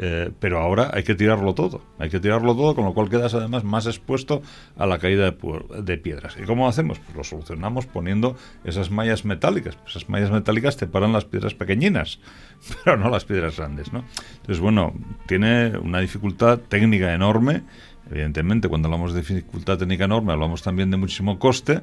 eh, 0.00 0.30
pero 0.38 0.60
ahora 0.60 0.90
hay 0.92 1.02
que 1.02 1.16
tirarlo 1.16 1.54
todo, 1.54 1.82
hay 1.98 2.08
que 2.08 2.20
tirarlo 2.20 2.54
todo, 2.54 2.74
con 2.74 2.84
lo 2.84 2.94
cual 2.94 3.08
quedas 3.08 3.34
además 3.34 3.64
más 3.64 3.86
expuesto 3.86 4.42
a 4.76 4.86
la 4.86 4.98
caída 4.98 5.30
de, 5.30 5.36
de 5.82 5.98
piedras. 5.98 6.36
¿Y 6.40 6.44
cómo 6.44 6.68
hacemos? 6.68 7.00
Pues 7.00 7.16
lo 7.16 7.24
solucionamos 7.24 7.86
poniendo 7.86 8.36
esas 8.64 8.90
mallas 8.90 9.24
metálicas. 9.24 9.74
Pues 9.76 9.96
esas 9.96 10.08
mallas 10.08 10.30
metálicas 10.30 10.76
te 10.76 10.86
paran 10.86 11.12
las 11.12 11.24
piedras 11.24 11.54
pequeñinas, 11.54 12.20
pero 12.84 12.96
no 12.96 13.10
las 13.10 13.24
piedras 13.24 13.56
grandes, 13.56 13.92
¿no? 13.92 14.04
Entonces, 14.36 14.60
bueno, 14.60 14.94
tiene 15.26 15.76
una 15.78 15.98
dificultad 15.98 16.60
técnica 16.60 17.12
enorme. 17.12 17.64
Evidentemente, 18.10 18.68
cuando 18.68 18.86
hablamos 18.86 19.12
de 19.12 19.20
dificultad 19.20 19.78
técnica 19.78 20.04
enorme, 20.04 20.32
hablamos 20.32 20.62
también 20.62 20.90
de 20.90 20.96
muchísimo 20.96 21.38
coste. 21.38 21.80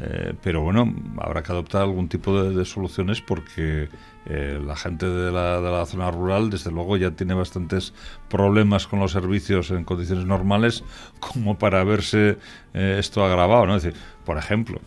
Eh, 0.00 0.34
pero 0.42 0.62
bueno, 0.62 0.94
habrá 1.18 1.42
que 1.42 1.50
adoptar 1.50 1.82
algún 1.82 2.08
tipo 2.08 2.40
de, 2.40 2.54
de 2.54 2.64
soluciones 2.64 3.20
porque 3.20 3.88
eh, 4.26 4.60
la 4.64 4.76
gente 4.76 5.06
de 5.06 5.32
la, 5.32 5.60
de 5.60 5.70
la, 5.70 5.86
zona 5.86 6.10
rural, 6.12 6.50
desde 6.50 6.70
luego, 6.70 6.96
ya 6.96 7.10
tiene 7.10 7.34
bastantes 7.34 7.94
problemas 8.28 8.86
con 8.86 9.00
los 9.00 9.10
servicios 9.10 9.72
en 9.72 9.82
condiciones 9.82 10.24
normales 10.24 10.84
como 11.18 11.58
para 11.58 11.82
verse 11.82 12.38
eh, 12.74 12.96
esto 13.00 13.24
agravado. 13.24 13.66
¿no? 13.66 13.76
Es 13.76 13.82
decir, 13.82 14.00
por 14.24 14.38
ejemplo, 14.38 14.80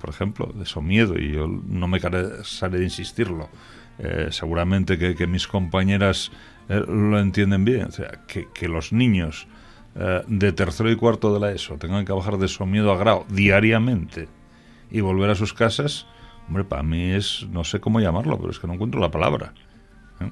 por 0.00 0.08
ejemplo, 0.08 0.50
de 0.54 0.62
eso 0.62 0.80
miedo, 0.80 1.18
y 1.18 1.32
yo 1.32 1.46
no 1.46 1.86
me 1.86 2.00
cansaré 2.00 2.78
de 2.78 2.84
insistirlo, 2.84 3.50
seguramente 4.30 4.96
que, 4.96 5.14
que, 5.14 5.26
mis 5.26 5.46
compañeras 5.46 6.32
lo 6.68 7.20
entienden 7.20 7.66
bien, 7.66 7.84
o 7.84 7.90
sea, 7.90 8.22
que, 8.26 8.48
que 8.54 8.68
los 8.68 8.94
niños 8.94 9.48
de 9.94 10.52
tercero 10.52 10.90
y 10.90 10.96
cuarto 10.96 11.34
de 11.34 11.40
la 11.40 11.52
ESO 11.52 11.76
tengan 11.76 12.06
que 12.06 12.12
bajar 12.14 12.38
de 12.38 12.48
miedo 12.64 12.90
a 12.90 12.96
grado 12.96 13.26
diariamente 13.28 14.28
y 14.90 15.00
volver 15.00 15.30
a 15.30 15.34
sus 15.34 15.52
casas, 15.52 16.06
hombre, 16.48 16.64
para 16.64 16.82
mí 16.82 17.12
es, 17.12 17.46
no 17.50 17.64
sé 17.64 17.80
cómo 17.80 18.00
llamarlo, 18.00 18.38
pero 18.38 18.50
es 18.50 18.58
que 18.58 18.66
no 18.66 18.74
encuentro 18.74 19.00
la 19.00 19.10
palabra. 19.10 19.52
¿eh? 20.20 20.30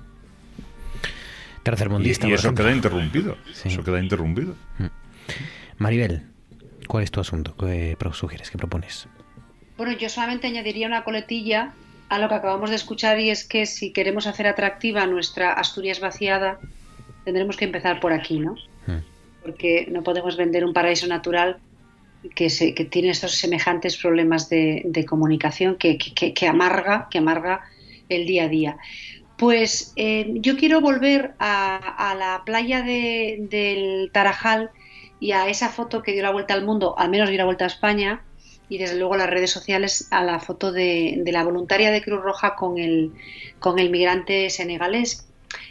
Tercermundista. 1.63 2.27
Y, 2.27 2.31
y 2.31 2.35
eso 2.35 2.55
queda 2.55 2.73
interrumpido. 2.73 3.37
Eso 3.65 3.83
queda 3.83 4.01
interrumpido. 4.01 4.55
Maribel, 5.79 6.23
¿cuál 6.87 7.05
es 7.05 7.11
tu 7.11 7.21
asunto? 7.21 7.55
¿Qué 7.57 7.97
sugieres? 8.13 8.51
¿Qué 8.51 8.59
propones? 8.59 9.09
Bueno, 9.77 9.93
yo 9.93 10.09
solamente 10.09 10.47
añadiría 10.47 10.87
una 10.87 11.03
coletilla 11.03 11.73
a 12.09 12.19
lo 12.19 12.29
que 12.29 12.35
acabamos 12.35 12.71
de 12.71 12.77
escuchar 12.77 13.19
y 13.19 13.31
es 13.31 13.45
que 13.45 13.67
si 13.67 13.93
queremos 13.93 14.27
hacer 14.27 14.47
atractiva 14.47 15.07
nuestra 15.07 15.53
Asturias 15.53 16.01
vaciada, 16.01 16.61
tendremos 17.25 17.57
que 17.57 17.65
empezar 17.65 17.99
por 17.99 18.13
aquí, 18.13 18.39
¿no? 18.39 18.55
Mm. 18.87 18.99
Porque 19.43 19.89
no 19.91 20.03
podemos 20.03 20.37
vender 20.37 20.65
un 20.65 20.73
paraíso 20.73 21.07
natural 21.07 21.59
que, 22.35 22.51
se, 22.51 22.75
que 22.75 22.85
tiene 22.85 23.11
estos 23.11 23.37
semejantes 23.37 23.97
problemas 23.97 24.49
de, 24.49 24.83
de 24.85 25.05
comunicación 25.05 25.77
que, 25.77 25.99
que, 25.99 26.33
que, 26.33 26.47
amarga, 26.47 27.09
que 27.11 27.19
amarga 27.19 27.63
el 28.09 28.27
día 28.27 28.45
a 28.45 28.49
día. 28.49 28.77
Pues 29.37 29.93
eh, 29.97 30.27
yo 30.35 30.57
quiero 30.57 30.81
volver 30.81 31.35
a, 31.39 31.77
a 32.11 32.15
la 32.15 32.43
playa 32.45 32.83
de, 32.83 33.39
del 33.51 34.11
Tarajal 34.13 34.71
y 35.21 35.33
a 35.33 35.49
esa 35.49 35.69
foto 35.69 36.03
que 36.03 36.13
dio 36.13 36.23
la 36.23 36.31
vuelta 36.31 36.55
al 36.55 36.65
mundo, 36.65 36.95
al 36.99 37.11
menos 37.11 37.29
dio 37.29 37.39
la 37.39 37.45
vuelta 37.45 37.65
a 37.65 37.69
España, 37.69 38.23
y 38.69 38.79
desde 38.79 38.99
luego 38.99 39.17
las 39.17 39.29
redes 39.29 39.51
sociales 39.51 40.09
a 40.11 40.23
la 40.25 40.41
foto 40.41 40.73
de, 40.73 41.17
de, 41.19 41.33
la 41.33 41.45
voluntaria 41.45 41.91
de 41.91 42.03
Cruz 42.03 42.23
Roja 42.23 42.55
con 42.55 42.79
el, 42.79 43.13
con 43.59 43.79
el 43.79 43.91
migrante 43.91 44.49
senegalés. 44.51 45.29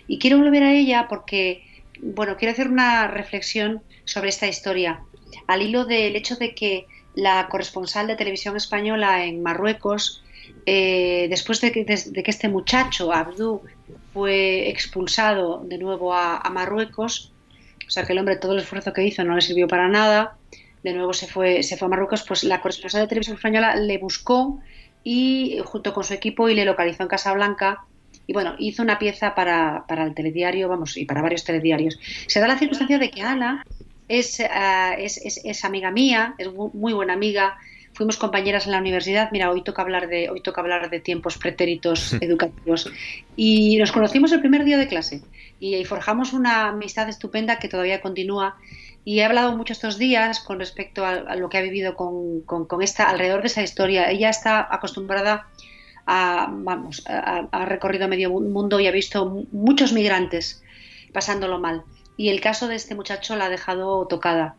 Y 0.08 0.20
quiero 0.20 0.38
volver 0.38 0.64
a 0.64 0.74
ella 0.74 1.08
porque, 1.10 1.64
bueno, 2.02 2.38
quiero 2.38 2.52
hacer 2.52 2.68
una 2.68 3.08
reflexión 3.08 3.82
sobre 4.06 4.30
esta 4.30 4.48
historia 4.48 5.02
al 5.48 5.62
hilo 5.62 5.86
del 5.86 6.16
hecho 6.16 6.36
de 6.36 6.54
que 6.56 6.88
la 7.16 7.48
corresponsal 7.50 8.08
de 8.08 8.16
televisión 8.16 8.56
española 8.56 9.26
en 9.26 9.44
Marruecos, 9.44 10.24
eh, 10.66 11.28
después 11.30 11.62
de 11.62 11.72
que, 11.72 11.86
este 11.88 12.50
muchacho, 12.50 13.14
Abdú, 13.14 13.62
fue 14.14 14.70
expulsado 14.70 15.64
de 15.66 15.78
nuevo 15.78 16.14
a, 16.14 16.38
a, 16.38 16.50
Marruecos, 16.50 17.32
o 17.88 17.92
sea 17.92 18.06
que 18.06 18.14
el 18.14 18.20
hombre 18.20 18.38
todo 18.38 18.54
el 18.54 18.60
esfuerzo 18.60 18.94
que 18.94 19.04
hizo 19.04 19.24
no 19.24 19.36
le 19.36 19.42
sirvió 19.42 19.68
para 19.68 19.88
nada, 19.88 20.38
de 20.84 20.94
nuevo 20.94 21.14
se 21.14 21.28
fue, 21.28 21.64
se 21.64 21.78
fue 21.78 21.88
a 21.88 21.90
Marruecos, 21.90 22.24
pues 22.28 22.44
la 22.44 22.62
corresponsal 22.62 23.02
de 23.02 23.08
televisión 23.08 23.38
española 23.38 23.76
le 23.76 23.98
buscó 23.98 24.60
y 25.04 25.60
junto 25.66 25.94
con 25.94 26.04
su 26.04 26.14
equipo 26.14 26.50
y 26.50 26.56
le 26.56 26.66
localizó 26.66 27.04
en 27.04 27.10
Casablanca 27.10 27.86
y 28.26 28.34
bueno, 28.34 28.56
hizo 28.58 28.82
una 28.84 29.00
pieza 29.00 29.36
para, 29.36 29.86
para 29.88 30.06
el 30.06 30.14
telediario, 30.14 30.70
vamos, 30.70 30.96
y 30.98 31.06
para 31.06 31.22
varios 31.22 31.44
telediarios. 31.44 32.00
Se 32.28 32.40
da 32.40 32.48
la 32.48 32.58
circunstancia 32.58 32.98
de 32.98 33.12
que 33.12 33.22
Ana 33.22 33.66
es, 34.08 34.40
uh, 34.40 34.94
es, 34.98 35.18
es, 35.18 35.42
es, 35.44 35.66
amiga 35.66 35.92
mía, 35.92 36.36
es 36.38 36.50
muy 36.52 36.94
buena 36.94 37.14
amiga. 37.14 37.58
Fuimos 37.94 38.18
compañeras 38.18 38.66
en 38.66 38.72
la 38.72 38.80
universidad. 38.80 39.30
Mira, 39.32 39.52
hoy 39.52 39.64
toca 39.64 39.84
hablar 39.84 40.08
de, 40.08 40.30
hoy 40.30 40.42
toca 40.42 40.62
hablar 40.62 40.90
de 40.90 41.00
tiempos 41.00 41.38
pretéritos 41.38 42.14
educativos. 42.22 42.92
Y 43.36 43.78
nos 43.78 43.92
conocimos 43.92 44.32
el 44.32 44.40
primer 44.40 44.64
día 44.66 44.78
de 44.78 44.88
clase 44.88 45.22
y, 45.60 45.76
y 45.76 45.86
forjamos 45.86 46.34
una 46.34 46.70
amistad 46.70 47.08
estupenda 47.10 47.60
que 47.60 47.70
todavía 47.70 48.02
continúa. 48.02 48.58
Y 49.06 49.20
he 49.20 49.26
hablado 49.26 49.56
mucho 49.56 49.74
estos 49.74 49.98
días 49.98 50.40
con 50.40 50.60
respecto 50.60 51.06
a, 51.06 51.12
a 51.12 51.36
lo 51.36 51.50
que 51.50 51.58
ha 51.58 51.62
vivido 51.62 51.96
con, 51.96 52.42
con, 52.42 52.66
con, 52.66 52.82
esta, 52.82 53.10
alrededor 53.10 53.42
de 53.42 53.48
esa 53.48 53.62
historia. 53.62 54.10
Ella 54.10 54.30
está 54.30 54.66
acostumbrada 54.74 55.48
a, 56.06 56.48
vamos, 56.50 57.04
ha 57.08 57.66
recorrido 57.66 58.08
medio 58.08 58.30
mundo 58.30 58.80
y 58.80 58.88
ha 58.88 58.92
visto 58.92 59.46
muchos 59.52 59.94
migrantes 59.94 60.64
pasándolo 61.14 61.60
mal 61.60 61.84
y 62.18 62.30
el 62.30 62.42
caso 62.42 62.68
de 62.68 62.76
este 62.76 62.96
muchacho 62.96 63.36
la 63.36 63.46
ha 63.46 63.50
dejado 63.50 64.06
tocada. 64.08 64.56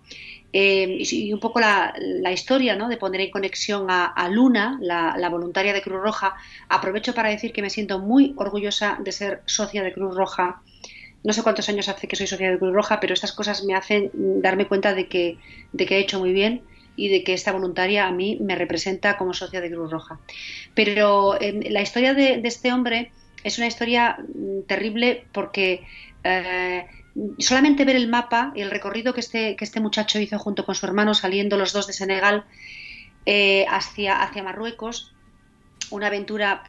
Eh, 0.56 0.98
y, 1.00 1.32
un 1.32 1.40
poco 1.40 1.58
la, 1.58 1.94
la, 1.98 2.30
historia 2.30 2.76
¿no? 2.76 2.88
de 2.88 2.96
poner 2.96 3.20
en 3.20 3.30
conexión 3.32 3.90
a, 3.90 4.06
a 4.06 4.28
Luna, 4.28 4.78
la, 4.80 5.16
la, 5.18 5.28
voluntaria 5.28 5.72
de 5.72 5.82
Cruz 5.82 6.00
Roja, 6.00 6.36
aprovecho 6.68 7.12
para 7.12 7.28
decir 7.28 7.52
que 7.52 7.60
me 7.60 7.70
siento 7.70 7.98
muy 7.98 8.34
orgullosa 8.36 8.96
de 9.02 9.10
ser 9.10 9.42
socia 9.46 9.82
de 9.82 9.92
Cruz 9.92 10.14
Roja. 10.14 10.62
No 11.24 11.32
sé 11.32 11.42
cuántos 11.42 11.68
años 11.68 11.88
hace 11.88 12.06
que 12.06 12.14
soy 12.14 12.28
socia 12.28 12.52
de 12.52 12.58
Cruz 12.58 12.72
Roja, 12.72 13.00
pero 13.00 13.14
estas 13.14 13.32
cosas 13.32 13.64
me 13.64 13.74
hacen 13.74 14.10
darme 14.14 14.68
cuenta 14.68 14.94
de 14.94 15.08
que, 15.08 15.38
de 15.72 15.86
que 15.86 15.96
he 15.96 16.00
hecho 16.00 16.20
muy 16.20 16.32
bien 16.32 16.62
y 16.94 17.08
de 17.08 17.24
que 17.24 17.32
esta 17.32 17.50
voluntaria 17.50 18.06
a 18.06 18.12
mí 18.12 18.38
me 18.40 18.54
representa 18.54 19.16
como 19.16 19.34
socia 19.34 19.60
de 19.60 19.72
Cruz 19.72 19.90
Roja. 19.90 20.20
Pero 20.74 21.40
eh, 21.40 21.68
la 21.68 21.82
historia 21.82 22.14
de, 22.14 22.36
de, 22.36 22.46
este 22.46 22.72
hombre 22.72 23.10
es 23.42 23.58
una 23.58 23.66
historia 23.66 24.18
mm, 24.18 24.62
terrible 24.68 25.24
porque 25.32 25.82
eh, 26.22 26.86
solamente 27.38 27.84
ver 27.84 27.96
el 27.96 28.08
mapa 28.08 28.52
y 28.54 28.60
el 28.60 28.70
recorrido 28.70 29.14
que 29.14 29.20
este, 29.20 29.56
que 29.56 29.64
este 29.64 29.80
muchacho 29.80 30.18
hizo 30.18 30.38
junto 30.38 30.64
con 30.64 30.74
su 30.74 30.86
hermano 30.86 31.14
saliendo 31.14 31.56
los 31.56 31.72
dos 31.72 31.86
de 31.86 31.92
Senegal 31.92 32.44
eh, 33.26 33.66
hacia, 33.68 34.22
hacia 34.22 34.42
Marruecos, 34.42 35.12
una 35.90 36.08
aventura 36.08 36.64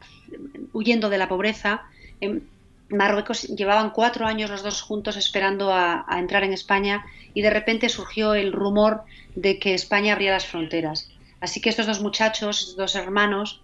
huyendo 0.72 1.10
de 1.10 1.18
la 1.18 1.28
pobreza. 1.28 1.82
En 2.20 2.48
Marruecos 2.88 3.42
llevaban 3.42 3.90
cuatro 3.90 4.26
años 4.26 4.50
los 4.50 4.62
dos 4.62 4.82
juntos 4.82 5.16
esperando 5.16 5.72
a, 5.72 6.06
entrar 6.16 6.44
en 6.44 6.52
España 6.52 7.04
y 7.34 7.42
de 7.42 7.50
repente 7.50 7.88
surgió 7.88 8.34
el 8.34 8.52
rumor 8.52 9.02
de 9.34 9.58
que 9.58 9.74
España 9.74 10.12
abría 10.12 10.32
las 10.32 10.46
fronteras. 10.46 11.10
Así 11.40 11.60
que 11.60 11.68
estos 11.68 11.86
dos 11.86 12.00
muchachos, 12.00 12.74
dos 12.76 12.94
hermanos, 12.94 13.62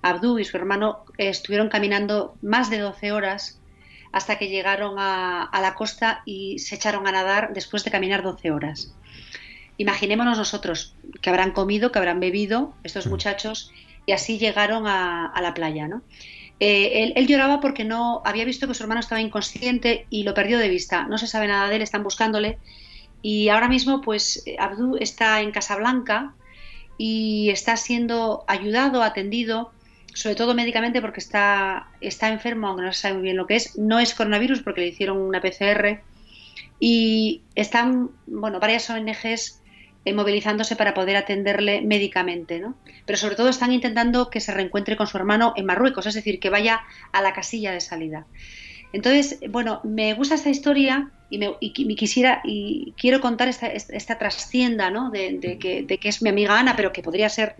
Abdú 0.00 0.38
y 0.38 0.44
su 0.44 0.56
hermano, 0.56 1.04
eh, 1.18 1.28
estuvieron 1.28 1.68
caminando 1.68 2.34
más 2.42 2.70
de 2.70 2.78
12 2.78 3.12
horas 3.12 3.60
hasta 4.12 4.38
que 4.38 4.48
llegaron 4.48 4.98
a, 4.98 5.42
a, 5.42 5.60
la 5.60 5.74
costa 5.74 6.22
y 6.24 6.58
se 6.58 6.74
echaron 6.74 7.06
a 7.06 7.12
nadar 7.12 7.52
después 7.54 7.84
de 7.84 7.90
caminar 7.90 8.22
12 8.22 8.50
horas. 8.50 8.94
Imaginémonos 9.78 10.38
nosotros 10.38 10.94
que 11.20 11.30
habrán 11.30 11.52
comido, 11.52 11.90
que 11.90 11.98
habrán 11.98 12.20
bebido 12.20 12.74
estos 12.84 13.06
muchachos 13.06 13.72
y 14.06 14.12
así 14.12 14.38
llegaron 14.38 14.86
a, 14.86 15.26
a 15.26 15.40
la 15.40 15.54
playa, 15.54 15.88
¿no? 15.88 16.02
Eh, 16.60 17.02
él, 17.02 17.12
él, 17.16 17.26
lloraba 17.26 17.60
porque 17.60 17.84
no 17.84 18.22
había 18.24 18.44
visto 18.44 18.68
que 18.68 18.74
su 18.74 18.84
hermano 18.84 19.00
estaba 19.00 19.20
inconsciente 19.20 20.06
y 20.10 20.22
lo 20.22 20.34
perdió 20.34 20.58
de 20.58 20.68
vista. 20.68 21.04
No 21.04 21.18
se 21.18 21.26
sabe 21.26 21.48
nada 21.48 21.68
de 21.68 21.76
él, 21.76 21.82
están 21.82 22.04
buscándole. 22.04 22.58
Y 23.20 23.48
ahora 23.48 23.68
mismo, 23.68 24.00
pues, 24.00 24.44
Abdú 24.58 24.96
está 25.00 25.40
en 25.40 25.50
Casablanca 25.50 26.34
y 26.98 27.50
está 27.50 27.76
siendo 27.76 28.44
ayudado, 28.46 29.02
atendido 29.02 29.72
sobre 30.14 30.34
todo 30.34 30.54
médicamente 30.54 31.00
porque 31.00 31.20
está, 31.20 31.88
está 32.00 32.28
enfermo, 32.28 32.68
aunque 32.68 32.84
no 32.84 32.92
se 32.92 33.00
sabe 33.00 33.14
muy 33.14 33.22
bien 33.24 33.36
lo 33.36 33.46
que 33.46 33.56
es. 33.56 33.78
No 33.78 33.98
es 33.98 34.14
coronavirus 34.14 34.62
porque 34.62 34.82
le 34.82 34.88
hicieron 34.88 35.18
una 35.18 35.40
PCR 35.40 36.00
y 36.78 37.42
están, 37.54 38.10
bueno, 38.26 38.60
varias 38.60 38.90
ONGs 38.90 39.62
eh, 40.04 40.12
movilizándose 40.12 40.74
para 40.74 40.94
poder 40.94 41.16
atenderle 41.16 41.80
médicamente, 41.80 42.58
¿no? 42.58 42.74
Pero 43.06 43.16
sobre 43.16 43.36
todo 43.36 43.48
están 43.48 43.72
intentando 43.72 44.30
que 44.30 44.40
se 44.40 44.52
reencuentre 44.52 44.96
con 44.96 45.06
su 45.06 45.16
hermano 45.16 45.54
en 45.56 45.64
Marruecos, 45.64 46.06
es 46.06 46.14
decir, 46.14 46.40
que 46.40 46.50
vaya 46.50 46.80
a 47.12 47.22
la 47.22 47.32
casilla 47.32 47.72
de 47.72 47.80
salida. 47.80 48.26
Entonces, 48.92 49.38
bueno, 49.48 49.80
me 49.84 50.14
gusta 50.14 50.34
esta 50.34 50.50
historia 50.50 51.10
y 51.30 51.38
me, 51.38 51.54
y 51.60 51.94
quisiera 51.94 52.42
y 52.44 52.92
quiero 52.98 53.22
contar 53.22 53.48
esta, 53.48 53.66
esta, 53.68 54.18
trascienda, 54.18 54.90
¿no? 54.90 55.10
De, 55.10 55.58
que, 55.58 55.98
es 56.02 56.20
mi 56.20 56.28
amiga 56.28 56.58
Ana, 56.58 56.76
pero 56.76 56.92
que 56.92 57.02
podría 57.02 57.30
ser 57.30 57.56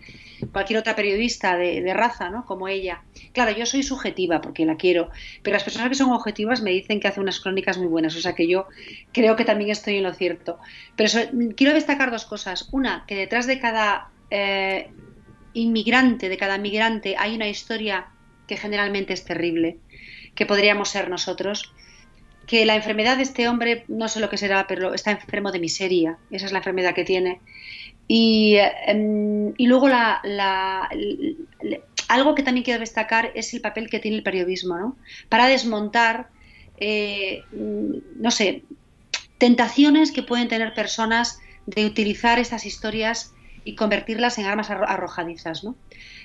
cualquier 0.52 0.78
otra 0.78 0.94
periodista 0.94 1.56
de, 1.56 1.80
de, 1.80 1.94
raza, 1.94 2.28
¿no? 2.28 2.44
Como 2.44 2.68
ella. 2.68 3.02
Claro, 3.32 3.50
yo 3.52 3.64
soy 3.64 3.82
subjetiva 3.82 4.42
porque 4.42 4.66
la 4.66 4.76
quiero, 4.76 5.09
pero 5.42 5.54
las 5.54 5.64
personas 5.64 5.88
que 5.88 5.94
son 5.94 6.10
objetivas 6.10 6.60
me 6.60 6.70
dicen 6.70 7.00
que 7.00 7.09
hace 7.09 7.20
unas 7.20 7.40
crónicas 7.40 7.78
muy 7.78 7.86
buenas, 7.86 8.14
o 8.14 8.20
sea 8.20 8.34
que 8.34 8.46
yo 8.46 8.66
creo 9.12 9.36
que 9.36 9.46
también 9.46 9.70
estoy 9.70 9.96
en 9.96 10.02
lo 10.02 10.12
cierto. 10.12 10.59
Pero 10.94 11.09
so, 11.09 11.20
quiero 11.56 11.72
destacar 11.72 12.10
dos 12.10 12.26
cosas. 12.26 12.68
Una, 12.72 13.04
que 13.06 13.14
detrás 13.14 13.46
de 13.46 13.59
cada 13.59 14.10
eh, 14.30 14.90
inmigrante, 15.54 16.28
de 16.28 16.36
cada 16.36 16.59
migrante, 16.59 17.16
hay 17.18 17.36
una 17.36 17.48
historia 17.48 18.09
que 18.46 18.59
generalmente 18.59 19.14
es 19.14 19.24
terrible 19.24 19.78
que 20.34 20.46
podríamos 20.46 20.88
ser 20.88 21.09
nosotros, 21.10 21.72
que 22.46 22.64
la 22.66 22.74
enfermedad 22.74 23.16
de 23.16 23.22
este 23.22 23.48
hombre, 23.48 23.84
no 23.88 24.09
sé 24.09 24.20
lo 24.20 24.28
que 24.28 24.36
será, 24.36 24.66
pero 24.66 24.94
está 24.94 25.10
enfermo 25.12 25.52
de 25.52 25.60
miseria, 25.60 26.18
esa 26.30 26.46
es 26.46 26.52
la 26.52 26.59
enfermedad 26.59 26.94
que 26.94 27.04
tiene. 27.04 27.40
Y, 28.09 28.59
um, 28.92 29.54
y 29.56 29.66
luego 29.66 29.88
la, 29.88 30.20
la, 30.24 30.88
la, 31.62 31.78
algo 32.09 32.34
que 32.34 32.42
también 32.42 32.64
quiero 32.64 32.80
destacar 32.80 33.30
es 33.34 33.54
el 33.54 33.60
papel 33.60 33.88
que 33.88 34.00
tiene 34.00 34.16
el 34.16 34.22
periodismo, 34.22 34.76
¿no? 34.76 34.96
Para 35.28 35.46
desmontar, 35.46 36.28
eh, 36.78 37.42
no 37.52 38.30
sé, 38.30 38.64
tentaciones 39.38 40.10
que 40.12 40.22
pueden 40.22 40.48
tener 40.48 40.74
personas 40.74 41.38
de 41.66 41.86
utilizar 41.86 42.38
estas 42.38 42.66
historias 42.66 43.32
y 43.64 43.76
convertirlas 43.76 44.36
en 44.38 44.46
armas 44.46 44.68
arro- 44.68 44.86
arrojadizas. 44.88 45.62
¿no? 45.64 45.76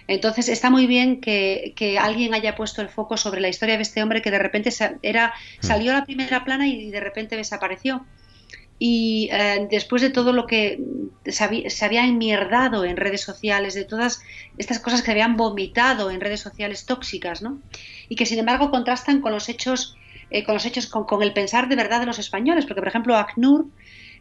Entonces 0.07 0.47
está 0.47 0.69
muy 0.69 0.88
bien 0.88 1.19
que, 1.19 1.73
que 1.75 1.99
alguien 1.99 2.34
haya 2.34 2.55
puesto 2.55 2.81
el 2.81 2.89
foco 2.89 3.17
sobre 3.17 3.41
la 3.41 3.49
historia 3.49 3.75
de 3.75 3.84
este 3.84 4.01
hombre 4.01 4.21
que 4.21 4.31
de 4.31 4.39
repente 4.39 4.71
era, 5.01 5.34
salió 5.59 5.91
a 5.91 5.95
la 5.95 6.05
primera 6.05 6.45
plana 6.45 6.67
y 6.67 6.89
de 6.89 6.99
repente 6.99 7.35
desapareció. 7.35 8.05
Y 8.79 9.29
eh, 9.31 9.67
después 9.71 10.01
de 10.03 10.11
todo 10.11 10.34
lo 10.34 10.45
que 10.45 10.79
se 11.25 11.43
había, 11.43 11.69
se 11.69 11.84
había 11.84 12.05
enmierdado 12.05 12.85
en 12.85 12.95
redes 12.95 13.21
sociales, 13.21 13.73
de 13.73 13.85
todas 13.85 14.21
estas 14.57 14.79
cosas 14.79 15.01
que 15.01 15.11
habían 15.11 15.35
vomitado 15.35 16.11
en 16.11 16.21
redes 16.21 16.41
sociales 16.41 16.85
tóxicas, 16.85 17.41
¿no? 17.41 17.59
Y 18.07 18.15
que 18.15 18.27
sin 18.27 18.38
embargo 18.38 18.69
contrastan 18.69 19.19
con 19.19 19.31
los 19.31 19.49
hechos, 19.49 19.97
eh, 20.29 20.43
con 20.43 20.53
los 20.53 20.65
hechos, 20.65 20.85
con, 20.85 21.05
con 21.05 21.23
el 21.23 21.34
pensar 21.34 21.69
de 21.69 21.75
verdad 21.75 21.99
de 21.99 22.05
los 22.05 22.19
españoles, 22.19 22.65
porque 22.65 22.81
por 22.81 22.88
ejemplo 22.88 23.15
ACNUR 23.17 23.65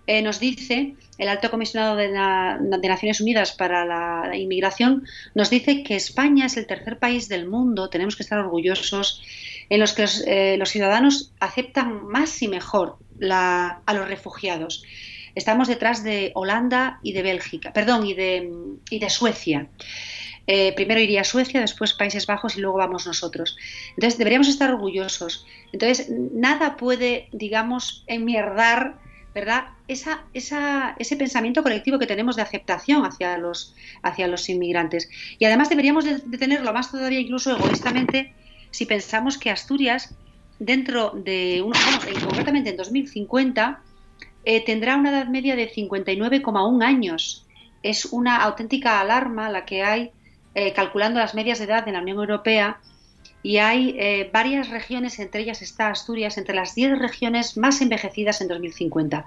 eh, 0.07 0.23
nos 0.23 0.39
dice, 0.41 0.95
el 1.19 1.29
alto 1.29 1.51
comisionado 1.51 1.97
de, 1.97 2.09
la- 2.09 2.59
de 2.61 2.89
Naciones 2.89 3.21
Unidas 3.21 3.53
para 3.53 3.85
la, 3.85 4.37
inmigración, 4.37 5.05
nos 5.35 5.51
dice 5.51 5.83
que 5.83 5.97
España 5.97 6.47
es 6.47 6.57
el 6.57 6.67
tercer 6.67 6.99
país 6.99 7.29
del 7.29 7.49
mundo, 7.49 7.89
tenemos 7.91 8.17
que 8.17 8.23
estar 8.23 8.39
orgullosos, 8.39 9.23
en 9.69 9.81
los 9.81 9.93
que 9.95 10.03
los, 10.03 10.23
eh, 10.27 10.59
ciudadanos 10.67 11.33
aceptan 11.41 12.07
más 12.07 12.41
y 12.43 12.49
mejor 12.49 12.99
la- 13.19 13.81
a 13.87 13.95
los 13.95 14.09
refugiados. 14.09 14.85
Estamos 15.35 15.69
detrás 15.69 16.03
de 16.03 16.33
Holanda 16.35 16.99
y 17.03 17.13
de 17.13 17.23
Bélgica, 17.23 17.73
perdón, 17.73 18.07
y 18.07 18.15
de, 18.15 18.51
y 18.91 18.99
de 18.99 19.11
Suecia. 19.11 19.69
Eh, 20.47 20.73
primero 20.75 21.01
iría 21.01 21.25
Suecia, 21.25 21.61
después 21.61 21.93
Países 21.93 22.27
Bajos 22.27 22.57
y 22.57 22.61
luego 22.61 22.79
vamos 22.79 23.07
nosotros. 23.07 23.57
Entonces 23.97 24.17
deberíamos 24.17 24.49
estar 24.49 24.71
orgullosos. 24.71 25.45
Entonces 25.73 26.09
nada 26.09 26.77
puede, 26.77 27.29
digamos, 27.33 28.05
enmierdar, 28.07 28.99
¿verdad? 29.37 29.65
Esa, 29.87 30.25
esa, 30.33 30.97
ese 30.99 31.15
pensamiento 31.15 31.63
colectivo 31.63 31.99
que 31.99 32.07
tenemos 32.07 32.37
de 32.37 32.43
aceptación 32.43 33.05
hacia 33.05 33.37
los, 33.37 33.75
hacia 34.03 34.29
los 34.29 34.49
inmigrantes. 34.49 35.11
Y 35.39 35.45
además 35.45 35.69
deberíamos 35.69 36.07
de, 36.07 36.21
tenerlo 36.39 36.73
más 36.73 36.91
todavía, 36.91 37.21
incluso 37.21 37.55
egoístamente, 37.55 38.33
si 38.71 38.87
pensamos 38.87 39.37
que 39.37 39.51
Asturias, 39.51 40.15
dentro 40.59 41.11
de, 41.11 41.61
un, 41.61 41.73
bueno, 41.73 42.19
y 42.19 42.25
concretamente 42.25 42.71
en 42.71 42.79
2050, 42.79 43.83
eh, 44.47 44.65
tendrá 44.65 44.97
una 44.97 45.11
edad 45.11 45.27
media 45.27 45.55
de 45.55 45.71
59,1 45.71 46.83
años. 46.83 47.47
Es 47.83 48.07
una 48.07 48.39
auténtica 48.39 49.03
alarma 49.03 49.51
la 49.51 49.67
que 49.67 49.83
hay 49.83 50.13
eh, 50.55 50.73
calculando 50.73 51.21
las 51.21 51.35
medias 51.35 51.59
de 51.59 51.67
edad 51.67 51.87
en 51.87 51.93
la 51.93 52.01
Unión 52.01 52.17
Europea 52.17 52.81
y 53.47 53.59
hay 53.59 53.95
eh, 53.97 54.29
varias 54.33 54.71
regiones, 54.71 55.21
entre 55.21 55.43
ellas 55.43 55.63
está 55.63 55.89
Asturias, 55.89 56.37
entre 56.37 56.53
las 56.53 56.75
10 56.75 56.99
regiones 56.99 57.57
más 57.57 57.81
envejecidas 57.81 58.41
en 58.41 58.49
2050. 58.49 59.25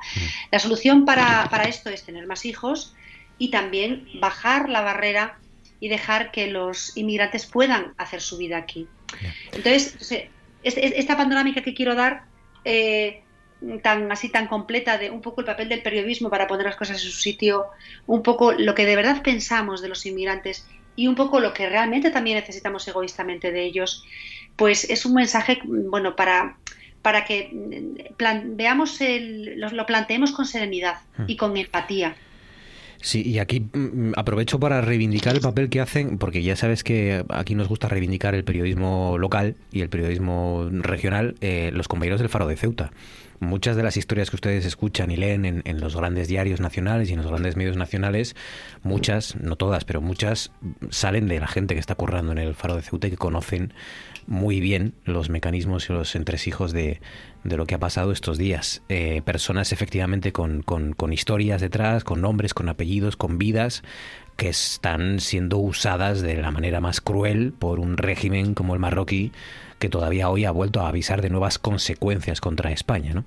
La 0.51 0.59
solución 0.59 1.05
para, 1.05 1.47
para 1.49 1.63
esto 1.69 1.89
es 1.89 2.03
tener 2.03 2.27
más 2.27 2.43
hijos 2.43 2.93
y 3.37 3.49
también 3.49 4.09
bajar 4.15 4.67
la 4.67 4.81
barrera 4.81 5.39
y 5.79 5.87
dejar 5.87 6.31
que 6.31 6.47
los 6.47 6.97
inmigrantes 6.97 7.45
puedan 7.45 7.93
hacer 7.95 8.19
su 8.19 8.35
vida 8.35 8.57
aquí. 8.57 8.89
Entonces, 9.53 10.27
esta 10.63 11.15
panorámica 11.15 11.61
que 11.61 11.73
quiero 11.73 11.95
dar, 11.95 12.23
eh, 12.65 13.23
tan 13.81 14.11
así 14.11 14.27
tan 14.27 14.47
completa 14.47 14.97
de 14.97 15.11
un 15.11 15.21
poco 15.21 15.39
el 15.39 15.47
papel 15.47 15.69
del 15.69 15.81
periodismo 15.81 16.29
para 16.29 16.45
poner 16.45 16.65
las 16.65 16.75
cosas 16.75 17.01
en 17.01 17.09
su 17.09 17.17
sitio, 17.21 17.67
un 18.05 18.21
poco 18.21 18.51
lo 18.51 18.75
que 18.75 18.85
de 18.85 18.97
verdad 18.97 19.21
pensamos 19.21 19.81
de 19.81 19.87
los 19.87 20.05
inmigrantes 20.05 20.67
y 21.01 21.07
un 21.07 21.15
poco 21.15 21.39
lo 21.39 21.53
que 21.53 21.69
realmente 21.69 22.11
también 22.11 22.37
necesitamos 22.37 22.87
egoístamente 22.87 23.51
de 23.51 23.63
ellos, 23.63 24.03
pues 24.55 24.89
es 24.89 25.05
un 25.05 25.13
mensaje, 25.13 25.59
bueno, 25.65 26.15
para 26.15 26.57
para 27.01 27.23
que 27.23 27.49
mm, 27.53 28.15
plan- 28.17 28.57
veamos 28.57 28.99
el, 28.99 29.57
lo, 29.59 29.69
lo 29.69 29.85
planteemos 29.85 30.31
con 30.33 30.45
serenidad 30.45 30.95
y 31.27 31.37
con 31.37 31.55
empatía. 31.55 32.15
Sí, 33.01 33.21
y 33.25 33.39
aquí 33.39 33.61
mm, 33.61 34.11
aprovecho 34.17 34.59
para 34.59 34.81
reivindicar 34.81 35.33
el 35.33 35.39
papel 35.41 35.69
que 35.69 35.79
hacen, 35.79 36.17
porque 36.17 36.43
ya 36.43 36.57
sabes 36.57 36.83
que 36.83 37.23
aquí 37.29 37.55
nos 37.55 37.69
gusta 37.69 37.87
reivindicar 37.87 38.35
el 38.35 38.43
periodismo 38.43 39.17
local 39.17 39.55
y 39.71 39.79
el 39.79 39.87
periodismo 39.87 40.67
regional, 40.69 41.35
eh, 41.39 41.71
los 41.73 41.87
compañeros 41.87 42.19
del 42.19 42.27
Faro 42.27 42.47
de 42.47 42.57
Ceuta. 42.57 42.91
Muchas 43.39 43.75
de 43.75 43.83
las 43.83 43.97
historias 43.97 44.29
que 44.29 44.35
ustedes 44.35 44.65
escuchan 44.65 45.11
y 45.11 45.17
leen 45.17 45.45
en, 45.45 45.61
en 45.65 45.79
los 45.79 45.95
grandes 45.95 46.27
diarios 46.27 46.59
nacionales 46.59 47.09
y 47.09 47.13
en 47.13 47.19
los 47.21 47.27
grandes 47.27 47.55
medios 47.55 47.77
nacionales, 47.77 48.35
muchas, 48.83 49.35
no 49.37 49.55
todas, 49.55 49.85
pero 49.85 50.01
muchas 50.01 50.51
salen 50.89 51.27
de 51.27 51.39
la 51.39 51.47
gente 51.47 51.73
que 51.73 51.79
está 51.79 51.95
currando 51.95 52.31
en 52.31 52.37
el 52.37 52.55
Faro 52.55 52.75
de 52.75 52.81
Ceuta 52.81 53.07
y 53.07 53.11
que 53.11 53.17
conocen 53.17 53.73
muy 54.27 54.59
bien 54.59 54.93
los 55.05 55.29
mecanismos 55.29 55.89
y 55.89 55.93
los 55.93 56.15
entresijos 56.15 56.71
de, 56.71 57.01
de 57.43 57.57
lo 57.57 57.65
que 57.65 57.75
ha 57.75 57.79
pasado 57.79 58.11
estos 58.11 58.37
días. 58.37 58.83
Eh, 58.89 59.21
personas 59.23 59.71
efectivamente 59.73 60.31
con, 60.31 60.61
con, 60.61 60.93
con 60.93 61.13
historias 61.13 61.61
detrás, 61.61 62.03
con 62.03 62.21
nombres, 62.21 62.53
con 62.53 62.69
apellidos, 62.69 63.15
con 63.15 63.37
vidas 63.37 63.83
que 64.35 64.49
están 64.49 65.19
siendo 65.19 65.57
usadas 65.57 66.21
de 66.21 66.37
la 66.37 66.51
manera 66.51 66.79
más 66.79 67.01
cruel 67.01 67.53
por 67.57 67.79
un 67.79 67.97
régimen 67.97 68.53
como 68.53 68.73
el 68.73 68.79
marroquí 68.79 69.31
que 69.79 69.89
todavía 69.89 70.29
hoy 70.29 70.45
ha 70.45 70.51
vuelto 70.51 70.81
a 70.81 70.89
avisar 70.89 71.21
de 71.21 71.29
nuevas 71.29 71.57
consecuencias 71.57 72.41
contra 72.41 72.71
España, 72.71 73.13
¿no? 73.13 73.25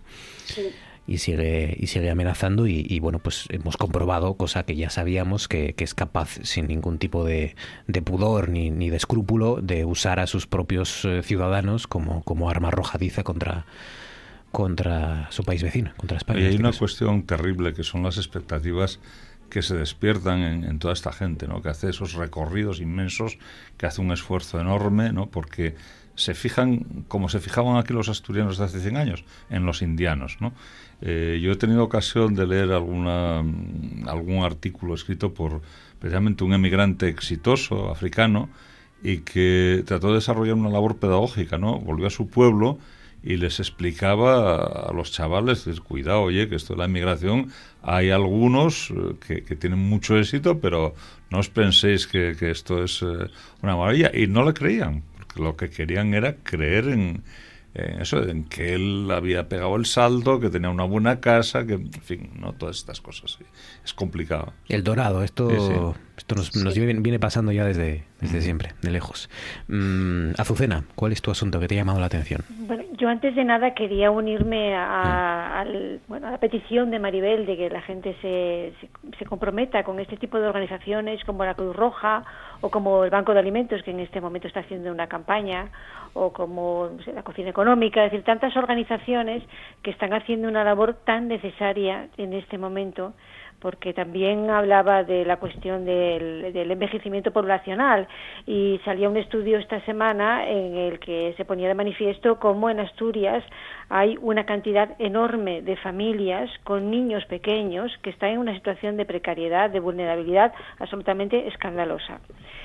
y 1.06 1.18
sigue 1.18 1.76
y 1.78 1.88
sigue 1.88 2.10
amenazando 2.10 2.66
y, 2.66 2.86
y, 2.88 3.00
bueno 3.00 3.18
pues 3.18 3.46
hemos 3.50 3.76
comprobado 3.76 4.34
cosa 4.34 4.62
que 4.64 4.76
ya 4.76 4.88
sabíamos 4.88 5.48
que, 5.48 5.74
que 5.74 5.82
es 5.82 5.94
capaz 5.94 6.38
sin 6.42 6.68
ningún 6.68 6.98
tipo 6.98 7.24
de, 7.24 7.56
de 7.88 8.02
pudor 8.02 8.48
ni, 8.48 8.70
ni, 8.70 8.88
de 8.88 8.96
escrúpulo 8.98 9.60
de 9.60 9.84
usar 9.84 10.20
a 10.20 10.28
sus 10.28 10.46
propios 10.46 11.04
eh, 11.04 11.22
ciudadanos 11.22 11.88
como, 11.88 12.22
como 12.22 12.48
arma 12.48 12.68
arrojadiza 12.68 13.24
contra 13.24 13.66
contra 14.52 15.26
su 15.32 15.42
país 15.42 15.62
vecino 15.62 15.92
contra 15.96 16.18
España 16.18 16.40
y 16.40 16.42
hay 16.44 16.48
este 16.50 16.60
una 16.60 16.68
caso. 16.68 16.80
cuestión 16.80 17.24
terrible 17.24 17.74
que 17.74 17.82
son 17.82 18.04
las 18.04 18.16
expectativas 18.16 19.00
que 19.50 19.62
se 19.62 19.74
despiertan 19.74 20.38
en, 20.38 20.64
en, 20.64 20.78
toda 20.78 20.94
esta 20.94 21.12
gente, 21.12 21.46
¿no? 21.46 21.60
que 21.60 21.68
hace 21.68 21.90
esos 21.90 22.14
recorridos 22.14 22.80
inmensos, 22.80 23.36
que 23.76 23.84
hace 23.84 24.00
un 24.00 24.10
esfuerzo 24.10 24.58
enorme, 24.58 25.12
¿no? 25.12 25.26
porque 25.26 25.74
se 26.14 26.34
fijan, 26.34 27.04
como 27.08 27.28
se 27.28 27.40
fijaban 27.40 27.76
aquí 27.76 27.92
los 27.92 28.08
asturianos 28.08 28.58
de 28.58 28.64
hace 28.64 28.80
100 28.80 28.96
años, 28.96 29.24
en 29.50 29.64
los 29.64 29.82
indianos. 29.82 30.36
¿no? 30.40 30.52
Eh, 31.00 31.40
yo 31.42 31.52
he 31.52 31.56
tenido 31.56 31.82
ocasión 31.82 32.34
de 32.34 32.46
leer 32.46 32.72
alguna, 32.72 33.38
algún 34.06 34.44
artículo 34.44 34.94
escrito 34.94 35.34
por 35.34 35.62
precisamente 35.98 36.44
un 36.44 36.52
emigrante 36.52 37.08
exitoso 37.08 37.90
africano 37.90 38.48
y 39.02 39.18
que 39.18 39.82
trató 39.86 40.08
de 40.08 40.14
desarrollar 40.14 40.54
una 40.54 40.70
labor 40.70 40.96
pedagógica, 40.96 41.58
¿no? 41.58 41.78
Volvió 41.78 42.06
a 42.06 42.10
su 42.10 42.28
pueblo 42.28 42.78
y 43.24 43.36
les 43.36 43.60
explicaba 43.60 44.88
a 44.88 44.92
los 44.92 45.12
chavales, 45.12 45.64
cuidado, 45.80 46.22
oye, 46.22 46.48
que 46.48 46.56
esto 46.56 46.74
de 46.74 46.80
la 46.80 46.86
inmigración, 46.86 47.52
hay 47.82 48.10
algunos 48.10 48.90
eh, 48.90 49.14
que, 49.24 49.42
que, 49.42 49.56
tienen 49.56 49.78
mucho 49.78 50.16
éxito, 50.18 50.60
pero 50.60 50.94
no 51.30 51.38
os 51.38 51.48
penséis 51.48 52.06
que, 52.06 52.36
que 52.38 52.50
esto 52.50 52.82
es 52.82 53.02
eh, 53.02 53.30
una 53.62 53.76
maravilla. 53.76 54.10
Y 54.14 54.26
no 54.26 54.44
le 54.44 54.54
creían, 54.54 55.02
lo 55.36 55.56
que 55.56 55.70
querían 55.70 56.14
era 56.14 56.36
creer 56.42 56.88
en, 56.88 57.22
en, 57.74 58.02
eso, 58.02 58.22
en 58.22 58.44
que 58.44 58.74
él 58.74 59.10
había 59.10 59.48
pegado 59.48 59.76
el 59.76 59.86
saldo, 59.86 60.40
que 60.40 60.50
tenía 60.50 60.70
una 60.70 60.84
buena 60.84 61.20
casa, 61.20 61.66
que, 61.66 61.74
en 61.74 61.92
fin, 61.92 62.30
no 62.38 62.52
todas 62.52 62.76
estas 62.76 63.00
cosas. 63.00 63.32
Sí. 63.38 63.44
Es 63.84 63.94
complicado. 63.94 64.52
El 64.68 64.84
dorado, 64.84 65.22
esto, 65.22 65.48
sí, 65.50 65.56
sí. 65.56 66.00
esto 66.16 66.34
nos, 66.34 66.56
nos 66.56 66.76
viene, 66.76 66.94
viene, 67.00 67.18
pasando 67.18 67.52
ya 67.52 67.64
desde, 67.64 68.04
desde 68.20 68.38
mm. 68.38 68.42
siempre, 68.42 68.72
de 68.82 68.90
lejos. 68.90 69.30
Mm, 69.68 70.32
Azucena, 70.38 70.84
¿cuál 70.94 71.12
es 71.12 71.22
tu 71.22 71.30
asunto 71.30 71.60
que 71.60 71.68
te 71.68 71.74
ha 71.74 71.78
llamado 71.78 72.00
la 72.00 72.06
atención? 72.06 72.42
Bueno, 72.50 72.84
yo 72.98 73.08
antes 73.08 73.34
de 73.34 73.44
nada 73.44 73.74
quería 73.74 74.10
unirme 74.10 74.74
a, 74.74 75.60
al, 75.60 76.00
bueno, 76.08 76.28
a 76.28 76.32
la 76.32 76.38
petición 76.38 76.90
de 76.90 76.98
Maribel 76.98 77.46
de 77.46 77.56
que 77.56 77.70
la 77.70 77.82
gente 77.82 78.14
se, 78.20 78.72
se, 78.80 79.16
se, 79.18 79.24
comprometa 79.24 79.82
con 79.82 79.98
este 79.98 80.16
tipo 80.16 80.38
de 80.38 80.46
organizaciones 80.46 81.24
como 81.24 81.44
la 81.44 81.54
Cruz 81.54 81.74
Roja 81.74 82.24
o 82.62 82.70
como 82.70 83.04
el 83.04 83.10
Banco 83.10 83.34
de 83.34 83.40
Alimentos, 83.40 83.82
que 83.82 83.90
en 83.90 84.00
este 84.00 84.20
momento 84.20 84.48
está 84.48 84.60
haciendo 84.60 84.90
una 84.90 85.08
campaña, 85.08 85.70
o 86.14 86.32
como 86.32 86.90
la 87.12 87.22
Cocina 87.22 87.50
Económica, 87.50 88.04
es 88.04 88.12
decir, 88.12 88.24
tantas 88.24 88.56
organizaciones 88.56 89.42
que 89.82 89.90
están 89.90 90.14
haciendo 90.14 90.48
una 90.48 90.64
labor 90.64 90.94
tan 91.04 91.28
necesaria 91.28 92.08
en 92.16 92.32
este 92.32 92.58
momento 92.58 93.12
porque 93.62 93.94
también 93.94 94.50
hablaba 94.50 95.04
de 95.04 95.24
la 95.24 95.36
cuestión 95.36 95.84
del, 95.84 96.52
del, 96.52 96.72
envejecimiento 96.72 97.30
poblacional 97.30 98.08
y 98.44 98.80
salía 98.84 99.08
un 99.08 99.16
estudio 99.16 99.56
esta 99.58 99.80
semana 99.82 100.48
en 100.48 100.76
el 100.76 100.98
que 100.98 101.32
se 101.36 101.44
ponía 101.44 101.68
de 101.68 101.74
manifiesto 101.74 102.40
cómo 102.40 102.70
en 102.70 102.80
Asturias 102.80 103.44
hay 103.94 104.18
una 104.22 104.46
cantidad 104.46 104.96
enorme 104.98 105.60
de 105.60 105.76
familias 105.76 106.48
con 106.64 106.90
niños 106.90 107.26
pequeños 107.26 107.92
que 108.00 108.08
están 108.08 108.30
en 108.30 108.38
una 108.38 108.54
situación 108.54 108.96
de 108.96 109.04
precariedad, 109.04 109.68
de 109.68 109.80
vulnerabilidad 109.80 110.54
absolutamente 110.78 111.46
escandalosa. 111.46 112.20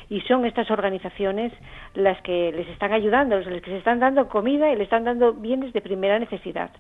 Y 0.10 0.22
son 0.22 0.46
estas 0.46 0.72
organizaciones 0.72 1.52
las 1.96 2.22
que 2.22 2.54
les 2.54 2.70
están 2.70 2.94
ayudando, 2.94 3.38
las 3.38 3.62
que 3.62 3.72
se 3.72 3.78
están 3.78 4.00
dando 4.00 4.30
comida 4.30 4.72
y 4.72 4.78
le 4.78 4.84
están 4.86 5.04
dando 5.04 5.34
bienes 5.34 5.74
de 5.74 5.82
primera 5.82 6.18
necesidad. 6.18 6.72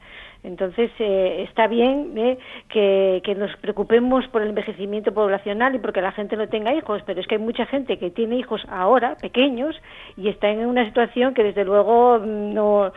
Entonces, 0.43 0.91
eh, 0.99 1.43
está 1.45 1.67
bien 1.67 2.13
eh, 2.15 2.37
que, 2.69 3.21
que 3.25 3.35
nos 3.35 3.53
preocupemos 3.57 4.25
por 4.29 4.43
el 4.43 4.49
envejecimiento 4.49 5.13
poblacional 5.13 5.75
y 5.75 5.79
porque 5.79 6.01
la 6.01 6.13
gente 6.13 6.37
no 6.37 6.47
tenga 6.47 6.73
hijos, 6.73 7.01
pero 7.05 7.19
es 7.19 7.27
que 7.27 7.35
hay 7.35 7.41
mucha 7.41 7.65
gente 7.65 7.99
que 7.99 8.11
tiene 8.11 8.37
hijos 8.37 8.61
ahora, 8.69 9.17
pequeños, 9.17 9.75
y 10.15 10.29
está 10.29 10.49
en 10.49 10.65
una 10.65 10.85
situación 10.85 11.33
que 11.33 11.43
desde 11.43 11.65
luego 11.65 12.19
no, 12.19 12.93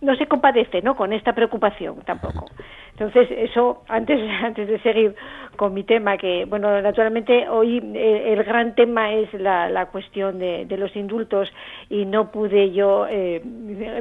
no 0.00 0.14
se 0.16 0.26
compadece 0.26 0.82
¿no? 0.82 0.96
con 0.96 1.12
esta 1.12 1.34
preocupación 1.34 1.96
tampoco. 2.04 2.46
Entonces, 2.92 3.28
eso, 3.30 3.82
antes, 3.88 4.20
antes 4.42 4.68
de 4.68 4.78
seguir 4.80 5.14
con 5.56 5.74
mi 5.74 5.84
tema, 5.84 6.16
que, 6.16 6.44
bueno, 6.46 6.80
naturalmente 6.82 7.48
hoy 7.48 7.78
eh, 7.94 8.32
el 8.32 8.44
gran 8.44 8.74
tema 8.74 9.12
es 9.12 9.32
la, 9.34 9.68
la 9.68 9.86
cuestión 9.86 10.38
de, 10.38 10.66
de, 10.66 10.76
los 10.76 10.94
indultos 10.94 11.48
y 11.88 12.04
no 12.04 12.30
pude 12.30 12.72
yo, 12.72 13.06
eh, 13.08 13.40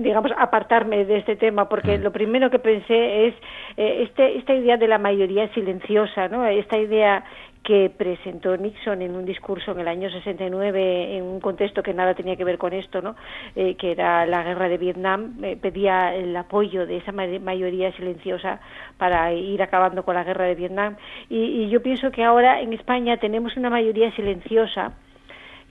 digamos, 0.01 0.31
apartarme 0.37 1.05
de 1.05 1.17
este 1.17 1.35
tema 1.35 1.67
porque 1.67 1.97
lo 1.97 2.11
primero 2.11 2.49
que 2.49 2.59
pensé 2.59 3.27
es 3.27 3.33
eh, 3.75 4.03
este, 4.03 4.37
esta 4.37 4.53
idea 4.53 4.77
de 4.77 4.87
la 4.87 4.99
mayoría 4.99 5.47
silenciosa, 5.53 6.27
¿no? 6.27 6.45
Esta 6.45 6.77
idea 6.77 7.23
que 7.63 7.89
presentó 7.89 8.55
Nixon 8.55 9.01
en 9.01 9.15
un 9.15 9.25
discurso 9.25 9.71
en 9.71 9.79
el 9.79 9.87
año 9.87 10.09
69 10.09 11.17
en 11.17 11.23
un 11.23 11.39
contexto 11.39 11.83
que 11.83 11.93
nada 11.93 12.13
tenía 12.13 12.35
que 12.35 12.43
ver 12.43 12.57
con 12.57 12.73
esto, 12.73 13.01
¿no? 13.01 13.15
Eh, 13.55 13.75
que 13.75 13.91
era 13.91 14.25
la 14.25 14.43
guerra 14.43 14.69
de 14.69 14.77
Vietnam, 14.77 15.33
eh, 15.43 15.57
pedía 15.61 16.15
el 16.15 16.35
apoyo 16.35 16.85
de 16.85 16.97
esa 16.97 17.11
mayoría 17.11 17.91
silenciosa 17.93 18.61
para 18.97 19.33
ir 19.33 19.61
acabando 19.61 20.03
con 20.03 20.15
la 20.15 20.23
guerra 20.23 20.45
de 20.45 20.55
Vietnam. 20.55 20.95
Y, 21.29 21.67
yo 21.67 21.81
pienso 21.81 22.11
que 22.11 22.23
ahora 22.23 22.61
en 22.61 22.71
España 22.71 23.17
tenemos 23.17 23.57
una 23.57 23.69
mayoría 23.69 24.11
silenciosa 24.15 24.93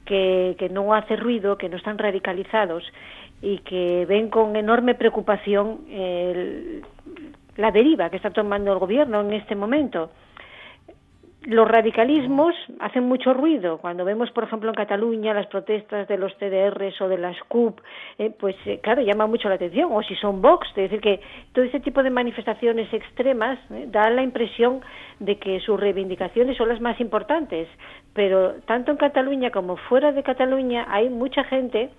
que, 0.05 0.55
que 0.59 0.69
no 0.69 0.93
hace 0.93 1.17
ruido, 1.17 1.57
que 1.57 1.69
no 1.71 1.77
están 1.77 1.97
radicalizados 1.97 2.85
y 3.41 3.59
que 3.59 4.05
ven 4.07 4.29
con 4.29 4.57
enorme 4.57 4.95
preocupación 4.95 5.81
el, 5.91 6.85
la 7.57 7.71
deriva 7.71 8.11
que 8.11 8.17
está 8.17 8.31
tomando 8.31 8.73
el 8.73 8.79
gobierno 8.79 9.21
en 9.21 9.33
este 9.33 9.55
momento 9.55 10.11
los 11.47 11.68
radicalismos 11.68 12.55
hacen 12.81 13.05
mucho 13.05 13.32
ruido. 13.32 13.78
Cuando 13.78 14.05
vemos, 14.05 14.31
por 14.32 14.44
ejemplo, 14.44 14.68
en 14.68 14.74
Cataluña 14.74 15.32
las 15.32 15.47
protestas 15.47 16.09
de 16.09 16.18
los 16.18 16.35
CDRs 16.39 17.01
o 17.01 17.09
de 17.09 17.18
las 17.18 17.36
CUP, 17.48 17.81
eh, 18.18 18.32
pues 18.36 18.56
eh, 18.66 18.81
claro, 18.82 19.02
llama 19.02 19.27
mucho 19.27 19.48
la 19.48 19.55
atención. 19.55 19.90
O 19.93 20.02
si 20.02 20.16
son 20.16 20.43
Vox, 20.43 20.66
es 20.70 20.90
decir, 20.90 21.01
que 21.01 21.20
todo 21.52 21.64
ese 21.64 21.78
tipo 21.81 22.02
de 22.02 22.10
manifestaciones 22.10 22.93
extremas 22.93 23.59
eh, 23.70 23.86
dan 23.89 24.16
la 24.16 24.23
impresión 24.23 24.81
de 25.20 25.39
que 25.39 25.60
sus 25.60 25.78
reivindicaciones 25.78 26.56
son 26.56 26.68
las 26.68 26.81
más 26.81 27.01
importantes. 27.01 27.68
Pero 28.12 28.55
tanto 28.66 28.90
en 28.90 28.97
Cataluña 28.97 29.51
como 29.51 29.77
fuera 29.77 30.10
de 30.10 30.24
Cataluña 30.24 30.86
hay 30.89 31.09
mucha 31.10 31.44
gente 31.44 31.90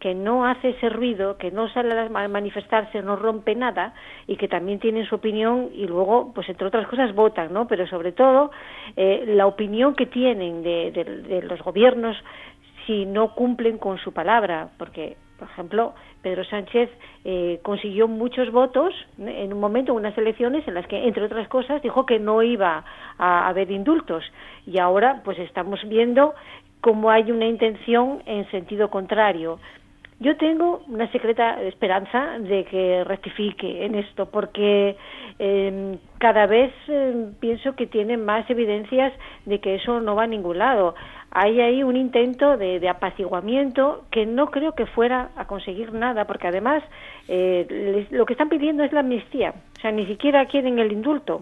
que 0.00 0.14
no 0.14 0.46
hace 0.46 0.70
ese 0.70 0.88
ruido, 0.88 1.36
que 1.36 1.50
no 1.50 1.68
sale 1.68 1.98
a 1.98 2.28
manifestarse, 2.28 3.02
no 3.02 3.16
rompe 3.16 3.54
nada 3.54 3.94
y 4.26 4.36
que 4.36 4.48
también 4.48 4.80
tienen 4.80 5.06
su 5.06 5.16
opinión 5.16 5.68
y 5.74 5.86
luego, 5.86 6.32
pues 6.34 6.48
entre 6.48 6.66
otras 6.66 6.86
cosas, 6.88 7.14
votan, 7.14 7.52
¿no? 7.52 7.66
Pero 7.68 7.86
sobre 7.86 8.12
todo, 8.12 8.50
eh, 8.96 9.24
la 9.26 9.46
opinión 9.46 9.94
que 9.94 10.06
tienen 10.06 10.62
de, 10.62 11.42
los 11.42 11.60
gobiernos 11.62 12.16
si 12.86 13.04
no 13.04 13.34
cumplen 13.34 13.78
con 13.78 13.98
su 13.98 14.12
palabra, 14.12 14.70
porque, 14.78 15.16
por 15.38 15.48
ejemplo, 15.48 15.94
Pedro 16.22 16.44
Sánchez 16.44 16.90
eh, 17.24 17.60
consiguió 17.62 18.08
muchos 18.08 18.50
votos 18.50 18.94
en 19.18 19.52
un 19.52 19.60
momento, 19.60 19.92
en 19.92 19.98
unas 19.98 20.16
elecciones 20.16 20.66
en 20.66 20.74
las 20.74 20.86
que, 20.86 21.06
entre 21.06 21.24
otras 21.24 21.46
cosas, 21.48 21.82
dijo 21.82 22.06
que 22.06 22.18
no 22.18 22.42
iba 22.42 22.84
a 23.18 23.48
haber 23.48 23.70
indultos 23.70 24.24
y 24.66 24.78
ahora, 24.78 25.20
pues 25.24 25.38
estamos 25.38 25.80
viendo 25.88 26.34
cómo 26.80 27.10
hay 27.10 27.30
una 27.30 27.46
intención 27.46 28.22
en 28.26 28.50
sentido 28.50 28.90
contrario. 28.90 29.58
Yo 30.22 30.36
tengo 30.36 30.82
una 30.86 31.10
secreta 31.12 31.62
esperanza 31.62 32.38
de 32.40 32.64
que 32.66 33.04
rectifique 33.04 33.86
en 33.86 33.94
esto, 33.94 34.26
porque 34.26 34.94
eh, 35.38 35.98
cada 36.18 36.46
vez 36.46 36.74
eh, 36.88 37.30
pienso 37.40 37.74
que 37.74 37.86
tiene 37.86 38.18
más 38.18 38.48
evidencias 38.50 39.14
de 39.46 39.60
que 39.60 39.76
eso 39.76 40.00
no 40.00 40.14
va 40.16 40.24
a 40.24 40.26
ningún 40.26 40.58
lado. 40.58 40.94
Hay 41.30 41.62
ahí 41.62 41.82
un 41.82 41.96
intento 41.96 42.58
de, 42.58 42.80
de 42.80 42.88
apaciguamiento 42.90 44.04
que 44.10 44.26
no 44.26 44.50
creo 44.50 44.72
que 44.72 44.84
fuera 44.84 45.30
a 45.36 45.46
conseguir 45.46 45.94
nada, 45.94 46.26
porque 46.26 46.48
además 46.48 46.82
eh, 47.26 47.66
les, 47.70 48.12
lo 48.12 48.26
que 48.26 48.34
están 48.34 48.50
pidiendo 48.50 48.84
es 48.84 48.92
la 48.92 49.00
amnistía, 49.00 49.54
o 49.78 49.80
sea, 49.80 49.90
ni 49.90 50.04
siquiera 50.04 50.44
quieren 50.44 50.78
el 50.78 50.92
indulto 50.92 51.40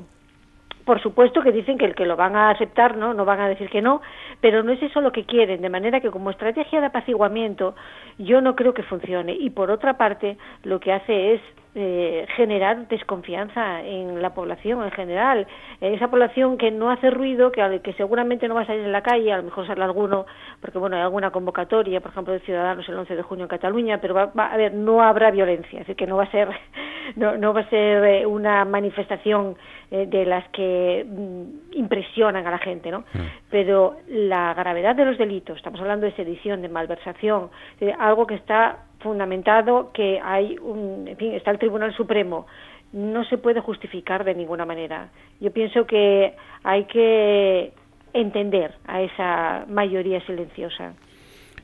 por 0.89 1.03
supuesto 1.03 1.43
que 1.43 1.53
dicen 1.53 1.77
que 1.77 1.85
el 1.85 1.95
que 1.95 2.07
lo 2.07 2.17
van 2.17 2.35
a 2.35 2.49
aceptar, 2.49 2.97
¿no? 2.97 3.13
No 3.13 3.27
van 3.27 3.41
a 3.41 3.49
decir 3.51 3.69
que 3.69 3.83
no, 3.83 4.01
pero 4.41 4.63
no 4.63 4.73
es 4.73 4.83
eso 4.83 5.03
lo 5.03 5.13
que 5.13 5.27
quieren, 5.27 5.61
de 5.61 5.69
manera 5.69 6.01
que 6.01 6.11
como 6.11 6.31
estrategia 6.31 6.81
de 6.81 6.87
apaciguamiento 6.87 7.75
yo 8.17 8.41
no 8.41 8.57
creo 8.57 8.73
que 8.73 8.83
funcione. 8.83 9.35
Y 9.35 9.51
por 9.51 9.71
otra 9.71 9.99
parte, 9.99 10.39
lo 10.63 10.81
que 10.81 10.95
hace 10.95 11.35
es 11.35 11.43
eh, 11.75 12.27
generar 12.35 12.89
desconfianza 12.89 13.83
en 13.83 14.23
la 14.23 14.35
población 14.35 14.83
en 14.83 14.91
general, 14.91 15.47
en 15.81 15.95
esa 15.95 16.09
población 16.09 16.57
que 16.57 16.71
no 16.71 16.91
hace 16.91 17.11
ruido, 17.11 17.53
que, 17.53 17.81
que 17.83 17.93
seguramente 17.93 18.49
no 18.49 18.55
va 18.55 18.63
a 18.63 18.67
salir 18.67 18.85
en 18.85 18.93
la 18.93 19.03
calle, 19.03 19.33
a 19.33 19.37
lo 19.37 19.43
mejor 19.43 19.67
sale 19.67 19.85
alguno, 19.85 20.27
porque 20.61 20.79
bueno, 20.79 20.97
hay 20.97 21.03
alguna 21.03 21.31
convocatoria, 21.31 22.01
por 22.01 22.11
ejemplo, 22.11 22.33
de 22.33 22.41
Ciudadanos 22.41 22.89
el 22.89 22.97
11 22.97 23.17
de 23.17 23.23
junio 23.23 23.45
en 23.45 23.49
Cataluña, 23.49 24.01
pero 24.01 24.15
va, 24.15 24.27
va 24.27 24.47
a 24.47 24.57
ver, 24.57 24.73
no 24.75 25.03
habrá 25.03 25.31
violencia, 25.31 25.83
así 25.83 25.95
que 25.95 26.07
no 26.07 26.17
va 26.17 26.25
a 26.25 26.31
ser, 26.31 26.49
no, 27.17 27.37
no 27.37 27.53
va 27.53 27.61
a 27.61 27.69
ser 27.69 28.05
eh, 28.05 28.27
una 28.27 28.65
manifestación 28.65 29.57
eh, 29.91 30.07
de 30.07 30.25
las 30.25 30.49
que 30.49 31.07
mm, 31.07 31.77
impresionan 31.77 32.47
a 32.47 32.51
la 32.51 32.59
gente, 32.59 32.91
¿no? 32.91 33.01
Mm. 33.01 33.27
Pero 33.51 33.99
la 34.09 34.55
gravedad 34.55 34.97
de 34.97 35.05
los 35.05 35.19
delitos, 35.19 35.59
estamos 35.59 35.81
hablando 35.81 36.07
de 36.07 36.13
sedición, 36.13 36.63
de 36.63 36.69
malversación, 36.69 37.51
algo 37.99 38.27
que 38.27 38.35
está 38.35 38.88
fundamentado 39.01 39.91
que 39.93 40.21
hay 40.23 40.59
un, 40.59 41.07
en 41.09 41.17
fin, 41.17 41.33
está 41.33 41.51
el 41.51 41.59
Tribunal 41.59 41.95
Supremo, 41.95 42.47
no 42.93 43.25
se 43.25 43.39
puede 43.39 43.61
justificar 43.61 44.25
de 44.25 44.35
ninguna 44.35 44.65
manera. 44.65 45.11
Yo 45.41 45.53
pienso 45.53 45.87
que 45.87 46.35
hay 46.65 46.85
que 46.85 47.73
entender 48.13 48.75
a 48.87 49.03
esa 49.03 49.67
mayoría 49.69 50.25
silenciosa. 50.27 50.95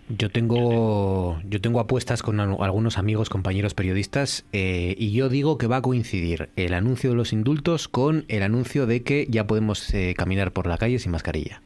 Yo 0.09 0.29
tengo, 0.29 1.39
yo 1.49 1.63
tengo 1.63 1.81
apuestas 1.81 2.23
con 2.23 2.39
algunos 2.39 2.99
amigos, 2.99 3.31
compañeros 3.31 3.73
periodistas, 3.73 4.45
eh, 4.53 4.95
y 4.99 5.13
yo 5.13 5.31
digo 5.31 5.57
que 5.57 5.67
va 5.67 5.77
a 5.77 5.83
coincidir 5.83 6.51
el 6.57 6.75
anuncio 6.75 7.09
de 7.09 7.17
los 7.17 7.33
indultos 7.33 7.89
con 7.89 8.27
el 8.29 8.43
anuncio 8.43 8.87
de 8.87 9.03
que 9.03 9.27
ya 9.31 9.47
podemos 9.47 9.95
eh, 9.95 10.15
caminar 10.15 10.53
por 10.53 10.67
la 10.67 10.77
calle 10.77 10.99
sin 10.99 11.13
mascarilla. 11.13 11.63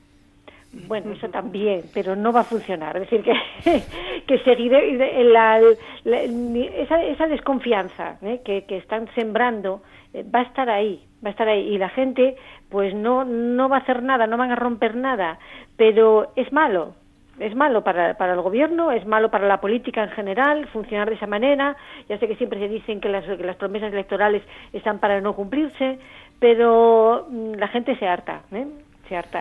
Bueno, 0.72 1.12
eso 1.12 1.28
también, 1.28 1.82
pero 1.94 2.14
no 2.14 2.32
va 2.32 2.40
a 2.40 2.44
funcionar. 2.44 2.96
Es 2.96 3.08
decir, 3.08 3.22
que, 3.22 3.82
que 4.26 4.38
seguir 4.40 4.72
la, 4.72 5.60
la, 6.04 6.22
esa, 6.22 7.02
esa 7.04 7.26
desconfianza 7.26 8.18
¿eh? 8.22 8.42
que, 8.44 8.64
que 8.64 8.76
están 8.76 9.08
sembrando 9.14 9.82
eh, 10.12 10.24
va 10.24 10.40
a 10.40 10.42
estar 10.42 10.68
ahí, 10.68 11.02
va 11.24 11.28
a 11.28 11.30
estar 11.30 11.48
ahí. 11.48 11.68
Y 11.68 11.78
la 11.78 11.88
gente, 11.88 12.36
pues 12.68 12.94
no, 12.94 13.24
no 13.24 13.68
va 13.68 13.78
a 13.78 13.80
hacer 13.80 14.02
nada, 14.02 14.26
no 14.26 14.36
van 14.36 14.50
a 14.50 14.56
romper 14.56 14.94
nada, 14.94 15.38
pero 15.76 16.32
es 16.36 16.52
malo. 16.52 16.94
Es 17.38 17.54
malo 17.54 17.84
para, 17.84 18.14
para 18.14 18.34
el 18.34 18.40
gobierno, 18.40 18.90
es 18.90 19.06
malo 19.06 19.30
para 19.30 19.46
la 19.46 19.60
política 19.60 20.02
en 20.02 20.10
general, 20.10 20.66
funcionar 20.66 21.08
de 21.08 21.14
esa 21.14 21.28
manera. 21.28 21.76
Ya 22.08 22.18
sé 22.18 22.26
que 22.26 22.34
siempre 22.34 22.58
se 22.58 22.68
dicen 22.68 23.00
que 23.00 23.08
las, 23.08 23.24
que 23.24 23.44
las 23.44 23.56
promesas 23.56 23.92
electorales 23.92 24.42
están 24.72 24.98
para 24.98 25.20
no 25.20 25.34
cumplirse, 25.34 26.00
pero 26.40 27.26
mm, 27.30 27.52
la 27.54 27.68
gente 27.68 27.96
se 27.96 28.08
harta. 28.08 28.42
¿eh? 28.50 28.66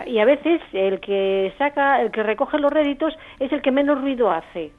Y 0.06 0.18
a 0.18 0.24
veces 0.24 0.60
el 0.72 1.00
que 1.00 1.52
saca, 1.58 2.00
el 2.00 2.10
que 2.10 2.22
recoge 2.22 2.58
los 2.58 2.72
réditos 2.72 3.14
es 3.38 3.52
el 3.52 3.62
que 3.62 3.70
menos 3.70 4.00
ruido 4.00 4.30
hace. 4.30 4.72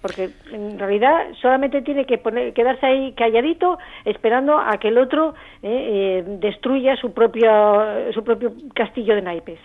Porque 0.00 0.30
en 0.52 0.78
realidad 0.78 1.26
solamente 1.42 1.82
tiene 1.82 2.06
que 2.06 2.18
poner, 2.18 2.52
quedarse 2.52 2.86
ahí 2.86 3.12
calladito 3.12 3.78
esperando 4.04 4.58
a 4.58 4.78
que 4.78 4.88
el 4.88 4.98
otro 4.98 5.34
eh, 5.62 6.22
eh, 6.22 6.24
destruya 6.40 6.96
su 6.96 7.12
propio, 7.12 8.12
su 8.12 8.22
propio 8.22 8.52
castillo 8.74 9.14
de 9.16 9.22
naipes 9.22 9.60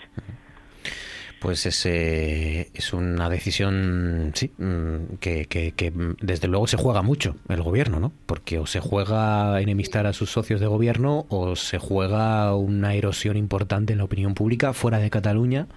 pues 1.43 1.65
es, 1.65 1.85
es 1.85 2.93
una 2.93 3.29
decisión 3.29 4.31
sí, 4.33 4.53
mm, 4.57 5.15
que, 5.19 5.45
que, 5.47 5.73
que, 5.73 5.91
desde 6.21 6.47
luego 6.47 6.67
se 6.67 6.77
juega 6.77 7.01
mucho 7.01 7.35
el 7.49 7.61
gobierno, 7.61 7.99
¿no? 7.99 8.13
Porque 8.25 8.59
o 8.59 8.65
se 8.65 8.79
juega 8.79 9.59
enemistar 9.59 10.07
a 10.07 10.13
sus 10.13 10.31
socios 10.31 10.61
de 10.61 10.67
gobierno 10.67 11.25
o 11.27 11.57
se 11.57 11.79
juega 11.79 12.55
una 12.55 12.93
erosión 12.95 13.35
importante 13.35 13.91
en 13.91 13.99
la 13.99 14.05
opinión 14.05 14.35
pública 14.35 14.71
fuera 14.71 14.99
de 14.99 15.09
Cataluña, 15.09 15.67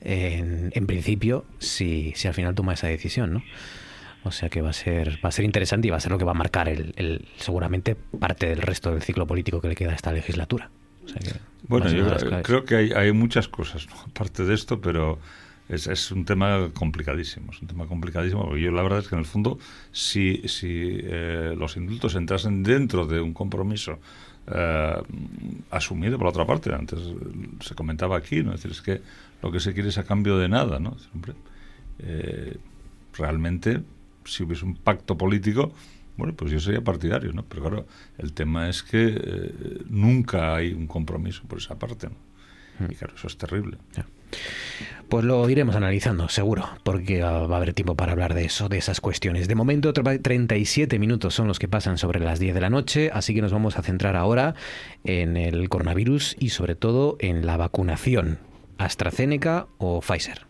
en, 0.00 0.72
en 0.74 0.86
principio, 0.86 1.44
si, 1.58 2.14
si 2.16 2.26
al 2.26 2.32
final 2.32 2.54
toma 2.54 2.72
esa 2.72 2.86
decisión, 2.86 3.34
¿no? 3.34 3.42
O 4.24 4.30
sea 4.30 4.48
que 4.48 4.62
va 4.62 4.70
a 4.70 4.72
ser 4.72 5.22
va 5.22 5.28
a 5.28 5.32
ser 5.32 5.44
interesante 5.44 5.88
y 5.88 5.90
va 5.90 5.98
a 5.98 6.00
ser 6.00 6.10
lo 6.10 6.16
que 6.16 6.24
va 6.24 6.32
a 6.32 6.34
marcar 6.34 6.70
el, 6.70 6.94
el 6.96 7.28
seguramente 7.36 7.96
parte 7.96 8.46
del 8.46 8.62
resto 8.62 8.92
del 8.92 9.02
ciclo 9.02 9.26
político 9.26 9.60
que 9.60 9.68
le 9.68 9.74
queda 9.74 9.92
a 9.92 9.94
esta 9.94 10.10
legislatura. 10.10 10.70
O 11.04 11.08
sea 11.08 11.18
que 11.18 11.50
bueno, 11.70 11.88
yo 11.88 12.42
creo 12.42 12.64
que 12.64 12.76
hay, 12.76 12.92
hay 12.92 13.12
muchas 13.12 13.48
cosas, 13.48 13.86
¿no? 13.88 13.94
aparte 14.10 14.44
de 14.44 14.54
esto, 14.54 14.80
pero 14.80 15.18
es, 15.68 15.86
es, 15.86 16.10
un 16.10 16.24
tema 16.24 16.70
complicadísimo. 16.74 17.52
Es 17.52 17.62
un 17.62 17.68
tema 17.68 17.86
complicadísimo 17.86 18.44
porque 18.44 18.62
yo 18.62 18.72
la 18.72 18.82
verdad 18.82 19.00
es 19.00 19.08
que 19.08 19.14
en 19.14 19.20
el 19.20 19.26
fondo, 19.26 19.58
si, 19.92 20.42
si 20.48 20.98
eh, 21.00 21.54
los 21.56 21.76
indultos 21.76 22.16
entrasen 22.16 22.62
dentro 22.62 23.06
de 23.06 23.20
un 23.20 23.32
compromiso 23.32 24.00
eh, 24.52 25.02
asumido 25.70 26.18
por 26.18 26.24
la 26.26 26.30
otra 26.30 26.46
parte, 26.46 26.74
antes 26.74 26.98
se 27.60 27.74
comentaba 27.74 28.16
aquí, 28.16 28.42
¿no? 28.42 28.52
Es 28.52 28.62
decir, 28.62 28.72
es 28.72 28.82
que 28.82 29.00
lo 29.42 29.52
que 29.52 29.60
se 29.60 29.72
quiere 29.72 29.90
es 29.90 29.98
a 29.98 30.04
cambio 30.04 30.38
de 30.38 30.48
nada, 30.48 30.80
¿no? 30.80 30.96
Hombre, 31.14 31.34
eh, 32.00 32.56
realmente, 33.16 33.80
si 34.24 34.42
hubiese 34.42 34.64
un 34.64 34.74
pacto 34.74 35.16
político, 35.16 35.72
bueno, 36.20 36.34
pues 36.34 36.52
yo 36.52 36.60
sería 36.60 36.82
partidario, 36.82 37.32
¿no? 37.32 37.44
Pero 37.44 37.62
claro, 37.62 37.86
el 38.18 38.32
tema 38.34 38.68
es 38.68 38.82
que 38.82 39.14
eh, 39.16 39.82
nunca 39.88 40.54
hay 40.54 40.72
un 40.72 40.86
compromiso 40.86 41.42
por 41.48 41.58
esa 41.58 41.78
parte, 41.78 42.08
¿no? 42.08 42.30
Y 42.88 42.94
claro, 42.94 43.14
eso 43.14 43.26
es 43.26 43.36
terrible. 43.36 43.76
Pues 45.08 45.24
lo 45.24 45.48
iremos 45.50 45.74
analizando, 45.74 46.28
seguro, 46.28 46.68
porque 46.84 47.22
ah, 47.22 47.40
va 47.40 47.54
a 47.54 47.56
haber 47.56 47.74
tiempo 47.74 47.96
para 47.96 48.12
hablar 48.12 48.34
de 48.34 48.44
eso, 48.44 48.68
de 48.68 48.78
esas 48.78 49.00
cuestiones. 49.00 49.48
De 49.48 49.54
momento, 49.54 49.92
37 49.92 50.98
minutos 50.98 51.34
son 51.34 51.48
los 51.48 51.58
que 51.58 51.68
pasan 51.68 51.98
sobre 51.98 52.20
las 52.20 52.38
10 52.38 52.54
de 52.54 52.60
la 52.60 52.70
noche, 52.70 53.10
así 53.12 53.34
que 53.34 53.42
nos 53.42 53.52
vamos 53.52 53.76
a 53.76 53.82
centrar 53.82 54.16
ahora 54.16 54.54
en 55.04 55.36
el 55.36 55.68
coronavirus 55.68 56.36
y 56.38 56.50
sobre 56.50 56.76
todo 56.76 57.16
en 57.18 57.44
la 57.44 57.56
vacunación, 57.56 58.38
AstraZeneca 58.78 59.66
o 59.78 60.00
Pfizer. 60.00 60.49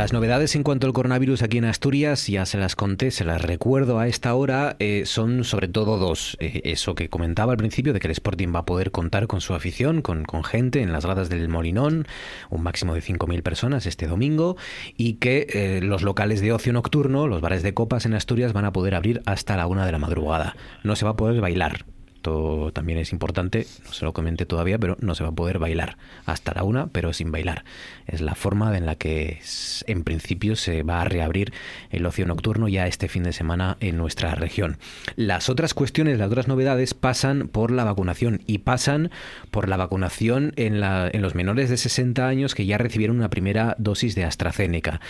Las 0.00 0.14
novedades 0.14 0.56
en 0.56 0.62
cuanto 0.62 0.86
al 0.86 0.94
coronavirus 0.94 1.42
aquí 1.42 1.58
en 1.58 1.66
Asturias, 1.66 2.26
ya 2.26 2.46
se 2.46 2.56
las 2.56 2.74
conté, 2.74 3.10
se 3.10 3.22
las 3.22 3.42
recuerdo 3.42 3.98
a 3.98 4.08
esta 4.08 4.34
hora, 4.34 4.76
eh, 4.78 5.02
son 5.04 5.44
sobre 5.44 5.68
todo 5.68 5.98
dos. 5.98 6.38
Eh, 6.40 6.62
eso 6.64 6.94
que 6.94 7.10
comentaba 7.10 7.52
al 7.52 7.58
principio, 7.58 7.92
de 7.92 8.00
que 8.00 8.06
el 8.06 8.12
Sporting 8.12 8.48
va 8.48 8.60
a 8.60 8.64
poder 8.64 8.92
contar 8.92 9.26
con 9.26 9.42
su 9.42 9.52
afición, 9.52 10.00
con, 10.00 10.24
gente 10.42 10.80
en 10.80 10.94
las 10.94 11.04
gradas 11.04 11.28
del 11.28 11.50
Molinón, 11.50 12.06
un 12.48 12.62
máximo 12.62 12.94
de 12.94 13.02
5.000 13.02 13.42
personas 13.42 13.84
este 13.84 14.06
domingo, 14.06 14.56
y 14.96 15.16
que 15.18 15.46
eh, 15.50 15.80
los 15.82 16.00
locales 16.00 16.40
de 16.40 16.54
ocio 16.54 16.72
nocturno, 16.72 17.28
los 17.28 17.42
bares 17.42 17.62
de 17.62 17.74
copas 17.74 18.06
en 18.06 18.14
Asturias, 18.14 18.54
van 18.54 18.64
a 18.64 18.72
poder 18.72 18.94
abrir 18.94 19.20
hasta 19.26 19.58
la 19.58 19.66
una 19.66 19.84
de 19.84 19.92
la 19.92 19.98
madrugada. 19.98 20.56
No 20.82 20.96
se 20.96 21.04
va 21.04 21.10
a 21.10 21.16
poder 21.16 21.42
bailar, 21.42 21.84
esto 22.20 22.70
también 22.74 22.98
es 22.98 23.12
importante, 23.12 23.66
no 23.86 23.94
se 23.94 24.04
lo 24.04 24.12
comenté 24.12 24.44
todavía, 24.44 24.78
pero 24.78 24.98
no 25.00 25.14
se 25.14 25.22
va 25.22 25.30
a 25.30 25.34
poder 25.34 25.58
bailar 25.58 25.96
hasta 26.26 26.52
la 26.52 26.64
una, 26.64 26.88
pero 26.88 27.14
sin 27.14 27.32
bailar. 27.32 27.64
Es 28.06 28.20
la 28.20 28.34
forma 28.34 28.76
en 28.76 28.84
la 28.84 28.94
que 28.96 29.40
en 29.86 30.04
principio 30.04 30.54
se 30.54 30.82
va 30.82 31.00
a 31.00 31.04
reabrir 31.06 31.54
el 31.88 32.04
ocio 32.04 32.26
nocturno 32.26 32.68
ya 32.68 32.86
este 32.86 33.08
fin 33.08 33.22
de 33.22 33.32
semana 33.32 33.78
en 33.80 33.96
nuestra 33.96 34.34
región. 34.34 34.76
Las 35.16 35.48
otras 35.48 35.72
cuestiones, 35.72 36.18
las 36.18 36.26
otras 36.26 36.46
novedades 36.46 36.92
pasan 36.92 37.48
por 37.48 37.70
la 37.70 37.84
vacunación 37.84 38.42
y 38.46 38.58
pasan 38.58 39.10
por 39.50 39.66
la 39.70 39.78
vacunación 39.78 40.52
en, 40.56 40.78
la, 40.78 41.08
en 41.10 41.22
los 41.22 41.34
menores 41.34 41.70
de 41.70 41.78
60 41.78 42.28
años 42.28 42.54
que 42.54 42.66
ya 42.66 42.76
recibieron 42.76 43.16
una 43.16 43.30
primera 43.30 43.76
dosis 43.78 44.14
de 44.14 44.24
AstraZeneca. 44.24 45.00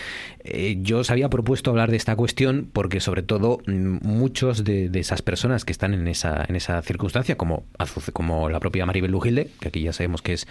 Eh, 0.45 0.77
yo 0.79 0.99
os 0.99 1.11
había 1.11 1.29
propuesto 1.29 1.71
hablar 1.71 1.91
de 1.91 1.97
esta 1.97 2.15
cuestión 2.15 2.69
porque 2.71 3.01
sobre 3.01 3.21
todo 3.21 3.59
mm, 3.67 3.97
muchos 4.01 4.63
de, 4.63 4.89
esas 4.93 5.21
personas 5.21 5.65
que 5.65 5.73
están 5.73 5.93
en 5.93 6.07
esa, 6.07 6.45
en 6.47 6.55
esa 6.55 6.81
circunstancia 6.83 7.00
como, 7.37 7.65
como 8.13 8.49
la 8.49 8.59
propia 8.59 8.85
Maribel 8.85 9.11
Lujilde, 9.11 9.49
que 9.59 9.69
aquí 9.69 9.81
ya 9.81 9.93
sabemos 9.93 10.21
que 10.21 10.33
es 10.33 10.47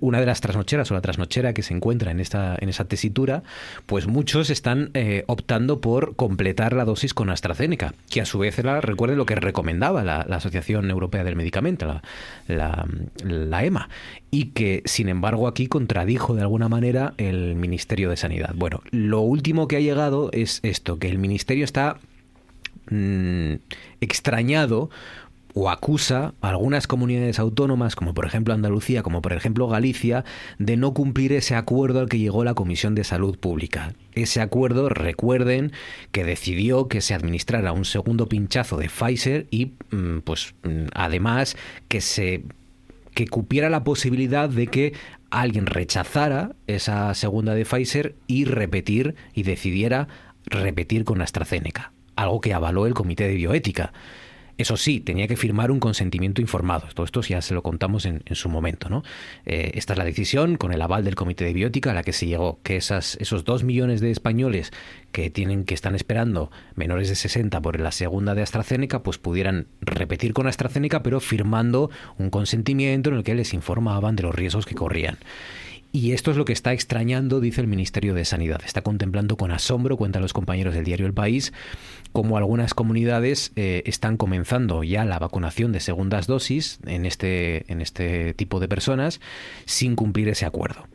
una 0.00 0.20
de 0.20 0.26
las 0.26 0.40
trasnocheras 0.40 0.90
o 0.90 0.94
la 0.94 1.00
trasnochera 1.00 1.54
que 1.54 1.62
se 1.62 1.74
encuentra 1.74 2.10
en 2.10 2.20
esta 2.20 2.56
en 2.60 2.68
esa 2.68 2.84
tesitura, 2.84 3.42
pues 3.86 4.06
muchos 4.06 4.50
están 4.50 4.90
eh, 4.94 5.24
optando 5.26 5.80
por 5.80 6.14
completar 6.14 6.72
la 6.72 6.84
dosis 6.84 7.14
con 7.14 7.30
AstraZeneca, 7.30 7.94
que 8.08 8.20
a 8.20 8.24
su 8.24 8.38
vez 8.38 8.58
era, 8.58 8.80
recuerden 8.80 9.18
lo 9.18 9.26
que 9.26 9.34
recomendaba 9.34 10.04
la, 10.04 10.20
Asociación 10.20 10.90
Europea 10.90 11.24
del 11.24 11.36
Medicamento, 11.36 12.00
la, 12.48 12.86
la, 13.24 13.64
EMA, 13.64 13.88
y 14.30 14.46
que 14.46 14.82
sin 14.86 15.08
embargo 15.08 15.46
aquí 15.46 15.66
contradijo 15.66 16.34
de 16.34 16.42
alguna 16.42 16.68
manera 16.68 17.14
el 17.18 17.54
Ministerio 17.54 18.10
de 18.10 18.16
Sanidad. 18.16 18.54
Bueno, 18.54 18.82
lo 18.90 19.20
último 19.20 19.68
que 19.68 19.76
ha 19.76 19.80
llegado 19.80 20.30
es 20.32 20.60
esto, 20.62 20.98
que 20.98 21.08
el 21.08 21.18
Ministerio 21.18 21.64
está 21.64 21.98
mmm, 22.90 23.54
extrañado 24.00 24.90
o 25.54 25.70
acusa 25.70 26.34
a 26.40 26.48
algunas 26.48 26.86
comunidades 26.86 27.38
autónomas, 27.38 27.96
como 27.96 28.14
por 28.14 28.26
ejemplo 28.26 28.54
Andalucía, 28.54 29.02
como 29.02 29.22
por 29.22 29.32
ejemplo 29.32 29.68
Galicia, 29.68 30.24
de 30.58 30.76
no 30.76 30.94
cumplir 30.94 31.32
ese 31.32 31.54
acuerdo 31.54 32.00
al 32.00 32.08
que 32.08 32.18
llegó 32.18 32.44
la 32.44 32.54
Comisión 32.54 32.94
de 32.94 33.04
Salud 33.04 33.38
Pública. 33.38 33.94
Ese 34.14 34.40
acuerdo, 34.40 34.88
recuerden, 34.88 35.72
que 36.10 36.24
decidió 36.24 36.88
que 36.88 37.00
se 37.00 37.14
administrara 37.14 37.72
un 37.72 37.84
segundo 37.84 38.28
pinchazo 38.28 38.76
de 38.76 38.88
Pfizer 38.88 39.46
y, 39.50 39.72
mm, 39.90 40.20
pues, 40.24 40.54
mm, 40.62 40.86
además 40.94 41.56
que 41.88 42.00
se 42.00 42.42
que 43.14 43.26
cupiera 43.26 43.68
la 43.68 43.84
posibilidad 43.84 44.48
de 44.48 44.68
que 44.68 44.94
alguien 45.30 45.66
rechazara 45.66 46.52
esa 46.66 47.12
segunda 47.14 47.54
de 47.54 47.64
Pfizer 47.64 48.14
y 48.26 48.44
repetir 48.44 49.14
y 49.34 49.42
decidiera 49.42 50.08
repetir 50.46 51.04
con 51.04 51.20
AstraZeneca, 51.20 51.92
algo 52.16 52.40
que 52.40 52.54
avaló 52.54 52.86
el 52.86 52.94
Comité 52.94 53.28
de 53.28 53.34
Bioética. 53.34 53.92
Eso 54.58 54.76
sí, 54.76 55.00
tenía 55.00 55.26
que 55.26 55.36
firmar 55.36 55.70
un 55.70 55.80
consentimiento 55.80 56.40
informado. 56.40 56.86
Todo 56.94 57.04
esto 57.04 57.20
ya 57.22 57.40
se 57.42 57.54
lo 57.54 57.62
contamos 57.62 58.04
en, 58.04 58.22
en 58.26 58.34
su 58.36 58.48
momento. 58.48 58.88
¿no? 58.88 59.02
Eh, 59.46 59.72
esta 59.74 59.94
es 59.94 59.98
la 59.98 60.04
decisión 60.04 60.56
con 60.56 60.72
el 60.72 60.82
aval 60.82 61.04
del 61.04 61.14
Comité 61.14 61.44
de 61.44 61.52
Biótica 61.52 61.90
a 61.90 61.94
la 61.94 62.02
que 62.02 62.12
se 62.12 62.26
llegó, 62.26 62.60
que 62.62 62.76
esas, 62.76 63.16
esos 63.20 63.44
dos 63.44 63.64
millones 63.64 64.00
de 64.00 64.10
españoles 64.10 64.72
que 65.10 65.30
tienen 65.30 65.64
que 65.64 65.74
están 65.74 65.94
esperando 65.94 66.50
menores 66.74 67.08
de 67.08 67.14
60 67.14 67.60
por 67.60 67.80
la 67.80 67.92
segunda 67.92 68.34
de 68.34 68.42
AstraZeneca, 68.42 69.02
pues 69.02 69.18
pudieran 69.18 69.66
repetir 69.80 70.32
con 70.32 70.46
AstraZeneca, 70.46 71.02
pero 71.02 71.20
firmando 71.20 71.90
un 72.18 72.30
consentimiento 72.30 73.10
en 73.10 73.16
el 73.16 73.24
que 73.24 73.34
les 73.34 73.54
informaban 73.54 74.16
de 74.16 74.22
los 74.22 74.34
riesgos 74.34 74.66
que 74.66 74.74
corrían. 74.74 75.18
Y 75.94 76.12
esto 76.12 76.30
es 76.30 76.38
lo 76.38 76.46
que 76.46 76.54
está 76.54 76.72
extrañando, 76.72 77.38
dice 77.38 77.60
el 77.60 77.66
Ministerio 77.66 78.14
de 78.14 78.24
Sanidad. 78.24 78.62
Está 78.64 78.80
contemplando 78.80 79.36
con 79.36 79.50
asombro, 79.50 79.98
cuentan 79.98 80.22
los 80.22 80.32
compañeros 80.32 80.72
del 80.72 80.84
diario 80.84 81.04
El 81.04 81.12
País, 81.12 81.52
cómo 82.12 82.36
algunas 82.36 82.74
comunidades 82.74 83.52
eh, 83.56 83.82
están 83.86 84.16
comenzando 84.16 84.82
ya 84.84 85.04
la 85.04 85.18
vacunación 85.18 85.72
de 85.72 85.80
segundas 85.80 86.26
dosis 86.26 86.78
en 86.86 87.06
este, 87.06 87.70
en 87.72 87.80
este 87.80 88.34
tipo 88.34 88.60
de 88.60 88.68
personas 88.68 89.20
sin 89.64 89.96
cumplir 89.96 90.28
ese 90.28 90.46
acuerdo. 90.46 90.86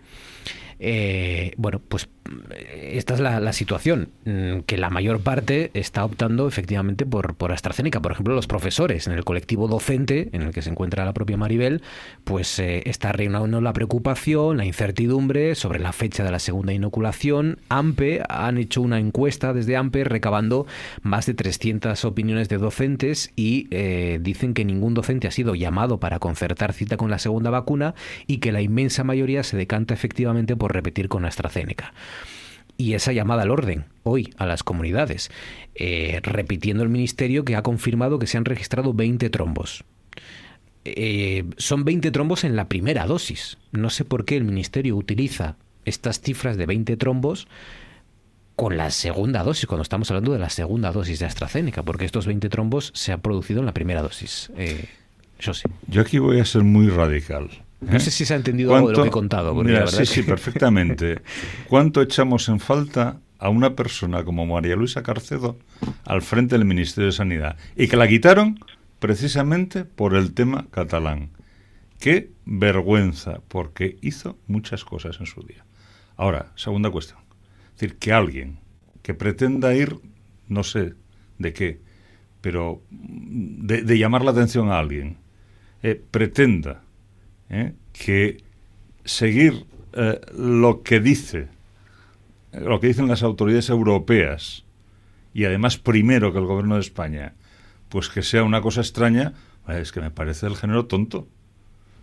Eh, 0.80 1.54
bueno, 1.58 1.82
pues 1.88 2.08
esta 2.98 3.14
es 3.14 3.20
la, 3.20 3.54
situación, 3.54 4.10
mm, 4.26 4.60
que 4.66 4.78
la 4.78 4.90
mayor 4.90 5.22
parte 5.22 5.72
está 5.74 6.04
optando 6.04 6.48
efectivamente 6.48 7.06
por, 7.06 7.36
AstraZeneca. 7.52 8.02
Por 8.02 8.12
ejemplo, 8.12 8.36
los 8.36 8.48
profesores 8.48 9.08
en 9.08 9.14
el 9.14 9.24
colectivo 9.24 9.68
docente, 9.68 10.30
en 10.34 10.42
el 10.42 10.52
que 10.52 10.62
se 10.62 10.70
encuentra 10.70 11.06
la 11.06 11.14
propia 11.14 11.38
Maribel, 11.38 11.82
pues 12.24 12.60
eh, 12.60 12.84
está 12.86 13.12
reinando 13.12 13.62
la 13.62 13.74
preocupación, 13.74 14.58
la 14.58 14.66
incertidumbre 14.66 15.56
sobre 15.56 15.80
la 15.80 15.94
fecha 15.94 16.24
de 16.24 16.32
la 16.32 16.40
segunda 16.40 16.74
inoculación. 16.74 17.60
AMPE 17.70 18.24
han 18.30 18.58
hecho 18.58 18.82
una 18.82 19.00
encuesta 19.00 19.54
desde 19.54 19.78
AMPE 19.78 20.04
recabando 20.04 20.68
más 21.02 21.26
de 21.26 21.34
300 21.34 22.04
opiniones 22.06 22.50
de 22.50 22.58
docentes 22.58 23.32
y 23.36 23.68
eh, 23.72 24.20
dicen 24.22 24.54
que 24.54 24.66
ningún 24.66 24.94
docente 24.94 25.28
ha 25.28 25.32
sido 25.32 25.56
llamado 25.56 26.00
para 26.00 26.20
concertar 26.20 26.74
cita 26.74 26.98
con 26.98 27.10
la 27.10 27.20
segunda 27.20 27.50
vacuna 27.50 27.96
y 28.28 28.38
que 28.38 28.52
la 28.52 28.62
inmensa 28.62 29.04
mayoría 29.04 29.44
se 29.44 29.58
decanta 29.58 29.94
efectivamente 29.94 30.56
por 30.56 30.74
repetir 30.74 31.08
con 31.08 31.26
AstraZeneca 31.26 31.94
y 32.78 32.94
esa 32.94 33.12
llamada 33.12 33.44
al 33.44 33.52
orden 33.52 33.86
hoy 34.04 34.34
a 34.38 34.46
las 34.46 34.64
comunidades, 34.64 35.30
eh, 35.76 36.20
repitiendo 36.24 36.84
el 36.84 36.90
ministerio 36.90 37.44
que 37.44 37.56
ha 37.56 37.64
confirmado 37.64 38.20
que 38.20 38.28
se 38.28 38.38
han 38.38 38.46
registrado 38.46 38.94
20 38.94 39.30
trombos. 39.30 39.84
Eh, 40.86 41.44
son 41.58 41.84
20 41.84 42.12
trombos 42.12 42.44
en 42.44 42.56
la 42.56 42.70
primera 42.70 43.06
dosis. 43.06 43.58
No 43.72 43.90
sé 43.90 44.06
por 44.06 44.24
qué 44.24 44.38
el 44.38 44.46
ministerio 44.46 44.96
utiliza 44.96 45.58
estas 45.84 46.22
cifras 46.22 46.58
de 46.58 46.66
20 46.66 46.96
trombos 46.98 47.48
con 48.56 48.78
la 48.78 48.90
segunda 48.90 49.44
dosis, 49.44 49.68
cuando 49.68 49.84
estamos 49.84 50.10
hablando 50.10 50.34
de 50.34 50.40
la 50.40 50.50
segunda 50.50 50.92
dosis 50.92 51.20
de 51.20 51.26
AstraZeneca, 51.26 51.84
porque 51.84 52.06
estos 52.06 52.26
20 52.26 52.50
trombos 52.50 52.92
se 52.96 53.12
han 53.12 53.22
producido 53.22 53.60
en 53.60 53.68
la 53.68 53.74
primera 53.74 54.02
dosis. 54.02 54.52
Eh, 54.58 54.86
yo 55.40 55.54
sí. 55.54 55.70
Yo 55.88 56.02
aquí 56.02 56.18
voy 56.18 56.40
a 56.40 56.46
ser 56.46 56.64
muy 56.64 56.88
radical. 56.88 57.50
No 57.80 58.00
sé 58.00 58.12
si 58.12 58.26
se 58.26 58.34
ha 58.34 58.38
entendido 58.38 58.76
algo 58.76 58.90
de 58.90 58.98
lo 58.98 59.04
que 59.04 59.10
he 59.10 59.12
contado. 59.12 59.54
Mira, 59.56 59.88
sí, 59.88 60.06
sí, 60.06 60.24
perfectamente. 60.24 61.22
¿Cuánto 61.68 62.02
echamos 62.02 62.50
en 62.50 62.60
falta 62.60 63.20
a 63.40 63.50
una 63.50 63.76
persona 63.76 64.24
como 64.24 64.46
María 64.48 64.76
Luisa 64.76 65.04
Carcedo 65.04 65.60
al 66.06 66.22
frente 66.22 66.58
del 66.58 66.66
Ministerio 66.66 67.08
de 67.08 67.12
Sanidad? 67.12 67.58
Y 67.76 67.88
que 67.88 67.98
la 67.98 68.08
quitaron 68.08 68.60
precisamente 69.00 69.86
por 69.86 70.16
el 70.16 70.34
tema 70.34 70.66
catalán. 70.72 71.30
Qué 72.00 72.32
vergüenza, 72.46 73.42
porque 73.48 73.98
hizo 74.02 74.38
muchas 74.48 74.84
cosas 74.84 75.20
en 75.20 75.28
su 75.28 75.42
día. 75.44 75.66
Ahora, 76.16 76.52
segunda 76.56 76.90
cuestión. 76.90 77.20
Es 77.76 77.82
decir, 77.82 77.98
que 77.98 78.12
alguien 78.12 78.60
que 79.04 79.14
pretenda 79.14 79.74
ir, 79.76 79.96
no 80.48 80.64
sé 80.64 80.94
de 81.38 81.54
qué, 81.54 81.80
pero 82.42 82.82
de, 82.90 83.84
de 83.84 83.98
llamar 83.98 84.24
la 84.26 84.32
atención 84.32 84.72
a 84.72 84.80
alguien, 84.80 85.18
eh, 85.84 86.02
pretenda 86.10 86.82
¿eh? 87.50 87.74
que 87.94 88.44
seguir 89.06 89.66
eh, 89.94 90.20
lo 90.38 90.84
que 90.84 91.00
dice, 91.00 91.48
lo 92.52 92.80
que 92.80 92.88
dicen 92.88 93.08
las 93.08 93.24
autoridades 93.24 93.70
europeas 93.70 94.64
y 95.34 95.46
además 95.46 95.78
primero 95.78 96.34
que 96.34 96.40
el 96.40 96.46
gobierno 96.46 96.76
de 96.76 96.82
España, 96.82 97.34
pues 97.90 98.10
que 98.10 98.24
sea 98.24 98.44
una 98.44 98.62
cosa 98.62 98.82
extraña, 98.82 99.34
es 99.68 99.92
que 99.92 100.02
me 100.02 100.12
parece 100.12 100.48
el 100.48 100.56
género 100.56 100.86
tonto. 100.86 101.28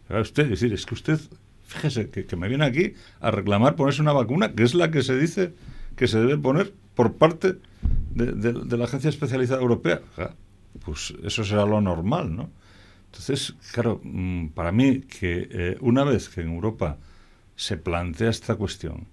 usted, 0.09 0.49
decir, 0.49 0.73
es 0.73 0.87
que 0.87 0.95
usted, 0.95 1.19
fíjese, 1.67 2.11
que, 2.11 2.37
me 2.37 2.49
viene 2.49 2.65
aquí 2.65 2.95
a 3.21 3.31
reclamar 3.31 3.75
ponerse 3.77 4.03
una 4.03 4.13
vacuna, 4.13 4.53
que 4.53 4.63
es 4.63 4.75
la 4.75 4.91
que 4.91 5.03
se 5.03 5.17
dice 5.17 5.55
que 5.97 6.09
se 6.09 6.19
debe 6.19 6.39
poner 6.39 6.73
por 6.95 7.15
parte 7.15 7.57
de, 8.15 8.77
la 8.77 8.85
Agencia 8.85 9.11
Especializada 9.11 9.61
Europea. 9.61 10.01
Pues 10.85 11.15
eso 11.25 11.45
será 11.45 11.67
lo 11.67 11.81
normal, 11.81 12.35
¿no? 12.35 12.51
Entonces, 13.15 13.55
claro, 13.71 14.01
mm, 14.03 14.49
para 14.49 14.73
mí 14.73 15.03
que 15.03 15.49
eh, 15.49 15.77
una 15.81 16.03
vez 16.03 16.29
que 16.29 16.41
en 16.41 16.49
Europa 16.49 16.99
se 17.55 17.77
plantea 17.77 18.29
esta 18.29 18.57
cuestión, 18.57 19.07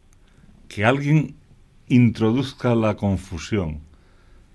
que 0.67 0.85
alguien 0.85 1.35
introduzca 1.87 2.73
la 2.73 2.95
confusión 2.95 3.81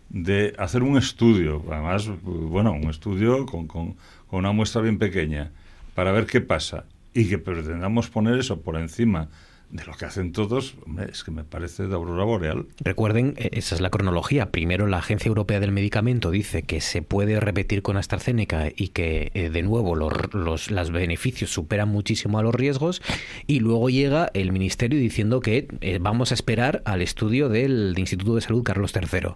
de 0.08 0.52
hacer 0.58 0.82
un 0.82 0.96
estudio, 0.98 1.62
además, 1.70 2.10
bueno, 2.24 2.72
un 2.72 2.90
estudio 2.90 3.46
con, 3.46 3.68
con, 3.68 3.94
con 4.26 4.40
una 4.40 4.50
muestra 4.50 4.82
bien 4.82 4.98
pequeña, 4.98 5.52
para 5.94 6.10
ver 6.10 6.26
qué 6.26 6.40
pasa, 6.40 6.84
y 7.14 7.28
que 7.28 7.38
pretendamos 7.38 8.10
poner 8.10 8.40
eso 8.40 8.60
por 8.60 8.76
encima 8.76 9.28
de 9.70 9.84
lo 9.84 9.94
que 9.94 10.04
hacen 10.04 10.30
todos, 10.30 10.76
es 11.10 11.24
que 11.24 11.32
me 11.32 11.42
parece 11.42 11.88
de 11.88 11.94
aurora 11.94 12.22
boreal. 12.22 12.66
Recuerden, 12.80 13.34
e, 13.36 13.50
esa 13.52 13.74
es 13.74 13.80
la 13.80 13.90
cronología. 13.90 14.52
Primero 14.52 14.86
la 14.86 14.98
Agencia 14.98 15.28
Europea 15.28 15.58
del 15.58 15.72
Medicamento 15.72 16.30
dice 16.30 16.62
que 16.62 16.80
se 16.80 17.02
puede 17.02 17.40
repetir 17.40 17.82
con 17.82 17.96
AstraZeneca 17.96 18.68
y 18.74 18.88
que 18.88 19.32
eh, 19.34 19.50
de 19.50 19.62
nuevo 19.62 19.96
los, 19.96 20.70
los, 20.70 20.90
beneficios 20.92 21.50
superan 21.50 21.88
muchísimo 21.88 22.38
a 22.38 22.42
los 22.42 22.54
riesgos 22.54 23.02
y 23.48 23.58
luego 23.58 23.90
llega 23.90 24.30
el 24.34 24.52
Ministerio 24.52 25.00
diciendo 25.00 25.40
que 25.40 25.66
eh, 25.80 25.98
vamos 26.00 26.30
a 26.30 26.34
esperar 26.34 26.82
al 26.84 27.02
estudio 27.02 27.48
del 27.48 27.94
Instituto 27.98 28.36
de 28.36 28.42
Salud 28.42 28.62
Carlos 28.62 28.92
III. 28.94 29.30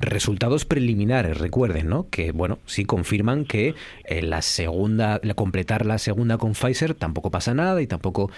Resultados 0.00 0.64
preliminares, 0.64 1.38
recuerden, 1.38 1.88
¿no? 1.88 2.08
Que 2.10 2.32
bueno, 2.32 2.58
sí 2.66 2.84
confirman 2.84 3.44
que 3.44 3.74
eh, 4.04 4.22
la 4.22 4.42
segunda, 4.42 5.20
completar 5.36 5.86
la 5.86 5.98
segunda 5.98 6.36
con 6.36 6.52
Pfizer 6.52 6.94
tampoco 6.94 7.30
pasa 7.30 7.54
nada 7.54 7.80
y 7.80 7.86
tampoco 7.86 8.30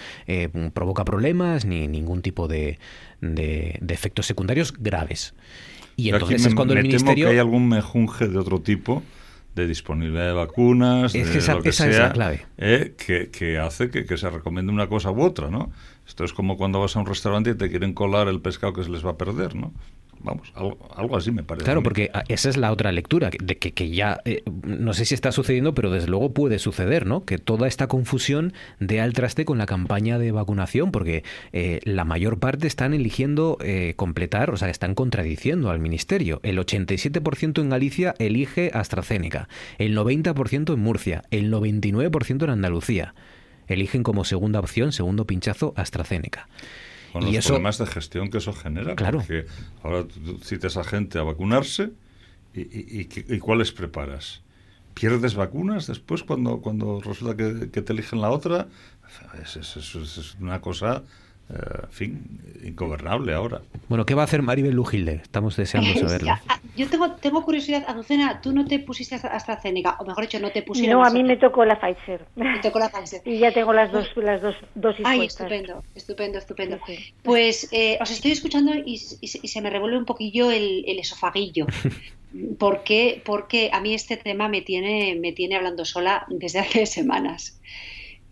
provoca 0.73 1.03
problemas 1.03 1.30
ni 1.33 1.87
ningún 1.87 2.21
tipo 2.21 2.47
de, 2.47 2.79
de, 3.21 3.79
efectos 3.89 4.25
secundarios 4.25 4.73
graves. 4.77 5.33
Y 5.95 6.09
entonces 6.09 6.45
es 6.45 6.55
cuando 6.55 6.73
el 6.73 6.83
ministerio... 6.83 7.27
que 7.27 7.33
hay 7.33 7.39
algún 7.39 7.67
mejunje 7.67 8.27
de 8.27 8.37
otro 8.37 8.61
tipo 8.61 9.03
de 9.55 9.67
disponibilidad 9.67 10.27
de 10.27 10.33
vacunas, 10.33 11.13
de 11.13 11.25
lo 11.25 11.61
que 11.61 11.71
sea, 11.73 11.89
es 11.89 11.99
la 11.99 12.13
clave. 12.13 12.45
Eh, 12.57 12.93
que, 12.97 13.29
que, 13.29 13.59
hace 13.59 13.89
que, 13.89 14.05
que, 14.05 14.17
se 14.17 14.29
recomiende 14.29 14.71
una 14.71 14.87
cosa 14.87 15.11
u 15.11 15.21
otra, 15.21 15.49
¿no? 15.49 15.71
Esto 16.07 16.23
es 16.23 16.33
como 16.33 16.57
cuando 16.57 16.79
vas 16.79 16.95
a 16.95 16.99
un 16.99 17.05
restaurante 17.05 17.51
y 17.51 17.55
te 17.55 17.69
quieren 17.69 17.93
colar 17.93 18.27
el 18.29 18.41
pescado 18.41 18.73
que 18.73 18.83
se 18.83 18.89
les 18.89 19.05
va 19.05 19.11
a 19.11 19.17
perder, 19.17 19.55
¿no? 19.55 19.73
Vamos, 20.23 20.51
algo, 20.55 21.17
así 21.17 21.31
me 21.31 21.43
parece. 21.43 21.65
Claro, 21.65 21.81
porque 21.81 22.11
ah, 22.13 22.23
esa 22.27 22.49
es 22.49 22.57
la 22.57 22.71
otra 22.71 22.91
lectura, 22.91 23.31
de 23.31 23.57
que, 23.57 23.73
que 23.73 23.89
ya, 23.89 24.19
eh, 24.25 24.43
no 24.63 24.93
sé 24.93 25.05
si 25.05 25.15
está 25.15 25.31
sucediendo, 25.31 25.73
pero 25.73 25.89
desde 25.89 26.07
luego 26.07 26.31
puede 26.31 26.59
suceder, 26.59 27.05
¿no? 27.05 27.25
Que 27.25 27.37
toda 27.37 27.67
esta 27.67 27.87
confusión 27.87 28.53
dé 28.79 29.01
al 29.01 29.13
traste 29.13 29.45
con 29.45 29.57
la 29.57 29.65
campaña 29.65 30.19
de 30.19 30.31
vacunación, 30.31 30.91
porque 30.91 31.23
eh, 31.53 31.79
la 31.83 32.05
mayor 32.05 32.39
parte 32.39 32.67
están 32.67 32.93
eligiendo 32.93 33.57
eh, 33.61 33.93
completar, 33.95 34.51
o 34.51 34.57
sea, 34.57 34.69
están 34.69 34.93
contradiciendo 34.93 35.71
al 35.71 35.79
ministerio. 35.79 36.39
El 36.43 36.59
87% 36.59 37.59
en 37.59 37.69
Galicia 37.69 38.13
elige 38.19 38.71
AstraZeneca, 38.73 39.47
el 39.79 39.97
90% 39.97 40.73
en 40.73 40.79
Murcia, 40.79 41.23
el 41.31 41.51
99% 41.51 42.43
en 42.43 42.49
Andalucía. 42.49 43.15
Eligen 43.67 44.03
como 44.03 44.25
segunda 44.25 44.59
opción, 44.59 44.91
segundo 44.91 45.25
pinchazo, 45.25 45.73
AstraZeneca 45.77 46.47
con 47.11 47.25
los 47.25 47.45
problemas 47.45 47.77
de 47.77 47.85
gestión 47.85 48.29
que 48.29 48.37
eso 48.39 48.53
genera. 48.53 48.95
Claro. 48.95 49.19
Porque 49.19 49.45
ahora 49.83 50.05
tú 50.07 50.39
citas 50.43 50.77
a 50.77 50.83
gente 50.83 51.19
a 51.19 51.23
vacunarse 51.23 51.91
y, 52.53 52.61
y, 52.61 53.09
y, 53.27 53.39
¿cuáles 53.39 53.71
preparas? 53.71 54.41
¿Pierdes 54.93 55.35
vacunas 55.35 55.87
después 55.87 56.23
cuando, 56.23 56.59
cuando 56.61 57.01
resulta 57.01 57.35
que, 57.37 57.69
que 57.71 57.81
te 57.81 57.93
eligen 57.93 58.21
la 58.21 58.29
otra? 58.29 58.67
Es, 59.41 59.55
es, 59.55 59.95
es 59.95 60.35
una 60.39 60.61
cosa 60.61 61.03
en 61.51 61.91
fin, 61.91 62.41
ingobernable 62.63 63.33
ahora. 63.33 63.61
Bueno, 63.89 64.05
¿qué 64.05 64.13
va 64.13 64.21
a 64.21 64.25
hacer 64.25 64.41
Maribel 64.41 64.73
Lujilde? 64.73 65.19
Estamos 65.21 65.55
deseando 65.57 65.93
saberlo. 65.99 66.31
Ah, 66.47 66.59
yo 66.77 66.87
tengo, 66.89 67.11
tengo 67.11 67.43
curiosidad, 67.43 67.83
Azucena, 67.87 68.41
tú 68.41 68.53
no 68.53 68.65
te 68.65 68.79
pusiste 68.79 69.15
AstraZeneca, 69.15 69.97
o 69.99 70.05
mejor 70.05 70.23
dicho, 70.23 70.39
no 70.39 70.51
te 70.51 70.61
pusieron. 70.61 70.99
No, 70.99 71.05
a 71.05 71.09
mí 71.09 71.23
me 71.23 71.37
tocó 71.37 71.65
la 71.65 71.79
Pfizer. 71.79 72.25
Me 72.35 72.59
tocó 72.59 72.79
la 72.79 72.89
Pfizer. 72.89 73.21
Y 73.25 73.39
ya 73.39 73.51
tengo 73.51 73.73
las 73.73 73.91
dos, 73.91 74.09
las 74.15 74.41
dos 74.41 74.55
dosis. 74.75 75.05
Ay, 75.05 75.25
estupendo, 75.25 75.83
estupendo, 75.95 76.37
estupendo. 76.37 76.79
Pues 77.23 77.67
eh, 77.71 77.97
os 78.01 78.11
estoy 78.11 78.31
escuchando 78.31 78.73
y, 78.73 78.97
se 78.97 79.61
me 79.61 79.69
revuelve 79.69 79.97
un 79.97 80.05
poquillo 80.05 80.51
el, 80.51 80.85
el 80.87 80.99
esofaguillo. 80.99 81.67
porque, 82.57 83.21
porque 83.25 83.69
a 83.73 83.81
mí 83.81 83.93
este 83.93 84.17
tema 84.17 84.47
me 84.47 84.61
tiene, 84.61 85.17
me 85.19 85.31
tiene 85.33 85.55
hablando 85.55 85.85
sola 85.85 86.25
desde 86.29 86.59
hace 86.59 86.85
semanas. 86.85 87.59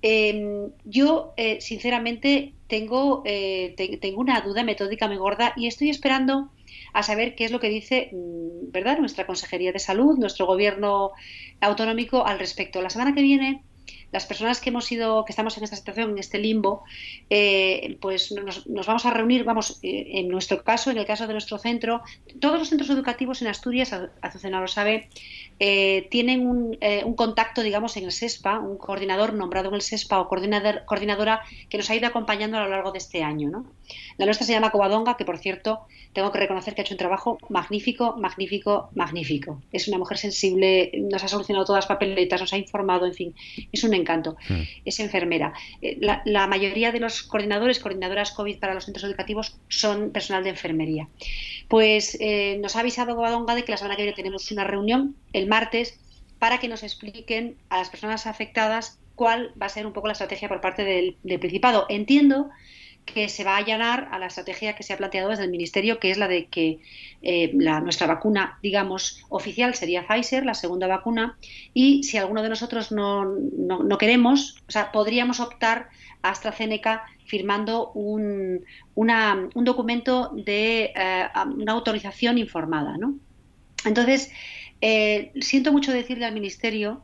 Em, 0.01 0.71
yo, 0.85 1.33
eh, 1.37 1.59
sinceramente, 1.61 2.53
tengo, 2.67 3.21
eh, 3.25 3.75
tengo 3.99 4.21
una 4.21 4.41
duda 4.41 4.63
metódica 4.63 5.07
muy 5.07 5.17
gorda 5.17 5.53
y 5.57 5.67
estoy 5.67 5.89
esperando 5.89 6.51
a 6.93 7.03
saber 7.03 7.35
qué 7.35 7.45
es 7.45 7.51
lo 7.51 7.59
que 7.59 7.69
dice 7.69 8.09
mm, 8.13 8.71
¿verdad? 8.71 8.99
nuestra 8.99 9.25
Consejería 9.25 9.71
de 9.71 9.79
Salud, 9.79 10.17
nuestro 10.17 10.45
gobierno 10.45 11.11
autonómico 11.59 12.25
al 12.25 12.39
respecto. 12.39 12.81
La 12.81 12.89
semana 12.89 13.13
que 13.13 13.21
viene 13.21 13.63
las 14.11 14.25
personas 14.25 14.59
que 14.59 14.69
hemos 14.69 14.85
sido, 14.85 15.25
que 15.25 15.31
estamos 15.31 15.57
en 15.57 15.63
esta 15.63 15.75
situación, 15.75 16.11
en 16.11 16.17
este 16.17 16.39
limbo, 16.39 16.83
eh, 17.29 17.97
pues 18.01 18.31
nos, 18.31 18.65
vamos 18.65 19.05
a 19.05 19.11
reunir, 19.11 19.43
vamos, 19.43 19.79
en 19.81 20.27
nuestro 20.29 20.63
caso, 20.63 20.91
en 20.91 20.97
el 20.97 21.05
caso 21.05 21.27
de 21.27 21.33
nuestro 21.33 21.57
centro, 21.57 22.01
todos 22.39 22.59
los 22.59 22.69
centros 22.69 22.89
educativos 22.89 23.41
en 23.41 23.47
Asturias, 23.47 23.95
Azucena 24.21 24.61
lo 24.61 24.67
sabe, 24.67 25.09
eh, 25.59 26.07
tienen 26.09 26.47
un, 26.47 26.77
eh, 26.79 27.03
un, 27.03 27.15
contacto, 27.15 27.61
digamos, 27.61 27.97
en 27.97 28.05
el 28.05 28.11
SESPA, 28.13 28.59
un 28.59 28.77
coordinador 28.77 29.33
nombrado 29.33 29.67
en 29.69 29.75
el 29.75 29.81
SESPA 29.81 30.21
o 30.21 30.27
coordinador, 30.29 30.85
coordinadora 30.85 31.41
que 31.69 31.77
nos 31.77 31.89
ha 31.89 31.95
ido 31.95 32.07
acompañando 32.07 32.57
a 32.57 32.63
lo 32.63 32.69
largo 32.69 32.93
de 32.93 32.99
este 32.99 33.23
año. 33.23 33.49
¿no? 33.49 33.65
La 34.17 34.25
nuestra 34.25 34.47
se 34.47 34.53
llama 34.53 34.71
Covadonga, 34.71 35.17
que 35.17 35.25
por 35.25 35.37
cierto 35.37 35.81
tengo 36.13 36.31
que 36.31 36.39
reconocer 36.39 36.75
que 36.75 36.81
ha 36.81 36.83
hecho 36.83 36.93
un 36.93 36.99
trabajo 36.99 37.37
magnífico, 37.49 38.15
magnífico, 38.17 38.89
magnífico. 38.95 39.61
Es 39.71 39.87
una 39.89 39.97
mujer 39.97 40.17
sensible, 40.17 40.91
nos 40.93 41.23
ha 41.23 41.27
solucionado 41.27 41.65
todas 41.65 41.83
las 41.83 41.87
papeletas, 41.87 42.39
nos 42.39 42.53
ha 42.53 42.57
informado, 42.57 43.05
en 43.05 43.13
fin, 43.13 43.35
es 43.71 43.83
un 43.83 43.93
encanto. 43.99 44.37
Hmm. 44.47 44.63
Es 44.85 44.99
enfermera. 44.99 45.53
Eh, 45.81 45.97
la, 46.01 46.21
la, 46.25 46.47
mayoría 46.47 46.91
de 46.91 46.99
los 46.99 47.23
coordinadores, 47.23 47.79
coordinadoras 47.79 48.31
COVID 48.31 48.59
para 48.59 48.73
los 48.73 48.85
centros 48.85 49.03
educativos 49.05 49.57
son 49.67 50.11
personal 50.11 50.43
de 50.43 50.51
enfermería. 50.51 51.07
Pues 51.67 52.17
nos 52.59 52.75
ha 52.75 52.79
avisado 52.79 53.15
Covadonga 53.15 53.53
de 53.53 53.63
que 53.63 53.71
la 53.71 53.77
semana 53.77 53.95
que 53.95 54.03
viene 54.03 54.15
tenemos 54.15 54.49
una 54.51 54.63
reunión 54.63 55.15
el 55.33 55.47
martes 55.47 55.99
para 56.39 56.57
que 56.57 56.67
nos 56.67 56.83
expliquen 56.83 57.57
a 57.69 57.77
las 57.77 57.89
personas 57.89 58.25
afectadas 58.25 58.97
cuál 59.19 59.51
va 59.61 59.65
a 59.65 59.69
ser 59.69 59.85
un 59.85 59.91
poco 59.91 60.07
la 60.07 60.13
estrategia 60.13 60.47
por 60.47 60.61
parte 60.61 60.85
del, 60.85 61.17
Principado. 61.39 61.85
Entiendo 61.89 62.49
que 63.13 63.29
se 63.29 63.43
va 63.43 63.55
a 63.55 63.57
allanar 63.57 64.09
a 64.11 64.19
la 64.19 64.27
estrategia 64.27 64.75
que 64.75 64.83
se 64.83 64.93
ha 64.93 64.97
planteado 64.97 65.29
desde 65.29 65.43
el 65.43 65.51
Ministerio, 65.51 65.99
que 65.99 66.11
es 66.11 66.17
la 66.17 66.27
de 66.27 66.47
que 66.47 66.79
eh, 67.21 67.51
la, 67.53 67.81
nuestra 67.81 68.07
vacuna, 68.07 68.57
digamos, 68.61 69.23
oficial 69.29 69.75
sería 69.75 70.07
Pfizer, 70.07 70.45
la 70.45 70.53
segunda 70.53 70.87
vacuna, 70.87 71.37
y 71.73 72.03
si 72.03 72.17
alguno 72.17 72.41
de 72.41 72.49
nosotros 72.49 72.91
no, 72.91 73.25
no, 73.25 73.97
queremos, 73.97 74.61
o 74.67 74.71
sea, 74.71 74.91
podríamos 74.91 75.39
optar 75.39 75.89
a 76.21 76.31
AstraZeneca 76.31 77.03
firmando 77.25 77.91
un, 77.91 78.65
una, 78.95 79.49
un 79.53 79.63
documento 79.63 80.31
de 80.33 80.93
eh, 80.95 81.27
una 81.55 81.73
autorización 81.73 82.37
informada, 82.37 82.97
¿no? 82.97 83.15
Entonces, 83.85 84.31
eh, 84.81 85.31
siento 85.41 85.71
mucho 85.71 85.91
decirle 85.91 86.25
al 86.25 86.33
Ministerio 86.33 87.03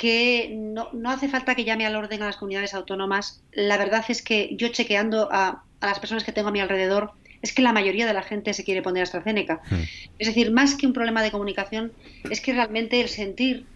que 0.00 0.48
no, 0.50 0.88
hace 1.10 1.28
falta 1.28 1.54
que 1.54 1.64
llame 1.64 1.84
al 1.84 1.94
orden 1.94 2.22
a 2.22 2.26
las 2.26 2.38
comunidades 2.38 2.72
autónomas. 2.72 3.42
La 3.52 3.76
verdad 3.76 4.02
es 4.08 4.22
que 4.22 4.56
yo 4.56 4.68
chequeando 4.68 5.28
a, 5.30 5.62
las 5.82 5.98
personas 5.98 6.24
que 6.24 6.32
tengo 6.32 6.48
a 6.48 6.52
mi 6.52 6.60
alrededor, 6.60 7.12
es 7.42 7.52
que 7.52 7.60
la 7.60 7.74
mayoría 7.74 8.06
de 8.06 8.14
la 8.14 8.22
gente 8.22 8.54
se 8.54 8.64
quiere 8.64 8.80
poner 8.80 9.02
AstraZeneca. 9.02 9.60
Hmm. 9.68 9.82
Es 10.18 10.28
decir, 10.28 10.52
más 10.52 10.74
que 10.74 10.86
un 10.86 10.94
problema 10.94 11.22
de 11.22 11.30
comunicación, 11.30 11.92
es 12.30 12.40
que 12.40 12.54
realmente 12.54 12.98
el 12.98 13.10
sentir 13.10 13.66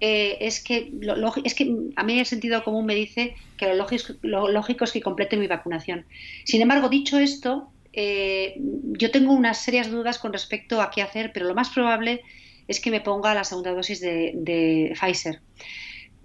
eh, 0.00 0.38
es, 0.40 0.64
que 0.64 0.90
es 1.44 1.54
que 1.54 1.76
a 1.96 2.02
mí 2.02 2.18
el 2.18 2.24
sentido 2.24 2.64
común 2.64 2.86
me 2.86 2.94
dice 2.94 3.36
que 3.58 3.66
lo 3.66 3.74
lógico, 3.74 4.14
lo 4.22 4.48
lógico 4.48 4.84
es 4.84 4.92
que 4.92 5.02
complete 5.02 5.36
mi 5.36 5.48
vacunación. 5.48 6.06
Sin 6.44 6.62
embargo, 6.62 6.88
dicho 6.88 7.18
esto, 7.18 7.68
eh, 7.92 8.54
yo 8.56 9.10
tengo 9.10 9.34
unas 9.34 9.62
serias 9.62 9.90
dudas 9.90 10.18
con 10.18 10.32
respecto 10.32 10.80
a 10.80 10.90
qué 10.90 11.02
hacer, 11.02 11.30
pero 11.34 11.46
lo 11.46 11.54
más 11.54 11.68
probable 11.68 12.22
es 12.22 12.43
que 12.66 12.90
me 12.90 13.00
ponga 13.00 13.34
la 13.34 13.44
segunda 13.44 13.72
dosis 13.72 14.00
de, 14.00 14.92
Pfizer. 14.98 15.40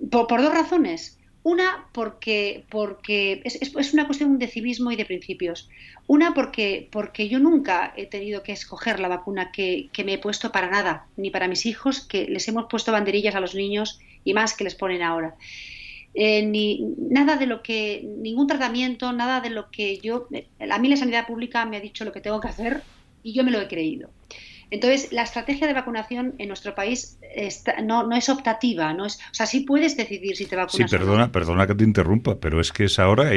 Por, 0.09 0.41
dos 0.41 0.53
razones. 0.53 1.17
Una, 1.41 1.87
porque, 1.93 2.65
porque 2.69 3.41
es, 3.45 3.93
una 3.93 4.05
cuestión 4.05 4.37
de 4.39 4.47
civismo 4.47 4.91
y 4.91 4.95
de 4.95 5.05
principios. 5.05 5.69
Una, 6.05 6.33
porque, 6.33 6.89
porque 6.91 7.29
yo 7.29 7.39
nunca 7.39 7.93
he 7.95 8.05
tenido 8.07 8.43
que 8.43 8.51
escoger 8.51 8.99
la 8.99 9.07
vacuna 9.07 9.51
que, 9.51 9.89
me 10.05 10.13
he 10.13 10.17
puesto 10.17 10.51
para 10.51 10.69
nada, 10.69 11.07
ni 11.15 11.29
para 11.29 11.47
mis 11.47 11.65
hijos, 11.65 12.01
que 12.01 12.25
les 12.25 12.47
hemos 12.47 12.65
puesto 12.69 12.91
banderillas 12.91 13.35
a 13.35 13.39
los 13.39 13.55
niños 13.55 13.99
y 14.25 14.33
más 14.33 14.53
que 14.53 14.65
les 14.65 14.75
ponen 14.75 15.01
ahora. 15.01 15.35
Eh, 16.13 16.43
ni 16.45 16.81
nada 16.97 17.37
de 17.37 17.45
lo 17.45 17.61
que, 17.61 18.03
ningún 18.03 18.47
tratamiento, 18.47 19.13
nada 19.13 19.39
de 19.39 19.51
lo 19.51 19.69
que 19.69 19.99
yo, 19.99 20.27
a 20.69 20.79
mí 20.79 20.89
la 20.89 20.97
sanidad 20.97 21.27
pública 21.27 21.65
me 21.65 21.77
ha 21.77 21.81
dicho 21.81 22.03
lo 22.03 22.11
que 22.11 22.21
tengo 22.21 22.41
que 22.41 22.47
hacer 22.47 22.81
y 23.23 23.33
yo 23.33 23.43
me 23.43 23.51
lo 23.51 23.61
he 23.61 23.67
creído. 23.67 24.09
Entonces, 24.71 25.11
la 25.11 25.23
estrategia 25.23 25.65
de 25.67 25.73
vacunación 25.73 26.35
en 26.37 26.47
nuestro 26.47 26.75
país 26.75 27.17
está- 27.35 27.81
no, 27.81 28.05
no 28.05 28.15
es 28.15 28.29
optativa, 28.29 28.93
no 28.93 29.05
es, 29.05 29.15
o 29.31 29.33
sea, 29.33 29.45
sí 29.45 29.61
puedes 29.61 29.97
decidir 29.97 30.35
si 30.35 30.45
te 30.45 30.51
Sí, 30.51 30.55
vacunas 30.57 30.73
o 30.93 30.95
no. 30.95 30.99
perdona, 30.99 31.31
perdona 31.31 31.67
que 31.67 31.75
te 31.75 31.83
interrumpa, 31.83 32.35
pero 32.39 32.61
es 32.61 32.71
que 32.71 32.83
es 32.85 32.99
ahora 32.99 33.31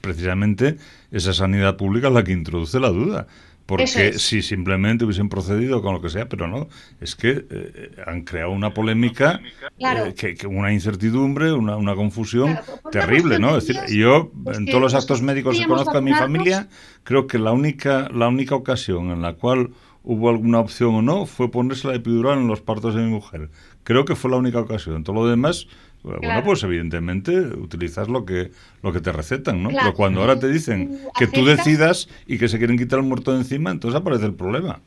precisamente 0.00 0.76
esa 1.10 1.32
sanidad 1.32 1.76
pública 1.76 2.10
la 2.10 2.24
que 2.24 2.32
introduce 2.32 2.78
la 2.80 2.88
duda. 2.88 3.26
Porque 3.66 4.08
es. 4.08 4.22
si 4.22 4.40
simplemente 4.40 5.04
hubiesen 5.04 5.28
procedido 5.28 5.82
con 5.82 5.92
lo 5.92 6.00
que 6.00 6.08
sea, 6.08 6.26
pero 6.26 6.48
no, 6.48 6.68
es 7.02 7.14
que 7.14 7.44
eh, 7.50 7.90
han 8.06 8.22
creado 8.22 8.50
una 8.52 8.72
polémica, 8.72 9.42
Claro. 9.76 10.06
eh, 10.06 10.14
que, 10.14 10.34
que 10.36 10.46
una 10.46 10.72
incertidumbre, 10.72 11.52
una, 11.52 11.76
una 11.76 11.94
confusión 11.94 12.54
Claro, 12.54 12.80
terrible, 12.90 13.38
¿no? 13.38 13.58
Es 13.58 13.66
de 13.66 13.74
decir, 13.74 13.94
yo 13.98 14.32
pues 14.42 14.56
en 14.56 14.64
todos 14.64 14.80
los 14.80 14.94
actos 14.94 15.20
médicos 15.20 15.58
que 15.60 15.66
conozco 15.66 15.98
en 15.98 16.04
mi 16.04 16.14
familia, 16.14 16.66
creo 17.04 17.26
que 17.26 17.38
la 17.38 17.52
única, 17.52 18.08
la 18.08 18.28
única 18.28 18.54
ocasión 18.54 19.10
en 19.10 19.20
la 19.20 19.34
cual 19.34 19.68
hubo 20.10 20.30
alguna 20.30 20.58
opción 20.60 20.94
o 20.94 21.02
no 21.02 21.26
fue 21.26 21.50
ponerse 21.50 21.86
la 21.86 21.94
epidural 21.94 22.38
en 22.38 22.48
los 22.48 22.62
partos 22.62 22.94
de 22.94 23.02
mi 23.02 23.10
mujer. 23.10 23.50
Creo 23.84 24.06
que 24.06 24.16
fue 24.16 24.30
la 24.30 24.38
única 24.38 24.58
ocasión. 24.58 25.04
Todo 25.04 25.16
lo 25.16 25.26
demás, 25.28 25.66
bueno, 26.02 26.20
Claro. 26.20 26.44
pues 26.44 26.62
evidentemente 26.62 27.38
utilizas 27.38 28.08
lo 28.08 28.24
que 28.24 28.50
lo 28.82 28.92
que 28.92 29.00
te 29.00 29.12
recetan, 29.12 29.62
¿no? 29.62 29.68
Claro. 29.68 29.84
Pero 29.88 29.96
cuando 29.96 30.20
ahora 30.22 30.38
te 30.38 30.48
dicen 30.48 30.98
que 31.18 31.26
tú 31.26 31.44
decidas 31.44 32.08
y 32.26 32.38
que 32.38 32.48
se 32.48 32.56
quieren 32.56 32.78
quitar 32.78 33.00
el 33.00 33.04
muerto 33.04 33.32
de 33.32 33.38
encima, 33.40 33.70
entonces 33.70 34.00
aparece 34.00 34.24
el 34.24 34.34
problema. 34.34 34.80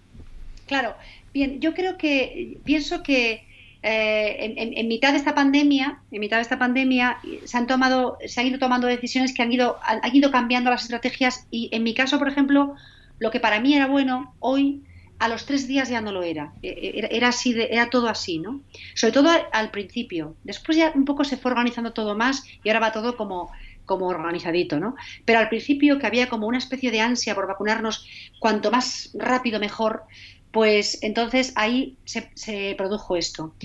Claro, 0.66 0.96
bien, 1.34 1.60
yo 1.60 1.74
creo 1.76 1.98
que 1.98 2.58
pienso 2.64 3.04
que 3.04 3.46
eh, 3.84 4.38
en, 4.46 4.58
en- 4.58 4.78
en 4.78 4.88
mitad 4.88 5.12
de 5.12 5.18
esta 5.18 5.36
pandemia, 5.36 6.00
en 6.12 6.20
mitad 6.20 6.38
de 6.38 6.44
esta 6.44 6.58
pandemia, 6.58 7.18
se 7.46 7.58
han 7.58 7.68
tomado, 7.68 8.18
se 8.26 8.40
han 8.42 8.48
ido 8.48 8.58
tomando 8.60 8.88
decisiones 8.88 9.34
que 9.34 9.42
han 9.44 9.52
ido, 9.52 9.78
han, 9.86 10.00
han 10.04 10.16
ido 10.16 10.32
cambiando 10.32 10.70
las 10.72 10.84
estrategias 10.84 11.48
y 11.52 11.70
en 11.72 11.84
mi 11.84 11.94
caso, 11.94 12.18
por 12.20 12.28
ejemplo, 12.28 12.74
lo 13.20 13.30
que 13.32 13.40
para 13.40 13.60
mí 13.60 13.74
era 13.76 13.88
bueno, 13.88 14.34
hoy 14.40 14.82
a 15.22 15.28
los 15.28 15.46
tres 15.46 15.68
días 15.68 15.88
ya 15.90 16.02
no 16.02 16.12
lo 16.12 16.24
era. 16.24 16.54
Eh, 16.64 16.94
Era, 16.96 17.08
era 17.10 17.28
así, 17.30 17.54
de- 17.54 17.70
era 17.72 17.90
todo 17.90 18.08
así, 18.10 18.40
¿no? 18.40 18.64
Sobre 18.96 19.14
todo 19.14 19.30
al, 19.52 19.72
principio. 19.72 20.38
Después 20.44 20.78
ya 20.78 20.92
un 20.96 21.06
poco 21.06 21.24
se 21.24 21.38
fue 21.38 21.52
organizando 21.52 21.94
todo 21.94 22.16
más 22.16 22.44
y 22.64 22.70
ahora 22.70 22.80
va 22.82 22.92
todo 22.92 23.16
como 23.18 23.52
como 23.86 24.08
organizadito, 24.08 24.80
¿no? 24.80 24.96
Pero 25.26 25.40
al 25.40 25.50
principio 25.50 26.00
que 26.00 26.08
había 26.08 26.30
como 26.30 26.48
una 26.48 26.60
especie 26.60 26.92
de 26.92 27.02
ansia 27.02 27.36
por 27.36 27.48
vacunarnos 27.48 28.06
cuanto 28.40 28.72
más 28.72 29.10
rápido 29.14 29.60
mejor, 29.60 30.04
pues 30.52 31.00
entonces 31.04 31.52
ahí 31.56 31.98
se, 32.06 32.76
produjo 32.78 33.18
esto. 33.18 33.58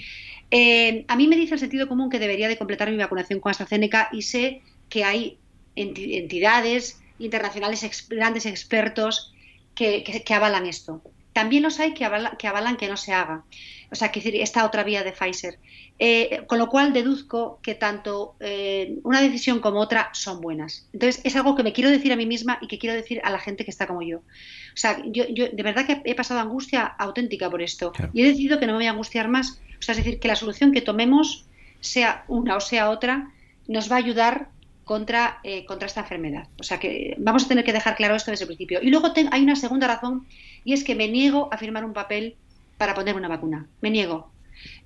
Eh, 0.51 1.05
a 1.09 1.17
mí 1.17 1.29
me 1.29 1.37
dice 1.37 1.55
el 1.55 1.61
sentido 1.61 1.89
común 1.89 2.11
que 2.11 2.19
debería 2.19 2.49
de 2.49 2.59
completar 2.59 2.91
mi 2.91 2.97
vacunación 2.97 3.41
con 3.41 3.51
AstraZeneca 3.51 4.09
y 4.13 4.23
sé 4.23 4.63
que 4.89 5.05
hay 5.05 5.41
enti- 5.77 6.17
entidades 6.19 7.01
internacionales, 7.19 8.07
grandes 8.09 8.47
expertos 8.47 9.33
que 9.75 10.35
avalan 10.35 10.67
esto. 10.67 11.03
También 11.37 11.63
los 11.63 11.79
hay 11.81 11.93
que, 11.93 12.07
avala- 12.07 12.35
que 12.39 12.47
avalan 12.49 12.79
que 12.79 12.89
no 12.89 12.97
se 12.97 13.13
haga. 13.13 13.45
O 13.93 13.95
sea, 13.95 14.11
que 14.11 14.21
decir, 14.21 14.41
esta 14.41 14.65
otra 14.65 14.85
vía 14.85 15.05
de 15.05 15.13
Pfizer. 15.13 15.59
Eh, 15.99 16.45
con 16.47 16.59
lo 16.59 16.69
cual 16.69 16.95
deduzco 16.95 17.59
que 17.63 17.75
tanto 17.75 18.37
eh, 18.41 18.97
una 19.05 19.21
decisión 19.21 19.61
como 19.61 19.81
otra 19.81 20.09
son 20.15 20.41
buenas. 20.41 20.89
Entonces, 20.95 21.21
es 21.25 21.37
algo 21.37 21.55
que 21.55 21.63
me 21.63 21.75
quiero 21.75 21.91
decir 21.91 22.11
a 22.11 22.17
mí 22.17 22.25
misma 22.25 22.57
y 22.63 22.69
que 22.69 22.79
quiero 22.79 22.97
decir 22.97 23.21
a 23.23 23.31
la 23.31 23.39
gente 23.39 23.65
que 23.67 23.71
está 23.71 23.87
como 23.87 24.01
yo. 24.01 24.19
O 24.19 24.77
sea, 24.77 25.03
yo, 25.05 25.25
yo 25.29 25.49
de 25.53 25.63
verdad 25.63 25.85
que 25.87 26.01
he 26.07 26.15
pasado 26.15 26.41
angustia 26.41 26.87
auténtica 26.87 27.51
por 27.51 27.61
esto. 27.61 27.93
Y 28.15 28.23
he 28.23 28.29
decidido 28.29 28.59
que 28.59 28.65
no 28.67 28.73
me 28.73 28.79
voy 28.79 28.87
a 28.87 28.93
angustiar 28.93 29.29
más. 29.29 29.61
O 29.79 29.83
sea, 29.83 29.93
es 29.93 29.99
decir, 29.99 30.19
que 30.19 30.29
la 30.29 30.37
solución 30.37 30.73
que 30.73 30.81
tomemos, 30.81 31.45
sea 31.81 32.25
una 32.29 32.57
o 32.57 32.61
sea 32.61 32.89
otra, 32.89 33.31
nos 33.69 33.91
va 33.91 33.97
a 33.97 33.99
ayudar 33.99 34.49
contra, 34.87 35.41
eh, 35.43 35.65
contra 35.67 35.87
esta 35.87 36.03
enfermedad. 36.03 36.47
O 36.61 36.63
sea, 36.63 36.79
que 36.79 37.17
vamos 37.19 37.45
a 37.45 37.49
tener 37.49 37.65
que 37.65 37.73
dejar 37.73 37.97
claro 37.97 38.15
esto 38.15 38.31
desde 38.31 38.45
el 38.45 38.47
principio. 38.47 38.79
Y 38.81 38.89
luego 38.91 39.13
hay 39.33 39.43
una 39.43 39.57
segunda 39.57 39.89
razón 39.89 40.29
y 40.65 40.75
es 40.75 40.85
que 40.85 40.95
me 40.95 41.09
niego 41.09 41.49
a 41.53 41.59
firmar 41.59 41.85
un 41.85 41.93
papel 41.93 42.37
para 42.79 42.95
poner 42.95 43.17
una 43.17 43.27
vacuna. 43.27 43.69
Me 43.81 43.91
niego. 43.91 44.33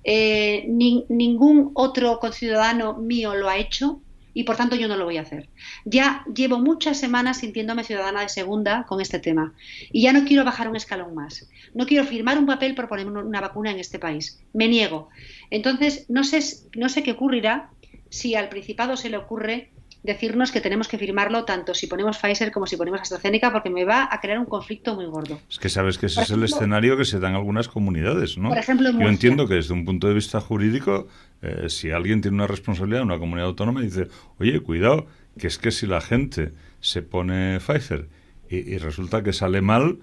Eh, 0.03 0.65
ni- 0.67 1.05
ningún 1.07 1.69
otro 1.75 2.17
conciudadano 2.19 2.97
mío 2.97 3.35
lo 3.35 3.47
ha 3.47 3.57
hecho 3.57 4.01
y 4.33 4.43
por 4.43 4.55
tanto 4.55 4.75
yo 4.75 4.87
no 4.87 4.97
lo 4.97 5.05
voy 5.05 5.17
a 5.17 5.21
hacer. 5.21 5.49
Ya 5.85 6.25
llevo 6.35 6.57
muchas 6.57 6.99
semanas 6.99 7.37
sintiéndome 7.37 7.83
ciudadana 7.83 8.21
de 8.21 8.29
segunda 8.29 8.85
con 8.87 9.01
este 9.01 9.19
tema 9.19 9.53
y 9.91 10.01
ya 10.01 10.13
no 10.13 10.25
quiero 10.25 10.43
bajar 10.43 10.67
un 10.67 10.75
escalón 10.77 11.13
más. 11.13 11.47
No 11.75 11.85
quiero 11.85 12.05
firmar 12.05 12.39
un 12.39 12.47
papel 12.47 12.73
por 12.73 12.87
poner 12.87 13.05
una 13.05 13.21
una 13.23 13.39
vacuna 13.39 13.69
en 13.69 13.77
este 13.79 13.99
país. 13.99 14.39
Me 14.51 14.67
niego. 14.67 15.09
Entonces, 15.51 16.07
no 16.09 16.23
sé, 16.23 16.39
no 16.75 16.89
sé 16.89 17.03
qué 17.03 17.11
ocurrirá 17.11 17.69
si 18.09 18.33
al 18.33 18.49
Principado 18.49 18.97
se 18.97 19.09
le 19.09 19.17
ocurre 19.17 19.69
decirnos 20.03 20.51
que 20.51 20.61
tenemos 20.61 20.87
que 20.87 20.97
firmarlo 20.97 21.45
tanto 21.45 21.73
si 21.73 21.87
ponemos 21.87 22.17
Pfizer 22.17 22.51
como 22.51 22.65
si 22.65 22.75
ponemos 22.77 23.01
AstraZeneca 23.01 23.51
porque 23.51 23.69
me 23.69 23.85
va 23.85 24.09
a 24.11 24.19
crear 24.19 24.39
un 24.39 24.45
conflicto 24.45 24.95
muy 24.95 25.05
gordo. 25.05 25.39
Es 25.49 25.59
que 25.59 25.69
sabes 25.69 25.97
que 25.97 26.07
ese 26.07 26.15
Por 26.15 26.23
es 26.23 26.31
el 26.31 26.43
escenario 26.43 26.97
que 26.97 27.05
se 27.05 27.19
da 27.19 27.29
en 27.29 27.35
algunas 27.35 27.67
comunidades, 27.67 28.37
¿no? 28.37 28.49
Por 28.49 28.57
ejemplo, 28.57 28.87
en 28.87 28.93
Yo 28.93 28.99
Murcia. 28.99 29.13
entiendo 29.13 29.47
que 29.47 29.55
desde 29.55 29.73
un 29.73 29.85
punto 29.85 30.07
de 30.07 30.13
vista 30.13 30.41
jurídico, 30.41 31.07
eh, 31.41 31.69
si 31.69 31.91
alguien 31.91 32.21
tiene 32.21 32.35
una 32.35 32.47
responsabilidad 32.47 33.01
en 33.01 33.07
una 33.07 33.19
comunidad 33.19 33.47
autónoma, 33.49 33.81
dice, 33.81 34.07
oye, 34.39 34.59
cuidado, 34.61 35.05
que 35.37 35.47
es 35.47 35.57
que 35.57 35.71
si 35.71 35.85
la 35.87 36.01
gente 36.01 36.51
se 36.79 37.01
pone 37.03 37.59
Pfizer 37.59 38.07
y, 38.49 38.57
y 38.57 38.77
resulta 38.79 39.23
que 39.23 39.33
sale 39.33 39.61
mal, 39.61 39.99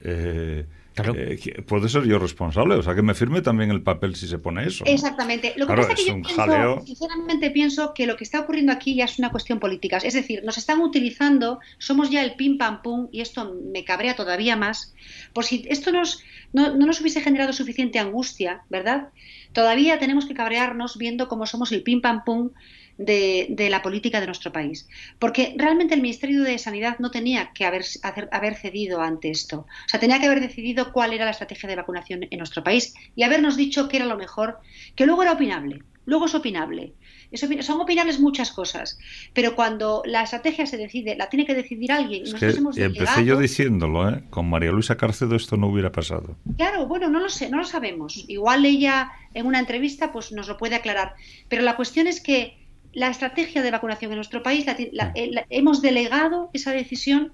eh, 0.00 0.66
eh, 0.96 1.38
que- 1.42 1.62
puedo 1.62 1.88
ser 1.88 2.04
yo 2.04 2.18
responsable, 2.18 2.74
o 2.74 2.82
sea, 2.82 2.94
que 2.94 3.02
me 3.02 3.14
firme 3.14 3.40
también 3.42 3.70
el 3.70 3.82
papel 3.82 4.14
si 4.14 4.28
se 4.28 4.38
pone 4.38 4.66
eso. 4.66 4.84
¿no? 4.84 4.90
Exactamente. 4.90 5.54
Lo 5.56 5.66
que 5.66 5.72
Claro, 5.74 5.82
pasa 5.82 5.92
es 5.94 6.00
que 6.00 6.06
yo 6.08 6.14
un 6.14 6.22
pienso, 6.22 6.40
jaleo. 6.42 6.82
sinceramente 6.86 7.50
pienso 7.50 7.94
que 7.94 8.06
lo 8.06 8.16
que 8.16 8.24
está 8.24 8.40
ocurriendo 8.40 8.72
aquí 8.72 8.94
ya 8.94 9.04
es 9.06 9.18
una 9.18 9.30
cuestión 9.30 9.58
política. 9.58 9.98
Es 9.98 10.14
decir, 10.14 10.42
nos 10.44 10.58
están 10.58 10.80
utilizando, 10.80 11.60
somos 11.78 12.10
ya 12.10 12.22
el 12.22 12.34
pim 12.34 12.58
pam 12.58 12.82
pum, 12.82 13.08
y 13.12 13.20
esto 13.20 13.54
me 13.72 13.84
cabrea 13.84 14.14
todavía 14.16 14.56
más, 14.56 14.94
por 15.32 15.44
si 15.44 15.64
esto 15.68 15.92
nos, 15.92 16.22
no, 16.52 16.76
no 16.76 16.86
nos 16.86 17.00
hubiese 17.00 17.20
generado 17.20 17.52
suficiente 17.52 17.98
angustia, 17.98 18.62
¿verdad? 18.68 19.08
Todavía 19.52 19.98
tenemos 19.98 20.26
que 20.26 20.34
cabrearnos 20.34 20.96
viendo 20.98 21.28
cómo 21.28 21.46
somos 21.46 21.72
el 21.72 21.82
pim 21.82 22.00
pam 22.00 22.24
pum 22.24 22.50
de, 23.04 23.46
de 23.50 23.70
la 23.70 23.82
política 23.82 24.20
de 24.20 24.26
nuestro 24.26 24.52
país. 24.52 24.88
Porque 25.18 25.54
realmente 25.56 25.94
el 25.94 26.02
Ministerio 26.02 26.42
de 26.42 26.58
Sanidad 26.58 26.98
no 26.98 27.10
tenía 27.10 27.50
que 27.54 27.64
haber, 27.64 27.82
hacer- 28.02 28.28
haber 28.32 28.54
cedido 28.56 29.00
ante 29.00 29.30
esto. 29.30 29.60
O 29.60 29.88
sea, 29.88 30.00
tenía 30.00 30.18
que 30.20 30.26
haber 30.26 30.40
decidido 30.40 30.92
cuál 30.92 31.12
era 31.12 31.24
la 31.24 31.30
estrategia 31.32 31.68
de 31.68 31.76
vacunación 31.76 32.26
en 32.30 32.38
nuestro 32.38 32.62
país 32.64 32.94
y 33.16 33.22
habernos 33.22 33.56
dicho 33.56 33.88
que 33.88 33.96
era 33.98 34.06
lo 34.06 34.16
mejor, 34.16 34.58
que 34.96 35.06
luego 35.06 35.22
era 35.22 35.32
opinable. 35.32 35.82
Luego 36.04 36.26
es 36.26 36.34
opinable. 36.34 36.94
Es 37.30 37.40
son 37.64 37.80
opinables 37.80 38.18
muchas 38.20 38.50
cosas, 38.50 38.98
pero 39.32 39.54
cuando 39.54 40.02
la 40.04 40.22
estrategia 40.24 40.66
se 40.66 40.76
decide, 40.76 41.16
la 41.16 41.30
tiene 41.30 41.46
que 41.46 41.54
decidir 41.54 41.92
alguien. 41.92 42.24
Es 42.24 42.34
que 42.34 42.50
hemos 42.50 42.76
empecé 42.76 43.24
yo 43.24 43.38
diciéndolo, 43.38 44.08
¿eh? 44.10 44.24
Con 44.28 44.50
María 44.50 44.70
Luisa 44.72 44.96
Cárcedo 44.96 45.34
esto 45.36 45.56
no 45.56 45.68
hubiera 45.68 45.92
pasado. 45.92 46.36
Claro, 46.58 46.86
bueno, 46.86 47.08
no 47.08 47.20
lo 47.20 47.28
sé, 47.30 47.48
no 47.48 47.56
lo 47.58 47.64
sabemos. 47.64 48.22
Igual 48.28 48.66
ella 48.66 49.12
en 49.32 49.46
una 49.46 49.60
entrevista 49.60 50.12
pues 50.12 50.32
nos 50.32 50.48
lo 50.48 50.58
puede 50.58 50.74
aclarar. 50.74 51.14
Pero 51.48 51.62
la 51.62 51.76
cuestión 51.76 52.06
es 52.06 52.20
que 52.20 52.58
la 52.92 53.08
estrategia 53.10 53.62
de 53.62 53.70
vacunación 53.70 54.12
en 54.12 54.16
nuestro 54.16 54.42
país 54.42 54.66
la 54.66 54.76
la- 54.92 55.12
eh, 55.14 55.28
la- 55.30 55.46
hemos 55.50 55.80
delegado 55.82 56.50
esa 56.52 56.72
decisión 56.72 57.32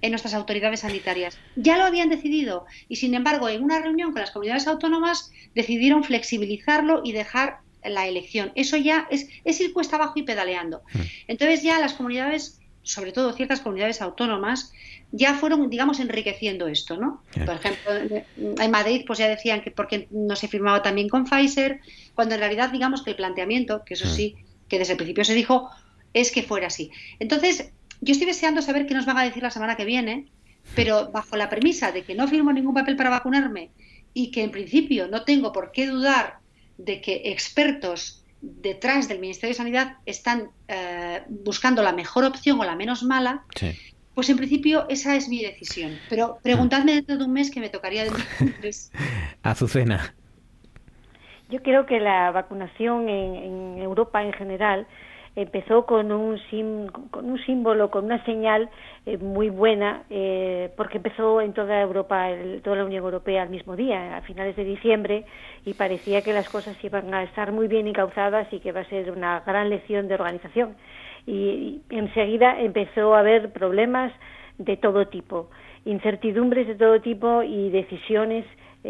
en 0.00 0.10
nuestras 0.10 0.34
autoridades 0.34 0.80
sanitarias. 0.80 1.38
Ya 1.54 1.78
lo 1.78 1.84
habían 1.84 2.08
decidido 2.08 2.66
y 2.88 2.96
sin 2.96 3.14
embargo 3.14 3.48
en 3.48 3.62
una 3.62 3.80
reunión 3.80 4.12
con 4.12 4.20
las 4.20 4.30
comunidades 4.30 4.66
autónomas 4.66 5.30
decidieron 5.54 6.04
flexibilizarlo 6.04 7.00
y 7.04 7.12
dejar 7.12 7.58
la 7.82 8.06
elección. 8.06 8.52
Eso 8.56 8.76
ya 8.76 9.06
es, 9.10 9.28
es 9.44 9.60
ir 9.60 9.72
cuesta 9.72 9.96
abajo 9.96 10.14
y 10.16 10.22
pedaleando. 10.24 10.82
Entonces 11.28 11.62
ya 11.62 11.78
las 11.78 11.94
comunidades, 11.94 12.58
sobre 12.82 13.12
todo 13.12 13.32
ciertas 13.32 13.60
comunidades 13.60 14.02
autónomas, 14.02 14.72
ya 15.12 15.34
fueron, 15.34 15.70
digamos, 15.70 16.00
enriqueciendo 16.00 16.66
esto, 16.66 16.96
¿no? 16.96 17.22
Por 17.46 17.54
ejemplo, 17.54 18.24
en 18.36 18.70
Madrid 18.70 19.04
pues 19.06 19.18
ya 19.20 19.28
decían 19.28 19.62
que 19.62 19.70
porque 19.70 20.08
no 20.10 20.34
se 20.36 20.48
firmaba 20.48 20.82
también 20.82 21.08
con 21.08 21.24
Pfizer, 21.26 21.80
cuando 22.14 22.34
en 22.34 22.40
realidad 22.40 22.70
digamos 22.70 23.02
que 23.04 23.10
el 23.10 23.16
planteamiento, 23.16 23.82
que 23.86 23.94
eso 23.94 24.08
sí, 24.16 24.36
que 24.68 24.78
desde 24.78 24.92
el 24.92 24.96
principio 24.96 25.24
se 25.24 25.34
dijo, 25.34 25.70
es 26.12 26.30
que 26.30 26.42
fuera 26.42 26.68
así. 26.68 26.90
Entonces, 27.18 27.72
yo 28.00 28.12
estoy 28.12 28.26
deseando 28.26 28.62
saber 28.62 28.86
qué 28.86 28.94
nos 28.94 29.06
van 29.06 29.18
a 29.18 29.24
decir 29.24 29.42
la 29.42 29.50
semana 29.50 29.76
que 29.76 29.84
viene, 29.84 30.26
pero 30.74 31.10
bajo 31.10 31.36
la 31.36 31.48
premisa 31.48 31.92
de 31.92 32.02
que 32.02 32.14
no 32.14 32.28
firmo 32.28 32.52
ningún 32.52 32.74
papel 32.74 32.96
para 32.96 33.10
vacunarme 33.10 33.70
y 34.12 34.30
que 34.30 34.42
en 34.42 34.50
principio 34.50 35.08
no 35.08 35.24
tengo 35.24 35.52
por 35.52 35.72
qué 35.72 35.86
dudar 35.86 36.38
de 36.78 37.00
que 37.00 37.22
expertos 37.26 38.24
detrás 38.40 39.08
del 39.08 39.18
Ministerio 39.18 39.52
de 39.52 39.58
Sanidad 39.58 39.96
están 40.06 40.50
eh, 40.68 41.22
buscando 41.28 41.82
la 41.82 41.92
mejor 41.92 42.24
opción 42.24 42.60
o 42.60 42.64
la 42.64 42.76
menos 42.76 43.02
mala, 43.02 43.44
pues 44.14 44.30
en 44.30 44.36
principio 44.36 44.86
esa 44.88 45.16
es 45.16 45.28
mi 45.28 45.42
decisión. 45.42 45.98
Pero 46.08 46.38
preguntadme 46.42 46.94
dentro 46.94 47.16
de 47.18 47.24
un 47.24 47.32
mes 47.32 47.50
que 47.50 47.60
me 47.60 47.68
tocaría 47.68 48.04
de 48.04 48.12
pues, 48.60 48.90
Azucena. 49.42 50.14
Yo 51.48 51.62
creo 51.62 51.86
que 51.86 52.00
la 52.00 52.30
vacunación 52.32 53.08
en, 53.08 53.34
en 53.36 53.78
Europa 53.78 54.22
en 54.22 54.32
general 54.32 54.86
empezó 55.36 55.84
con 55.86 56.10
un, 56.10 56.38
sim- 56.50 56.86
con 57.10 57.30
un 57.30 57.38
símbolo, 57.44 57.90
con 57.90 58.06
una 58.06 58.24
señal 58.24 58.68
eh, 59.04 59.18
muy 59.18 59.50
buena, 59.50 60.02
eh, 60.10 60.72
porque 60.76 60.96
empezó 60.96 61.40
en 61.42 61.52
toda 61.52 61.80
Europa, 61.80 62.30
el- 62.30 62.62
toda 62.62 62.76
la 62.76 62.84
Unión 62.84 63.04
Europea 63.04 63.42
al 63.42 63.50
mismo 63.50 63.76
día, 63.76 64.16
a 64.16 64.22
finales 64.22 64.56
de 64.56 64.64
diciembre, 64.64 65.24
y 65.64 65.74
parecía 65.74 66.22
que 66.22 66.32
las 66.32 66.48
cosas 66.48 66.76
iban 66.82 67.12
a 67.14 67.22
estar 67.24 67.52
muy 67.52 67.68
bien 67.68 67.86
encauzadas 67.86 68.50
y 68.52 68.60
que 68.60 68.72
va 68.72 68.80
a 68.80 68.84
ser 68.88 69.10
una 69.10 69.40
gran 69.46 69.68
lección 69.68 70.08
de 70.08 70.14
organización. 70.14 70.74
Y, 71.26 71.82
enseguida 71.90 72.58
empezó 72.60 73.14
a 73.14 73.20
haber 73.20 73.52
problemas 73.52 74.12
de 74.58 74.76
todo 74.78 75.06
tipo, 75.08 75.50
incertidumbres 75.84 76.66
de 76.66 76.76
todo 76.76 77.00
tipo 77.02 77.42
y 77.42 77.68
decisiones 77.70 78.44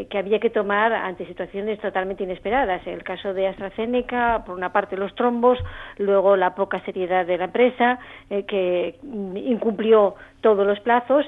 que 0.05 0.19
había 0.19 0.39
que 0.39 0.51
tomar 0.51 0.93
ante 0.93 1.27
situaciones 1.27 1.81
totalmente 1.81 2.25
inesperadas. 2.25 2.87
El 2.87 3.03
caso 3.03 3.33
de 3.33 3.49
AstraZeneca, 3.49 4.45
por 4.45 4.55
una 4.55 4.73
parte 4.73 4.97
los 4.97 5.15
trombos, 5.15 5.59
luego 5.97 6.37
la 6.37 6.55
poca 6.55 6.81
seriedad 6.85 7.25
de 7.25 7.39
la 7.39 7.45
empresa, 7.45 7.99
eh, 8.29 8.45
que 8.45 8.99
mm, 9.03 9.37
incumplió 9.37 10.15
todos 10.43 10.67
los 10.67 10.81
plazos 10.81 11.27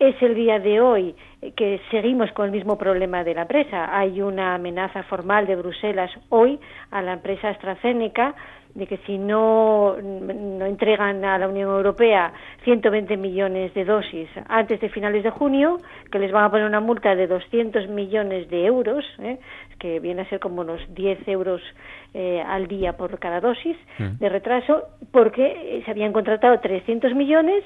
es 0.00 0.20
el 0.22 0.34
día 0.34 0.58
de 0.58 0.80
hoy 0.80 1.14
que 1.56 1.78
seguimos 1.90 2.32
con 2.32 2.46
el 2.46 2.52
mismo 2.52 2.78
problema 2.78 3.22
de 3.22 3.34
la 3.34 3.42
empresa. 3.42 3.96
Hay 3.96 4.22
una 4.22 4.54
amenaza 4.54 5.02
formal 5.02 5.46
de 5.46 5.56
Bruselas 5.56 6.10
hoy 6.30 6.58
a 6.90 7.02
la 7.02 7.12
empresa 7.12 7.50
AstraZeneca 7.50 8.34
de 8.74 8.86
que 8.86 8.96
si 8.98 9.18
no, 9.18 9.96
no 10.00 10.64
entregan 10.64 11.24
a 11.24 11.38
la 11.38 11.48
Unión 11.48 11.70
Europea 11.70 12.32
120 12.64 13.16
millones 13.16 13.72
de 13.74 13.84
dosis 13.84 14.28
antes 14.48 14.80
de 14.80 14.88
finales 14.88 15.22
de 15.22 15.30
junio, 15.30 15.78
que 16.10 16.18
les 16.18 16.32
van 16.32 16.44
a 16.44 16.50
poner 16.50 16.66
una 16.66 16.80
multa 16.80 17.14
de 17.14 17.26
200 17.26 17.88
millones 17.88 18.48
de 18.50 18.66
euros, 18.66 19.04
¿eh? 19.18 19.38
que 19.78 20.00
viene 20.00 20.22
a 20.22 20.28
ser 20.28 20.40
como 20.40 20.60
unos 20.60 20.80
10 20.94 21.26
euros 21.28 21.62
eh, 22.14 22.42
al 22.46 22.66
día 22.66 22.96
por 22.96 23.18
cada 23.18 23.40
dosis 23.40 23.76
de 23.98 24.28
retraso, 24.28 24.84
porque 25.10 25.82
se 25.84 25.90
habían 25.90 26.12
contratado 26.12 26.58
300 26.60 27.14
millones 27.14 27.64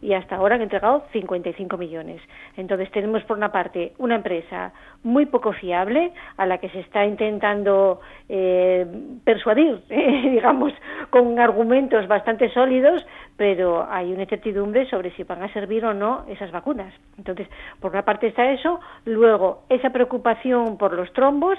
y 0.00 0.12
hasta 0.12 0.36
ahora 0.36 0.56
han 0.56 0.62
entregado 0.62 1.04
55 1.12 1.76
millones. 1.76 2.20
Entonces 2.56 2.90
tenemos 2.90 3.22
por 3.24 3.36
una 3.36 3.52
parte 3.52 3.92
una 3.98 4.16
empresa 4.16 4.72
muy 5.02 5.26
poco 5.26 5.52
fiable 5.52 6.12
a 6.36 6.46
la 6.46 6.58
que 6.58 6.68
se 6.70 6.80
está 6.80 7.04
intentando 7.04 8.00
eh, 8.28 8.86
persuadir, 9.24 9.82
eh, 9.90 10.30
digamos, 10.30 10.72
con 11.10 11.38
argumentos 11.38 12.06
bastante 12.08 12.50
sólidos, 12.52 13.04
pero 13.36 13.86
hay 13.90 14.12
una 14.12 14.22
incertidumbre 14.22 14.88
sobre 14.88 15.10
si 15.12 15.22
van 15.24 15.42
a 15.42 15.52
servir 15.52 15.84
o 15.84 15.94
no 15.94 16.24
esas 16.28 16.50
vacunas. 16.50 16.92
Entonces, 17.18 17.48
por 17.80 17.92
una 17.92 18.02
parte 18.02 18.26
está 18.28 18.50
eso, 18.50 18.80
luego 19.04 19.64
esa 19.68 19.90
preocupación 19.90 20.76
por 20.78 20.92
los 20.92 21.12
trombos 21.12 21.58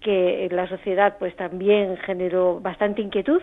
que 0.00 0.46
en 0.46 0.56
la 0.56 0.68
sociedad 0.68 1.16
pues 1.18 1.34
también 1.36 1.96
generó 1.98 2.60
bastante 2.60 3.02
inquietud 3.02 3.42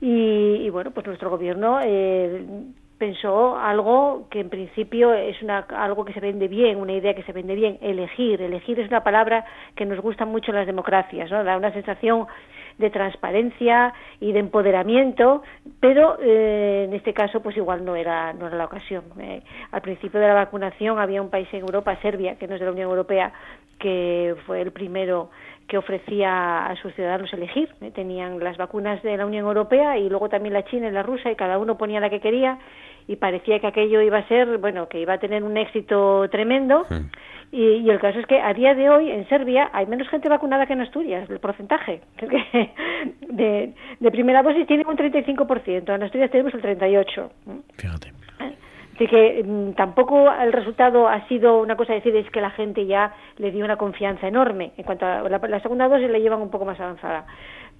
y, 0.00 0.68
bueno 0.70 0.90
pues 0.90 1.06
nuestro 1.06 1.30
gobierno 1.30 1.80
eh, 1.82 2.44
pensó 3.04 3.58
algo 3.58 4.28
que 4.30 4.40
en 4.40 4.48
principio 4.48 5.12
es 5.12 5.42
una, 5.42 5.58
algo 5.58 6.06
que 6.06 6.14
se 6.14 6.20
vende 6.20 6.48
bien, 6.48 6.78
una 6.78 6.94
idea 6.94 7.12
que 7.12 7.22
se 7.24 7.32
vende 7.32 7.54
bien, 7.54 7.76
elegir. 7.82 8.40
Elegir 8.40 8.80
es 8.80 8.88
una 8.88 9.04
palabra 9.04 9.44
que 9.76 9.84
nos 9.84 10.00
gusta 10.00 10.24
mucho 10.24 10.52
en 10.52 10.56
las 10.56 10.66
democracias, 10.66 11.30
¿no? 11.30 11.44
Da 11.44 11.58
una 11.58 11.70
sensación 11.70 12.26
de 12.78 12.88
transparencia 12.88 13.92
y 14.20 14.32
de 14.32 14.38
empoderamiento, 14.38 15.42
pero 15.80 16.16
eh, 16.18 16.86
en 16.88 16.94
este 16.94 17.12
caso 17.12 17.42
pues 17.42 17.58
igual 17.58 17.84
no 17.84 17.94
era, 17.94 18.32
no 18.32 18.46
era 18.46 18.56
la 18.56 18.64
ocasión. 18.64 19.04
Eh, 19.20 19.42
al 19.70 19.82
principio 19.82 20.18
de 20.18 20.28
la 20.28 20.34
vacunación 20.34 20.98
había 20.98 21.20
un 21.20 21.28
país 21.28 21.48
en 21.52 21.60
Europa, 21.60 21.94
Serbia, 22.00 22.36
que 22.36 22.48
no 22.48 22.54
es 22.54 22.60
de 22.60 22.66
la 22.66 22.72
Unión 22.72 22.88
Europea, 22.88 23.34
que 23.78 24.34
fue 24.46 24.62
el 24.62 24.72
primero 24.72 25.28
que 25.66 25.78
ofrecía 25.78 26.66
a 26.66 26.76
sus 26.76 26.94
ciudadanos 26.94 27.32
elegir. 27.32 27.70
¿eh? 27.80 27.90
Tenían 27.90 28.38
las 28.40 28.56
vacunas 28.56 29.02
de 29.02 29.16
la 29.16 29.26
Unión 29.26 29.46
Europea 29.46 29.98
y 29.98 30.08
luego 30.08 30.28
también 30.28 30.52
la 30.54 30.64
China 30.64 30.88
y 30.88 30.92
la 30.92 31.02
rusa 31.02 31.30
y 31.30 31.36
cada 31.36 31.58
uno 31.58 31.78
ponía 31.78 32.00
la 32.00 32.10
que 32.10 32.20
quería 32.20 32.58
y 33.06 33.16
parecía 33.16 33.60
que 33.60 33.66
aquello 33.66 34.00
iba 34.00 34.18
a 34.18 34.28
ser, 34.28 34.58
bueno, 34.58 34.88
que 34.88 35.00
iba 35.00 35.14
a 35.14 35.18
tener 35.18 35.44
un 35.44 35.56
éxito 35.56 36.28
tremendo. 36.30 36.86
Y, 37.52 37.88
el 37.88 38.00
caso 38.00 38.18
es 38.18 38.26
que 38.26 38.40
a 38.40 38.52
día 38.52 38.74
de 38.74 38.88
hoy 38.88 39.10
en 39.10 39.28
Serbia 39.28 39.70
hay 39.72 39.86
menos 39.86 40.08
gente 40.08 40.28
vacunada 40.28 40.66
que 40.66 40.72
en 40.72 40.80
Asturias, 40.80 41.28
el 41.30 41.38
porcentaje 41.38 42.00
de, 43.28 43.74
de 44.00 44.10
primera 44.10 44.42
dosis 44.42 44.66
tiene 44.66 44.84
un 44.86 44.96
35%, 44.96 45.94
en 45.94 46.02
Asturias 46.02 46.30
tenemos 46.30 46.54
el 46.54 46.62
38%. 46.62 47.30
Fíjate. 47.76 48.23
Así 48.94 49.06
que 49.08 49.42
mm, 49.44 49.72
tampoco 49.72 50.32
el 50.32 50.52
resultado 50.52 51.08
ha 51.08 51.26
sido 51.26 51.60
una 51.60 51.76
cosa 51.76 51.94
decir 51.94 52.14
es 52.14 52.30
que 52.30 52.40
la 52.40 52.50
gente 52.50 52.86
ya 52.86 53.12
le 53.38 53.50
dio 53.50 53.64
una 53.64 53.76
confianza 53.76 54.28
enorme. 54.28 54.72
En 54.76 54.84
cuanto 54.84 55.04
a 55.04 55.28
la, 55.28 55.60
segunda 55.60 55.88
dosis 55.88 56.10
le 56.10 56.20
llevan 56.20 56.40
un 56.40 56.50
poco 56.50 56.64
más 56.64 56.78
avanzada, 56.78 57.26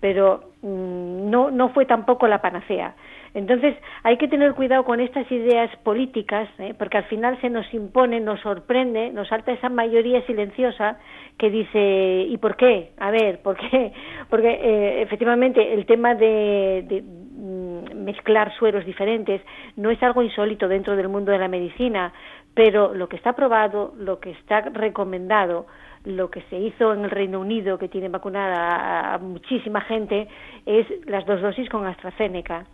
pero 0.01 0.51
mm, 0.62 1.31
no 1.31 1.51
no 1.51 1.69
fue 1.70 1.86
tampoco 1.86 2.27
la 2.27 2.43
panacea. 2.43 2.95
Entonces 3.35 3.77
hay 4.05 4.16
que 4.16 4.28
tener 4.28 4.55
cuidado 4.55 4.85
con 4.85 5.01
estas 5.01 5.31
ideas 5.31 5.69
políticas, 5.82 6.49
¿eh? 6.59 6.73
porque 6.78 6.99
al 6.99 7.05
final 7.05 7.41
se 7.41 7.51
nos 7.51 7.73
impone, 7.74 8.20
nos 8.20 8.41
sorprende, 8.41 9.11
nos 9.11 9.28
salta 9.28 9.51
esa 9.51 9.69
mayoría 9.69 10.23
silenciosa 10.23 10.99
que 11.36 11.51
dice 11.51 12.27
¿y 12.28 12.36
por 12.39 12.57
qué? 12.57 12.93
A 12.97 13.11
ver, 13.11 13.43
¿por 13.43 13.57
qué? 13.57 13.93
Porque 14.31 14.49
eh, 14.49 15.03
efectivamente 15.03 15.74
el 15.74 15.85
tema 15.85 16.15
de, 16.15 17.05
mezclar 17.35 18.55
sueros 18.56 18.85
diferentes 18.85 19.43
no 19.77 19.90
es 19.90 20.02
algo 20.02 20.23
insólito 20.23 20.69
dentro 20.69 20.97
del 20.97 21.09
mundo 21.09 21.32
de 21.32 21.39
la 21.39 21.48
medicina, 21.48 22.12
pero 22.55 22.94
lo 22.94 23.09
que 23.09 23.16
está 23.16 23.32
probado, 23.32 23.93
lo 23.98 24.20
que 24.20 24.31
está 24.31 24.61
recomendado, 24.61 25.66
lo 26.05 26.31
que 26.31 26.43
se 26.43 26.59
hizo 26.59 26.93
en 26.93 27.05
el 27.05 27.11
Reino 27.11 27.40
Unido, 27.40 27.78
que 27.78 27.89
tiene 27.89 28.09
vacunada 28.09 29.15
a 29.15 29.19
muchísima 29.19 29.81
gente, 29.81 30.28
es 30.65 30.86
las 31.06 31.27
dos 31.27 31.40
dosis 31.40 31.69
con 31.69 31.86
AstraZeneca 31.86 32.66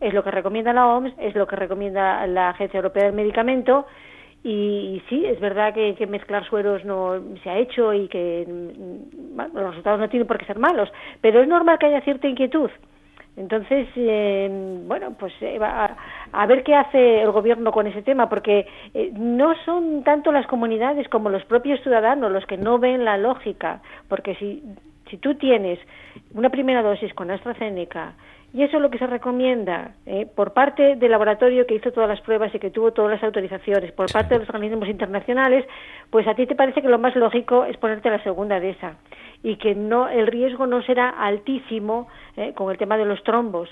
es 0.00 0.14
lo 0.14 0.24
que 0.24 0.30
recomienda 0.30 0.72
la 0.72 0.86
OMS, 0.86 1.12
es 1.18 1.34
lo 1.34 1.46
que 1.46 1.56
recomienda 1.56 2.26
la 2.26 2.50
Agencia 2.50 2.78
Europea 2.78 3.04
del 3.04 3.12
Medicamento 3.12 3.86
y, 4.42 5.02
sí, 5.10 5.24
es 5.26 5.38
verdad 5.38 5.74
que, 5.74 6.06
mezclar 6.06 6.46
sueros 6.46 6.84
no 6.84 7.20
se 7.42 7.50
ha 7.50 7.58
hecho 7.58 7.92
y 7.92 8.08
que 8.08 8.46
mm, 8.48 9.54
los 9.54 9.70
resultados 9.70 10.00
no 10.00 10.08
tienen 10.08 10.26
por 10.26 10.38
qué 10.38 10.46
ser 10.46 10.58
malos, 10.58 10.90
pero 11.20 11.42
es 11.42 11.48
normal 11.48 11.78
que 11.78 11.86
haya 11.86 12.00
cierta 12.00 12.26
inquietud. 12.26 12.70
Entonces, 13.40 13.88
eh, 13.96 14.48
bueno, 14.86 15.14
pues 15.18 15.32
eh, 15.40 15.58
a, 15.62 15.96
a, 16.30 16.46
ver 16.46 16.62
qué 16.62 16.74
hace 16.74 17.22
el 17.22 17.30
gobierno 17.30 17.72
con 17.72 17.86
ese 17.86 18.02
tema, 18.02 18.28
porque 18.28 18.66
eh, 18.92 19.10
no 19.14 19.54
son 19.64 20.04
tanto 20.04 20.30
las 20.30 20.46
comunidades 20.46 21.08
como 21.08 21.30
los 21.30 21.42
propios 21.46 21.80
ciudadanos 21.80 22.30
los 22.30 22.44
que 22.44 22.58
no 22.58 22.78
ven 22.78 23.02
la 23.02 23.16
lógica, 23.16 23.80
porque 24.08 24.34
si, 24.34 24.62
si 25.08 25.16
tú 25.16 25.36
tienes 25.36 25.78
una 26.34 26.50
primera 26.50 26.82
dosis 26.82 27.14
con 27.14 27.30
AstraZeneca, 27.30 28.12
y 28.52 28.62
eso 28.62 28.76
es 28.76 28.82
lo 28.82 28.90
que 28.90 28.98
se 28.98 29.06
recomienda 29.06 29.92
eh, 30.04 30.26
por 30.26 30.52
parte 30.52 30.96
del 30.96 31.10
laboratorio 31.10 31.66
que 31.66 31.76
hizo 31.76 31.92
todas 31.92 32.08
las 32.10 32.20
pruebas 32.20 32.54
y 32.54 32.58
que 32.58 32.70
tuvo 32.70 32.92
todas 32.92 33.12
las 33.12 33.22
autorizaciones, 33.22 33.92
por 33.92 34.12
parte 34.12 34.34
de 34.34 34.40
los 34.40 34.50
organismos 34.50 34.88
internacionales, 34.88 35.64
pues 36.10 36.26
a 36.26 36.34
ti 36.34 36.46
te 36.46 36.56
parece 36.56 36.82
que 36.82 36.88
lo 36.88 36.98
más 36.98 37.14
lógico 37.16 37.64
es 37.64 37.76
ponerte 37.78 38.10
la 38.10 38.22
segunda 38.22 38.60
de 38.60 38.70
esa 38.70 38.96
y 39.42 39.56
que 39.56 39.74
no 39.74 40.08
el 40.08 40.26
riesgo 40.26 40.66
no 40.66 40.82
será 40.82 41.10
altísimo 41.10 42.08
eh, 42.36 42.52
con 42.54 42.70
el 42.70 42.78
tema 42.78 42.96
de 42.96 43.04
los 43.04 43.22
trombos. 43.22 43.68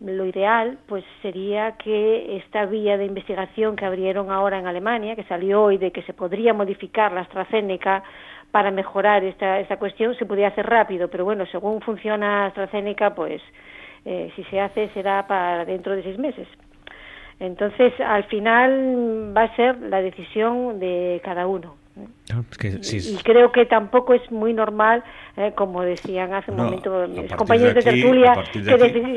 Lo 0.00 0.24
ideal, 0.24 0.78
pues, 0.86 1.04
sería 1.20 1.76
que 1.76 2.36
esta 2.36 2.66
vía 2.66 2.96
de 2.96 3.04
investigación 3.04 3.76
que 3.76 3.84
abrieron 3.84 4.32
ahora 4.32 4.58
en 4.58 4.66
Alemania, 4.66 5.14
que 5.14 5.22
salió 5.24 5.62
hoy 5.62 5.78
de 5.78 5.92
que 5.92 6.02
se 6.02 6.12
podría 6.12 6.52
modificar 6.52 7.12
la 7.12 7.20
AstraZeneca 7.20 8.02
para 8.50 8.70
mejorar 8.70 9.22
esta, 9.22 9.60
esta 9.60 9.78
cuestión, 9.78 10.14
se 10.16 10.26
pudiera 10.26 10.48
hacer 10.48 10.66
rápido. 10.66 11.08
Pero 11.08 11.24
bueno, 11.24 11.46
según 11.46 11.80
funciona 11.82 12.46
AstraZeneca, 12.46 13.14
pues 13.14 13.40
eh, 14.04 14.32
si 14.34 14.42
se 14.44 14.60
hace 14.60 14.88
será 14.88 15.26
para 15.26 15.64
dentro 15.64 15.94
de 15.94 16.02
seis 16.02 16.18
meses. 16.18 16.48
Entonces, 17.38 17.92
al 18.00 18.24
final 18.24 19.32
va 19.36 19.42
a 19.42 19.56
ser 19.56 19.78
la 19.82 20.02
decisión 20.02 20.80
de 20.80 21.20
cada 21.24 21.46
uno. 21.46 21.81
Y, 21.94 23.16
creo 23.22 23.52
que 23.52 23.66
tampoco 23.66 24.14
es 24.14 24.30
muy 24.30 24.54
normal, 24.54 25.04
eh, 25.36 25.52
como 25.54 25.82
decían 25.82 26.32
hace 26.32 26.50
un 26.50 26.56
momento 26.56 27.06
mis 27.06 27.30
compañeros 27.34 27.74
de, 27.74 27.82
tertulia, 27.82 28.32
que, 28.50 28.62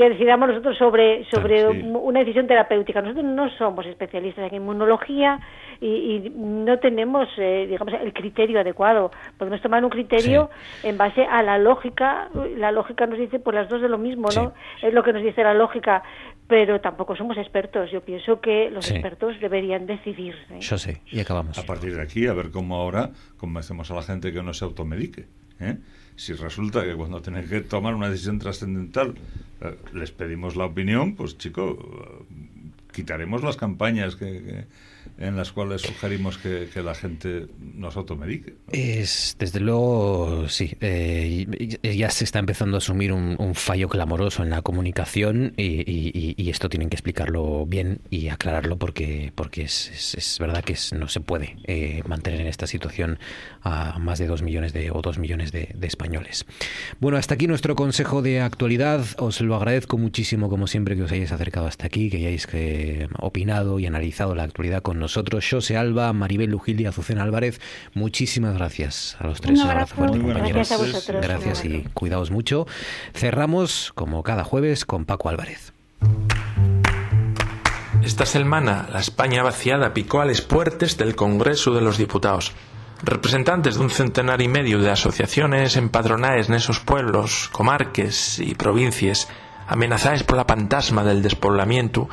decidamos 0.09 0.49
nosotros 0.49 0.77
sobre, 0.77 1.23
sobre 1.29 1.65
una 1.65 2.19
decisión 2.19 2.47
terapéutica. 2.47 3.01
Nosotros 3.01 3.25
no 3.25 3.49
somos 3.57 3.85
especialistas 3.85 4.51
en 4.51 4.57
inmunología 4.57 5.39
y, 5.79 6.31
no 6.35 6.77
tenemos, 6.79 7.29
eh, 7.37 7.65
digamos, 7.69 7.93
el 7.93 8.11
criterio 8.11 8.59
adecuado. 8.59 9.11
Podemos 9.37 9.61
tomar 9.61 9.83
un 9.83 9.89
criterio 9.89 10.49
en 10.83 10.97
base 10.97 11.23
a 11.23 11.43
la 11.43 11.57
lógica. 11.57 12.29
La 12.57 12.71
lógica 12.73 13.05
nos 13.05 13.19
dice, 13.19 13.39
pues 13.39 13.55
las 13.55 13.69
dos 13.69 13.81
de 13.81 13.87
lo 13.87 13.97
mismo, 13.97 14.27
¿no? 14.35 14.53
Es 14.81 14.93
lo 14.93 15.01
que 15.03 15.13
nos 15.13 15.23
dice 15.23 15.43
la 15.43 15.53
lógica 15.53 16.03
pero 16.47 16.79
tampoco 16.81 17.15
somos 17.15 17.37
expertos. 17.37 17.91
Yo 17.91 18.01
pienso 18.01 18.39
que 18.39 18.69
los 18.69 18.89
expertos 18.89 19.39
deberían 19.39 19.85
decidir. 19.85 20.35
¿eh? 20.51 20.59
Yo 20.59 20.77
sé, 20.77 21.01
y 21.11 21.19
acabamos. 21.19 21.57
A 21.57 21.63
partir 21.63 21.95
de 21.95 22.01
aquí, 22.01 22.27
a 22.27 22.33
ver 22.33 22.51
cómo 22.51 22.75
ahora 22.75 23.11
convencemos 23.37 23.89
a 23.91 23.95
la 23.95 24.03
gente 24.03 24.31
que 24.31 24.43
no 24.43 24.53
se 24.53 24.65
automedique. 24.65 25.25
¿eh? 25.59 25.77
Si 26.15 26.33
resulta 26.33 26.83
que 26.83 26.93
cuando 26.95 27.21
tienen 27.21 27.47
que 27.47 27.61
tomar 27.61 27.95
una 27.95 28.09
decisión 28.09 28.39
trascendental 28.39 29.15
eh, 29.61 29.75
les 29.93 30.11
pedimos 30.11 30.55
la 30.55 30.65
opinión, 30.65 31.15
pues 31.15 31.37
chico, 31.37 32.25
quitaremos 32.93 33.43
las 33.43 33.57
campañas 33.57 34.15
que 34.15 34.65
en 35.17 35.35
las 35.37 35.51
cuales 35.51 35.81
sugerimos 35.81 36.37
que, 36.37 36.69
la 36.75 36.93
gente 36.93 37.47
nos 37.59 37.95
automedique. 37.95 38.55
Es, 38.71 39.35
desde 39.39 39.59
luego, 39.59 40.47
sí. 40.49 40.75
Eh, 40.81 41.77
ya 41.81 42.09
se 42.09 42.25
está 42.25 42.39
empezando 42.39 42.77
a 42.77 42.79
asumir 42.79 43.13
un, 43.13 43.55
fallo 43.55 43.87
clamoroso 43.87 44.43
en 44.43 44.49
la 44.49 44.61
comunicación 44.61 45.53
y, 45.57 46.49
esto 46.49 46.69
tienen 46.69 46.89
que 46.89 46.95
explicarlo 46.95 47.65
bien 47.65 48.01
y 48.09 48.29
aclararlo 48.29 48.77
porque, 48.77 49.31
porque 49.35 49.63
es, 49.63 50.37
verdad 50.39 50.63
que 50.63 50.75
no 50.95 51.07
se 51.07 51.19
puede 51.19 51.57
eh, 51.63 52.01
mantener 52.07 52.41
en 52.41 52.47
esta 52.47 52.67
situación 52.67 53.19
a 53.61 53.97
más 53.99 54.19
de 54.19 54.27
dos 54.27 54.41
millones 54.41 54.73
de, 54.73 54.91
o 54.91 55.01
dos 55.01 55.17
millones 55.17 55.51
de, 55.51 55.69
de 55.73 55.87
españoles. 55.87 56.45
Bueno, 56.99 57.17
hasta 57.17 57.33
aquí 57.33 57.47
nuestro 57.47 57.75
consejo 57.75 58.21
de 58.21 58.41
actualidad. 58.41 59.05
Os 59.17 59.41
lo 59.41 59.55
agradezco 59.55 59.97
muchísimo, 59.97 60.49
como 60.49 60.67
siempre, 60.67 60.95
que 60.95 61.03
os 61.03 61.11
hayáis 61.11 61.31
acercado 61.31 61.67
hasta 61.67 61.87
aquí, 61.87 62.09
que 62.09 62.17
hayáis 62.17 62.47
eh, 62.53 63.07
opinado 63.19 63.79
y 63.79 63.85
analizado 63.85 64.35
la 64.35 64.43
actualidad 64.43 64.81
con 64.81 64.99
nosotros 64.99 65.04
nosotros. 65.05 65.47
José 65.49 65.77
Alba, 65.77 66.11
Maribel 66.13 66.49
Lujil 66.49 66.81
y 66.81 66.85
Azucena 66.85 67.23
Álvarez, 67.23 67.61
muchísimas 67.93 68.55
gracias 68.55 69.15
a 69.19 69.27
los 69.27 69.39
tres. 69.39 69.59
Un 69.59 69.69
abrazo. 69.69 69.95
fuerte, 69.95 70.19
compañeros. 70.19 70.53
Gracias 70.53 70.79
a 70.79 70.83
vosotros. 70.83 71.21
Gracias 71.21 71.65
y 71.65 71.83
cuidaos 71.93 72.31
mucho. 72.31 72.67
Cerramos, 73.13 73.91
como 73.95 74.23
cada 74.23 74.43
jueves, 74.43 74.85
con 74.85 75.05
Paco 75.05 75.29
Álvarez. 75.29 75.73
Esta 78.03 78.25
semana, 78.25 78.87
la 78.91 78.99
España 78.99 79.41
vaciada 79.41 79.93
picó 79.93 80.21
a 80.21 80.25
las 80.25 80.41
puertas 80.41 80.97
del 80.97 81.15
Congreso 81.15 81.73
de 81.73 81.81
los 81.81 81.97
Diputados. 81.97 82.51
Representantes 83.03 83.75
de 83.75 83.81
un 83.81 83.89
centenar 83.89 84.41
y 84.41 84.47
medio 84.47 84.79
de 84.79 84.91
asociaciones 84.91 85.75
empadronadas 85.75 86.49
en 86.49 86.55
esos 86.55 86.79
pueblos, 86.79 87.49
comarques 87.51 88.39
y 88.39 88.55
provincias 88.55 89.27
amenazadas 89.67 90.23
por 90.23 90.37
la 90.37 90.45
fantasma 90.45 91.03
del 91.03 91.21
despoblamiento, 91.21 92.07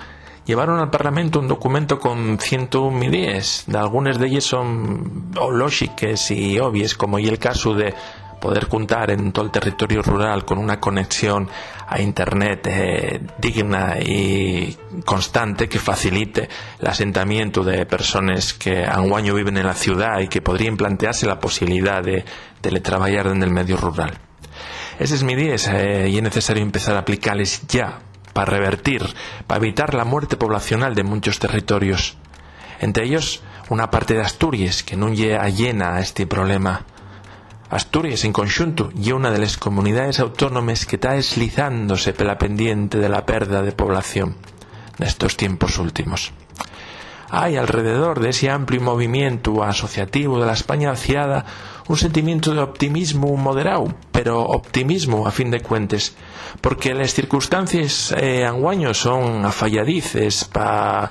llevaron 0.45 0.79
al 0.81 0.91
Parlamento 0.91 1.39
un 1.41 1.49
documento 1.49 1.99
con 1.99 2.39
101 2.39 2.97
medidas. 2.97 3.65
De 3.67 3.79
algunas 3.79 4.19
de 4.19 4.27
ellas 4.27 4.45
son 4.45 5.31
lógicas 5.35 6.31
y 6.31 6.59
obvias, 6.59 6.95
como 6.95 7.19
y 7.19 7.29
el 7.29 7.39
caso 7.39 7.75
de 7.75 7.95
poder 8.41 8.67
contar 8.67 9.13
en 9.13 9.31
todo 9.31 9.45
el 9.45 9.53
territorio 9.53 10.03
rural 10.03 10.45
con 10.45 10.59
una 10.59 10.81
conexión 10.81 11.49
a 11.87 12.01
Internet 12.01 12.67
eh, 12.69 13.21
digna 13.39 14.01
y 14.01 14.77
constante 15.05 15.69
que 15.69 15.79
facilite 15.79 16.49
el 16.81 16.89
asentamiento 16.89 17.63
de 17.63 17.87
personas 17.87 18.53
que 18.53 18.85
anguaño 18.85 19.35
viven 19.35 19.59
en 19.59 19.67
la 19.67 19.75
ciudad 19.75 20.19
y 20.19 20.27
que 20.27 20.43
podrían 20.43 20.77
plantearse 20.77 21.25
la 21.25 21.39
posibilidad 21.39 22.03
de 22.03 22.25
teletrabajar 22.61 23.29
en 23.29 23.45
el 23.45 23.53
medio 23.53 23.77
rural. 23.77 24.19
Esas 24.99 25.23
medidas 25.23 25.69
eh, 25.69 26.09
y 26.11 26.17
es 26.17 26.23
necesario 26.23 26.65
empezar 26.65 26.97
a 26.97 27.01
aplicarles 27.01 27.63
ya 27.69 28.01
para 28.33 28.51
revertir, 28.51 29.03
para 29.47 29.59
evitar 29.59 29.95
la 29.95 30.05
muerte 30.05 30.37
poblacional 30.37 30.95
de 30.95 31.03
muchos 31.03 31.39
territorios. 31.39 32.17
Entre 32.81 33.05
ellos, 33.05 33.43
una 33.69 33.91
parte 33.91 34.15
de 34.15 34.23
Asturias 34.23 34.83
que 34.83 34.97
no 34.97 35.09
llega 35.11 35.49
llena 35.49 35.95
a 35.95 36.01
este 36.01 36.27
problema. 36.27 36.85
Asturias, 37.71 38.25
en 38.25 38.33
conjunto, 38.33 38.91
y 38.95 39.13
una 39.13 39.31
de 39.31 39.39
las 39.39 39.57
comunidades 39.57 40.21
autónomas 40.21 40.85
que 40.85 40.97
está 40.97 41.13
deslizándose 41.13 42.13
pela 42.13 42.37
pendiente 42.37 42.99
de 42.99 43.09
la 43.09 43.25
pérdida 43.25 43.63
de 43.63 43.73
población 43.73 44.37
de 44.99 45.07
estos 45.07 45.37
tiempos 45.37 45.79
últimos. 45.79 46.33
Hay 47.31 47.57
alrededor 47.57 48.21
de 48.21 48.29
ese 48.29 48.51
amplio 48.51 48.83
movimiento 48.83 49.65
asociativo 49.65 50.39
de 50.39 50.45
la 50.45 50.53
España 50.53 50.91
vaciada 50.91 51.47
un 51.89 51.97
sentimiento 51.97 52.55
de 52.55 52.61
optimismo 52.61 53.37
moderado, 53.37 53.95
pero 54.13 54.41
optimismo 54.43 55.27
a 55.27 55.31
fin 55.31 55.51
de 55.51 55.61
cuentas, 55.61 56.15
porque 56.61 56.95
las 56.95 57.13
circunstancias 57.15 58.15
eh, 58.17 58.45
anguaños 58.45 58.99
son 58.99 59.45
afalladices 59.45 60.45
para 60.45 61.11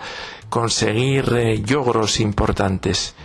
conseguir 0.49 1.25
eh, 1.37 1.63
logros 1.67 2.19
importantes. 2.19 3.15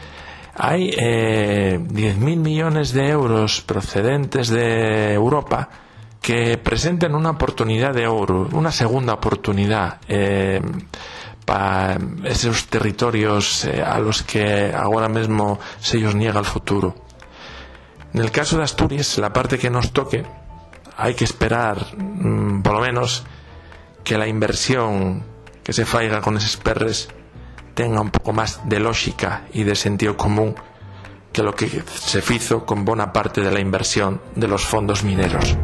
Hay 0.59 0.90
eh, 0.97 1.78
10.000 1.82 2.36
millones 2.39 2.93
de 2.93 3.09
euros 3.10 3.60
procedentes 3.60 4.48
de 4.48 5.12
Europa 5.12 5.68
que 6.23 6.59
presentan 6.59 7.14
una 7.14 7.31
oportunidad 7.31 7.93
de 7.94 8.06
oro, 8.09 8.48
una 8.52 8.73
segunda 8.73 9.12
oportunidad 9.14 10.01
eh, 10.09 10.60
para 11.44 11.98
esos 12.24 12.66
territorios 12.66 13.64
eh, 13.64 13.81
a 13.81 14.01
los 14.01 14.24
que 14.24 14.73
ahora 14.74 15.09
mismo 15.09 15.60
se 15.78 15.98
ellos 15.98 16.16
niega 16.16 16.40
el 16.40 16.44
futuro. 16.47 17.06
En 18.16 18.22
el 18.22 18.30
caso 18.30 18.56
de 18.56 18.62
Asturias, 18.62 19.18
la 19.18 19.30
parte 19.30 19.59
que 19.59 19.68
nos 19.68 19.93
toque, 19.93 20.24
hay 20.97 21.12
que 21.12 21.24
esperar, 21.24 21.84
mm, 21.98 22.62
por 22.62 22.72
lo 22.72 22.80
menos, 22.80 23.24
que 24.05 24.16
la 24.16 24.26
inversión 24.26 25.22
que 25.62 25.74
se 25.74 25.84
faiga 25.84 26.22
con 26.22 26.38
esos 26.38 26.56
perres 26.56 27.10
tenga 27.74 28.01
un 28.01 28.09
poco 28.09 28.32
más 28.32 28.66
de 28.66 28.80
lógica 28.80 29.43
y 29.52 29.64
de 29.64 29.74
sentido 29.74 30.16
común 30.16 30.55
que 31.30 31.43
lo 31.43 31.55
que 31.55 31.68
se 31.68 32.22
hizo 32.34 32.64
con 32.64 32.86
buena 32.86 33.12
parte 33.12 33.43
de 33.43 33.51
la 33.51 33.60
inversión 33.60 34.22
de 34.34 34.48
los 34.48 34.64
fondos 34.64 35.05
mineros. 35.05 35.55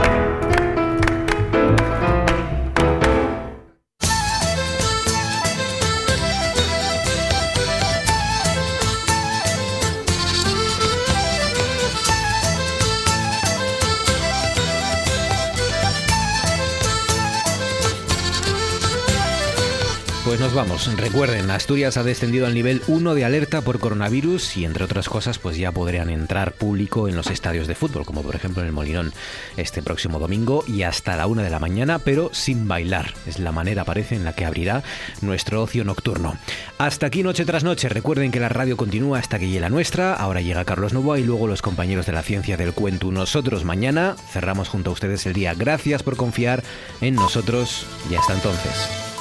Pues 20.33 20.41
nos 20.41 20.55
vamos. 20.55 20.97
Recuerden, 20.97 21.51
Asturias 21.51 21.99
ha 21.99 22.05
descendido 22.05 22.47
al 22.47 22.55
nivel 22.55 22.81
1 22.87 23.15
de 23.15 23.27
alerta 23.27 23.61
por 23.61 23.79
coronavirus 23.79 24.57
y 24.57 24.65
entre 24.65 24.83
otras 24.83 25.11
cosas 25.11 25.39
pues 25.39 25.59
ya 25.59 25.73
podrían 25.73 26.09
entrar 26.09 26.53
público 26.53 27.07
en 27.07 27.17
los 27.17 27.27
estadios 27.27 27.67
de 27.67 27.75
fútbol, 27.75 28.07
como 28.07 28.23
por 28.23 28.35
ejemplo 28.35 28.63
en 28.63 28.69
el 28.69 28.73
Molinón 28.73 29.13
este 29.59 29.83
próximo 29.83 30.19
domingo 30.19 30.65
y 30.67 30.85
hasta 30.85 31.19
la 31.19 31.27
1 31.27 31.43
de 31.43 31.51
la 31.51 31.59
mañana, 31.59 31.99
pero 31.99 32.31
sin 32.33 32.67
bailar. 32.67 33.13
Es 33.27 33.41
la 33.41 33.53
manera 33.53 33.85
parece 33.85 34.15
en 34.15 34.25
la 34.25 34.33
que 34.33 34.47
abrirá 34.47 34.83
nuestro 35.21 35.63
ocio 35.63 35.85
nocturno. 35.85 36.39
Hasta 36.79 37.09
aquí 37.09 37.23
noche 37.23 37.45
tras 37.45 37.63
noche. 37.63 37.91
Recuerden 37.91 38.31
que 38.31 38.41
la 38.41 38.49
radio 38.49 38.79
continúa 38.79 39.19
hasta 39.19 39.39
que 39.39 39.49
llegue 39.49 39.61
la 39.61 39.69
nuestra. 39.69 40.15
Ahora 40.15 40.41
llega 40.41 40.65
Carlos 40.65 40.95
Novoa 40.95 41.19
y 41.19 41.25
luego 41.25 41.47
los 41.47 41.61
compañeros 41.61 42.07
de 42.07 42.13
la 42.13 42.23
ciencia 42.23 42.57
del 42.57 42.73
cuento. 42.73 43.13
Nosotros 43.13 43.67
mañana 43.67 44.17
cerramos 44.33 44.71
junto 44.71 44.89
a 44.89 44.95
ustedes 44.95 45.27
el 45.27 45.35
día. 45.35 45.53
Gracias 45.53 46.03
por 46.03 46.17
confiar 46.17 46.65
en 47.03 47.17
nosotros 47.17 47.85
y 48.11 48.15
hasta 48.15 48.33
entonces. 48.33 49.12